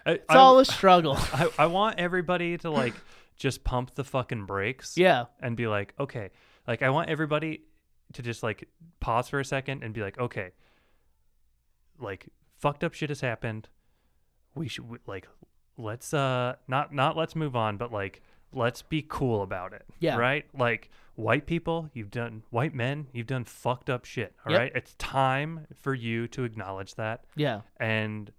it's 0.07 0.25
I- 0.29 0.37
all 0.37 0.59
a 0.61 0.65
struggle. 0.65 1.17
I, 1.33 1.49
I 1.59 1.67
want 1.67 1.99
everybody 1.99 2.59
to 2.59 2.71
like 2.71 2.95
just 3.37 3.65
pump 3.65 3.95
the 3.95 4.05
fucking 4.05 4.47
brakes 4.47 4.97
yeah, 4.97 5.25
and 5.41 5.57
be 5.57 5.67
like 5.69 5.95
okay 5.99 6.31
like 6.67 6.83
i 6.83 6.91
want 6.91 7.09
everybody 7.09 7.63
to 8.15 8.21
just 8.23 8.43
like 8.43 8.69
pause 9.01 9.29
for 9.29 9.39
a 9.41 9.45
second 9.45 9.83
and 9.85 9.95
be 9.95 10.01
like 10.03 10.19
okay 10.19 10.51
like 12.01 12.27
fucked 12.59 12.85
up 12.85 12.95
shit 12.95 13.09
has 13.11 13.21
happened. 13.21 13.69
We 14.55 14.69
should 14.69 14.85
like 15.07 15.29
let's 15.77 16.13
uh 16.13 16.57
not 16.67 16.93
not 16.93 17.17
let's 17.17 17.37
move 17.37 17.55
on 17.55 17.77
but 17.77 17.93
like 17.93 18.21
let's 18.53 18.83
be 18.83 19.05
cool 19.09 19.43
about 19.43 19.73
it 19.73 19.85
Yeah. 20.01 20.17
right? 20.17 20.45
Like 20.57 20.91
white 21.15 21.47
people 21.47 21.89
you've 21.93 22.11
done 22.11 22.43
white 22.51 22.75
men 22.75 23.07
you've 23.13 23.27
done 23.27 23.45
fucked 23.45 23.89
up 23.91 24.05
shit 24.05 24.35
all 24.45 24.53
Yep. 24.53 24.61
right? 24.61 24.73
It's 24.75 24.95
time 24.95 25.67
for 25.75 25.95
you 25.95 26.27
to 26.29 26.45
acknowledge 26.45 26.95
that. 26.97 27.25
Yeah, 27.37 27.61
and 27.79 28.33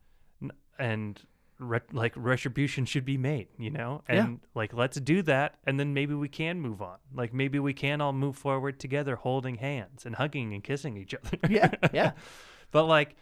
and 0.77 1.21
re- 1.59 1.79
like 1.91 2.13
retribution 2.15 2.85
should 2.85 3.05
be 3.05 3.17
made 3.17 3.47
you 3.57 3.69
know? 3.69 4.01
Yeah. 4.09 4.23
and 4.25 4.39
like 4.55 4.73
let's 4.73 4.99
do 4.99 5.21
that 5.23 5.55
and 5.65 5.79
then 5.79 5.93
maybe 5.93 6.13
we 6.13 6.27
can 6.29 6.59
move 6.59 6.81
on. 6.81 6.97
Like 7.13 7.33
maybe 7.33 7.59
we 7.59 7.73
can 7.73 8.01
all 8.01 8.13
move 8.13 8.35
forward 8.35 8.79
together 8.79 9.15
holding 9.15 9.55
hands 9.55 10.05
and 10.05 10.15
hugging 10.15 10.53
and 10.53 10.63
kissing 10.63 10.97
each 10.97 11.13
other. 11.13 11.37
Yeah, 11.49 11.71
yeah, 11.93 12.11
but 12.71 12.85
like 12.85 13.15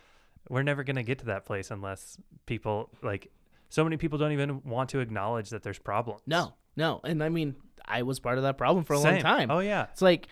we're 0.50 0.64
never 0.64 0.84
going 0.84 0.96
to 0.96 1.04
get 1.04 1.20
to 1.20 1.26
that 1.26 1.46
place 1.46 1.72
unless 1.72 2.18
people 2.46 2.90
like 3.02 3.32
so 3.70 3.84
many 3.84 3.98
people 3.98 4.18
don't 4.18 4.32
even 4.32 4.62
want 4.64 4.90
to 4.92 5.00
acknowledge 5.00 5.50
that 5.50 5.64
there's 5.64 5.80
problems. 5.80 6.22
No, 6.26 6.54
no. 6.76 7.02
And 7.04 7.24
I 7.24 7.30
mean, 7.30 7.56
I 7.86 8.04
was 8.04 8.20
part 8.20 8.38
of 8.38 8.44
that 8.44 8.58
problem 8.58 8.86
for 8.86 8.94
a 8.94 9.00
long 9.00 9.20
time. 9.20 9.52
Oh 9.52 9.60
yeah. 9.60 9.88
It's 9.92 10.02
like, 10.02 10.28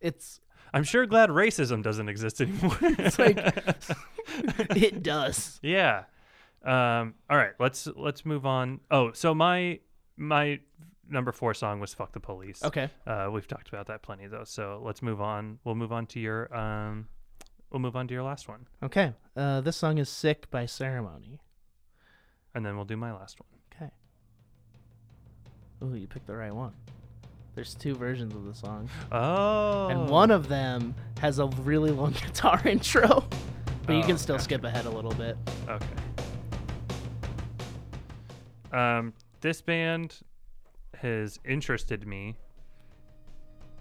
it's, 0.00 0.40
I'm 0.72 0.84
sure 0.84 1.06
glad 1.06 1.30
racism 1.30 1.82
doesn't 1.82 2.08
exist 2.08 2.40
anymore. 2.40 2.76
it's 2.82 3.18
like, 3.18 3.38
it 4.76 5.02
does. 5.02 5.58
yeah. 5.62 6.04
Um, 6.64 7.14
all 7.30 7.36
right, 7.36 7.52
let's 7.60 7.86
let's 7.94 8.26
move 8.26 8.44
on. 8.44 8.80
Oh, 8.90 9.12
so 9.12 9.32
my 9.34 9.78
my 10.16 10.58
number 11.08 11.30
four 11.30 11.54
song 11.54 11.78
was 11.78 11.94
"Fuck 11.94 12.12
the 12.12 12.18
Police." 12.18 12.64
Okay. 12.64 12.90
Uh, 13.06 13.28
we've 13.32 13.46
talked 13.46 13.68
about 13.68 13.86
that 13.86 14.02
plenty 14.02 14.26
though. 14.26 14.42
So 14.42 14.82
let's 14.84 15.00
move 15.00 15.20
on. 15.20 15.60
We'll 15.62 15.76
move 15.76 15.92
on 15.92 16.06
to 16.06 16.20
your 16.20 16.54
um, 16.54 17.06
we'll 17.76 17.82
move 17.82 17.94
on 17.96 18.08
to 18.08 18.14
your 18.14 18.22
last 18.22 18.48
one, 18.48 18.66
Okay. 18.82 19.12
Uh, 19.36 19.60
this 19.60 19.76
song 19.76 19.98
is 19.98 20.08
Sick 20.08 20.50
by 20.50 20.64
Ceremony. 20.64 21.40
and 22.54 22.64
then 22.64 22.74
we'll 22.74 22.86
do 22.86 22.96
my 22.96 23.12
last 23.12 23.38
one. 23.38 23.48
Okay. 23.74 23.92
Ooh, 25.84 25.94
you 25.94 26.06
picked 26.06 26.26
the 26.26 26.34
right 26.34 26.54
one. 26.54 26.72
There's 27.54 27.74
two 27.74 27.94
versions 27.94 28.34
of 28.34 28.46
the 28.46 28.54
song. 28.54 28.88
Oh. 29.12 29.88
And 29.88 30.08
one 30.08 30.30
of 30.30 30.48
them 30.48 30.94
has 31.20 31.38
a 31.38 31.48
really 31.48 31.90
long 31.90 32.12
guitar 32.26 32.62
intro. 32.66 33.26
But 33.86 33.92
you 33.92 34.02
Oh, 34.02 34.06
can 34.06 34.16
still 34.16 34.36
gotcha. 34.36 34.44
skip 34.44 34.64
ahead 34.64 34.86
a 34.86 34.90
little 34.90 35.12
bit. 35.12 35.36
Okay. 35.68 35.86
Um, 38.72 39.12
this 39.42 39.60
band 39.60 40.20
has 40.94 41.38
interested 41.44 42.06
me. 42.06 42.36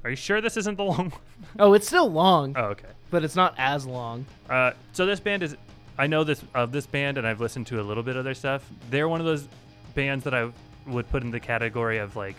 Are 0.05 0.09
you 0.11 0.15
sure 0.15 0.39
this 0.39 0.55
isn't 0.55 0.77
the 0.77 0.83
long 0.83 1.09
one? 1.09 1.11
Oh, 1.59 1.73
it's 1.73 1.87
still 1.87 2.09
long, 2.11 2.53
Oh, 2.55 2.65
okay. 2.65 2.87
but 3.09 3.23
it's 3.23 3.35
not 3.35 3.55
as 3.57 3.85
long. 3.87 4.25
Uh, 4.49 4.71
so 4.93 5.05
this 5.07 5.19
band 5.19 5.41
is, 5.41 5.57
I 5.97 6.05
know 6.05 6.23
this 6.23 6.43
of 6.53 6.71
this 6.71 6.85
band, 6.85 7.17
and 7.17 7.25
I've 7.25 7.41
listened 7.41 7.65
to 7.67 7.81
a 7.81 7.83
little 7.83 8.03
bit 8.03 8.15
of 8.15 8.23
their 8.23 8.33
stuff. 8.35 8.69
They're 8.91 9.09
one 9.09 9.19
of 9.19 9.25
those 9.25 9.47
bands 9.95 10.23
that 10.25 10.33
I 10.35 10.51
would 10.85 11.09
put 11.09 11.23
in 11.23 11.31
the 11.31 11.39
category 11.39 11.97
of 11.97 12.15
like 12.15 12.35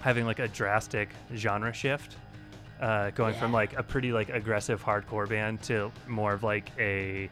having 0.00 0.26
like 0.26 0.40
a 0.40 0.48
drastic 0.48 1.10
genre 1.36 1.72
shift, 1.72 2.16
uh, 2.80 3.10
going 3.10 3.34
from 3.34 3.52
like 3.52 3.78
a 3.78 3.82
pretty 3.84 4.12
like 4.12 4.30
aggressive 4.30 4.82
hardcore 4.82 5.28
band 5.28 5.62
to 5.62 5.92
more 6.08 6.32
of 6.32 6.42
like 6.42 6.70
a 6.80 7.30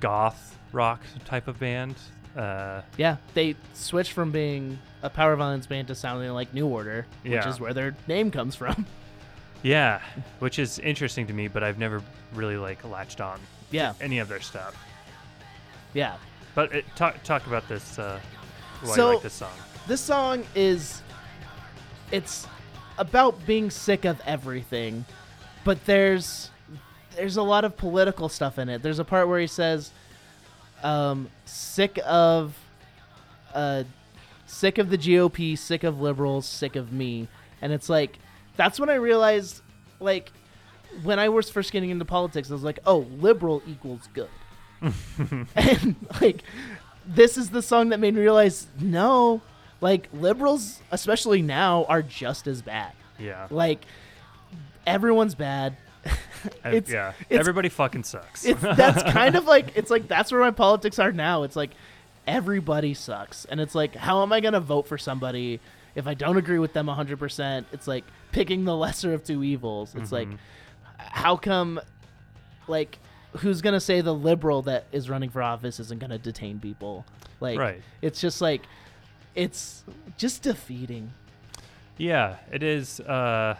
goth 0.00 0.56
rock 0.72 1.00
type 1.24 1.46
of 1.46 1.60
band. 1.60 1.94
Uh, 2.36 2.82
Yeah, 2.96 3.16
they 3.34 3.56
switched 3.74 4.12
from 4.12 4.30
being 4.30 4.78
a 5.02 5.10
power 5.10 5.34
violence 5.36 5.66
band 5.66 5.88
to 5.88 5.94
sounding 5.94 6.30
like 6.32 6.52
New 6.54 6.66
Order, 6.66 7.06
which 7.22 7.32
Yeah. 7.32 7.48
is 7.48 7.60
where 7.60 7.72
their 7.72 7.94
name 8.06 8.30
comes 8.30 8.54
from. 8.56 8.86
yeah, 9.62 10.00
which 10.38 10.58
is 10.58 10.78
interesting 10.78 11.26
to 11.28 11.32
me, 11.32 11.48
but 11.48 11.62
I've 11.62 11.78
never 11.78 12.02
really 12.34 12.56
like 12.56 12.84
latched 12.84 13.20
on 13.20 13.38
Yeah, 13.70 13.92
any 14.00 14.18
of 14.18 14.28
their 14.28 14.40
stuff. 14.40 14.74
yeah. 15.94 16.16
But 16.54 16.72
it, 16.72 16.84
talk 16.96 17.22
talk 17.22 17.46
about 17.46 17.68
this. 17.68 17.98
Uh, 17.98 18.18
why 18.82 18.94
So- 18.96 19.08
you 19.08 19.14
like 19.14 19.22
this 19.22 19.34
song? 19.34 19.52
This 19.86 20.00
song 20.00 20.44
is 20.54 21.02
it's 22.10 22.46
about 22.98 23.44
being 23.46 23.70
sick 23.70 24.04
of 24.04 24.20
everything, 24.26 25.04
but 25.64 25.84
there's 25.86 26.50
there's 27.16 27.36
a 27.36 27.42
lot 27.42 27.64
of 27.64 27.76
political 27.76 28.28
stuff 28.28 28.58
in 28.58 28.68
it. 28.68 28.82
There's 28.82 28.98
a 29.00 29.04
part 29.04 29.28
where 29.28 29.40
he 29.40 29.46
says 29.46 29.90
um 30.82 31.28
sick 31.44 31.98
of 32.06 32.56
uh 33.54 33.84
sick 34.46 34.78
of 34.78 34.90
the 34.90 34.98
GOP, 34.98 35.56
sick 35.58 35.84
of 35.84 36.00
liberals, 36.00 36.46
sick 36.46 36.76
of 36.76 36.92
me. 36.92 37.28
And 37.60 37.72
it's 37.72 37.88
like 37.88 38.18
that's 38.56 38.78
when 38.80 38.88
I 38.90 38.94
realized 38.94 39.62
like 40.00 40.32
when 41.02 41.18
I 41.18 41.28
was 41.28 41.50
first 41.50 41.70
getting 41.72 41.90
into 41.90 42.04
politics, 42.04 42.50
I 42.50 42.54
was 42.54 42.62
like, 42.62 42.78
"Oh, 42.86 42.98
liberal 43.20 43.62
equals 43.66 44.08
good." 44.14 44.28
and 45.56 45.96
like 46.20 46.42
this 47.06 47.36
is 47.36 47.50
the 47.50 47.62
song 47.62 47.88
that 47.88 47.98
made 47.98 48.14
me 48.14 48.20
realize 48.20 48.68
no 48.80 49.40
like 49.80 50.08
liberals 50.12 50.80
especially 50.92 51.42
now 51.42 51.84
are 51.88 52.00
just 52.02 52.46
as 52.46 52.62
bad 52.62 52.92
Yeah. 53.18 53.48
like 53.50 53.84
everyone's 54.86 55.34
bad 55.34 55.76
It's 56.64 56.90
yeah. 56.90 57.12
it's, 57.28 57.38
Everybody 57.38 57.68
fucking 57.68 58.04
sucks. 58.04 58.44
it's 58.44 58.60
that's 58.76 59.02
kind 59.12 59.36
of 59.36 59.44
like 59.46 59.76
it's 59.76 59.90
like 59.90 60.08
that's 60.08 60.30
where 60.32 60.40
my 60.40 60.50
politics 60.50 60.98
are 60.98 61.12
now 61.12 61.42
it's 61.44 61.56
like 61.56 61.70
everybody 62.26 62.92
sucks 62.94 63.44
and 63.46 63.58
it's 63.60 63.74
like 63.74 63.94
how 63.94 64.22
am 64.22 64.32
i 64.34 64.40
going 64.40 64.52
to 64.52 64.60
vote 64.60 64.86
for 64.86 64.98
somebody 64.98 65.60
if 65.94 66.06
i 66.06 66.12
don't 66.12 66.36
agree 66.36 66.58
with 66.58 66.74
them 66.74 66.86
100% 66.86 67.64
it's 67.72 67.86
like 67.88 68.04
picking 68.32 68.64
the 68.66 68.76
lesser 68.84 69.14
of 69.14 69.24
two 69.24 69.42
evils 69.42 69.94
it's 69.94 70.12
like 70.12 70.28
how 70.98 71.36
come 71.36 71.80
like 72.66 72.98
who's 73.38 73.62
going 73.62 73.72
to 73.72 73.80
say 73.80 74.02
the 74.02 74.12
liberal 74.14 74.60
that 74.62 74.84
is 74.92 75.08
running 75.08 75.30
for 75.30 75.42
office 75.42 75.80
isn't 75.80 76.00
going 76.00 76.10
to 76.10 76.18
detain 76.18 76.58
people 76.60 77.06
like 77.40 77.58
Right. 77.58 77.80
it's 78.02 78.20
just 78.20 78.40
like 78.42 78.62
it's 79.34 79.84
just 80.18 80.42
defeating 80.42 81.10
yeah, 82.00 82.36
it 82.52 82.62
is. 82.62 83.00
Uh, 83.00 83.56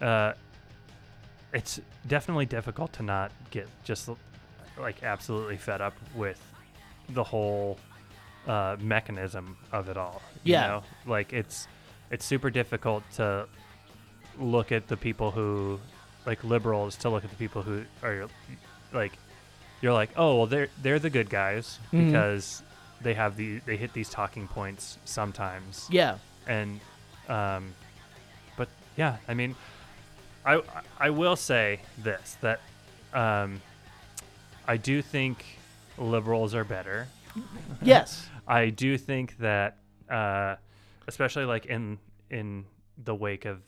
uh, 0.00 0.32
it's 1.52 1.80
definitely 2.06 2.46
difficult 2.46 2.92
to 2.94 3.02
not 3.02 3.30
get 3.50 3.68
just 3.84 4.08
like 4.78 5.02
absolutely 5.02 5.56
fed 5.56 5.80
up 5.80 5.94
with 6.14 6.40
the 7.10 7.24
whole 7.24 7.78
uh, 8.46 8.76
mechanism 8.80 9.56
of 9.72 9.88
it 9.88 9.96
all. 9.96 10.20
you 10.44 10.52
Yeah. 10.54 10.66
know? 10.66 10.82
like 11.06 11.32
it's 11.32 11.66
it's 12.10 12.24
super 12.24 12.50
difficult 12.50 13.02
to 13.16 13.46
look 14.38 14.70
at 14.72 14.86
the 14.88 14.96
people 14.96 15.30
who 15.30 15.80
like 16.26 16.42
liberals 16.44 16.96
to 16.96 17.08
look 17.08 17.24
at 17.24 17.30
the 17.30 17.36
people 17.36 17.62
who 17.62 17.84
are 18.02 18.28
like 18.92 19.12
you're 19.80 19.92
like 19.92 20.10
oh 20.16 20.36
well 20.36 20.46
they're 20.46 20.68
they're 20.82 20.98
the 20.98 21.10
good 21.10 21.30
guys 21.30 21.78
Mhm. 21.92 22.06
because 22.06 22.62
they 23.00 23.14
have 23.14 23.36
the 23.36 23.58
they 23.60 23.76
hit 23.76 23.92
these 23.92 24.08
talking 24.08 24.46
points 24.48 24.98
sometimes 25.04 25.86
yeah 25.90 26.18
and 26.46 26.80
um 27.28 27.72
but 28.56 28.68
yeah 28.96 29.16
i 29.28 29.34
mean 29.34 29.54
i 30.46 30.60
i 30.98 31.10
will 31.10 31.36
say 31.36 31.80
this 31.98 32.36
that 32.40 32.60
um 33.12 33.60
i 34.66 34.76
do 34.76 35.02
think 35.02 35.44
liberals 35.98 36.54
are 36.54 36.64
better 36.64 37.08
yes 37.82 38.28
i 38.48 38.70
do 38.70 38.96
think 38.96 39.36
that 39.38 39.78
uh 40.10 40.56
especially 41.08 41.44
like 41.44 41.66
in 41.66 41.98
in 42.30 42.64
the 43.04 43.14
wake 43.14 43.44
of 43.44 43.60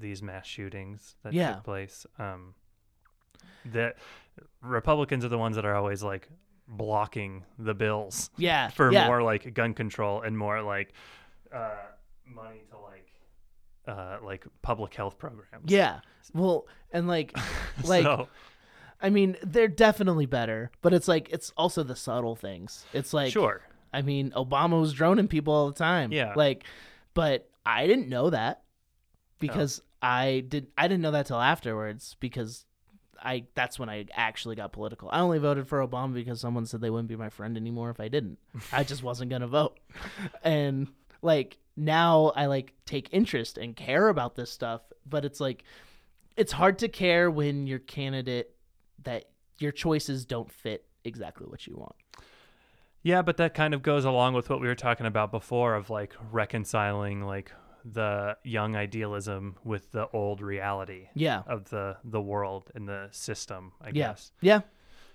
these 0.00 0.22
mass 0.22 0.46
shootings 0.46 1.16
that 1.22 1.32
Yeah. 1.32 1.54
took 1.54 1.64
place 1.64 2.06
um 2.18 2.54
that 3.66 3.96
republicans 4.62 5.24
are 5.24 5.28
the 5.28 5.38
ones 5.38 5.56
that 5.56 5.64
are 5.64 5.74
always 5.74 6.02
like 6.02 6.28
blocking 6.66 7.44
the 7.58 7.74
bills 7.74 8.30
yeah 8.36 8.68
for 8.78 8.92
yeah. 8.92 9.06
more 9.06 9.22
like 9.22 9.52
gun 9.54 9.72
control 9.74 10.20
and 10.22 10.36
more 10.36 10.62
like 10.62 10.92
uh, 11.52 11.70
money 12.26 12.60
to 12.70 12.78
like 12.78 13.07
uh, 13.88 14.18
like 14.22 14.46
public 14.62 14.94
health 14.94 15.18
programs. 15.18 15.64
yeah 15.70 16.00
well 16.34 16.66
and 16.92 17.08
like 17.08 17.36
like 17.84 18.04
so, 18.04 18.28
I 19.00 19.10
mean, 19.10 19.36
they're 19.44 19.68
definitely 19.68 20.26
better, 20.26 20.70
but 20.82 20.92
it's 20.92 21.06
like 21.08 21.28
it's 21.30 21.52
also 21.56 21.82
the 21.84 21.94
subtle 21.96 22.34
things. 22.36 22.84
It's 22.92 23.12
like 23.14 23.32
sure, 23.32 23.62
I 23.92 24.02
mean, 24.02 24.32
Obama 24.36 24.80
was 24.80 24.92
droning 24.92 25.28
people 25.28 25.54
all 25.54 25.68
the 25.68 25.78
time. 25.78 26.10
Yeah. 26.12 26.32
Like, 26.34 26.64
but 27.14 27.48
I 27.64 27.86
didn't 27.86 28.08
know 28.08 28.30
that 28.30 28.62
because 29.38 29.80
Oh. 29.80 29.84
I 30.02 30.40
did 30.48 30.66
I 30.76 30.88
didn't 30.88 31.02
know 31.02 31.12
that 31.12 31.26
till 31.26 31.40
afterwards 31.40 32.16
because 32.20 32.64
I 33.22 33.46
that's 33.54 33.78
when 33.78 33.88
I 33.88 34.06
actually 34.12 34.56
got 34.56 34.72
political. 34.72 35.08
I 35.12 35.20
only 35.20 35.38
voted 35.38 35.68
for 35.68 35.86
Obama 35.86 36.14
because 36.14 36.40
someone 36.40 36.66
said 36.66 36.80
they 36.80 36.90
wouldn't 36.90 37.08
be 37.08 37.16
my 37.16 37.30
friend 37.30 37.56
anymore 37.56 37.90
if 37.90 38.00
I 38.00 38.08
didn't. 38.08 38.38
I 38.72 38.82
just 38.84 39.02
wasn't 39.02 39.30
gonna 39.30 39.46
vote. 39.48 39.78
And 40.42 40.88
like 41.22 41.58
now 41.78 42.32
I 42.34 42.46
like 42.46 42.74
take 42.84 43.08
interest 43.12 43.56
and 43.56 43.74
care 43.76 44.08
about 44.08 44.34
this 44.34 44.50
stuff, 44.50 44.82
but 45.06 45.24
it's 45.24 45.40
like 45.40 45.64
it's 46.36 46.52
hard 46.52 46.78
to 46.80 46.88
care 46.88 47.30
when 47.30 47.66
your 47.66 47.78
candidate 47.78 48.50
that 49.04 49.26
your 49.58 49.72
choices 49.72 50.24
don't 50.24 50.50
fit 50.52 50.84
exactly 51.04 51.46
what 51.46 51.66
you 51.66 51.76
want. 51.76 51.94
yeah, 53.02 53.22
but 53.22 53.36
that 53.38 53.54
kind 53.54 53.74
of 53.74 53.82
goes 53.82 54.04
along 54.04 54.34
with 54.34 54.50
what 54.50 54.60
we 54.60 54.66
were 54.66 54.74
talking 54.74 55.06
about 55.06 55.30
before 55.30 55.74
of 55.76 55.88
like 55.88 56.14
reconciling 56.32 57.22
like 57.22 57.52
the 57.84 58.36
young 58.42 58.74
idealism 58.76 59.56
with 59.64 59.92
the 59.92 60.08
old 60.08 60.40
reality 60.42 61.08
Yeah. 61.14 61.42
of 61.46 61.70
the 61.70 61.96
the 62.04 62.20
world 62.20 62.70
and 62.74 62.88
the 62.88 63.08
system. 63.12 63.72
I 63.80 63.86
Yeah. 63.88 63.92
guess 63.92 64.32
Yeah. 64.40 64.60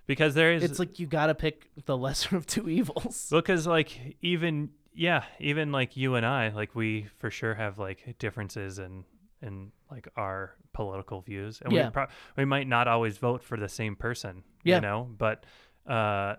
because 0.07 0.33
there 0.33 0.53
is 0.53 0.63
It's 0.63 0.79
like 0.79 0.97
you 0.99 1.05
got 1.07 1.27
to 1.27 1.35
pick 1.35 1.69
the 1.85 1.97
lesser 2.05 2.35
of 2.37 2.47
two 2.47 2.69
evils. 2.69 3.27
because 3.29 3.67
like 3.67 4.17
even 4.21 4.69
yeah 4.95 5.23
even 5.39 5.71
like 5.71 5.95
you 5.97 6.15
and 6.15 6.25
i 6.25 6.49
like 6.49 6.75
we 6.75 7.07
for 7.19 7.29
sure 7.29 7.53
have 7.53 7.77
like 7.79 8.15
differences 8.19 8.79
in 8.79 9.03
in 9.41 9.71
like 9.91 10.07
our 10.15 10.55
political 10.73 11.21
views 11.21 11.61
and 11.63 11.71
Yeah. 11.73 11.85
we, 11.85 11.91
pro- 11.91 12.07
we 12.37 12.45
might 12.45 12.67
not 12.67 12.87
always 12.87 13.17
vote 13.17 13.43
for 13.43 13.57
the 13.57 13.69
same 13.69 13.95
person 13.95 14.43
Yeah. 14.63 14.75
you 14.75 14.81
know 14.81 15.09
but 15.17 15.45
uh 15.87 16.35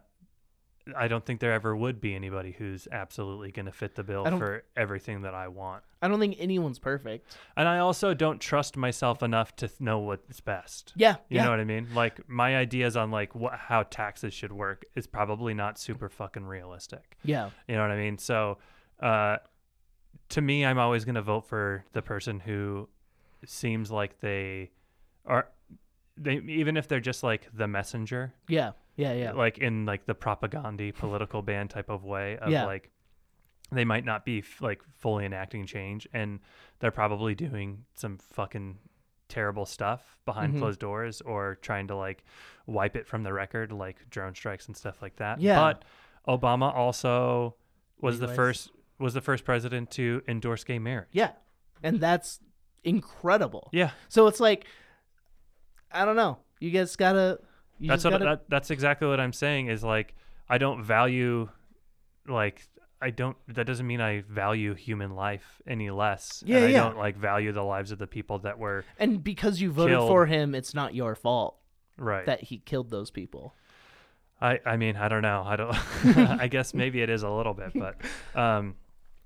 I 0.94 1.08
don't 1.08 1.24
think 1.24 1.40
there 1.40 1.52
ever 1.54 1.74
would 1.74 2.00
be 2.00 2.14
anybody 2.14 2.52
who's 2.52 2.86
absolutely 2.92 3.50
going 3.52 3.64
to 3.66 3.72
fit 3.72 3.94
the 3.94 4.02
bill 4.04 4.24
for 4.36 4.64
everything 4.76 5.22
that 5.22 5.34
I 5.34 5.48
want. 5.48 5.82
I 6.02 6.08
don't 6.08 6.20
think 6.20 6.36
anyone's 6.38 6.78
perfect. 6.78 7.34
And 7.56 7.66
I 7.66 7.78
also 7.78 8.12
don't 8.12 8.38
trust 8.38 8.76
myself 8.76 9.22
enough 9.22 9.56
to 9.56 9.68
th- 9.68 9.80
know 9.80 10.00
what's 10.00 10.40
best. 10.40 10.92
Yeah, 10.96 11.16
You 11.30 11.36
yeah. 11.36 11.44
know 11.44 11.50
what 11.50 11.60
I 11.60 11.64
mean? 11.64 11.88
Like 11.94 12.28
my 12.28 12.56
ideas 12.56 12.96
on 12.96 13.10
like 13.10 13.34
what 13.34 13.54
how 13.54 13.84
taxes 13.84 14.34
should 14.34 14.52
work 14.52 14.84
is 14.94 15.06
probably 15.06 15.54
not 15.54 15.78
super 15.78 16.08
fucking 16.10 16.44
realistic. 16.44 17.16
yeah. 17.24 17.48
You 17.66 17.76
know 17.76 17.80
what 17.82 17.90
I 17.90 17.96
mean? 17.96 18.18
So, 18.18 18.58
uh, 19.00 19.38
to 20.30 20.40
me, 20.42 20.64
I'm 20.66 20.78
always 20.78 21.04
going 21.06 21.14
to 21.16 21.22
vote 21.22 21.46
for 21.48 21.84
the 21.94 22.02
person 22.02 22.40
who 22.40 22.88
seems 23.46 23.90
like 23.90 24.20
they 24.20 24.70
are. 25.26 25.48
They 26.16 26.36
even 26.46 26.76
if 26.76 26.86
they're 26.88 27.00
just 27.00 27.22
like 27.22 27.48
the 27.52 27.66
messenger, 27.66 28.34
Yeah. 28.48 28.72
Yeah. 28.96 29.12
Yeah. 29.12 29.32
like 29.32 29.58
in 29.58 29.86
like 29.86 30.06
the 30.06 30.14
Propagandhi 30.14 30.94
political 30.94 31.42
band 31.42 31.70
type 31.70 31.88
of 31.88 32.04
way 32.04 32.36
of 32.38 32.50
Yeah. 32.50 32.64
like 32.66 32.90
they 33.72 33.84
might 33.84 34.04
not 34.04 34.24
be 34.24 34.38
f- 34.40 34.60
like 34.60 34.82
fully 34.92 35.24
enacting 35.24 35.66
change 35.66 36.06
and 36.12 36.38
they're 36.78 36.90
probably 36.92 37.34
doing 37.34 37.84
some 37.94 38.18
fucking 38.18 38.78
terrible 39.28 39.66
stuff 39.66 40.16
behind 40.26 40.54
Mhm. 40.54 40.58
closed 40.58 40.78
doors 40.80 41.20
or 41.22 41.56
trying 41.56 41.88
to 41.88 41.96
like 41.96 42.22
wipe 42.66 42.94
it 42.94 43.06
from 43.06 43.22
the 43.24 43.32
record 43.32 43.72
like 43.72 44.08
drone 44.10 44.34
strikes 44.34 44.66
and 44.68 44.76
stuff 44.76 45.00
like 45.02 45.16
that 45.16 45.40
Yeah. 45.40 45.58
but 45.58 45.84
obama 46.28 46.72
also 46.72 47.56
was 48.00 48.20
the 48.20 48.28
first 48.28 48.70
was 48.98 49.14
the 49.14 49.20
first 49.22 49.44
president 49.44 49.90
to 49.92 50.22
endorse 50.28 50.62
gay 50.62 50.78
marriage 50.78 51.08
Yeah. 51.12 51.32
And 51.82 52.00
that's 52.00 52.38
incredible. 52.84 53.70
yeah 53.72 53.90
So 54.08 54.26
it's 54.28 54.40
like, 54.40 54.66
I 55.90 56.04
don't 56.04 56.16
know. 56.16 56.38
You 56.60 56.70
guys 56.70 56.96
gotta. 56.96 57.40
You 57.78 57.88
that's 57.88 58.04
what 58.04 58.10
gotta, 58.10 58.24
that, 58.24 58.44
that's 58.48 58.70
exactly 58.70 59.08
what 59.08 59.20
I'm 59.20 59.32
saying 59.32 59.68
is 59.68 59.82
like 59.82 60.14
I 60.48 60.58
don't 60.58 60.82
value 60.82 61.48
like 62.26 62.66
I 63.02 63.10
don't 63.10 63.36
that 63.48 63.66
doesn't 63.66 63.86
mean 63.86 64.00
I 64.00 64.22
value 64.28 64.74
human 64.74 65.14
life 65.14 65.60
any 65.66 65.90
less. 65.90 66.42
Yeah, 66.46 66.56
and 66.56 66.64
I 66.66 66.68
yeah. 66.68 66.84
don't 66.84 66.96
like 66.96 67.16
value 67.16 67.52
the 67.52 67.62
lives 67.62 67.90
of 67.90 67.98
the 67.98 68.06
people 68.06 68.38
that 68.40 68.58
were 68.58 68.84
and 68.98 69.22
because 69.22 69.60
you 69.60 69.70
voted 69.70 69.96
killed. 69.96 70.08
for 70.08 70.26
him, 70.26 70.54
it's 70.54 70.74
not 70.74 70.94
your 70.94 71.14
fault 71.14 71.56
right. 71.96 72.26
that 72.26 72.44
he 72.44 72.58
killed 72.58 72.90
those 72.90 73.10
people. 73.10 73.54
I 74.40 74.60
I 74.64 74.76
mean, 74.76 74.96
I 74.96 75.08
don't 75.08 75.22
know. 75.22 75.42
I 75.44 75.56
don't 75.56 75.76
I 76.40 76.48
guess 76.48 76.74
maybe 76.74 77.02
it 77.02 77.10
is 77.10 77.22
a 77.22 77.30
little 77.30 77.54
bit, 77.54 77.72
but 77.74 77.96
um 78.38 78.76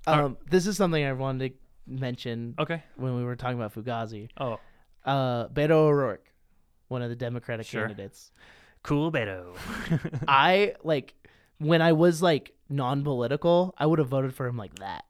Um, 0.07 0.37
this 0.49 0.65
is 0.65 0.75
something 0.77 1.03
I 1.03 1.13
wanted 1.13 1.51
to 1.51 1.57
mention 1.89 2.55
okay. 2.59 2.83
when 2.95 3.15
we 3.15 3.23
were 3.23 3.35
talking 3.35 3.57
about 3.57 3.73
Fugazi. 3.73 4.29
Oh, 4.37 4.59
Uh, 5.05 5.47
Beto 5.47 5.71
O'Rourke, 5.71 6.28
one 6.89 7.01
of 7.01 7.09
the 7.09 7.15
Democratic 7.15 7.65
Sure. 7.65 7.81
candidates. 7.87 8.31
cool 8.83 9.11
Beto. 9.11 9.55
I 10.27 10.75
like 10.83 11.13
when 11.59 11.81
I 11.81 11.93
was 11.93 12.21
like 12.21 12.53
non-political, 12.69 13.73
I 13.77 13.85
would 13.85 13.99
have 13.99 14.07
voted 14.09 14.33
for 14.35 14.45
him 14.47 14.57
like 14.57 14.75
that. 14.79 15.05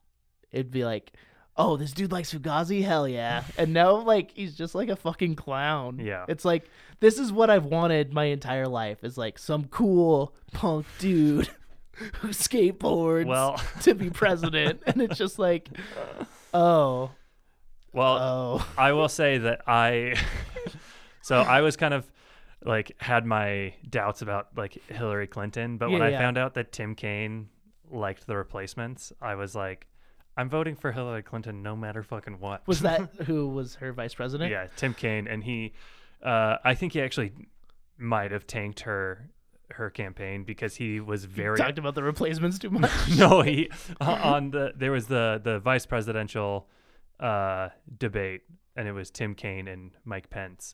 It'd 0.52 0.72
be 0.72 0.84
like, 0.86 1.12
oh, 1.58 1.76
this 1.78 1.92
dude 1.92 2.12
likes 2.12 2.34
Fugazi, 2.34 2.84
hell 2.84 3.08
yeah. 3.08 3.44
And 3.58 3.74
now 3.74 3.96
like 3.98 4.32
he's 4.36 4.56
just 4.56 4.76
like 4.76 4.90
a 4.90 4.96
fucking 4.96 5.36
clown. 5.36 6.00
Yeah. 6.00 6.26
It's 6.28 6.46
like 6.46 6.70
this 7.00 7.18
is 7.20 7.32
what 7.32 7.50
I've 7.50 7.66
wanted 7.66 8.14
my 8.14 8.26
entire 8.26 8.68
life 8.68 9.04
is 9.04 9.18
like 9.18 9.38
some 9.40 9.66
cool 9.66 10.34
punk 10.54 10.86
dude 11.00 11.50
who 12.20 12.30
skateboards 12.30 13.26
Well- 13.28 13.62
to 13.82 13.94
be 13.94 14.10
president, 14.10 14.82
and 14.88 15.02
it's 15.02 15.18
just 15.18 15.38
like, 15.40 15.70
oh, 16.54 17.12
Well, 17.94 18.18
oh, 18.18 18.68
I 18.78 18.92
will 18.94 19.10
say 19.10 19.38
that 19.40 19.62
I 19.68 20.16
so 21.30 21.38
I 21.42 21.62
was 21.62 21.78
kind 21.78 21.94
of 21.94 22.12
like 22.66 22.92
had 23.00 23.26
my 23.26 23.74
doubts 23.90 24.22
about 24.22 24.50
like 24.58 24.82
Hillary 24.90 25.28
Clinton, 25.28 25.78
but 25.78 25.90
when 25.90 26.02
Yeah, 26.02 26.08
I 26.08 26.10
yeah. 26.12 26.20
found 26.20 26.38
out 26.38 26.56
that 26.56 26.72
Tim 26.72 26.94
Kaine 26.96 27.48
liked 27.90 28.28
the 28.28 28.36
replacements, 28.36 29.14
I 29.22 29.36
was 29.36 29.56
like, 29.56 29.88
I'm 30.36 30.50
voting 30.50 30.76
for 30.76 30.92
Hillary 30.92 31.24
Clinton 31.24 31.64
no 31.64 31.76
matter 31.76 32.04
fucking 32.04 32.40
what. 32.40 32.68
was 32.68 32.82
that 32.82 33.02
who 33.26 33.48
was 33.50 33.76
her 33.76 33.94
vice 33.94 34.14
president? 34.14 34.52
yeah, 34.52 34.68
Tim 34.76 34.94
Kaine, 34.94 35.28
and 35.28 35.44
he, 35.44 35.74
uh, 36.24 36.58
I 36.64 36.76
think 36.76 36.94
he 36.94 37.02
actually 37.02 37.32
might 37.98 38.32
have 38.32 38.46
tanked 38.48 38.82
her 38.82 39.30
her 39.72 39.90
campaign 39.92 40.44
because 40.44 40.76
he 40.78 41.00
was 41.00 41.26
very 41.26 41.56
Talked 41.58 41.78
about 41.78 41.94
the 41.94 42.02
replacements 42.04 42.58
too 42.58 42.70
much. 42.84 42.92
no 43.18 43.42
he 43.42 43.70
on 44.02 44.50
the 44.52 44.74
there 44.76 44.92
was 44.92 45.06
the 45.08 45.40
the 45.44 45.60
vice 45.60 45.86
presidential 45.86 46.68
uh 47.20 47.70
debate 48.00 48.42
and 48.76 48.88
it 48.88 48.94
was 48.94 49.12
Tim 49.12 49.36
Kaine 49.36 49.68
and 49.68 49.92
Mike 50.06 50.30
Pence 50.32 50.74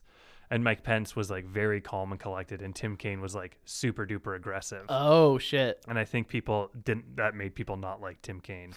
and 0.50 0.62
Mike 0.64 0.82
Pence 0.82 1.14
was 1.16 1.30
like 1.30 1.44
very 1.44 1.80
calm 1.80 2.12
and 2.12 2.20
collected 2.20 2.62
and 2.62 2.74
Tim 2.74 2.96
Kaine 2.96 3.20
was 3.20 3.34
like 3.34 3.58
super 3.64 4.06
duper 4.06 4.36
aggressive 4.36 4.84
oh 4.88 5.38
shit. 5.38 5.84
and 5.88 5.98
I 5.98 6.04
think 6.04 6.28
people 6.28 6.70
didn't 6.84 7.16
that 7.16 7.34
made 7.34 7.54
people 7.54 7.76
not 7.76 8.00
like 8.00 8.20
Tim 8.22 8.40
Kaine 8.40 8.72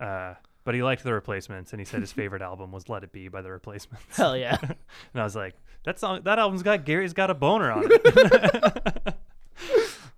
uh 0.00 0.34
but 0.64 0.74
he 0.74 0.82
liked 0.82 1.04
the 1.04 1.12
replacements 1.12 1.72
and 1.72 1.80
he 1.80 1.84
said 1.84 2.00
his 2.00 2.12
favorite 2.20 2.40
album 2.42 2.72
was 2.72 2.88
Let 2.88 3.04
It 3.04 3.12
Be 3.12 3.28
by 3.28 3.42
the 3.42 3.50
replacements 3.50 4.16
Hell 4.16 4.36
yeah. 4.36 4.56
and 4.62 4.76
I 5.14 5.24
was 5.24 5.36
like, 5.36 5.54
that 5.84 5.98
song, 6.00 6.22
that 6.24 6.38
album's 6.38 6.62
got 6.62 6.84
Gary's 6.86 7.12
got 7.12 7.28
a 7.30 7.34
boner 7.34 7.70
on 7.70 7.84
it. 7.86 9.14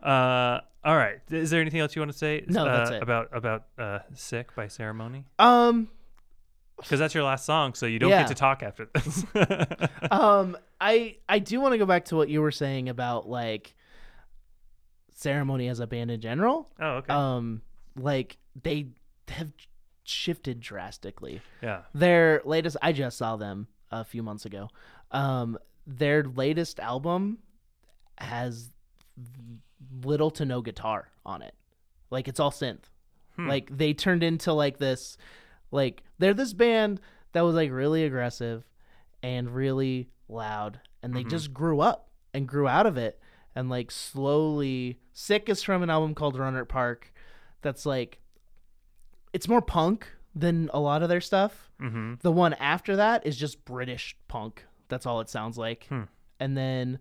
uh, 0.02 0.60
all 0.84 0.96
right. 0.96 1.18
Is 1.30 1.50
there 1.50 1.60
anything 1.60 1.80
else 1.80 1.96
you 1.96 2.00
want 2.00 2.12
to 2.12 2.18
say? 2.18 2.44
No, 2.46 2.64
uh, 2.66 2.76
that's 2.78 2.90
it. 2.90 3.02
About 3.02 3.28
about 3.32 3.64
uh, 3.76 3.98
"Sick" 4.14 4.54
by 4.54 4.68
Ceremony, 4.68 5.24
Um, 5.40 5.88
because 6.76 7.00
that's 7.00 7.14
your 7.14 7.24
last 7.24 7.44
song, 7.44 7.74
so 7.74 7.86
you 7.86 7.98
don't 7.98 8.10
Yeah. 8.10 8.20
get 8.20 8.28
to 8.28 8.34
talk 8.36 8.62
after 8.62 8.86
this. 8.94 9.24
um, 10.10 10.56
I 10.80 11.16
I 11.28 11.38
do 11.38 11.60
want 11.60 11.72
to 11.72 11.78
go 11.78 11.86
back 11.86 12.06
to 12.06 12.16
what 12.16 12.28
you 12.28 12.40
were 12.42 12.50
saying 12.50 12.88
about 12.88 13.28
like 13.28 13.74
ceremony 15.14 15.68
as 15.68 15.80
a 15.80 15.86
band 15.86 16.10
in 16.10 16.20
general. 16.20 16.68
oh, 16.80 16.86
okay. 16.96 17.12
Um, 17.12 17.62
like 17.96 18.36
they 18.60 18.88
have 19.28 19.50
shifted 20.04 20.60
drastically. 20.60 21.40
yeah. 21.62 21.80
Their 21.94 22.42
latest, 22.44 22.76
I 22.82 22.92
just 22.92 23.18
saw 23.18 23.36
them 23.36 23.68
a 23.90 24.04
few 24.04 24.22
months 24.22 24.44
ago. 24.44 24.68
Um, 25.10 25.58
their 25.86 26.22
latest 26.24 26.78
album 26.80 27.38
has 28.18 28.70
little 30.02 30.30
to 30.32 30.44
no 30.44 30.60
guitar 30.62 31.08
on 31.24 31.42
it. 31.42 31.54
Like 32.10 32.28
it's 32.28 32.40
all 32.40 32.50
synth. 32.50 32.84
Like 33.38 33.68
they 33.76 33.92
turned 33.92 34.22
into 34.22 34.54
like 34.54 34.78
this, 34.78 35.18
like 35.70 36.02
they're 36.18 36.32
this 36.32 36.54
band 36.54 37.00
that 37.32 37.42
was 37.42 37.54
like 37.54 37.70
really 37.70 38.04
aggressive 38.04 38.64
and 39.22 39.54
really 39.54 40.08
loud, 40.28 40.80
and 41.02 41.14
they 41.14 41.24
just 41.24 41.52
grew 41.52 41.80
up 41.80 42.08
and 42.34 42.46
grew 42.46 42.68
out 42.68 42.86
of 42.86 42.96
it, 42.96 43.20
and 43.54 43.68
like 43.68 43.90
slowly. 43.90 44.98
Sick 45.12 45.48
is 45.48 45.62
from 45.62 45.82
an 45.82 45.90
album 45.90 46.14
called 46.14 46.36
Rohnert 46.36 46.68
Park, 46.68 47.12
that's 47.62 47.84
like, 47.84 48.18
it's 49.32 49.48
more 49.48 49.60
punk 49.60 50.08
than 50.34 50.70
a 50.72 50.80
lot 50.80 51.02
of 51.02 51.08
their 51.08 51.20
stuff. 51.20 51.70
Mm-hmm. 51.80 52.14
The 52.20 52.32
one 52.32 52.54
after 52.54 52.96
that 52.96 53.26
is 53.26 53.36
just 53.36 53.64
British 53.64 54.16
punk. 54.28 54.64
That's 54.88 55.06
all 55.06 55.20
it 55.20 55.28
sounds 55.28 55.58
like. 55.58 55.88
And 56.38 56.56
then 56.56 56.98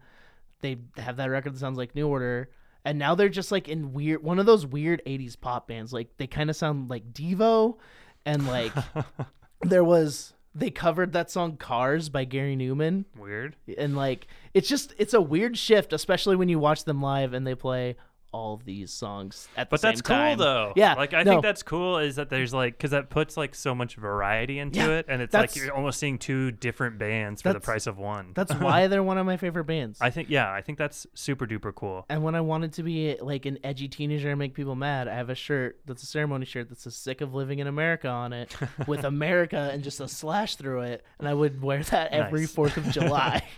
they 0.61 0.77
have 0.97 1.17
that 1.17 1.29
record 1.29 1.53
that 1.53 1.59
sounds 1.59 1.77
like 1.77 1.93
New 1.95 2.07
Order. 2.07 2.49
And 2.83 2.97
now 2.97 3.15
they're 3.15 3.29
just 3.29 3.51
like 3.51 3.67
in 3.67 3.93
weird 3.93 4.23
one 4.23 4.39
of 4.39 4.45
those 4.45 4.65
weird 4.65 5.01
80s 5.05 5.39
pop 5.39 5.67
bands. 5.67 5.91
Like 5.91 6.17
they 6.17 6.27
kind 6.27 6.49
of 6.49 6.55
sound 6.55 6.89
like 6.89 7.13
Devo 7.13 7.77
and 8.25 8.47
like 8.47 8.73
there 9.61 9.83
was 9.83 10.33
they 10.55 10.71
covered 10.71 11.11
that 11.11 11.29
song 11.29 11.57
Cars 11.57 12.07
by 12.09 12.23
Gary 12.23 12.55
Numan 12.55 13.03
Weird. 13.17 13.55
and 13.77 13.95
like 13.95 14.27
it's 14.53 14.69
just 14.69 14.93
it's 14.97 15.13
a 15.13 15.21
weird 15.21 15.57
shift 15.57 15.91
especially 15.93 16.35
when 16.37 16.49
you 16.49 16.57
watch 16.57 16.85
them 16.85 17.01
live 17.01 17.33
and 17.33 17.45
they 17.45 17.55
play 17.55 17.95
all 18.35 18.53
of 18.55 18.65
these 18.65 18.91
songs 18.91 19.47
at 19.55 19.69
the 19.69 19.73
But 19.73 19.79
same 19.79 19.89
that's 19.91 20.01
cool 20.01 20.35
though. 20.35 20.73
Yeah. 20.75 20.93
Like 20.95 21.13
I 21.13 21.23
no. 21.23 21.31
think 21.31 21.43
that's 21.43 21.63
cool 21.63 21.99
is 21.99 22.17
that 22.17 22.29
there's 22.29 22.53
like 22.53 22.77
because 22.77 22.91
that 22.91 23.09
puts 23.09 23.37
like 23.37 23.55
so 23.55 23.73
much 23.73 23.95
variety 23.95 24.59
into 24.59 24.79
Yeah, 24.79 24.89
it, 24.89 25.05
and 25.07 25.21
it's 25.21 25.33
like 25.33 25.55
you're 25.55 25.73
almost 25.73 25.99
seeing 25.99 26.17
two 26.17 26.51
different 26.51 26.97
bands 26.97 27.41
for 27.41 27.53
the 27.53 27.59
price 27.59 27.87
of 27.87 27.97
one. 27.97 28.31
That's 28.35 28.53
why 28.65 28.87
they're 28.87 29.03
one 29.03 29.17
of 29.17 29.25
my 29.25 29.37
favorite 29.37 29.63
bands. 29.65 29.99
I 30.01 30.09
think 30.09 30.29
yeah, 30.29 30.51
I 30.51 30.61
think 30.61 30.77
that's 30.77 31.07
super 31.13 31.47
duper 31.47 31.73
cool. 31.73 32.05
And 32.09 32.23
when 32.23 32.35
I 32.35 32.41
wanted 32.41 32.73
to 32.73 32.83
be 32.83 33.15
like 33.21 33.45
an 33.45 33.57
edgy 33.63 33.87
teenager 33.87 34.29
and 34.29 34.37
make 34.37 34.53
people 34.53 34.75
mad, 34.75 35.07
I 35.07 35.15
have 35.15 35.29
a 35.29 35.35
shirt 35.35 35.79
that's 35.85 36.03
a 36.03 36.07
ceremony 36.07 36.45
shirt 36.45 36.69
that 36.69 36.79
says 36.79 36.95
"Sick 36.95 37.21
of 37.21 37.33
Living 37.33 37.59
in 37.59 37.67
America" 37.67 38.09
on 38.09 38.33
it, 38.33 38.55
with 38.87 39.05
America 39.05 39.69
and 39.71 39.83
just 39.83 39.99
a 40.01 40.07
slash 40.07 40.55
through 40.55 40.81
it, 40.81 41.05
and 41.19 41.27
I 41.27 41.33
would 41.33 41.61
wear 41.61 41.81
that 41.83 42.11
every 42.11 42.41
Nice. 42.41 42.51
Fourth 42.51 42.77
of 42.77 42.85
July. 42.91 43.43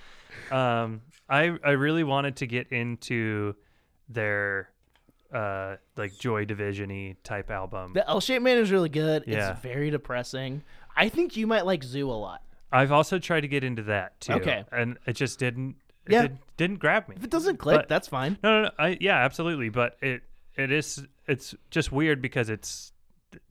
Um, 0.52 1.02
I 1.30 1.58
I 1.64 1.72
really 1.72 2.04
wanted 2.06 2.38
to 2.38 2.48
get 2.48 2.72
into 2.72 3.56
their 4.10 4.70
uh 5.34 5.76
like 5.98 6.18
Joy 6.18 6.46
Division-y 6.46 7.16
type 7.24 7.52
album. 7.52 7.92
the 7.94 8.08
L-shaped 8.10 8.42
man 8.42 8.58
is 8.58 8.72
really 8.72 8.90
good. 8.90 9.24
Yeah. 9.28 9.52
It's 9.52 9.60
very 9.62 9.90
depressing. 9.90 10.64
I 10.96 11.10
think 11.10 11.36
you 11.36 11.46
might 11.48 11.66
like 11.66 11.84
Zoo 11.84 12.10
a 12.10 12.14
lot. 12.14 12.42
I've 12.72 12.92
also 12.92 13.20
tried 13.20 13.42
to 13.42 13.48
get 13.48 13.64
into 13.64 13.84
that 13.84 14.20
too. 14.22 14.34
Okay. 14.34 14.64
and 14.72 14.98
it 15.06 15.14
just 15.14 15.38
didn't. 15.40 15.76
It 16.06 16.14
Yeah. 16.14 16.22
did, 16.24 16.38
didn't 16.56 16.80
grab 16.80 17.08
me. 17.10 17.16
If 17.18 17.24
it 17.26 17.30
doesn't 17.30 17.58
click, 17.58 17.76
But- 17.78 17.90
that's 17.90 18.08
fine. 18.08 18.38
No, 18.42 18.62
no, 18.62 18.64
no. 18.68 18.72
I, 18.80 18.98
yeah, 19.02 19.18
absolutely. 19.18 19.70
But 19.70 19.98
it 20.02 20.22
it 20.56 20.72
is 20.72 21.06
it's 21.28 21.54
just 21.72 21.92
weird 21.92 22.22
because 22.22 22.50
it's 22.50 22.94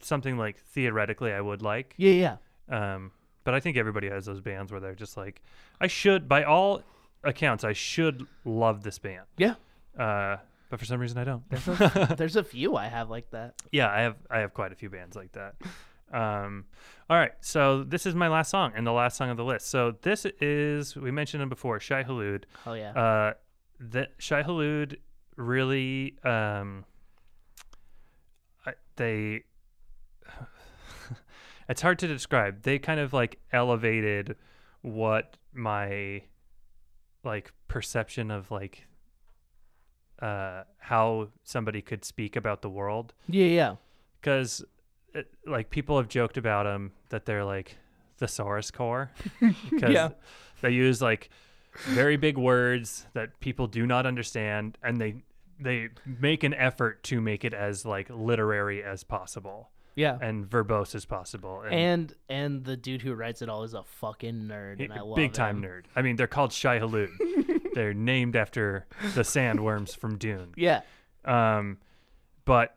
something 0.01 0.39
like 0.39 0.57
theoretically 0.59 1.33
I 1.33 1.41
would 1.43 1.61
like. 1.63 1.93
Yeah, 1.99 2.37
yeah. 2.69 2.95
Um, 2.95 3.13
but 3.45 3.53
I 3.55 3.61
think 3.61 3.77
everybody 3.77 4.09
has 4.09 4.25
those 4.25 4.41
bands 4.41 4.73
where 4.73 4.81
they're 4.81 4.95
just 4.95 5.17
like, 5.17 5.41
I 5.81 5.87
should, 5.87 6.29
by 6.29 6.43
all 6.43 6.83
accounts, 7.23 7.63
I 7.63 7.75
should 7.75 8.27
love 8.45 8.83
this 8.83 8.99
band. 8.99 9.27
Yeah. 9.37 9.55
Uh, 9.99 10.37
but 10.69 10.79
for 10.79 10.85
some 10.85 11.01
reason 11.01 11.19
I 11.19 11.25
don't. 11.25 11.49
There's 11.49 11.69
a, 11.69 12.15
there's 12.19 12.37
a 12.37 12.45
few 12.45 12.77
I 12.77 12.89
have 12.89 13.11
like 13.11 13.31
that. 13.31 13.55
Yeah, 13.73 13.91
I 13.91 14.01
have 14.01 14.17
I 14.31 14.39
have 14.39 14.55
quite 14.55 14.73
a 14.73 14.75
few 14.75 14.91
bands 14.91 15.17
like 15.17 15.33
that. 15.33 15.55
Um, 16.13 16.67
all 17.11 17.17
right, 17.17 17.33
so 17.41 17.83
this 17.83 18.07
is 18.07 18.15
my 18.15 18.29
last 18.29 18.51
song 18.51 18.73
and 18.75 18.87
the 18.87 18.93
last 18.93 19.17
song 19.17 19.31
of 19.31 19.37
the 19.37 19.45
list. 19.45 19.69
So 19.69 19.97
this 20.03 20.27
is 20.41 20.97
we 20.97 21.11
mentioned 21.11 21.43
him 21.43 21.49
before, 21.49 21.81
Shai 21.81 22.05
Hulud. 22.05 22.45
Oh 22.67 22.75
yeah. 22.75 22.93
Uh, 22.93 23.35
that 23.81 24.13
Shai 24.19 24.43
Hulud 24.43 24.97
really 25.37 26.17
um, 26.25 26.85
I, 28.65 28.73
they. 28.97 29.45
it's 31.69 31.83
hard 31.83 31.99
to 32.01 32.09
describe. 32.09 32.63
They 32.63 32.79
kind 32.79 33.01
of 33.01 33.13
like 33.13 33.39
elevated 33.53 34.37
what 34.83 35.37
my 35.53 36.23
like 37.25 37.53
perception 37.69 38.31
of 38.31 38.51
like 38.51 38.87
uh 40.21 40.63
how 40.79 41.29
somebody 41.45 41.83
could 41.83 42.05
speak 42.05 42.37
about 42.37 42.63
the 42.63 42.71
world 42.71 43.13
yeah, 43.29 43.47
yeah. 43.47 43.75
because 44.21 44.65
like 45.47 45.71
people 45.71 45.97
have 45.97 46.09
joked 46.09 46.37
about 46.37 46.65
them 46.65 46.93
that 47.11 47.25
they're 47.27 47.45
like 47.45 47.77
thesaurus 48.19 48.71
core 48.71 49.11
because 49.71 49.93
Yeah. 49.93 50.11
they 50.63 50.71
use 50.71 51.03
like 51.03 51.29
very 51.85 52.17
big 52.17 52.39
words 52.39 53.07
that 53.13 53.39
people 53.41 53.67
do 53.67 53.87
not 53.87 54.07
understand 54.07 54.79
and 54.83 54.99
they 55.01 55.23
they 55.61 55.89
make 56.05 56.45
an 56.45 56.53
effort 56.55 57.03
to 57.05 57.21
make 57.21 57.45
it 57.45 57.55
as 57.55 57.85
like 57.87 58.09
literary 58.11 58.83
as 58.83 59.05
possible 59.05 59.71
Yeah. 59.95 60.19
and 60.21 60.49
verbose 60.49 60.95
as 60.95 61.05
possible 61.05 61.63
And 61.71 62.15
and 62.31 62.65
the 62.65 62.77
dude 62.77 63.03
who 63.03 63.13
writes 63.15 63.43
it 63.43 63.49
all 63.51 63.63
is 63.65 63.75
a 63.75 63.83
fucking 63.85 64.43
nerd, 64.49 64.83
and 64.83 64.93
I 64.93 65.01
love 65.01 65.17
big 65.17 65.33
time 65.35 65.63
him. 65.63 65.71
nerd 65.71 65.83
i 65.95 66.01
mean 66.03 66.17
they're 66.17 66.27
called 66.27 66.53
Shai 66.53 66.79
Hulud 66.79 67.09
they're 67.77 67.95
named 67.95 68.35
after 68.35 68.87
the 69.15 69.23
sandworms 69.23 69.97
from 69.97 70.17
dune 70.19 70.53
Yeah. 70.57 70.81
Um, 71.25 71.79
but 72.45 72.77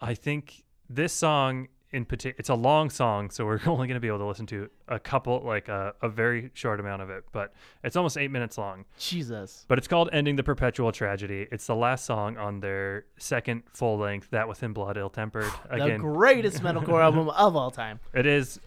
I 0.00 0.14
think 0.14 0.64
this 0.88 1.12
song 1.12 1.68
in 1.92 2.04
particular, 2.04 2.36
it's 2.38 2.48
a 2.48 2.54
long 2.54 2.90
song, 2.90 3.30
so 3.30 3.44
we're 3.46 3.60
only 3.66 3.86
going 3.86 3.94
to 3.94 4.00
be 4.00 4.08
able 4.08 4.18
to 4.18 4.26
listen 4.26 4.46
to 4.46 4.68
a 4.88 4.98
couple, 4.98 5.40
like 5.44 5.68
a, 5.68 5.94
a 6.02 6.08
very 6.08 6.50
short 6.54 6.80
amount 6.80 7.00
of 7.02 7.10
it. 7.10 7.24
But 7.32 7.52
it's 7.84 7.96
almost 7.96 8.18
eight 8.18 8.30
minutes 8.30 8.58
long. 8.58 8.84
Jesus. 8.98 9.64
But 9.68 9.78
it's 9.78 9.88
called 9.88 10.10
"Ending 10.12 10.36
the 10.36 10.42
Perpetual 10.42 10.92
Tragedy." 10.92 11.46
It's 11.50 11.66
the 11.66 11.76
last 11.76 12.04
song 12.04 12.36
on 12.36 12.60
their 12.60 13.04
second 13.18 13.62
full 13.72 13.98
length, 13.98 14.30
"That 14.30 14.48
Within 14.48 14.72
Blood, 14.72 14.96
Ill 14.96 15.10
Tempered." 15.10 15.50
The 15.70 15.84
Again, 15.84 16.00
greatest 16.00 16.62
metalcore 16.62 17.02
album 17.02 17.28
of 17.28 17.56
all 17.56 17.70
time. 17.70 18.00
it 18.14 18.26
is, 18.26 18.60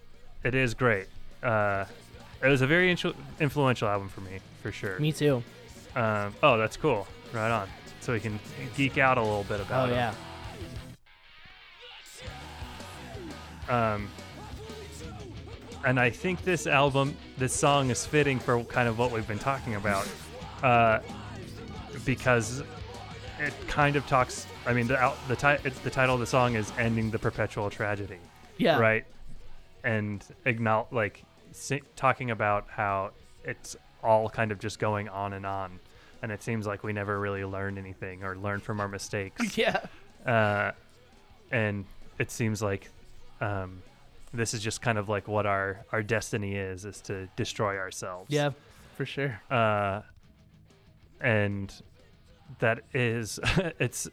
it 0.43 0.53
is 0.55 0.73
great. 0.73 1.07
Uh, 1.41 1.85
it 2.43 2.47
was 2.47 2.61
a 2.61 2.67
very 2.67 2.93
influ- 2.93 3.15
influential 3.39 3.87
album 3.87 4.09
for 4.09 4.21
me, 4.21 4.39
for 4.61 4.71
sure. 4.71 4.99
Me 4.99 5.11
too. 5.11 5.43
Um, 5.95 6.33
oh, 6.43 6.57
that's 6.57 6.77
cool. 6.77 7.07
Right 7.33 7.51
on. 7.51 7.67
So 8.01 8.13
we 8.13 8.19
can 8.19 8.39
geek 8.77 8.97
out 8.97 9.17
a 9.17 9.21
little 9.21 9.43
bit 9.43 9.59
Oh 9.59 9.63
about 9.63 9.89
it. 9.89 9.91
Oh 9.93 9.95
yeah. 9.95 10.13
Um, 13.93 14.09
and 15.85 15.99
I 15.99 16.09
think 16.09 16.43
this 16.43 16.65
album, 16.67 17.15
this 17.37 17.53
song 17.53 17.89
is 17.89 18.05
fitting 18.05 18.39
for 18.39 18.63
kind 18.63 18.87
of 18.89 18.97
what 18.97 19.11
we've 19.11 19.27
been 19.27 19.39
talking 19.39 19.75
about, 19.75 20.07
uh, 20.63 20.99
because 22.05 22.63
it 23.39 23.53
kind 23.67 23.95
of 23.95 24.05
talks. 24.07 24.47
I 24.65 24.73
mean, 24.73 24.87
the 24.87 25.13
the, 25.27 25.35
ti- 25.35 25.57
it's, 25.63 25.79
the 25.79 25.89
title 25.89 26.15
of 26.15 26.19
the 26.21 26.25
song 26.27 26.55
is 26.55 26.71
"Ending 26.77 27.11
the 27.11 27.19
Perpetual 27.19 27.69
Tragedy," 27.69 28.17
Yeah. 28.57 28.77
right? 28.79 29.05
And 29.83 30.23
acknowledge, 30.45 30.87
like, 30.91 31.23
talking 31.95 32.31
about 32.31 32.67
how 32.69 33.11
it's 33.43 33.75
all 34.03 34.29
kind 34.29 34.51
of 34.51 34.59
just 34.59 34.79
going 34.79 35.09
on 35.09 35.33
and 35.33 35.45
on, 35.45 35.79
and 36.21 36.31
it 36.31 36.41
seems 36.43 36.65
like 36.67 36.83
we 36.83 36.93
never 36.93 37.19
really 37.19 37.43
learn 37.45 37.77
anything 37.77 38.23
or 38.23 38.35
learn 38.37 38.59
from 38.59 38.79
our 38.79 38.87
mistakes 38.87 39.57
Yeah. 39.57 39.79
uh, 40.25 40.71
and 41.51 41.85
it 42.17 42.31
seems 42.31 42.61
like 42.61 42.89
um, 43.41 43.81
this 44.33 44.53
is 44.53 44.61
just 44.61 44.81
kind 44.81 44.97
of 44.97 45.09
like 45.09 45.27
what 45.27 45.45
our 45.45 45.85
our 45.91 46.03
destiny 46.03 46.55
is 46.55 46.85
is 46.85 47.01
to 47.01 47.27
destroy 47.35 47.77
ourselves 47.77 48.29
Yeah. 48.29 48.51
For 48.97 49.05
sure. 49.05 49.41
uh, 49.49 50.01
and 51.21 51.73
that 52.59 52.79
is 52.93 53.39
it's 53.79 54.09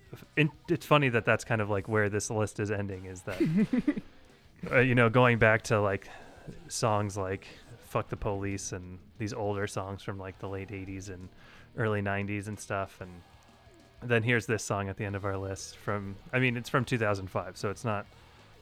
it's 0.68 0.86
funny 0.86 1.08
that 1.08 1.24
that's 1.24 1.44
kind 1.44 1.60
of 1.60 1.70
like 1.70 1.88
where 1.88 2.08
this 2.08 2.30
list 2.30 2.60
is 2.60 2.70
ending 2.70 3.06
is 3.06 3.22
that 3.22 3.40
uh, 4.70 4.78
you 4.80 4.94
know 4.94 5.08
going 5.08 5.38
back 5.38 5.62
to 5.62 5.80
like 5.80 6.08
songs 6.68 7.16
like 7.16 7.46
fuck 7.88 8.08
the 8.08 8.16
police 8.16 8.72
and 8.72 8.98
these 9.18 9.32
older 9.32 9.66
songs 9.66 10.02
from 10.02 10.18
like 10.18 10.38
the 10.38 10.48
late 10.48 10.68
80s 10.70 11.08
and 11.08 11.28
early 11.78 12.02
90s 12.02 12.48
and 12.48 12.58
stuff 12.58 13.00
and 13.00 13.10
then 14.02 14.22
here's 14.22 14.46
this 14.46 14.62
song 14.64 14.88
at 14.88 14.96
the 14.96 15.04
end 15.04 15.14
of 15.16 15.24
our 15.24 15.36
list 15.38 15.76
from 15.78 16.16
i 16.32 16.38
mean 16.38 16.56
it's 16.56 16.68
from 16.68 16.84
2005 16.84 17.56
so 17.56 17.70
it's 17.70 17.84
not 17.84 18.06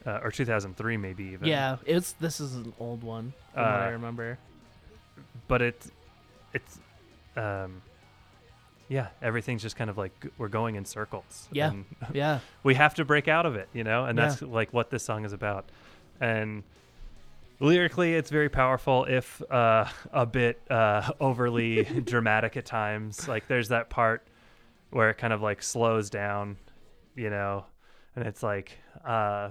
uh, 0.07 0.21
or 0.23 0.31
2003 0.31 0.97
maybe 0.99 1.25
even 1.25 1.49
Yeah. 1.49 1.77
It's 1.87 2.13
this 2.21 2.39
is 2.39 2.55
an 2.57 2.75
old 2.79 3.03
one 3.03 3.33
from 3.55 3.63
what 3.63 3.71
I 3.71 3.89
Uh, 3.89 3.93
remember. 3.93 4.39
but 5.49 5.63
it 5.63 5.87
it's 6.53 6.79
um 7.37 7.81
yeah 8.89 9.09
everything's 9.23 9.63
just 9.63 9.77
kind 9.77 9.89
of 9.89 9.97
like 9.97 10.13
we're 10.37 10.49
going 10.49 10.75
in 10.77 10.85
circles 10.85 11.49
Yeah. 11.53 11.71
and 11.71 11.85
Yeah. 12.13 12.41
we 12.63 12.75
have 12.75 12.95
to 12.97 13.05
break 13.05 13.29
out 13.29 13.47
of 13.47 13.57
it 13.57 13.69
you 13.73 13.83
know 13.83 14.05
and 14.05 14.19
Yeah. 14.19 14.29
that's 14.29 14.43
like 14.43 14.73
what 14.75 14.91
this 14.91 15.03
song 15.03 15.25
is 15.25 15.33
about 15.33 15.65
and 16.21 16.63
lyrically 17.61 18.15
it's 18.15 18.31
very 18.31 18.49
powerful 18.49 19.05
if 19.05 19.41
uh 19.51 19.87
a 20.13 20.27
bit 20.27 20.61
uh 20.71 21.11
overly 21.21 21.85
dramatic 22.05 22.57
at 22.57 22.65
times. 22.67 23.29
Like 23.29 23.47
there's 23.49 23.69
that 23.69 23.91
part 23.91 24.27
where 24.91 25.11
it 25.11 25.15
kind 25.19 25.33
of 25.33 25.41
like 25.43 25.63
slows 25.63 26.11
down 26.11 26.57
you 27.17 27.31
know 27.31 27.65
and 28.17 28.27
it's 28.27 28.43
like 28.43 28.79
uh 29.05 29.51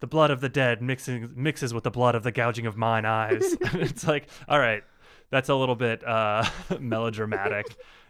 the 0.00 0.06
blood 0.06 0.30
of 0.30 0.40
the 0.40 0.48
dead 0.48 0.80
mixing 0.80 1.30
mixes 1.36 1.74
with 1.74 1.84
the 1.84 1.90
blood 1.90 2.14
of 2.14 2.22
the 2.22 2.32
gouging 2.32 2.66
of 2.66 2.76
mine 2.76 3.04
eyes. 3.04 3.56
It's 3.74 4.06
like 4.06 4.28
all 4.48 4.58
right 4.58 4.82
that's 5.30 5.48
a 5.48 5.54
little 5.54 5.76
bit 5.76 6.06
uh 6.06 6.44
melodramatic. 6.78 7.66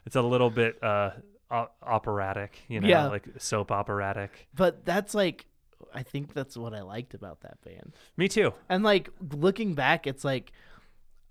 It's 0.07 0.17
a 0.17 0.23
little 0.23 0.51
bit 0.51 0.83
uh 0.83 1.11
o- 1.51 1.71
operatic 1.83 2.59
you 2.69 2.81
know 2.81 2.89
Yeah. 2.89 3.07
like 3.09 3.27
soap 3.39 3.71
operatic. 3.73 4.49
But 4.55 4.85
that's 4.85 5.15
like 5.15 5.47
I 5.95 6.03
think 6.03 6.33
that's 6.35 6.57
what 6.57 6.75
I 6.75 6.83
liked 6.83 7.15
about 7.15 7.41
that 7.41 7.61
band. 7.63 7.95
me 8.17 8.29
too 8.29 8.53
And 8.69 8.83
like 8.85 9.11
looking 9.33 9.75
back, 9.75 10.07
it's 10.07 10.25
like 10.25 10.53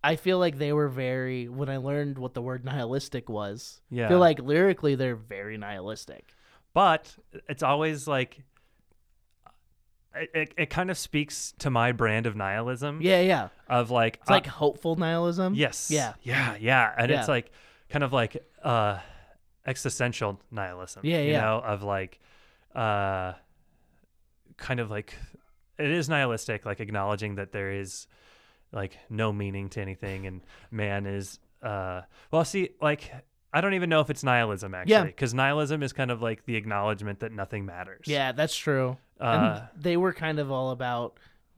I 0.03 0.15
feel 0.15 0.39
like 0.39 0.57
they 0.57 0.71
were 0.73 0.87
very 0.87 1.47
when 1.49 1.69
I 1.69 1.77
learned 1.77 2.17
what 2.17 2.33
the 2.33 2.41
word 2.41 2.63
nihilistic 2.63 3.27
was. 3.29 3.81
I 3.91 3.95
Yeah. 3.95 4.07
feel 4.07 4.19
like 4.19 4.39
lyrically 4.39 4.95
they're 4.95 5.15
very 5.15 5.57
nihilistic. 5.57 6.33
but 6.73 7.15
it's 7.49 7.63
always 7.63 8.07
like 8.07 8.43
it, 10.15 10.29
it, 10.33 10.53
it 10.57 10.69
kind 10.69 10.89
of 10.89 10.97
speaks 10.97 11.53
to 11.59 11.69
my 11.69 11.91
brand 11.91 12.25
of 12.25 12.35
nihilism 12.35 12.99
Yeah, 13.01 13.21
yeah. 13.21 13.49
of 13.67 13.91
like 13.91 14.17
It's 14.21 14.29
like 14.29 14.47
hopeful 14.47 14.95
nihilism. 14.95 15.53
yes 15.55 15.89
Yeah. 15.91 16.13
yeah 16.23 16.55
yeah 16.59 16.93
and 16.97 17.09
Yeah. 17.11 17.19
it's 17.19 17.27
like 17.27 17.51
kind 17.89 18.03
of 18.03 18.11
like 18.13 18.43
uh 18.63 18.99
existential 19.65 20.39
nihilism 20.51 21.01
Yeah, 21.05 21.19
you 21.21 21.31
yeah. 21.33 21.41
know 21.41 21.59
of 21.59 21.83
like 21.83 22.19
uh 22.75 23.33
kind 24.59 24.79
of 24.79 24.89
like 24.91 25.13
it 25.77 25.89
is 25.89 26.09
nihilistic 26.09 26.65
like 26.65 26.79
acknowledging 26.79 27.35
that 27.35 27.51
there 27.51 27.71
is 27.71 28.07
like 28.71 28.97
no 29.09 29.31
meaning 29.33 29.69
to 29.69 29.81
anything 29.81 30.27
and 30.27 30.41
man 30.71 31.05
is 31.05 31.39
uh 31.63 32.01
well 32.31 32.43
see 32.45 32.69
like 32.81 33.11
I 33.51 33.61
don't 33.61 33.73
even 33.73 33.89
know 33.89 33.99
if 34.01 34.09
it's 34.11 34.23
nihilism 34.23 34.75
actually 34.75 34.91
Yeah. 34.91 35.03
because 35.05 35.33
nihilism 35.33 35.81
is 35.81 35.91
kind 35.93 36.11
of 36.11 36.21
like 36.21 36.45
the 36.45 36.55
acknowledgement 36.55 37.21
that 37.21 37.31
nothing 37.31 37.65
matters 37.65 38.05
Yeah, 38.05 38.31
that's 38.31 38.55
true. 38.55 38.97
uh, 39.19 39.23
and 39.23 39.81
they 39.83 39.97
were 39.97 40.13
kind 40.13 40.37
of 40.39 40.51
all 40.51 40.69
about 40.71 41.17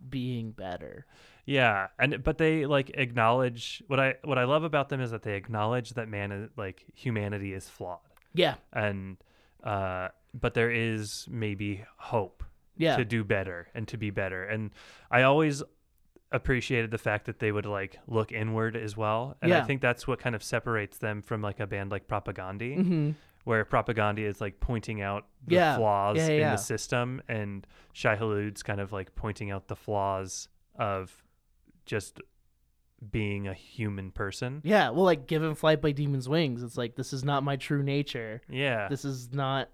being 0.10 0.52
better. 0.52 1.06
Yeah, 1.46 1.88
and 2.00 2.24
but 2.24 2.38
they 2.38 2.66
like 2.66 2.92
acknowledge 2.94 3.84
what 3.88 4.00
I 4.00 4.16
what 4.24 4.38
I 4.38 4.46
love 4.46 4.64
about 4.64 4.90
them 4.90 5.02
is 5.02 5.12
that 5.12 5.24
they 5.24 5.36
acknowledge 5.36 5.92
that 5.96 6.08
man 6.08 6.32
is 6.32 6.50
like 6.56 6.86
humanity 6.96 7.52
is 7.54 7.68
flawed, 7.68 8.00
Yeah. 8.34 8.56
and 8.72 9.18
uh, 9.64 10.10
but 10.34 10.54
there 10.54 10.72
is 10.72 11.28
maybe 11.30 11.84
hope 11.98 12.44
Yeah. 12.78 12.98
to 12.98 13.06
do 13.06 13.24
better 13.24 13.68
and 13.76 13.88
to 13.90 13.98
be 13.98 14.10
better, 14.10 14.44
and 14.46 14.72
I 15.10 15.24
always 15.24 15.62
appreciated 16.34 16.92
the 16.92 16.98
fact 16.98 17.26
that 17.26 17.40
they 17.40 17.52
would 17.52 17.66
like 17.66 18.00
look 18.08 18.32
inward 18.32 18.76
as 18.76 18.96
well, 18.96 19.36
and 19.42 19.54
I 19.54 19.62
think 19.62 19.82
that's 19.82 20.08
what 20.08 20.20
kind 20.20 20.36
of 20.36 20.42
separates 20.44 20.98
them 20.98 21.22
from 21.22 21.42
like 21.42 21.60
a 21.60 21.68
band 21.68 21.92
like 21.92 22.08
Propagandhi, 22.08 22.78
Mhm. 22.78 23.16
where 23.44 23.66
Propagandhi 23.66 24.20
is 24.26 24.40
like 24.40 24.60
pointing 24.62 25.02
out 25.02 25.28
the 25.46 25.56
Yeah. 25.56 25.76
flaws 25.78 26.18
Yeah, 26.18 26.28
in 26.30 26.40
yeah. 26.40 26.52
the 26.52 26.58
system, 26.58 27.22
and 27.28 27.68
Shai 27.94 28.16
Hulud's 28.16 28.64
kind 28.64 28.80
of 28.80 28.94
like 28.94 29.14
pointing 29.16 29.52
out 29.52 29.68
the 29.68 29.76
flaws 29.76 30.48
of 30.76 31.24
just 31.86 32.22
being 33.10 33.48
a 33.48 33.54
human 33.54 34.12
person. 34.12 34.62
Yeah, 34.64 34.92
well 34.92 35.04
like 35.04 35.28
given 35.28 35.56
flight 35.56 35.82
by 35.82 35.92
demons 35.92 36.30
wings, 36.30 36.64
it's 36.64 36.78
like 36.78 36.96
this 36.96 37.12
is 37.14 37.26
not 37.26 37.44
my 37.44 37.56
true 37.58 37.84
nature. 37.84 38.42
Yeah. 38.48 38.88
This 38.88 39.04
is 39.04 39.34
not 39.34 39.70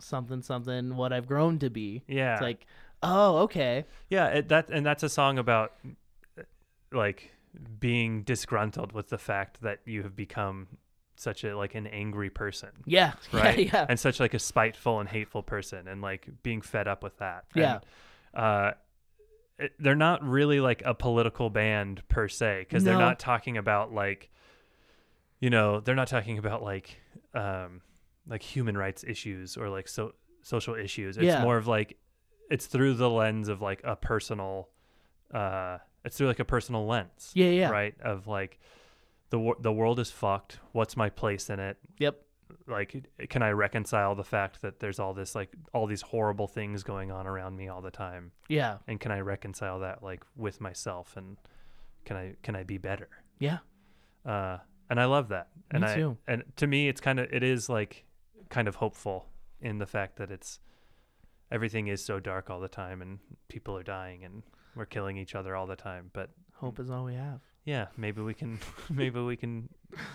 something 0.00 0.42
something 0.42 0.96
what 0.96 1.12
I've 1.12 1.26
grown 1.26 1.58
to 1.60 1.70
be. 1.70 2.02
yeah. 2.08 2.34
It's 2.34 2.42
like, 2.42 2.66
oh, 3.02 3.38
okay. 3.38 3.84
yeah, 4.08 4.26
it, 4.28 4.48
that 4.48 4.70
and 4.70 4.84
that's 4.84 5.02
a 5.02 5.08
song 5.08 5.38
about 5.38 5.72
like 6.92 7.32
being 7.78 8.22
disgruntled 8.22 8.92
with 8.92 9.08
the 9.08 9.18
fact 9.18 9.60
that 9.62 9.80
you 9.84 10.02
have 10.02 10.16
become 10.16 10.68
such 11.16 11.44
a 11.44 11.56
like 11.56 11.74
an 11.74 11.86
angry 11.86 12.30
person 12.30 12.70
Yeah, 12.86 13.12
right 13.32 13.58
yeah, 13.58 13.70
yeah. 13.72 13.86
and 13.88 14.00
such 14.00 14.18
like 14.20 14.34
a 14.34 14.38
spiteful 14.38 15.00
and 15.00 15.08
hateful 15.08 15.42
person 15.42 15.86
and 15.88 16.00
like 16.00 16.28
being 16.42 16.62
fed 16.62 16.88
up 16.88 17.02
with 17.02 17.18
that 17.18 17.44
Yeah. 17.54 17.80
and, 18.34 18.44
uh 18.44 18.72
it, 19.58 19.72
they're 19.78 19.94
not 19.94 20.24
really 20.24 20.60
like 20.60 20.82
a 20.86 20.94
political 20.94 21.50
band 21.50 22.02
per 22.08 22.26
se 22.26 22.60
because 22.68 22.82
they're 22.84 22.98
not 22.98 23.18
talking 23.18 23.58
about 23.58 23.92
like 23.92 24.30
you 25.40 25.50
know 25.50 25.80
they're 25.80 25.94
not 25.94 26.08
talking 26.08 26.38
about 26.38 26.62
like 26.62 26.96
um 27.34 27.82
like 28.28 28.42
human 28.42 28.76
rights 28.76 29.04
issues 29.06 29.56
or 29.56 29.68
like 29.68 29.88
so 29.88 30.12
social 30.42 30.74
issues 30.74 31.16
it's 31.16 31.24
Yeah. 31.26 31.42
more 31.42 31.56
of 31.56 31.66
like 31.66 31.96
it's 32.50 32.66
through 32.66 32.94
the 32.94 33.08
lens 33.10 33.48
of 33.48 33.60
like 33.62 33.80
a 33.84 33.96
personal 33.96 34.68
uh 35.32 35.78
it's 36.04 36.16
through 36.16 36.26
like 36.28 36.40
a 36.40 36.44
personal 36.44 36.86
lens 36.86 37.30
Yeah, 37.34 37.46
yeah. 37.50 37.70
right 37.70 37.94
of 38.00 38.26
like 38.26 38.58
the 39.30 39.38
wor- 39.38 39.56
the 39.60 39.72
world 39.72 39.98
is 40.00 40.10
fucked 40.10 40.58
what's 40.72 40.96
my 40.96 41.10
place 41.10 41.48
in 41.50 41.58
it 41.60 41.78
Yep. 41.98 42.20
like 42.66 43.06
can 43.30 43.42
i 43.42 43.50
reconcile 43.50 44.14
the 44.14 44.24
fact 44.24 44.62
that 44.62 44.78
there's 44.80 44.98
all 44.98 45.14
this 45.14 45.34
like 45.34 45.50
all 45.72 45.86
these 45.86 46.02
horrible 46.02 46.46
things 46.48 46.82
going 46.82 47.10
on 47.10 47.26
around 47.26 47.56
me 47.56 47.68
all 47.68 47.80
the 47.80 47.90
time 47.90 48.32
Yeah. 48.48 48.78
and 48.86 49.00
can 49.00 49.10
i 49.12 49.20
reconcile 49.20 49.80
that 49.80 50.02
like 50.02 50.22
with 50.36 50.60
myself 50.60 51.16
and 51.16 51.36
can 52.04 52.16
i 52.16 52.34
can 52.42 52.54
i 52.56 52.62
be 52.64 52.78
better 52.78 53.08
Yeah. 53.38 53.58
uh 54.26 54.58
and 54.90 55.00
i 55.00 55.06
love 55.06 55.28
that 55.28 55.48
and 55.70 55.82
Me 55.82 55.88
i 55.90 55.94
too. 55.94 56.18
and 56.28 56.42
to 56.56 56.66
me 56.66 56.88
it's 56.88 57.00
kind 57.00 57.18
of 57.20 57.32
it 57.32 57.42
is 57.42 57.68
like 57.68 58.04
kind 58.52 58.68
of 58.68 58.76
hopeful 58.76 59.18
in 59.60 59.78
the 59.78 59.86
fact 59.86 60.16
that 60.16 60.30
it's 60.30 60.60
everything 61.50 61.86
is 61.88 62.04
so 62.04 62.20
dark 62.20 62.50
all 62.50 62.60
the 62.60 62.68
time 62.68 63.02
and 63.02 63.18
people 63.48 63.76
are 63.76 63.82
dying 63.82 64.24
and 64.24 64.42
we're 64.76 64.86
killing 64.86 65.16
each 65.16 65.34
other 65.34 65.54
all 65.56 65.66
the 65.66 65.76
time 65.76 66.10
but 66.12 66.30
Hope 66.54 66.78
is 66.78 66.90
all 66.90 67.04
we 67.04 67.14
have. 67.14 67.40
yeah 67.64 67.86
maybe 67.96 68.20
we 68.22 68.34
can 68.34 68.58
maybe 68.90 69.20
we 69.20 69.36
can 69.36 69.68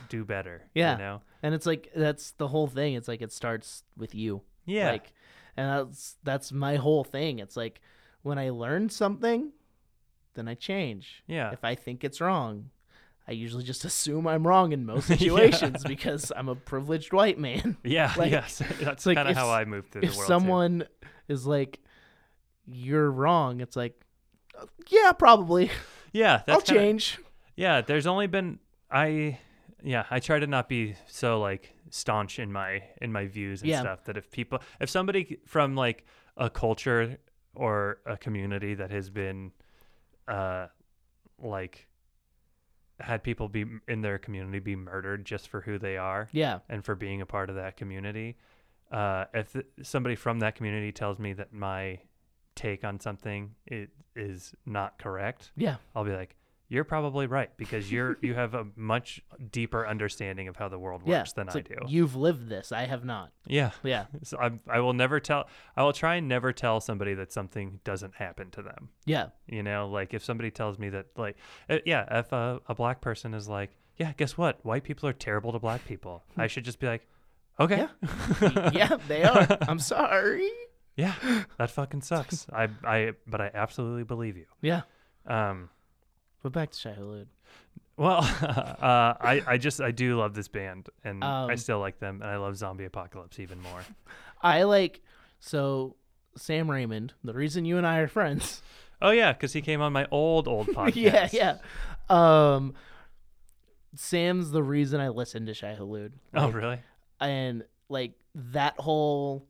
do 0.09 0.23
better 0.23 0.63
Yeah. 0.73 0.93
you 0.93 0.97
know 0.99 1.21
And 1.43 1.53
it's 1.55 1.65
like 1.65 1.91
that's 1.95 2.31
the 2.31 2.47
whole 2.47 2.67
thing. 2.67 2.93
It's 2.95 3.07
like 3.07 3.21
it 3.21 3.31
starts 3.31 3.83
with 3.97 4.13
you. 4.15 4.41
yeah 4.65 4.91
Like 4.91 5.13
and 5.57 5.67
that's 5.89 6.17
that's 6.23 6.51
my 6.51 6.75
whole 6.75 7.03
thing. 7.03 7.39
It's 7.39 7.57
like 7.57 7.81
when 8.23 8.37
I 8.39 8.49
learn 8.49 8.89
something, 8.89 9.51
then 10.35 10.47
I 10.47 10.55
change. 10.55 11.23
yeah 11.27 11.51
If 11.51 11.63
I 11.63 11.75
think 11.75 12.03
it's 12.03 12.19
wrong, 12.21 12.69
I 13.27 13.33
usually 13.33 13.63
just 13.63 13.83
assume 13.85 14.25
I'm 14.27 14.47
wrong 14.47 14.71
in 14.71 14.85
most 14.85 15.07
situations 15.15 15.83
because 15.83 16.31
I'm 16.35 16.47
a 16.49 16.55
privileged 16.55 17.11
white 17.13 17.37
man. 17.37 17.77
Yeah, 17.83 18.13
Like- 18.17 18.31
yes. 18.31 18.61
That's 18.81 19.05
like 19.05 19.17
kind 19.17 19.29
of 19.29 19.35
how 19.35 19.49
I 19.49 19.65
move 19.65 19.87
through 19.87 20.01
the 20.01 20.07
if 20.07 20.15
world. 20.15 20.27
someone 20.27 20.85
is 21.27 21.45
like 21.45 21.79
you're 22.65 23.09
wrong, 23.11 23.61
it's 23.61 23.75
like 23.75 23.99
"Uh, 24.59 24.65
yeah, 24.89 25.11
probably. 25.13 25.71
yeah, 26.13 26.41
that's 26.45 26.49
I'll 26.49 26.61
kinda- 26.61 26.81
change. 26.81 27.19
Yeah, 27.55 27.81
there's 27.81 28.07
only 28.07 28.27
been 28.27 28.59
I 28.91 29.39
yeah, 29.83 30.05
I 30.09 30.19
try 30.19 30.39
to 30.39 30.47
not 30.47 30.67
be 30.69 30.95
so 31.07 31.39
like 31.39 31.73
staunch 31.89 32.39
in 32.39 32.51
my 32.51 32.83
in 33.01 33.11
my 33.11 33.27
views 33.27 33.61
and 33.61 33.69
Yeah. 33.69 33.81
stuff 33.81 34.03
that 34.05 34.17
if 34.17 34.29
people 34.31 34.59
if 34.79 34.89
somebody 34.89 35.37
from 35.45 35.75
like 35.75 36.05
a 36.35 36.49
culture 36.49 37.17
or 37.55 37.99
a 38.05 38.17
community 38.17 38.73
that 38.75 38.91
has 38.91 39.09
been 39.09 39.51
uh 40.27 40.67
like 41.41 41.86
had 42.99 43.23
people 43.23 43.47
be 43.47 43.65
in 43.87 44.01
their 44.01 44.17
community 44.17 44.59
be 44.59 44.75
murdered 44.75 45.23
just 45.25 45.47
for 45.49 45.61
who 45.61 45.77
they 45.77 45.97
are 45.97 46.29
Yeah. 46.31 46.59
and 46.69 46.83
for 46.83 46.95
being 46.95 47.21
a 47.21 47.25
part 47.25 47.49
of 47.49 47.55
that 47.55 47.77
community. 47.77 48.37
Uh, 48.91 49.25
if 49.33 49.53
th- 49.53 49.65
somebody 49.83 50.15
from 50.15 50.39
that 50.39 50.55
community 50.55 50.91
tells 50.91 51.19
me 51.19 51.33
that 51.33 51.53
my 51.53 51.99
take 52.55 52.83
on 52.83 52.99
something 52.99 53.53
it 53.65 53.89
is 54.15 54.55
not 54.65 54.97
correct, 54.97 55.51
Yeah. 55.55 55.75
I'll 55.95 56.03
be 56.05 56.13
like, 56.13 56.35
"You're 56.69 56.83
probably 56.83 57.27
right 57.27 57.49
because 57.57 57.91
you're 57.91 58.17
you 58.21 58.33
have 58.43 58.53
a 58.53 58.65
much 58.75 59.21
deeper 59.51 59.87
understanding 59.87 60.47
of 60.47 60.55
how 60.55 60.67
the 60.69 60.77
world 60.79 61.01
Yeah. 61.05 61.19
works 61.19 61.33
than 61.33 61.47
It's 61.47 61.55
I 61.55 61.59
like, 61.59 61.67
do." 61.69 61.75
You've 61.87 62.15
lived 62.15 62.49
this. 62.49 62.71
I 62.71 62.85
have 62.85 63.03
not. 63.05 63.31
yeah, 63.45 63.71
Yeah. 63.83 64.05
so 64.23 64.37
I'm, 64.37 64.59
I 64.69 64.79
will 64.79 64.93
never 64.93 65.19
tell. 65.19 65.47
I 65.75 65.83
will 65.83 65.93
try 65.93 66.15
and 66.15 66.27
never 66.27 66.51
tell 66.53 66.79
somebody 66.79 67.13
that 67.15 67.31
something 67.31 67.79
doesn't 67.83 68.15
happen 68.15 68.51
to 68.51 68.61
them. 68.61 68.89
Yeah. 69.05 69.27
You 69.47 69.63
know, 69.63 69.87
like 69.89 70.13
if 70.13 70.23
somebody 70.23 70.51
tells 70.51 70.77
me 70.79 70.89
that, 70.89 71.07
like, 71.15 71.37
uh, 71.69 71.77
yeah, 71.85 72.19
if 72.19 72.31
a, 72.31 72.59
a 72.67 72.75
black 72.75 73.01
person 73.01 73.33
is 73.33 73.47
like, 73.47 73.71
yeah, 73.97 74.13
guess 74.17 74.37
what? 74.37 74.63
White 74.65 74.83
people 74.83 75.09
are 75.09 75.13
terrible 75.13 75.51
to 75.53 75.59
black 75.59 75.85
people. 75.85 76.23
I 76.37 76.47
should 76.47 76.65
just 76.65 76.79
be 76.79 76.85
like, 76.87 77.07
okay, 77.59 77.87
yeah, 78.73 78.97
they 79.07 79.23
are. 79.23 79.47
I'm 79.67 79.79
sorry. 79.79 80.47
yeah, 80.95 81.13
that 81.57 81.71
fucking 81.71 82.01
sucks. 82.01 82.45
I, 82.53 82.69
I, 82.83 83.13
but 83.25 83.41
I 83.41 83.49
absolutely 83.53 84.03
believe 84.03 84.37
you. 84.37 84.45
Yeah. 84.61 84.81
Um, 85.25 85.69
But 86.43 86.51
back 86.53 86.71
to 86.71 86.77
Shai 86.77 86.93
Hulud. 86.93 87.25
well, 87.97 88.17
uh, 88.41 89.13
I, 89.19 89.43
I 89.47 89.57
just, 89.57 89.81
I 89.81 89.91
do 89.91 90.17
love 90.17 90.33
this 90.35 90.47
band, 90.47 90.89
and 91.03 91.23
I 91.23 91.51
Um, 91.51 91.57
still 91.57 91.79
like 91.79 91.99
them, 91.99 92.21
and 92.21 92.29
I 92.29 92.37
love 92.37 92.55
Zombie 92.57 92.85
Apocalypse 92.85 93.39
even 93.39 93.59
more. 93.61 93.81
I 94.41 94.63
like 94.63 95.01
so 95.39 95.95
Sam 96.35 96.69
Raymond. 96.69 97.13
The 97.23 97.33
reason 97.33 97.65
you 97.65 97.77
and 97.77 97.87
I 97.87 97.99
are 97.99 98.07
friends. 98.07 98.61
Oh 99.01 99.11
yeah, 99.11 99.33
because 99.33 99.53
he 99.53 99.61
came 99.61 99.81
on 99.81 99.93
my 99.93 100.07
old, 100.11 100.47
old 100.47 100.67
podcast. 100.75 100.95
yeah, 100.95 101.29
yeah. 101.31 101.57
Um, 102.09 102.73
Sam's 103.95 104.51
the 104.51 104.63
reason 104.63 104.99
I 104.99 105.09
listened 105.09 105.47
to 105.47 105.53
Shai 105.53 105.75
Hulud. 105.75 106.11
Oh 106.33 106.49
really? 106.49 106.79
And 107.19 107.63
like 107.89 108.13
that 108.35 108.79
whole 108.79 109.47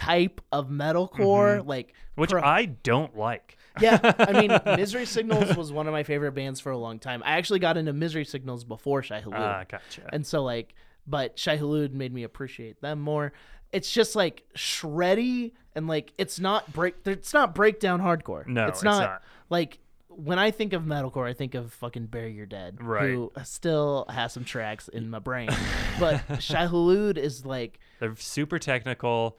type 0.00 0.40
of 0.52 0.68
metalcore, 0.68 1.66
like 1.66 1.88
Mm-hmm. 1.88 2.20
Which 2.22 2.30
pro- 2.30 2.42
I 2.42 2.66
don't 2.66 3.16
like. 3.16 3.56
yeah, 3.80 3.98
I 4.18 4.32
mean, 4.32 4.50
Misery 4.76 5.06
Signals 5.06 5.56
was 5.56 5.72
one 5.72 5.86
of 5.86 5.92
my 5.92 6.02
favorite 6.02 6.32
bands 6.32 6.60
for 6.60 6.70
a 6.72 6.76
long 6.76 6.98
time. 6.98 7.22
I 7.24 7.32
actually 7.38 7.60
got 7.60 7.76
into 7.78 7.92
Misery 7.94 8.24
Signals 8.26 8.62
before 8.64 9.02
Shai 9.02 9.20
Hulud. 9.22 9.32
Ah, 9.38 9.64
gotcha. 9.66 10.02
And 10.12 10.26
so 10.26 10.42
like, 10.42 10.74
but 11.06 11.38
Shai 11.38 11.56
Hulud 11.56 11.92
made 11.92 12.12
me 12.12 12.24
appreciate 12.24 12.80
them 12.82 13.00
more. 13.00 13.32
It's 13.72 13.90
just 13.90 14.16
like 14.16 14.42
shreddy 14.56 15.52
and 15.74 15.86
like 15.86 16.12
it's 16.18 16.40
not 16.40 16.70
break. 16.72 16.96
It's 17.06 17.32
not 17.32 17.54
breakdown 17.54 18.00
hardcore. 18.00 18.46
No, 18.46 18.66
it's 18.66 18.78
it's 18.78 18.84
not, 18.84 19.00
not. 19.02 19.22
like 19.48 19.78
when 20.08 20.38
I 20.38 20.50
think 20.50 20.72
of 20.72 20.82
metalcore, 20.82 21.26
I 21.28 21.32
think 21.32 21.54
of 21.54 21.72
fucking 21.74 22.06
Bury 22.06 22.32
Your 22.34 22.44
Dead, 22.46 22.82
Right. 22.82 23.10
Who 23.12 23.32
still 23.44 24.04
has 24.10 24.32
some 24.32 24.44
tracks 24.44 24.88
in 24.88 25.08
my 25.08 25.20
brain, 25.20 25.48
but 26.00 26.42
Shai 26.42 26.66
Hulud 26.66 27.16
is 27.16 27.46
like 27.46 27.78
They're 28.00 28.16
super 28.16 28.58
technical. 28.58 29.38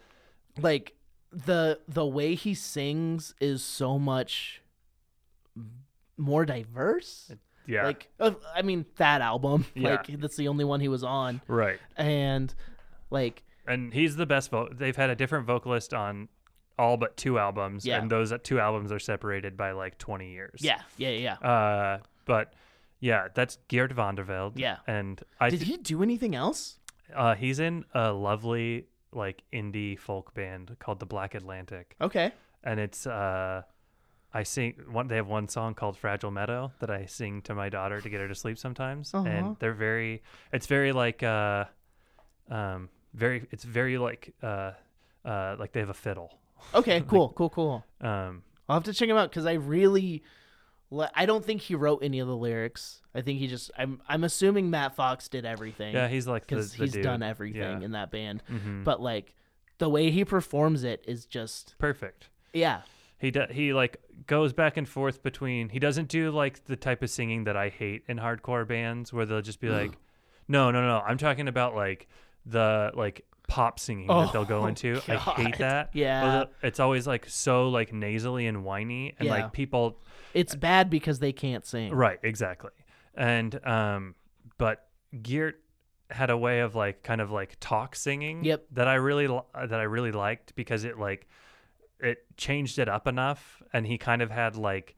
Like 0.59 0.93
the 1.31 1.79
the 1.87 2.05
way 2.05 2.35
he 2.35 2.53
sings 2.53 3.33
is 3.39 3.63
so 3.63 3.97
much 3.99 4.61
more 6.17 6.45
diverse. 6.45 7.31
Yeah. 7.67 7.85
Like, 7.85 8.09
uh, 8.19 8.31
I 8.55 8.63
mean, 8.63 8.85
that 8.97 9.21
album, 9.21 9.65
Yeah. 9.75 9.91
like 9.91 10.07
that's 10.19 10.35
the 10.35 10.47
only 10.47 10.65
one 10.65 10.79
he 10.81 10.87
was 10.87 11.03
on, 11.03 11.41
right. 11.47 11.79
and 11.95 12.53
like 13.09 13.43
and 13.67 13.93
he's 13.93 14.15
the 14.15 14.25
best 14.25 14.49
vo- 14.49 14.69
they've 14.73 14.95
had 14.95 15.09
a 15.09 15.15
different 15.15 15.45
vocalist 15.45 15.93
on 15.93 16.27
all 16.79 16.97
but 16.97 17.15
two 17.17 17.37
albums 17.37 17.85
Yeah. 17.85 17.99
and 18.01 18.09
those 18.09 18.33
two 18.43 18.59
albums 18.59 18.91
are 18.91 18.97
separated 18.99 19.55
by 19.55 19.71
like 19.73 19.97
20 19.99 20.31
years 20.31 20.61
yeah, 20.63 20.81
yeah, 20.97 21.09
yeah. 21.09 21.33
uh 21.47 21.99
but 22.25 22.53
yeah 22.99 23.27
that's 23.35 23.57
Geert 23.67 23.91
van 23.91 24.15
der 24.15 24.23
Velde 24.23 24.57
Yeah. 24.57 24.77
and 24.87 25.21
i 25.39 25.49
Did 25.51 25.59
th- 25.59 25.69
he 25.69 25.77
do 25.77 26.01
anything 26.01 26.33
else? 26.33 26.79
uh 27.13 27.35
he's 27.35 27.59
in 27.59 27.83
a 27.93 28.11
lovely 28.13 28.87
like 29.13 29.43
indie 29.53 29.97
folk 29.99 30.33
band 30.33 30.75
called 30.79 30.99
the 30.99 31.05
Black 31.05 31.35
Atlantic 31.35 31.95
Okay. 31.99 32.31
and 32.63 32.79
it's 32.79 33.05
uh 33.07 33.61
I 34.33 34.43
sing 34.43 34.75
one 34.89 35.07
they 35.07 35.17
have 35.17 35.27
one 35.27 35.47
song 35.49 35.73
called 35.73 35.97
Fragile 35.97 36.31
Meadow 36.31 36.71
that 36.79 36.89
I 36.89 37.05
sing 37.05 37.41
to 37.43 37.53
my 37.55 37.67
daughter 37.69 37.99
to 37.99 38.09
get 38.09 38.21
her 38.21 38.27
to 38.27 38.35
sleep 38.35 38.57
sometimes 38.57 39.13
Aw. 39.13 39.23
and 39.25 39.55
they're 39.59 39.73
very 39.73 40.23
it's 40.53 40.67
very 40.67 40.91
like 40.93 41.21
uh 41.23 41.65
um 42.49 42.89
very 43.13 43.45
it's 43.51 43.63
very 43.63 43.97
like 43.97 44.33
uh 44.41 44.71
uh 45.25 45.55
like 45.59 45.71
they 45.73 45.79
have 45.81 45.89
a 45.89 45.93
fiddle 45.93 46.37
Okay. 46.73 47.01
Cool. 47.07 47.33
Cool. 47.35 47.49
Cool. 47.49 47.83
um 48.01 48.43
I'll 48.69 48.75
have 48.77 48.83
to 48.85 48.93
check 48.93 49.09
them 49.09 49.17
out 49.17 49.29
because 49.29 49.45
I 49.45 49.53
really, 49.53 50.23
I 51.15 51.25
don't 51.25 51.43
think 51.45 51.61
he 51.61 51.75
wrote 51.75 51.99
any 52.03 52.19
of 52.19 52.27
the 52.27 52.35
lyrics. 52.35 53.01
I 53.15 53.21
think 53.21 53.39
he 53.39 53.47
just. 53.47 53.71
I'm. 53.77 54.01
I'm 54.09 54.23
assuming 54.23 54.69
Matt 54.69 54.95
Fox 54.95 55.27
did 55.29 55.45
everything. 55.45 55.93
yeah 55.93 56.07
he's 56.07 56.27
like 56.27 56.45
because 56.47 56.73
he's 56.73 56.93
dude. 56.93 57.03
done 57.03 57.23
everything 57.23 57.61
Yeah. 57.61 57.85
in 57.85 57.91
that 57.91 58.11
band. 58.11 58.43
Mhm. 58.51 58.83
But 58.83 59.01
like, 59.01 59.33
the 59.77 59.89
way 59.89 60.11
he 60.11 60.25
performs 60.25 60.83
it 60.83 61.03
is 61.07 61.25
just. 61.25 61.75
perfect 61.77 62.29
Yeah. 62.53 62.81
he 63.17 63.31
do, 63.31 63.45
he 63.49 63.73
like 63.73 63.97
goes 64.27 64.51
back 64.53 64.77
and 64.77 64.87
forth 64.87 65.23
between 65.23 65.69
he 65.69 65.79
doesn't 65.79 66.07
do 66.09 66.29
like 66.31 66.65
the 66.65 66.75
type 66.75 67.01
of 67.01 67.09
singing 67.09 67.45
that 67.45 67.55
I 67.57 67.69
hate 67.69 68.03
in 68.07 68.17
hardcore 68.17 68.67
bands 68.67 69.11
where 69.13 69.25
they'll 69.25 69.41
just 69.41 69.59
be 69.61 69.69
like 69.69 69.97
no 70.47 70.69
no 70.71 70.81
no 70.85 70.99
I'm 70.99 71.17
talking 71.17 71.47
about 71.47 71.73
like 71.75 72.07
the 72.45 72.91
like 72.95 73.25
pop 73.51 73.79
singing 73.79 74.07
that 74.07 74.31
they'll 74.31 74.45
go 74.45 74.61
Oh, 74.61 74.65
into 74.67 74.95
I 75.07 75.15
hate 75.17 75.51
God. 75.51 75.57
that 75.59 75.89
Yeah. 75.93 76.23
Well, 76.23 76.45
it's 76.63 76.79
always 76.79 77.05
like 77.05 77.25
so 77.27 77.67
like 77.69 77.91
nasally 77.91 78.47
and 78.47 78.63
whiny 78.63 79.13
and 79.19 79.27
Yeah. 79.27 79.33
like 79.33 79.51
people 79.53 79.99
It's 80.33 80.55
bad 80.55 80.89
because 80.89 81.19
they 81.19 81.33
can't 81.33 81.65
sing. 81.65 81.93
right 81.93 82.19
exactly 82.23 82.71
and 83.15 83.59
um 83.67 84.15
but 84.57 84.87
Geert 85.21 85.55
had 86.09 86.29
a 86.29 86.37
way 86.37 86.61
of 86.61 86.75
like 86.75 87.03
kind 87.03 87.19
of 87.21 87.29
like 87.31 87.57
talk 87.59 87.95
singing 87.95 88.43
Yep. 88.45 88.65
that 88.71 88.87
I 88.87 88.95
really 88.95 89.27
li- 89.27 89.41
that 89.53 89.79
I 89.79 89.83
really 89.83 90.11
liked 90.13 90.55
because 90.55 90.83
it 90.85 90.97
like 90.97 91.27
it 91.99 92.19
changed 92.37 92.79
it 92.79 92.87
up 92.89 93.05
enough 93.07 93.61
and 93.73 93.85
he 93.85 93.97
kind 93.97 94.21
of 94.21 94.31
had 94.31 94.55
like 94.55 94.95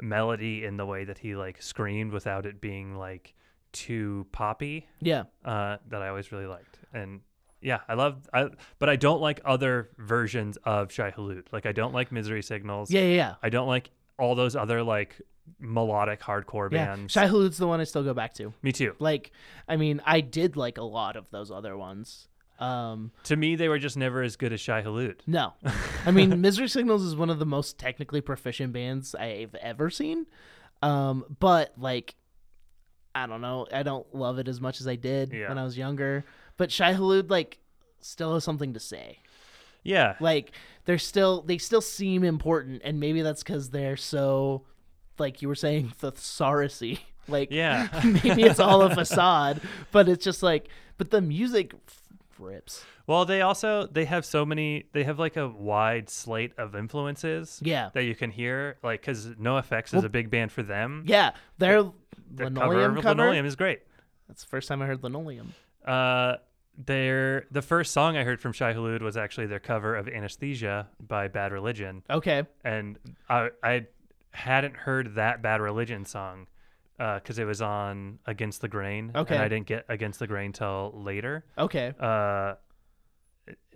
melody 0.00 0.64
in 0.64 0.76
the 0.76 0.84
way 0.86 1.04
that 1.04 1.18
he 1.18 1.34
like 1.36 1.62
screamed 1.62 2.12
without 2.12 2.44
it 2.46 2.60
being 2.60 2.96
like 2.96 3.34
too 3.72 4.26
poppy 4.32 4.86
Yeah. 5.00 5.24
uh, 5.44 5.78
that 5.88 6.02
I 6.02 6.08
always 6.08 6.30
really 6.32 6.46
liked. 6.46 6.78
And 6.92 7.20
yeah, 7.64 7.80
I 7.88 7.94
love 7.94 8.28
I 8.32 8.50
but 8.78 8.88
I 8.88 8.96
don't 8.96 9.20
like 9.20 9.40
other 9.44 9.90
versions 9.98 10.56
of 10.64 10.92
Shai 10.92 11.10
Hulud. 11.10 11.46
Like 11.52 11.66
I 11.66 11.72
don't 11.72 11.92
like 11.94 12.12
Misery 12.12 12.42
Signals. 12.42 12.90
Yeah, 12.90 13.00
yeah, 13.02 13.14
yeah. 13.16 13.34
I 13.42 13.48
don't 13.48 13.66
like 13.66 13.90
all 14.18 14.34
those 14.36 14.54
other 14.54 14.82
like 14.82 15.20
melodic 15.58 16.20
hardcore 16.20 16.70
Yeah. 16.70 16.86
bands. 16.94 17.12
Shai 17.12 17.26
Hulud's 17.26 17.56
the 17.58 17.66
one 17.66 17.80
I 17.80 17.84
still 17.84 18.04
go 18.04 18.14
back 18.14 18.34
to. 18.34 18.52
Me 18.62 18.70
too. 18.72 18.94
Like, 18.98 19.32
I 19.68 19.76
mean, 19.76 20.00
I 20.06 20.20
did 20.20 20.56
like 20.56 20.78
a 20.78 20.84
lot 20.84 21.16
of 21.16 21.30
those 21.30 21.50
other 21.50 21.76
ones. 21.76 22.28
Um, 22.60 23.10
To 23.24 23.36
me, 23.36 23.56
they 23.56 23.68
were 23.68 23.80
just 23.80 23.96
never 23.96 24.22
as 24.22 24.36
good 24.36 24.52
as 24.52 24.60
Shai 24.60 24.82
Hulud. 24.82 25.16
no, 25.26 25.54
I 26.06 26.12
mean, 26.12 26.40
Misery 26.40 26.68
Signals 26.68 27.02
is 27.02 27.16
one 27.16 27.28
of 27.28 27.38
the 27.40 27.44
most 27.46 27.78
technically 27.78 28.20
proficient 28.20 28.72
bands 28.72 29.14
I've 29.14 29.54
ever 29.56 29.90
seen. 29.90 30.26
Um, 30.80 31.24
but 31.40 31.72
like, 31.76 32.14
I 33.14 33.26
don't 33.26 33.40
know, 33.40 33.66
I 33.72 33.82
don't 33.82 34.12
love 34.14 34.38
it 34.38 34.48
as 34.48 34.60
much 34.60 34.80
as 34.80 34.86
I 34.88 34.96
did 34.96 35.32
Yeah. 35.32 35.48
when 35.48 35.58
I 35.58 35.64
was 35.64 35.76
younger. 35.76 36.24
But 36.56 36.70
Shai 36.70 36.94
Hulud 36.94 37.30
like 37.30 37.58
still 38.00 38.34
has 38.34 38.44
something 38.44 38.74
to 38.74 38.80
say. 38.80 39.18
Yeah. 39.82 40.16
Like, 40.20 40.52
they're 40.86 40.98
still 40.98 41.42
they 41.42 41.58
still 41.58 41.80
seem 41.82 42.24
important, 42.24 42.82
and 42.84 42.98
maybe 43.00 43.20
that's 43.22 43.42
because 43.42 43.70
they're 43.70 43.96
so, 43.98 44.64
like 45.18 45.42
you 45.42 45.48
were 45.48 45.54
saying, 45.54 45.92
thesaurusy. 46.02 47.00
Like, 47.28 47.48
Yeah. 47.50 47.88
maybe 48.04 48.42
it's 48.44 48.60
all 48.60 48.82
a 48.82 48.94
facade, 48.94 49.60
but 49.92 50.08
it's 50.08 50.24
just 50.24 50.42
like, 50.42 50.68
but 50.98 51.10
the 51.10 51.20
music 51.20 51.74
f- 51.88 52.02
rips. 52.38 52.84
Well, 53.06 53.24
they 53.26 53.42
also 53.42 53.86
they 53.86 54.06
have 54.06 54.24
so 54.24 54.46
many. 54.46 54.84
They 54.92 55.04
have 55.04 55.18
like 55.18 55.36
a 55.36 55.46
wide 55.48 56.08
slate 56.08 56.52
of 56.56 56.74
influences. 56.74 57.60
Yeah. 57.62 57.90
That 57.92 58.04
you 58.04 58.14
can 58.14 58.30
hear, 58.30 58.78
like, 58.82 59.02
because 59.02 59.26
NOFX 59.26 59.92
is 59.94 60.04
a 60.04 60.08
big 60.08 60.30
band 60.30 60.50
for 60.52 60.62
them. 60.62 61.04
Yeah, 61.06 61.32
their 61.58 61.82
The 61.82 62.44
linoleum 62.44 62.94
cover 62.94 63.02
cover. 63.02 63.08
of 63.10 63.18
Linoleum 63.18 63.44
is 63.46 63.56
great. 63.56 63.80
That's 64.28 64.42
the 64.42 64.48
first 64.48 64.68
time 64.68 64.80
I 64.80 64.86
heard 64.86 65.02
linoleum. 65.02 65.52
Uh, 65.84 66.36
their 66.76 67.46
the 67.52 67.62
first 67.62 67.92
song 67.92 68.16
I 68.16 68.24
heard 68.24 68.40
from 68.40 68.52
Shai 68.52 68.72
Hulud 68.74 69.00
was 69.02 69.16
actually 69.16 69.46
their 69.46 69.60
cover 69.60 69.94
of 69.94 70.08
Anesthesia 70.08 70.88
by 71.00 71.28
Bad 71.28 71.52
Religion, 71.52 72.02
Okay, 72.10 72.42
and 72.64 72.98
I 73.28 73.50
I 73.62 73.86
hadn't 74.32 74.74
heard 74.76 75.14
that 75.14 75.40
Bad 75.42 75.60
Religion 75.60 76.04
song 76.04 76.46
because 76.98 77.38
it 77.38 77.44
was 77.44 77.60
on 77.62 78.18
Against 78.26 78.60
the 78.60 78.68
Grain. 78.68 79.12
Okay. 79.14 79.34
and 79.34 79.42
I 79.44 79.48
didn't 79.48 79.66
get 79.66 79.84
Against 79.88 80.18
the 80.18 80.26
Grain 80.26 80.52
till 80.52 80.92
later. 80.96 81.44
okay. 81.58 81.92
Uh, 82.00 82.54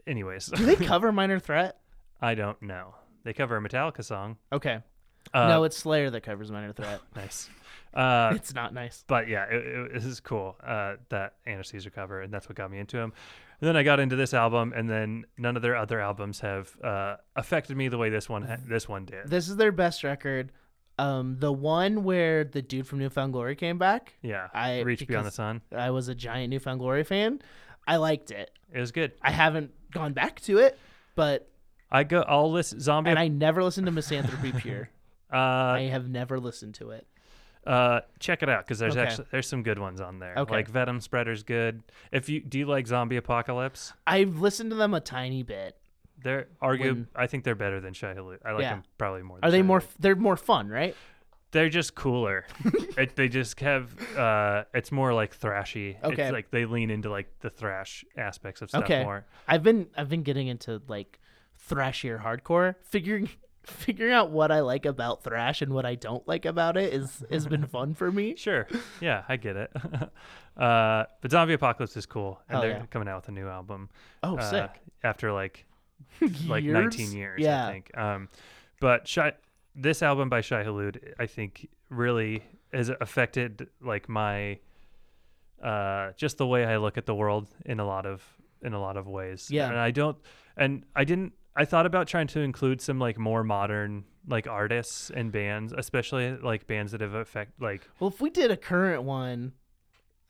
anyways, 0.06 0.46
Do 0.46 0.64
they 0.64 0.76
cover 0.86 1.12
Minor 1.12 1.38
Threat? 1.38 1.78
I 2.20 2.34
don't 2.34 2.60
know. 2.62 2.94
They 3.24 3.32
cover 3.32 3.56
a 3.56 3.60
Metallica 3.60 4.04
song. 4.04 4.36
Okay, 4.52 4.80
Uh, 5.34 5.48
no, 5.48 5.64
it's 5.64 5.76
Slayer 5.76 6.10
that 6.10 6.22
covers 6.22 6.50
Minor 6.50 6.72
Threat. 6.72 7.00
nice. 7.16 7.48
Uh, 7.94 8.32
it's 8.34 8.54
not 8.54 8.74
nice. 8.74 9.02
but 9.06 9.28
yeah, 9.28 9.44
it, 9.44 9.54
it, 9.66 9.92
this 9.94 10.04
is 10.04 10.20
cool. 10.20 10.56
Uh, 10.64 10.96
that 11.08 11.34
anesthesia 11.46 11.90
cover, 11.90 12.20
and 12.22 12.32
that's 12.32 12.48
what 12.48 12.56
got 12.56 12.70
me 12.70 12.78
into 12.78 12.96
them. 12.96 13.12
And 13.60 13.66
then 13.68 13.76
I 13.76 13.82
got 13.82 13.98
into 13.98 14.14
this 14.14 14.34
album, 14.34 14.72
and 14.76 14.88
then 14.88 15.24
none 15.36 15.56
of 15.56 15.62
their 15.62 15.74
other 15.74 16.00
albums 16.00 16.40
have 16.40 16.70
uh, 16.82 17.16
affected 17.34 17.76
me 17.76 17.88
the 17.88 17.98
way 17.98 18.08
this 18.10 18.28
one 18.28 18.42
ha- 18.42 18.56
this 18.68 18.88
one 18.88 19.04
did. 19.04 19.28
This 19.28 19.48
is 19.48 19.56
their 19.56 19.72
best 19.72 20.04
record. 20.04 20.52
Um, 20.98 21.36
the 21.38 21.52
one 21.52 22.04
where 22.04 22.44
the 22.44 22.60
dude 22.62 22.86
from 22.86 22.98
New 22.98 23.08
Found 23.10 23.32
Glory 23.32 23.56
came 23.56 23.78
back. 23.78 24.14
yeah, 24.22 24.48
I- 24.52 24.80
Reach 24.80 25.06
Beyond 25.06 25.26
the 25.26 25.30
Sun. 25.30 25.62
I 25.74 25.90
was 25.90 26.08
a 26.08 26.14
giant 26.14 26.50
New 26.50 26.58
Found 26.60 26.80
Glory 26.80 27.04
fan. 27.04 27.40
I 27.86 27.96
liked 27.96 28.30
it. 28.30 28.50
It 28.72 28.80
was 28.80 28.92
good. 28.92 29.12
I 29.22 29.30
haven't 29.30 29.72
gone 29.92 30.12
back 30.12 30.40
to 30.42 30.58
it, 30.58 30.78
but 31.14 31.48
I 31.90 32.04
go. 32.04 32.20
I'll 32.22 32.50
list 32.52 32.80
Zombie. 32.80 33.10
and 33.10 33.18
I 33.18 33.28
never 33.28 33.64
listened 33.64 33.86
to 33.86 33.92
Misanthropy 33.92 34.52
Pure. 34.60 34.90
I 35.30 35.86
uh, 35.86 35.90
have 35.90 36.08
never 36.08 36.38
listened 36.40 36.74
to 36.76 36.90
it. 36.90 37.06
uh, 37.66 38.00
check 38.18 38.42
it 38.42 38.48
out 38.48 38.64
because 38.64 38.78
there's 38.78 38.96
Okay. 38.96 39.06
actually 39.06 39.26
there's 39.30 39.46
some 39.48 39.62
good 39.62 39.78
ones 39.78 40.00
on 40.00 40.18
there. 40.20 40.34
Okay. 40.36 40.52
Like 40.54 40.68
Venom 40.68 41.00
Spreader's 41.00 41.42
good. 41.42 41.82
If 42.12 42.28
you 42.28 42.40
do 42.40 42.58
you 42.60 42.66
like 42.66 42.86
Zombie 42.86 43.16
Apocalypse, 43.16 43.92
I've 44.06 44.38
listened 44.38 44.70
to 44.70 44.76
them 44.76 44.94
a 44.94 45.00
tiny 45.00 45.42
bit. 45.42 45.76
they're 46.22 46.48
argue. 46.60 46.94
When- 46.94 47.08
I 47.14 47.26
think 47.26 47.44
they're 47.44 47.54
better 47.54 47.80
than 47.80 47.92
Hulud. 47.94 48.38
I 48.44 48.52
like 48.52 48.62
Yeah. 48.62 48.70
them 48.74 48.82
probably 48.96 49.22
more. 49.22 49.38
Than 49.38 49.48
Are 49.48 49.50
they 49.52 49.62
more? 49.62 49.82
They're 50.00 50.16
more 50.16 50.36
fun, 50.36 50.68
right? 50.68 50.96
they're 51.50 51.70
just 51.70 51.94
cooler. 51.94 52.44
it, 52.98 53.16
they 53.16 53.26
just 53.28 53.58
have 53.60 53.94
uh 54.18 54.64
it's 54.74 54.90
more 54.92 55.14
like 55.14 55.38
thrashy. 55.38 55.96
Okay. 56.04 56.24
It's 56.24 56.32
like 56.32 56.50
they 56.50 56.64
lean 56.66 56.90
into 56.90 57.08
like 57.10 57.28
the 57.40 57.48
thrash 57.50 58.04
aspects 58.18 58.60
of 58.62 58.68
stuff 58.70 58.84
Okay. 58.84 59.02
more. 59.04 59.24
I've 59.46 59.62
been 59.62 59.88
I've 59.96 60.08
been 60.10 60.22
getting 60.24 60.48
into 60.48 60.82
like 60.88 61.18
thrashier 61.70 62.22
hardcore, 62.22 62.74
figuring 62.82 63.28
figuring 63.68 64.12
out 64.12 64.30
what 64.30 64.50
I 64.50 64.60
like 64.60 64.84
about 64.86 65.22
thrash 65.22 65.62
and 65.62 65.72
what 65.72 65.84
I 65.86 65.94
don't 65.94 66.26
like 66.26 66.44
about 66.44 66.76
it 66.76 66.92
is 66.92 67.24
has 67.30 67.46
been 67.46 67.66
fun 67.76 67.94
for 67.94 68.10
me. 68.10 68.34
Sure. 68.36 68.66
Yeah, 69.00 69.24
I 69.28 69.36
get 69.36 69.56
it. 69.56 69.70
uh 70.56 71.04
but 71.20 71.30
Zombie 71.30 71.54
Apocalypse 71.54 71.96
is 71.96 72.06
cool. 72.06 72.40
And 72.48 72.54
Hell 72.56 72.60
they're 72.62 72.70
yeah. 72.78 72.86
coming 72.86 73.08
out 73.08 73.22
with 73.22 73.28
a 73.28 73.32
new 73.32 73.48
album. 73.48 73.90
Oh, 74.22 74.36
uh, 74.36 74.50
sick! 74.50 74.70
After 75.04 75.32
like 75.32 75.64
like 76.46 76.64
Years? 76.64 76.74
19 76.74 77.12
years, 77.12 77.40
Yeah. 77.40 77.66
I 77.66 77.72
think. 77.72 77.96
Um 77.96 78.28
but 78.80 79.06
Shai, 79.06 79.32
this 79.74 80.02
album 80.02 80.28
by 80.28 80.40
Shai 80.40 80.64
Hulud, 80.64 80.98
I 81.18 81.26
think 81.26 81.68
really 81.90 82.42
has 82.72 82.90
affected 83.00 83.68
like 83.80 84.08
my 84.08 84.58
uh 85.62 86.12
just 86.16 86.38
the 86.38 86.46
way 86.46 86.64
I 86.64 86.76
look 86.76 86.96
at 86.98 87.06
the 87.06 87.14
world 87.14 87.48
in 87.64 87.80
a 87.80 87.86
lot 87.86 88.06
of 88.06 88.22
in 88.62 88.72
a 88.72 88.80
lot 88.80 88.96
of 88.96 89.06
ways. 89.06 89.48
Yeah. 89.50 89.68
And 89.68 89.78
I 89.78 89.90
don't 89.90 90.16
and 90.56 90.84
I 90.96 91.04
didn't 91.04 91.32
I 91.56 91.64
thought 91.64 91.86
about 91.86 92.06
trying 92.06 92.28
to 92.28 92.40
include 92.40 92.80
some 92.80 92.98
like 92.98 93.18
more 93.18 93.42
modern 93.44 94.04
like 94.26 94.46
artists 94.46 95.10
and 95.10 95.32
bands, 95.32 95.72
especially 95.76 96.36
like 96.36 96.66
bands 96.66 96.92
that 96.92 97.00
have 97.00 97.14
affect 97.14 97.60
like 97.60 97.88
Well, 97.98 98.10
if 98.10 98.20
we 98.20 98.30
did 98.30 98.50
a 98.50 98.56
current 98.56 99.02
one, 99.02 99.52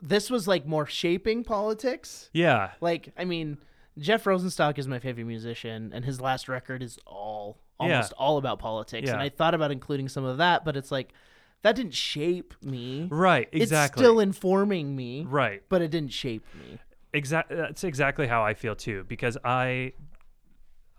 this 0.00 0.30
was 0.30 0.46
like 0.48 0.66
more 0.66 0.86
shaping 0.86 1.44
politics. 1.44 2.30
yeah. 2.32 2.70
Like, 2.80 3.10
I 3.18 3.24
mean, 3.24 3.58
Jeff 3.98 4.24
Rosenstock 4.24 4.78
is 4.78 4.86
my 4.86 5.00
favorite 5.00 5.24
musician, 5.24 5.90
and 5.92 6.04
his 6.04 6.20
last 6.20 6.48
record 6.48 6.82
is 6.82 6.98
all 7.04 7.58
Yeah. 7.80 7.86
almost 7.96 8.12
all 8.14 8.38
about 8.38 8.60
politics. 8.60 9.10
And 9.10 9.20
I 9.20 9.28
thought 9.28 9.54
about 9.54 9.70
including 9.72 10.08
some 10.08 10.24
of 10.24 10.38
that, 10.38 10.64
but 10.64 10.76
it's 10.76 10.92
like 10.92 11.12
that 11.62 11.74
didn't 11.74 11.94
shape 11.94 12.54
me. 12.62 13.08
Right, 13.10 13.48
exactly. 13.52 14.00
It's 14.00 14.08
still 14.08 14.20
informing 14.20 14.94
me, 14.94 15.24
right. 15.28 15.62
but 15.68 15.82
it 15.82 15.90
didn't 15.90 16.12
shape 16.12 16.44
me. 16.54 16.78
Exactly. 17.12 17.56
That's 17.56 17.82
exactly 17.82 18.28
how 18.28 18.44
I 18.44 18.54
feel 18.54 18.76
too. 18.76 19.04
Because 19.08 19.36
I, 19.44 19.94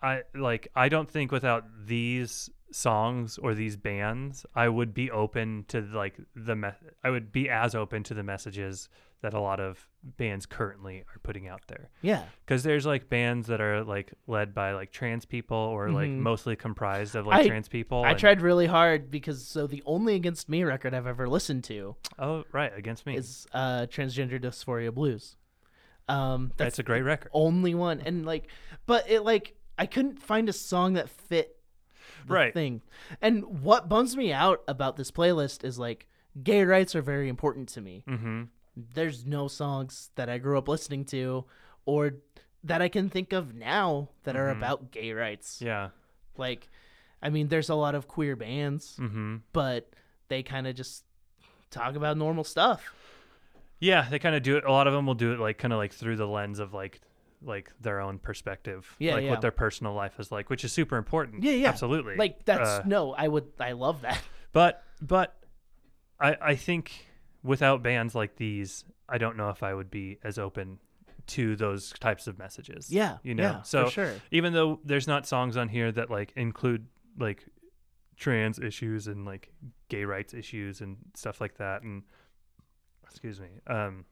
I 0.01 0.21
like 0.35 0.67
I 0.75 0.89
don't 0.89 1.09
think 1.09 1.31
without 1.31 1.65
these 1.85 2.49
songs 2.71 3.37
or 3.37 3.53
these 3.55 3.75
bands, 3.75 4.45
I 4.55 4.69
would 4.69 4.93
be 4.93 5.09
open 5.11 5.65
to 5.69 5.81
like 5.81 6.15
the 6.35 6.55
me- 6.55 6.69
I 7.03 7.09
would 7.09 7.31
be 7.31 7.49
as 7.49 7.75
open 7.75 8.03
to 8.03 8.13
the 8.13 8.23
messages 8.23 8.89
that 9.21 9.33
a 9.33 9.39
lot 9.39 9.59
of 9.59 9.85
bands 10.15 10.45
currently 10.45 10.99
are 10.99 11.19
putting 11.23 11.49
out 11.49 11.59
there. 11.67 11.89
Yeah. 12.01 12.23
Because 12.45 12.63
there's 12.63 12.85
like 12.85 13.09
bands 13.09 13.47
that 13.47 13.59
are 13.59 13.83
like 13.83 14.13
led 14.27 14.53
by 14.55 14.71
like 14.71 14.91
trans 14.93 15.25
people 15.25 15.57
or 15.57 15.89
like 15.91 16.09
mostly 16.09 16.55
comprised 16.55 17.15
of 17.15 17.27
like 17.27 17.39
Mm-hmm. 17.39 17.45
I- 17.45 17.47
trans 17.49 17.67
people. 17.67 18.03
I 18.05 18.11
and- 18.11 18.19
tried 18.19 18.41
really 18.41 18.67
hard 18.67 19.11
because 19.11 19.45
so 19.45 19.67
the 19.67 19.83
only 19.85 20.15
Against 20.15 20.47
Me 20.47 20.63
record 20.63 20.93
I've 20.93 21.07
ever 21.07 21.27
listened 21.27 21.65
to 21.65 21.97
Oh 22.17 22.45
right, 22.53 22.71
against 22.77 23.05
me. 23.05 23.17
is 23.17 23.45
uh, 23.53 23.87
Transgender 23.87 24.39
Dysphoria 24.41 24.93
Blues. 24.93 25.35
Um, 26.07 26.53
that's 26.57 26.69
That's 26.75 26.79
a 26.79 26.83
great 26.83 27.01
record. 27.03 27.29
only 27.33 27.75
one, 27.75 28.01
and 28.01 28.25
like, 28.25 28.47
but 28.87 29.09
it 29.09 29.21
like 29.23 29.53
I 29.79 29.85
couldn't 29.87 30.21
find 30.21 30.47
a 30.49 30.53
song 30.53 30.93
that 30.93 31.09
fit 31.09 31.55
the 32.27 32.33
Right. 32.33 32.53
thing. 32.53 32.81
And 33.21 33.63
what 33.63 33.87
bums 33.89 34.15
me 34.17 34.31
out 34.33 34.61
about 34.67 34.97
this 34.97 35.09
playlist 35.09 35.63
is 35.63 35.79
like 35.79 36.07
gay 36.43 36.63
rights 36.63 36.95
are 36.95 37.01
very 37.01 37.29
important 37.29 37.69
to 37.69 37.81
me. 37.81 38.03
Mm-hmm. 38.07 38.43
There's 38.75 39.25
no 39.25 39.47
songs 39.47 40.11
that 40.15 40.29
I 40.29 40.37
grew 40.37 40.57
up 40.57 40.67
listening 40.67 41.05
to 41.05 41.45
or 41.85 42.15
that 42.63 42.81
I 42.81 42.89
can 42.89 43.09
think 43.09 43.31
of 43.33 43.55
now 43.55 44.09
that 44.23 44.35
are 44.35 44.49
about 44.49 44.91
gay 44.91 45.13
rights. 45.13 45.55
Mm-hmm. 45.57 45.65
Yeah. 45.67 45.89
Like, 46.37 46.69
I 47.21 47.29
mean, 47.29 47.47
there's 47.47 47.69
a 47.69 47.75
lot 47.75 47.95
of 47.95 48.07
queer 48.07 48.35
bands, 48.35 48.97
Mm-hmm. 48.99 49.37
but 49.53 49.89
they 50.27 50.43
kind 50.43 50.67
of 50.67 50.75
just 50.75 51.03
talk 51.71 51.95
about 51.95 52.17
normal 52.17 52.43
stuff. 52.43 52.83
Yeah, 53.79 54.07
they 54.09 54.19
kind 54.19 54.35
of 54.35 54.43
do 54.43 54.57
it. 54.57 54.65
A 54.65 54.71
lot 54.71 54.87
of 54.87 54.93
them 54.93 55.05
will 55.05 55.15
do 55.15 55.31
it 55.33 55.39
like 55.39 55.57
kind 55.57 55.71
of 55.73 55.77
like 55.77 55.93
through 55.93 56.17
the 56.17 56.27
lens 56.27 56.59
of 56.59 56.73
like 56.73 56.99
like 57.43 57.71
their 57.81 57.99
own 58.01 58.19
perspective, 58.19 58.95
Yeah, 58.99 59.13
like 59.15 59.23
yeah. 59.23 59.29
what 59.31 59.41
their 59.41 59.51
personal 59.51 59.93
life 59.93 60.19
is 60.19 60.31
like, 60.31 60.49
which 60.49 60.63
is 60.63 60.71
super 60.73 60.97
important. 60.97 61.43
Yeah, 61.43 61.53
yeah. 61.53 61.69
absolutely. 61.69 62.15
Like 62.15 62.45
that's 62.45 62.69
Uh, 62.69 62.83
no, 62.85 63.13
I 63.13 63.27
would, 63.27 63.47
I 63.59 63.71
love 63.73 64.01
that. 64.01 64.21
but 64.53 64.83
but 65.01 65.35
I 66.19 66.35
I 66.41 66.55
think 66.55 67.07
without 67.43 67.81
bands 67.81 68.13
like 68.15 68.35
these, 68.35 68.83
I 69.07 69.17
don't 69.17 69.37
know 69.37 69.49
if 69.49 69.63
I 69.63 69.73
would 69.73 69.89
be 69.89 70.17
as 70.23 70.37
open 70.37 70.79
to 71.27 71.55
those 71.55 71.91
types 71.99 72.27
of 72.27 72.37
messages. 72.39 72.91
Yeah, 72.91 73.17
you 73.23 73.35
know. 73.35 73.43
yeah, 73.43 73.61
so 73.61 73.89
sure. 73.89 74.13
even 74.31 74.51
though 74.53 74.79
there's 74.83 75.07
not 75.07 75.27
songs 75.27 75.55
on 75.57 75.69
here 75.69 75.91
that 75.91 76.09
like 76.09 76.33
include 76.35 76.87
like 77.17 77.45
trans 78.17 78.59
issues 78.59 79.07
and 79.07 79.25
like 79.25 79.51
gay 79.87 80.03
rights 80.03 80.33
issues 80.33 80.81
and 80.81 80.97
stuff 81.15 81.39
like 81.39 81.57
that 81.57 81.83
and 81.83 82.03
excuse 83.09 83.39
me 83.39 83.47
um 83.67 84.03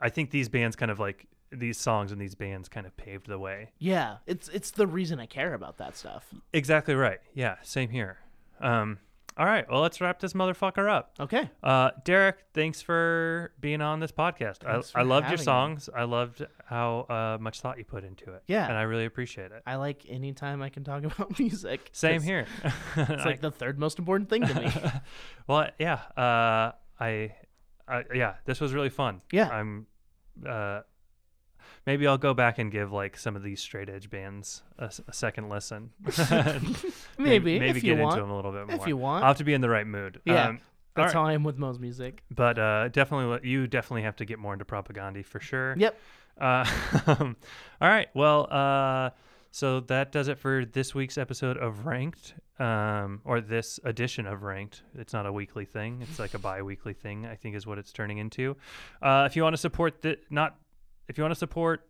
i 0.00 0.08
think 0.10 0.30
these 0.30 0.50
bands 0.50 0.76
kind 0.76 0.90
of 0.90 0.98
like 0.98 1.26
these 1.52 1.78
songs 1.78 2.12
and 2.12 2.20
these 2.20 2.34
bands 2.34 2.68
kind 2.68 2.86
of 2.86 2.96
paved 2.96 3.26
the 3.28 3.38
way 3.38 3.72
Yeah, 3.78 4.16
it's 4.26 4.48
it's 4.48 4.70
the 4.70 4.86
reason 4.86 5.20
I 5.20 5.26
care 5.26 5.54
about 5.54 5.78
that 5.78 5.96
stuff. 5.96 6.24
exactly 6.52 6.94
right 6.94 7.20
yeah 7.34 7.56
same 7.62 7.90
here 7.90 8.18
um 8.60 8.98
All 9.38 9.44
right. 9.44 9.68
Well, 9.70 9.82
let's 9.82 10.00
wrap 10.00 10.18
this 10.18 10.32
motherfucker 10.32 10.88
up. 10.90 11.12
Okay. 11.20 11.50
Uh, 11.62 11.90
Derek, 12.04 12.38
thanks 12.54 12.80
for 12.80 13.52
being 13.60 13.82
on 13.82 14.00
this 14.00 14.10
podcast. 14.10 14.60
Thanks 14.64 14.92
I, 14.94 15.00
I 15.00 15.02
loved 15.02 15.24
your 15.24 15.32
having 15.36 15.40
me. 15.40 15.44
songs. 15.44 15.90
I 15.94 16.04
loved 16.04 16.46
how 16.64 17.00
uh, 17.10 17.36
much 17.38 17.60
thought 17.60 17.76
you 17.76 17.84
put 17.84 18.02
into 18.02 18.32
it. 18.32 18.44
Yeah. 18.46 18.66
And 18.66 18.78
I 18.78 18.82
really 18.84 19.04
appreciate 19.04 19.52
it. 19.52 19.62
I 19.66 19.74
like 19.76 20.06
anytime 20.08 20.62
I 20.62 20.70
can 20.70 20.84
talk 20.84 21.04
about 21.10 21.38
music. 21.38 21.90
Same 21.92 22.22
here. 22.22 22.46
It's 22.96 23.26
like 23.26 23.42
the 23.42 23.50
third 23.50 23.78
most 23.78 23.98
important 23.98 24.30
thing 24.30 24.40
to 24.46 24.54
me. 24.58 24.70
well, 25.46 25.68
yeah. 25.78 26.00
Uh, 26.16 26.72
I, 26.98 27.34
I, 27.86 28.04
yeah, 28.14 28.36
this 28.46 28.58
was 28.58 28.72
really 28.72 28.88
fun. 28.88 29.20
Yeah. 29.30 29.50
I'm, 29.50 29.86
uh, 30.48 30.80
maybe 31.86 32.06
I'll 32.06 32.18
go 32.18 32.34
back 32.34 32.58
and 32.58 32.70
give 32.70 32.92
like 32.92 33.16
some 33.16 33.36
of 33.36 33.42
these 33.42 33.60
straight 33.60 33.88
edge 33.88 34.10
bands 34.10 34.62
a 34.78 34.90
second 35.12 35.48
listen. 35.48 35.90
Maybe, 37.18 37.58
maybe 37.58 37.68
if 37.68 37.74
get 37.76 37.84
you 37.84 37.96
want. 37.96 38.12
into 38.14 38.22
them 38.22 38.30
a 38.30 38.36
little 38.36 38.52
bit 38.52 38.66
more. 38.66 38.76
If 38.76 38.86
you 38.86 38.96
want. 38.96 39.24
I'll 39.24 39.30
have 39.30 39.38
to 39.38 39.44
be 39.44 39.54
in 39.54 39.60
the 39.62 39.70
right 39.70 39.86
mood. 39.86 40.20
Yeah. 40.24 40.48
Um, 40.48 40.60
That's 40.94 41.14
all 41.14 41.22
how 41.22 41.28
I 41.28 41.32
am 41.32 41.44
with 41.44 41.56
most 41.56 41.80
music. 41.80 42.22
but 42.30 42.58
uh, 42.58 42.88
definitely, 42.88 43.48
you 43.48 43.66
definitely 43.66 44.02
have 44.02 44.16
to 44.16 44.24
get 44.24 44.38
more 44.38 44.52
into 44.52 44.64
Propagandhi 44.64 45.24
for 45.24 45.40
sure. 45.40 45.74
Yep. 45.78 45.98
Uh, 46.38 46.64
all 47.06 47.34
right. 47.80 48.08
Well, 48.14 48.48
uh, 48.50 49.10
so 49.50 49.80
that 49.80 50.12
does 50.12 50.28
it 50.28 50.38
for 50.38 50.66
this 50.66 50.94
week's 50.94 51.16
episode 51.16 51.56
of 51.56 51.86
Ranked, 51.86 52.34
um, 52.58 53.22
or 53.24 53.40
this 53.40 53.80
edition 53.84 54.26
of 54.26 54.42
Ranked. 54.42 54.82
It's 54.94 55.14
not 55.14 55.24
a 55.24 55.32
weekly 55.32 55.64
thing; 55.64 56.02
it's 56.02 56.18
like 56.18 56.34
a 56.34 56.38
bi-weekly 56.50 56.92
thing. 56.92 57.24
I 57.24 57.36
think 57.36 57.56
is 57.56 57.66
what 57.66 57.78
it's 57.78 57.92
turning 57.92 58.18
into. 58.18 58.56
Uh, 59.00 59.24
if 59.26 59.34
you 59.36 59.42
want 59.42 59.54
to 59.54 59.58
support 59.58 60.02
the 60.02 60.18
not, 60.28 60.58
if 61.08 61.16
you 61.18 61.24
want 61.24 61.32
to 61.32 61.38
support 61.38 61.88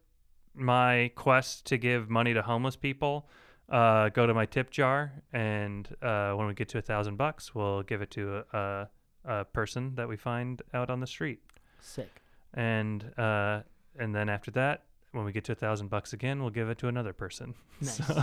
my 0.55 1.11
quest 1.15 1.67
to 1.67 1.77
give 1.79 2.09
money 2.09 2.35
to 2.35 2.43
homeless 2.43 2.77
people, 2.77 3.29
uh, 3.69 4.09
go 4.11 4.27
to 4.27 4.35
my 4.35 4.47
tip 4.47 4.71
jar, 4.71 5.13
and 5.33 5.89
uh, 6.03 6.33
when 6.33 6.47
we 6.47 6.55
get 6.55 6.69
to 6.71 6.79
a 6.79 6.83
thousand 6.83 7.17
bucks, 7.17 7.55
we'll 7.55 7.83
give 7.83 8.01
it 8.03 8.11
to 8.13 8.45
a, 8.53 8.59
a, 8.59 8.89
a 9.25 9.45
person 9.45 9.95
that 9.97 10.09
we 10.09 10.17
find 10.17 10.63
out 10.73 10.89
on 10.89 11.01
the 11.01 11.07
street 11.07 11.41
Sick. 11.81 12.23
and 12.55 13.05
uh, 13.19 13.61
and 13.99 14.15
then 14.15 14.29
after 14.29 14.51
that, 14.53 14.85
when 15.13 15.25
we 15.25 15.33
get 15.33 15.45
to 15.45 15.53
a 15.53 15.57
thousand 15.57 15.89
bucks 15.89 16.13
again, 16.13 16.41
we'll 16.41 16.51
give 16.51 16.69
it 16.69 16.79
to 16.79 16.89
another 16.89 17.13
person. 17.13 17.55
Nice. 17.81 17.97
So, 17.97 18.15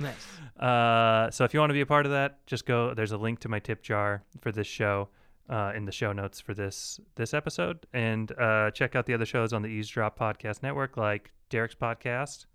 Nice. 0.00 0.26
uh, 0.60 1.30
so 1.30 1.44
if 1.44 1.52
you 1.52 1.60
want 1.60 1.68
to 1.70 1.74
be 1.74 1.82
a 1.82 1.86
part 1.86 2.06
of 2.06 2.12
that, 2.12 2.46
just 2.46 2.64
go. 2.64 2.94
There's 2.94 3.12
a 3.12 3.18
link 3.18 3.40
to 3.40 3.50
my 3.50 3.58
tip 3.58 3.82
jar 3.82 4.22
for 4.40 4.50
this 4.50 4.66
show 4.66 5.08
uh, 5.48 5.72
in 5.74 5.84
the 5.84 5.92
show 5.92 6.12
notes 6.12 6.40
for 6.40 6.54
this 6.54 7.00
this 7.16 7.34
episode, 7.34 7.86
and 7.92 8.32
uh, 8.38 8.70
check 8.70 8.96
out 8.96 9.06
the 9.06 9.14
other 9.14 9.26
shows 9.26 9.52
on 9.52 9.62
the 9.62 9.68
Eavesdrop 9.68 10.18
Podcast 10.18 10.62
Network, 10.62 10.96
like 10.96 11.32
Derek's 11.50 11.74
podcast. 11.74 12.46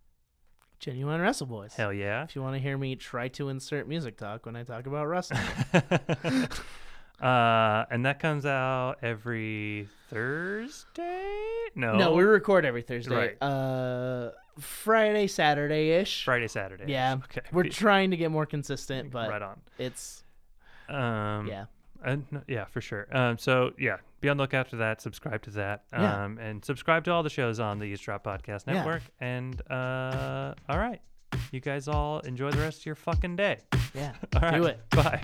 Genuine 0.80 1.20
Wrestleboys. 1.20 1.74
Hell 1.76 1.92
yeah. 1.92 2.24
If 2.24 2.36
you 2.36 2.42
want 2.42 2.56
to 2.56 2.60
hear 2.60 2.78
me 2.78 2.96
try 2.96 3.28
to 3.30 3.50
insert 3.50 3.88
music 3.88 4.18
talk 4.18 4.46
when 4.46 4.56
I 4.56 4.64
talk 4.64 4.88
about 4.88 5.08
wrestling, 5.08 5.42
uh, 7.22 7.86
and 7.92 8.06
that 8.06 8.20
comes 8.20 8.46
out 8.46 8.96
every 9.02 9.90
Thursday. 10.10 11.26
No, 11.76 11.98
no, 11.98 12.14
we 12.14 12.24
record 12.24 12.66
every 12.66 12.82
Thursday. 12.82 13.16
Right. 13.16 13.44
Uh, 13.44 14.32
Friday, 14.60 15.28
Saturday 15.28 15.92
ish. 15.92 16.24
Friday, 16.24 16.48
Saturday. 16.48 16.86
Yeah. 16.88 17.18
Okay. 17.26 17.42
We're 17.52 17.64
trying 17.66 18.12
to 18.12 18.18
get 18.18 18.32
more 18.32 18.46
consistent, 18.46 19.12
but 19.12 19.30
right 19.30 19.42
on. 19.42 19.60
it's 19.78 20.24
Um, 20.88 21.48
yeah. 21.48 21.66
No- 22.06 22.42
yeah, 22.48 22.66
for 22.66 22.82
sure. 22.82 23.08
Um, 23.12 23.38
so 23.38 23.72
yeah, 23.78 23.98
be 24.22 24.30
on 24.30 24.38
the 24.38 24.44
lookout 24.44 24.68
for 24.70 24.78
that. 24.78 25.02
Subscribe 25.02 25.42
to 25.44 25.50
that. 25.52 25.84
Um, 25.94 26.38
Yeah. 26.38 26.46
and 26.46 26.64
subscribe 26.66 27.04
to 27.06 27.12
all 27.12 27.24
the 27.24 27.30
shows 27.30 27.60
on 27.60 27.80
the 27.80 27.86
Eavesdrop 27.86 28.24
Podcast 28.24 28.64
Yeah. 28.68 28.74
Network. 28.74 29.04
And 29.20 29.62
uh, 29.72 30.54
all 30.70 30.78
right, 30.80 31.02
you 31.52 31.60
guys 31.60 31.88
all 31.88 32.20
enjoy 32.22 32.52
the 32.52 32.60
rest 32.60 32.80
of 32.82 32.86
your 32.86 32.96
fucking 32.96 33.36
day. 33.36 33.58
Yeah. 33.94 34.14
All 34.36 34.42
right, 34.42 34.56
Do 34.56 34.66
it. 34.66 34.88
Bye. 34.92 35.24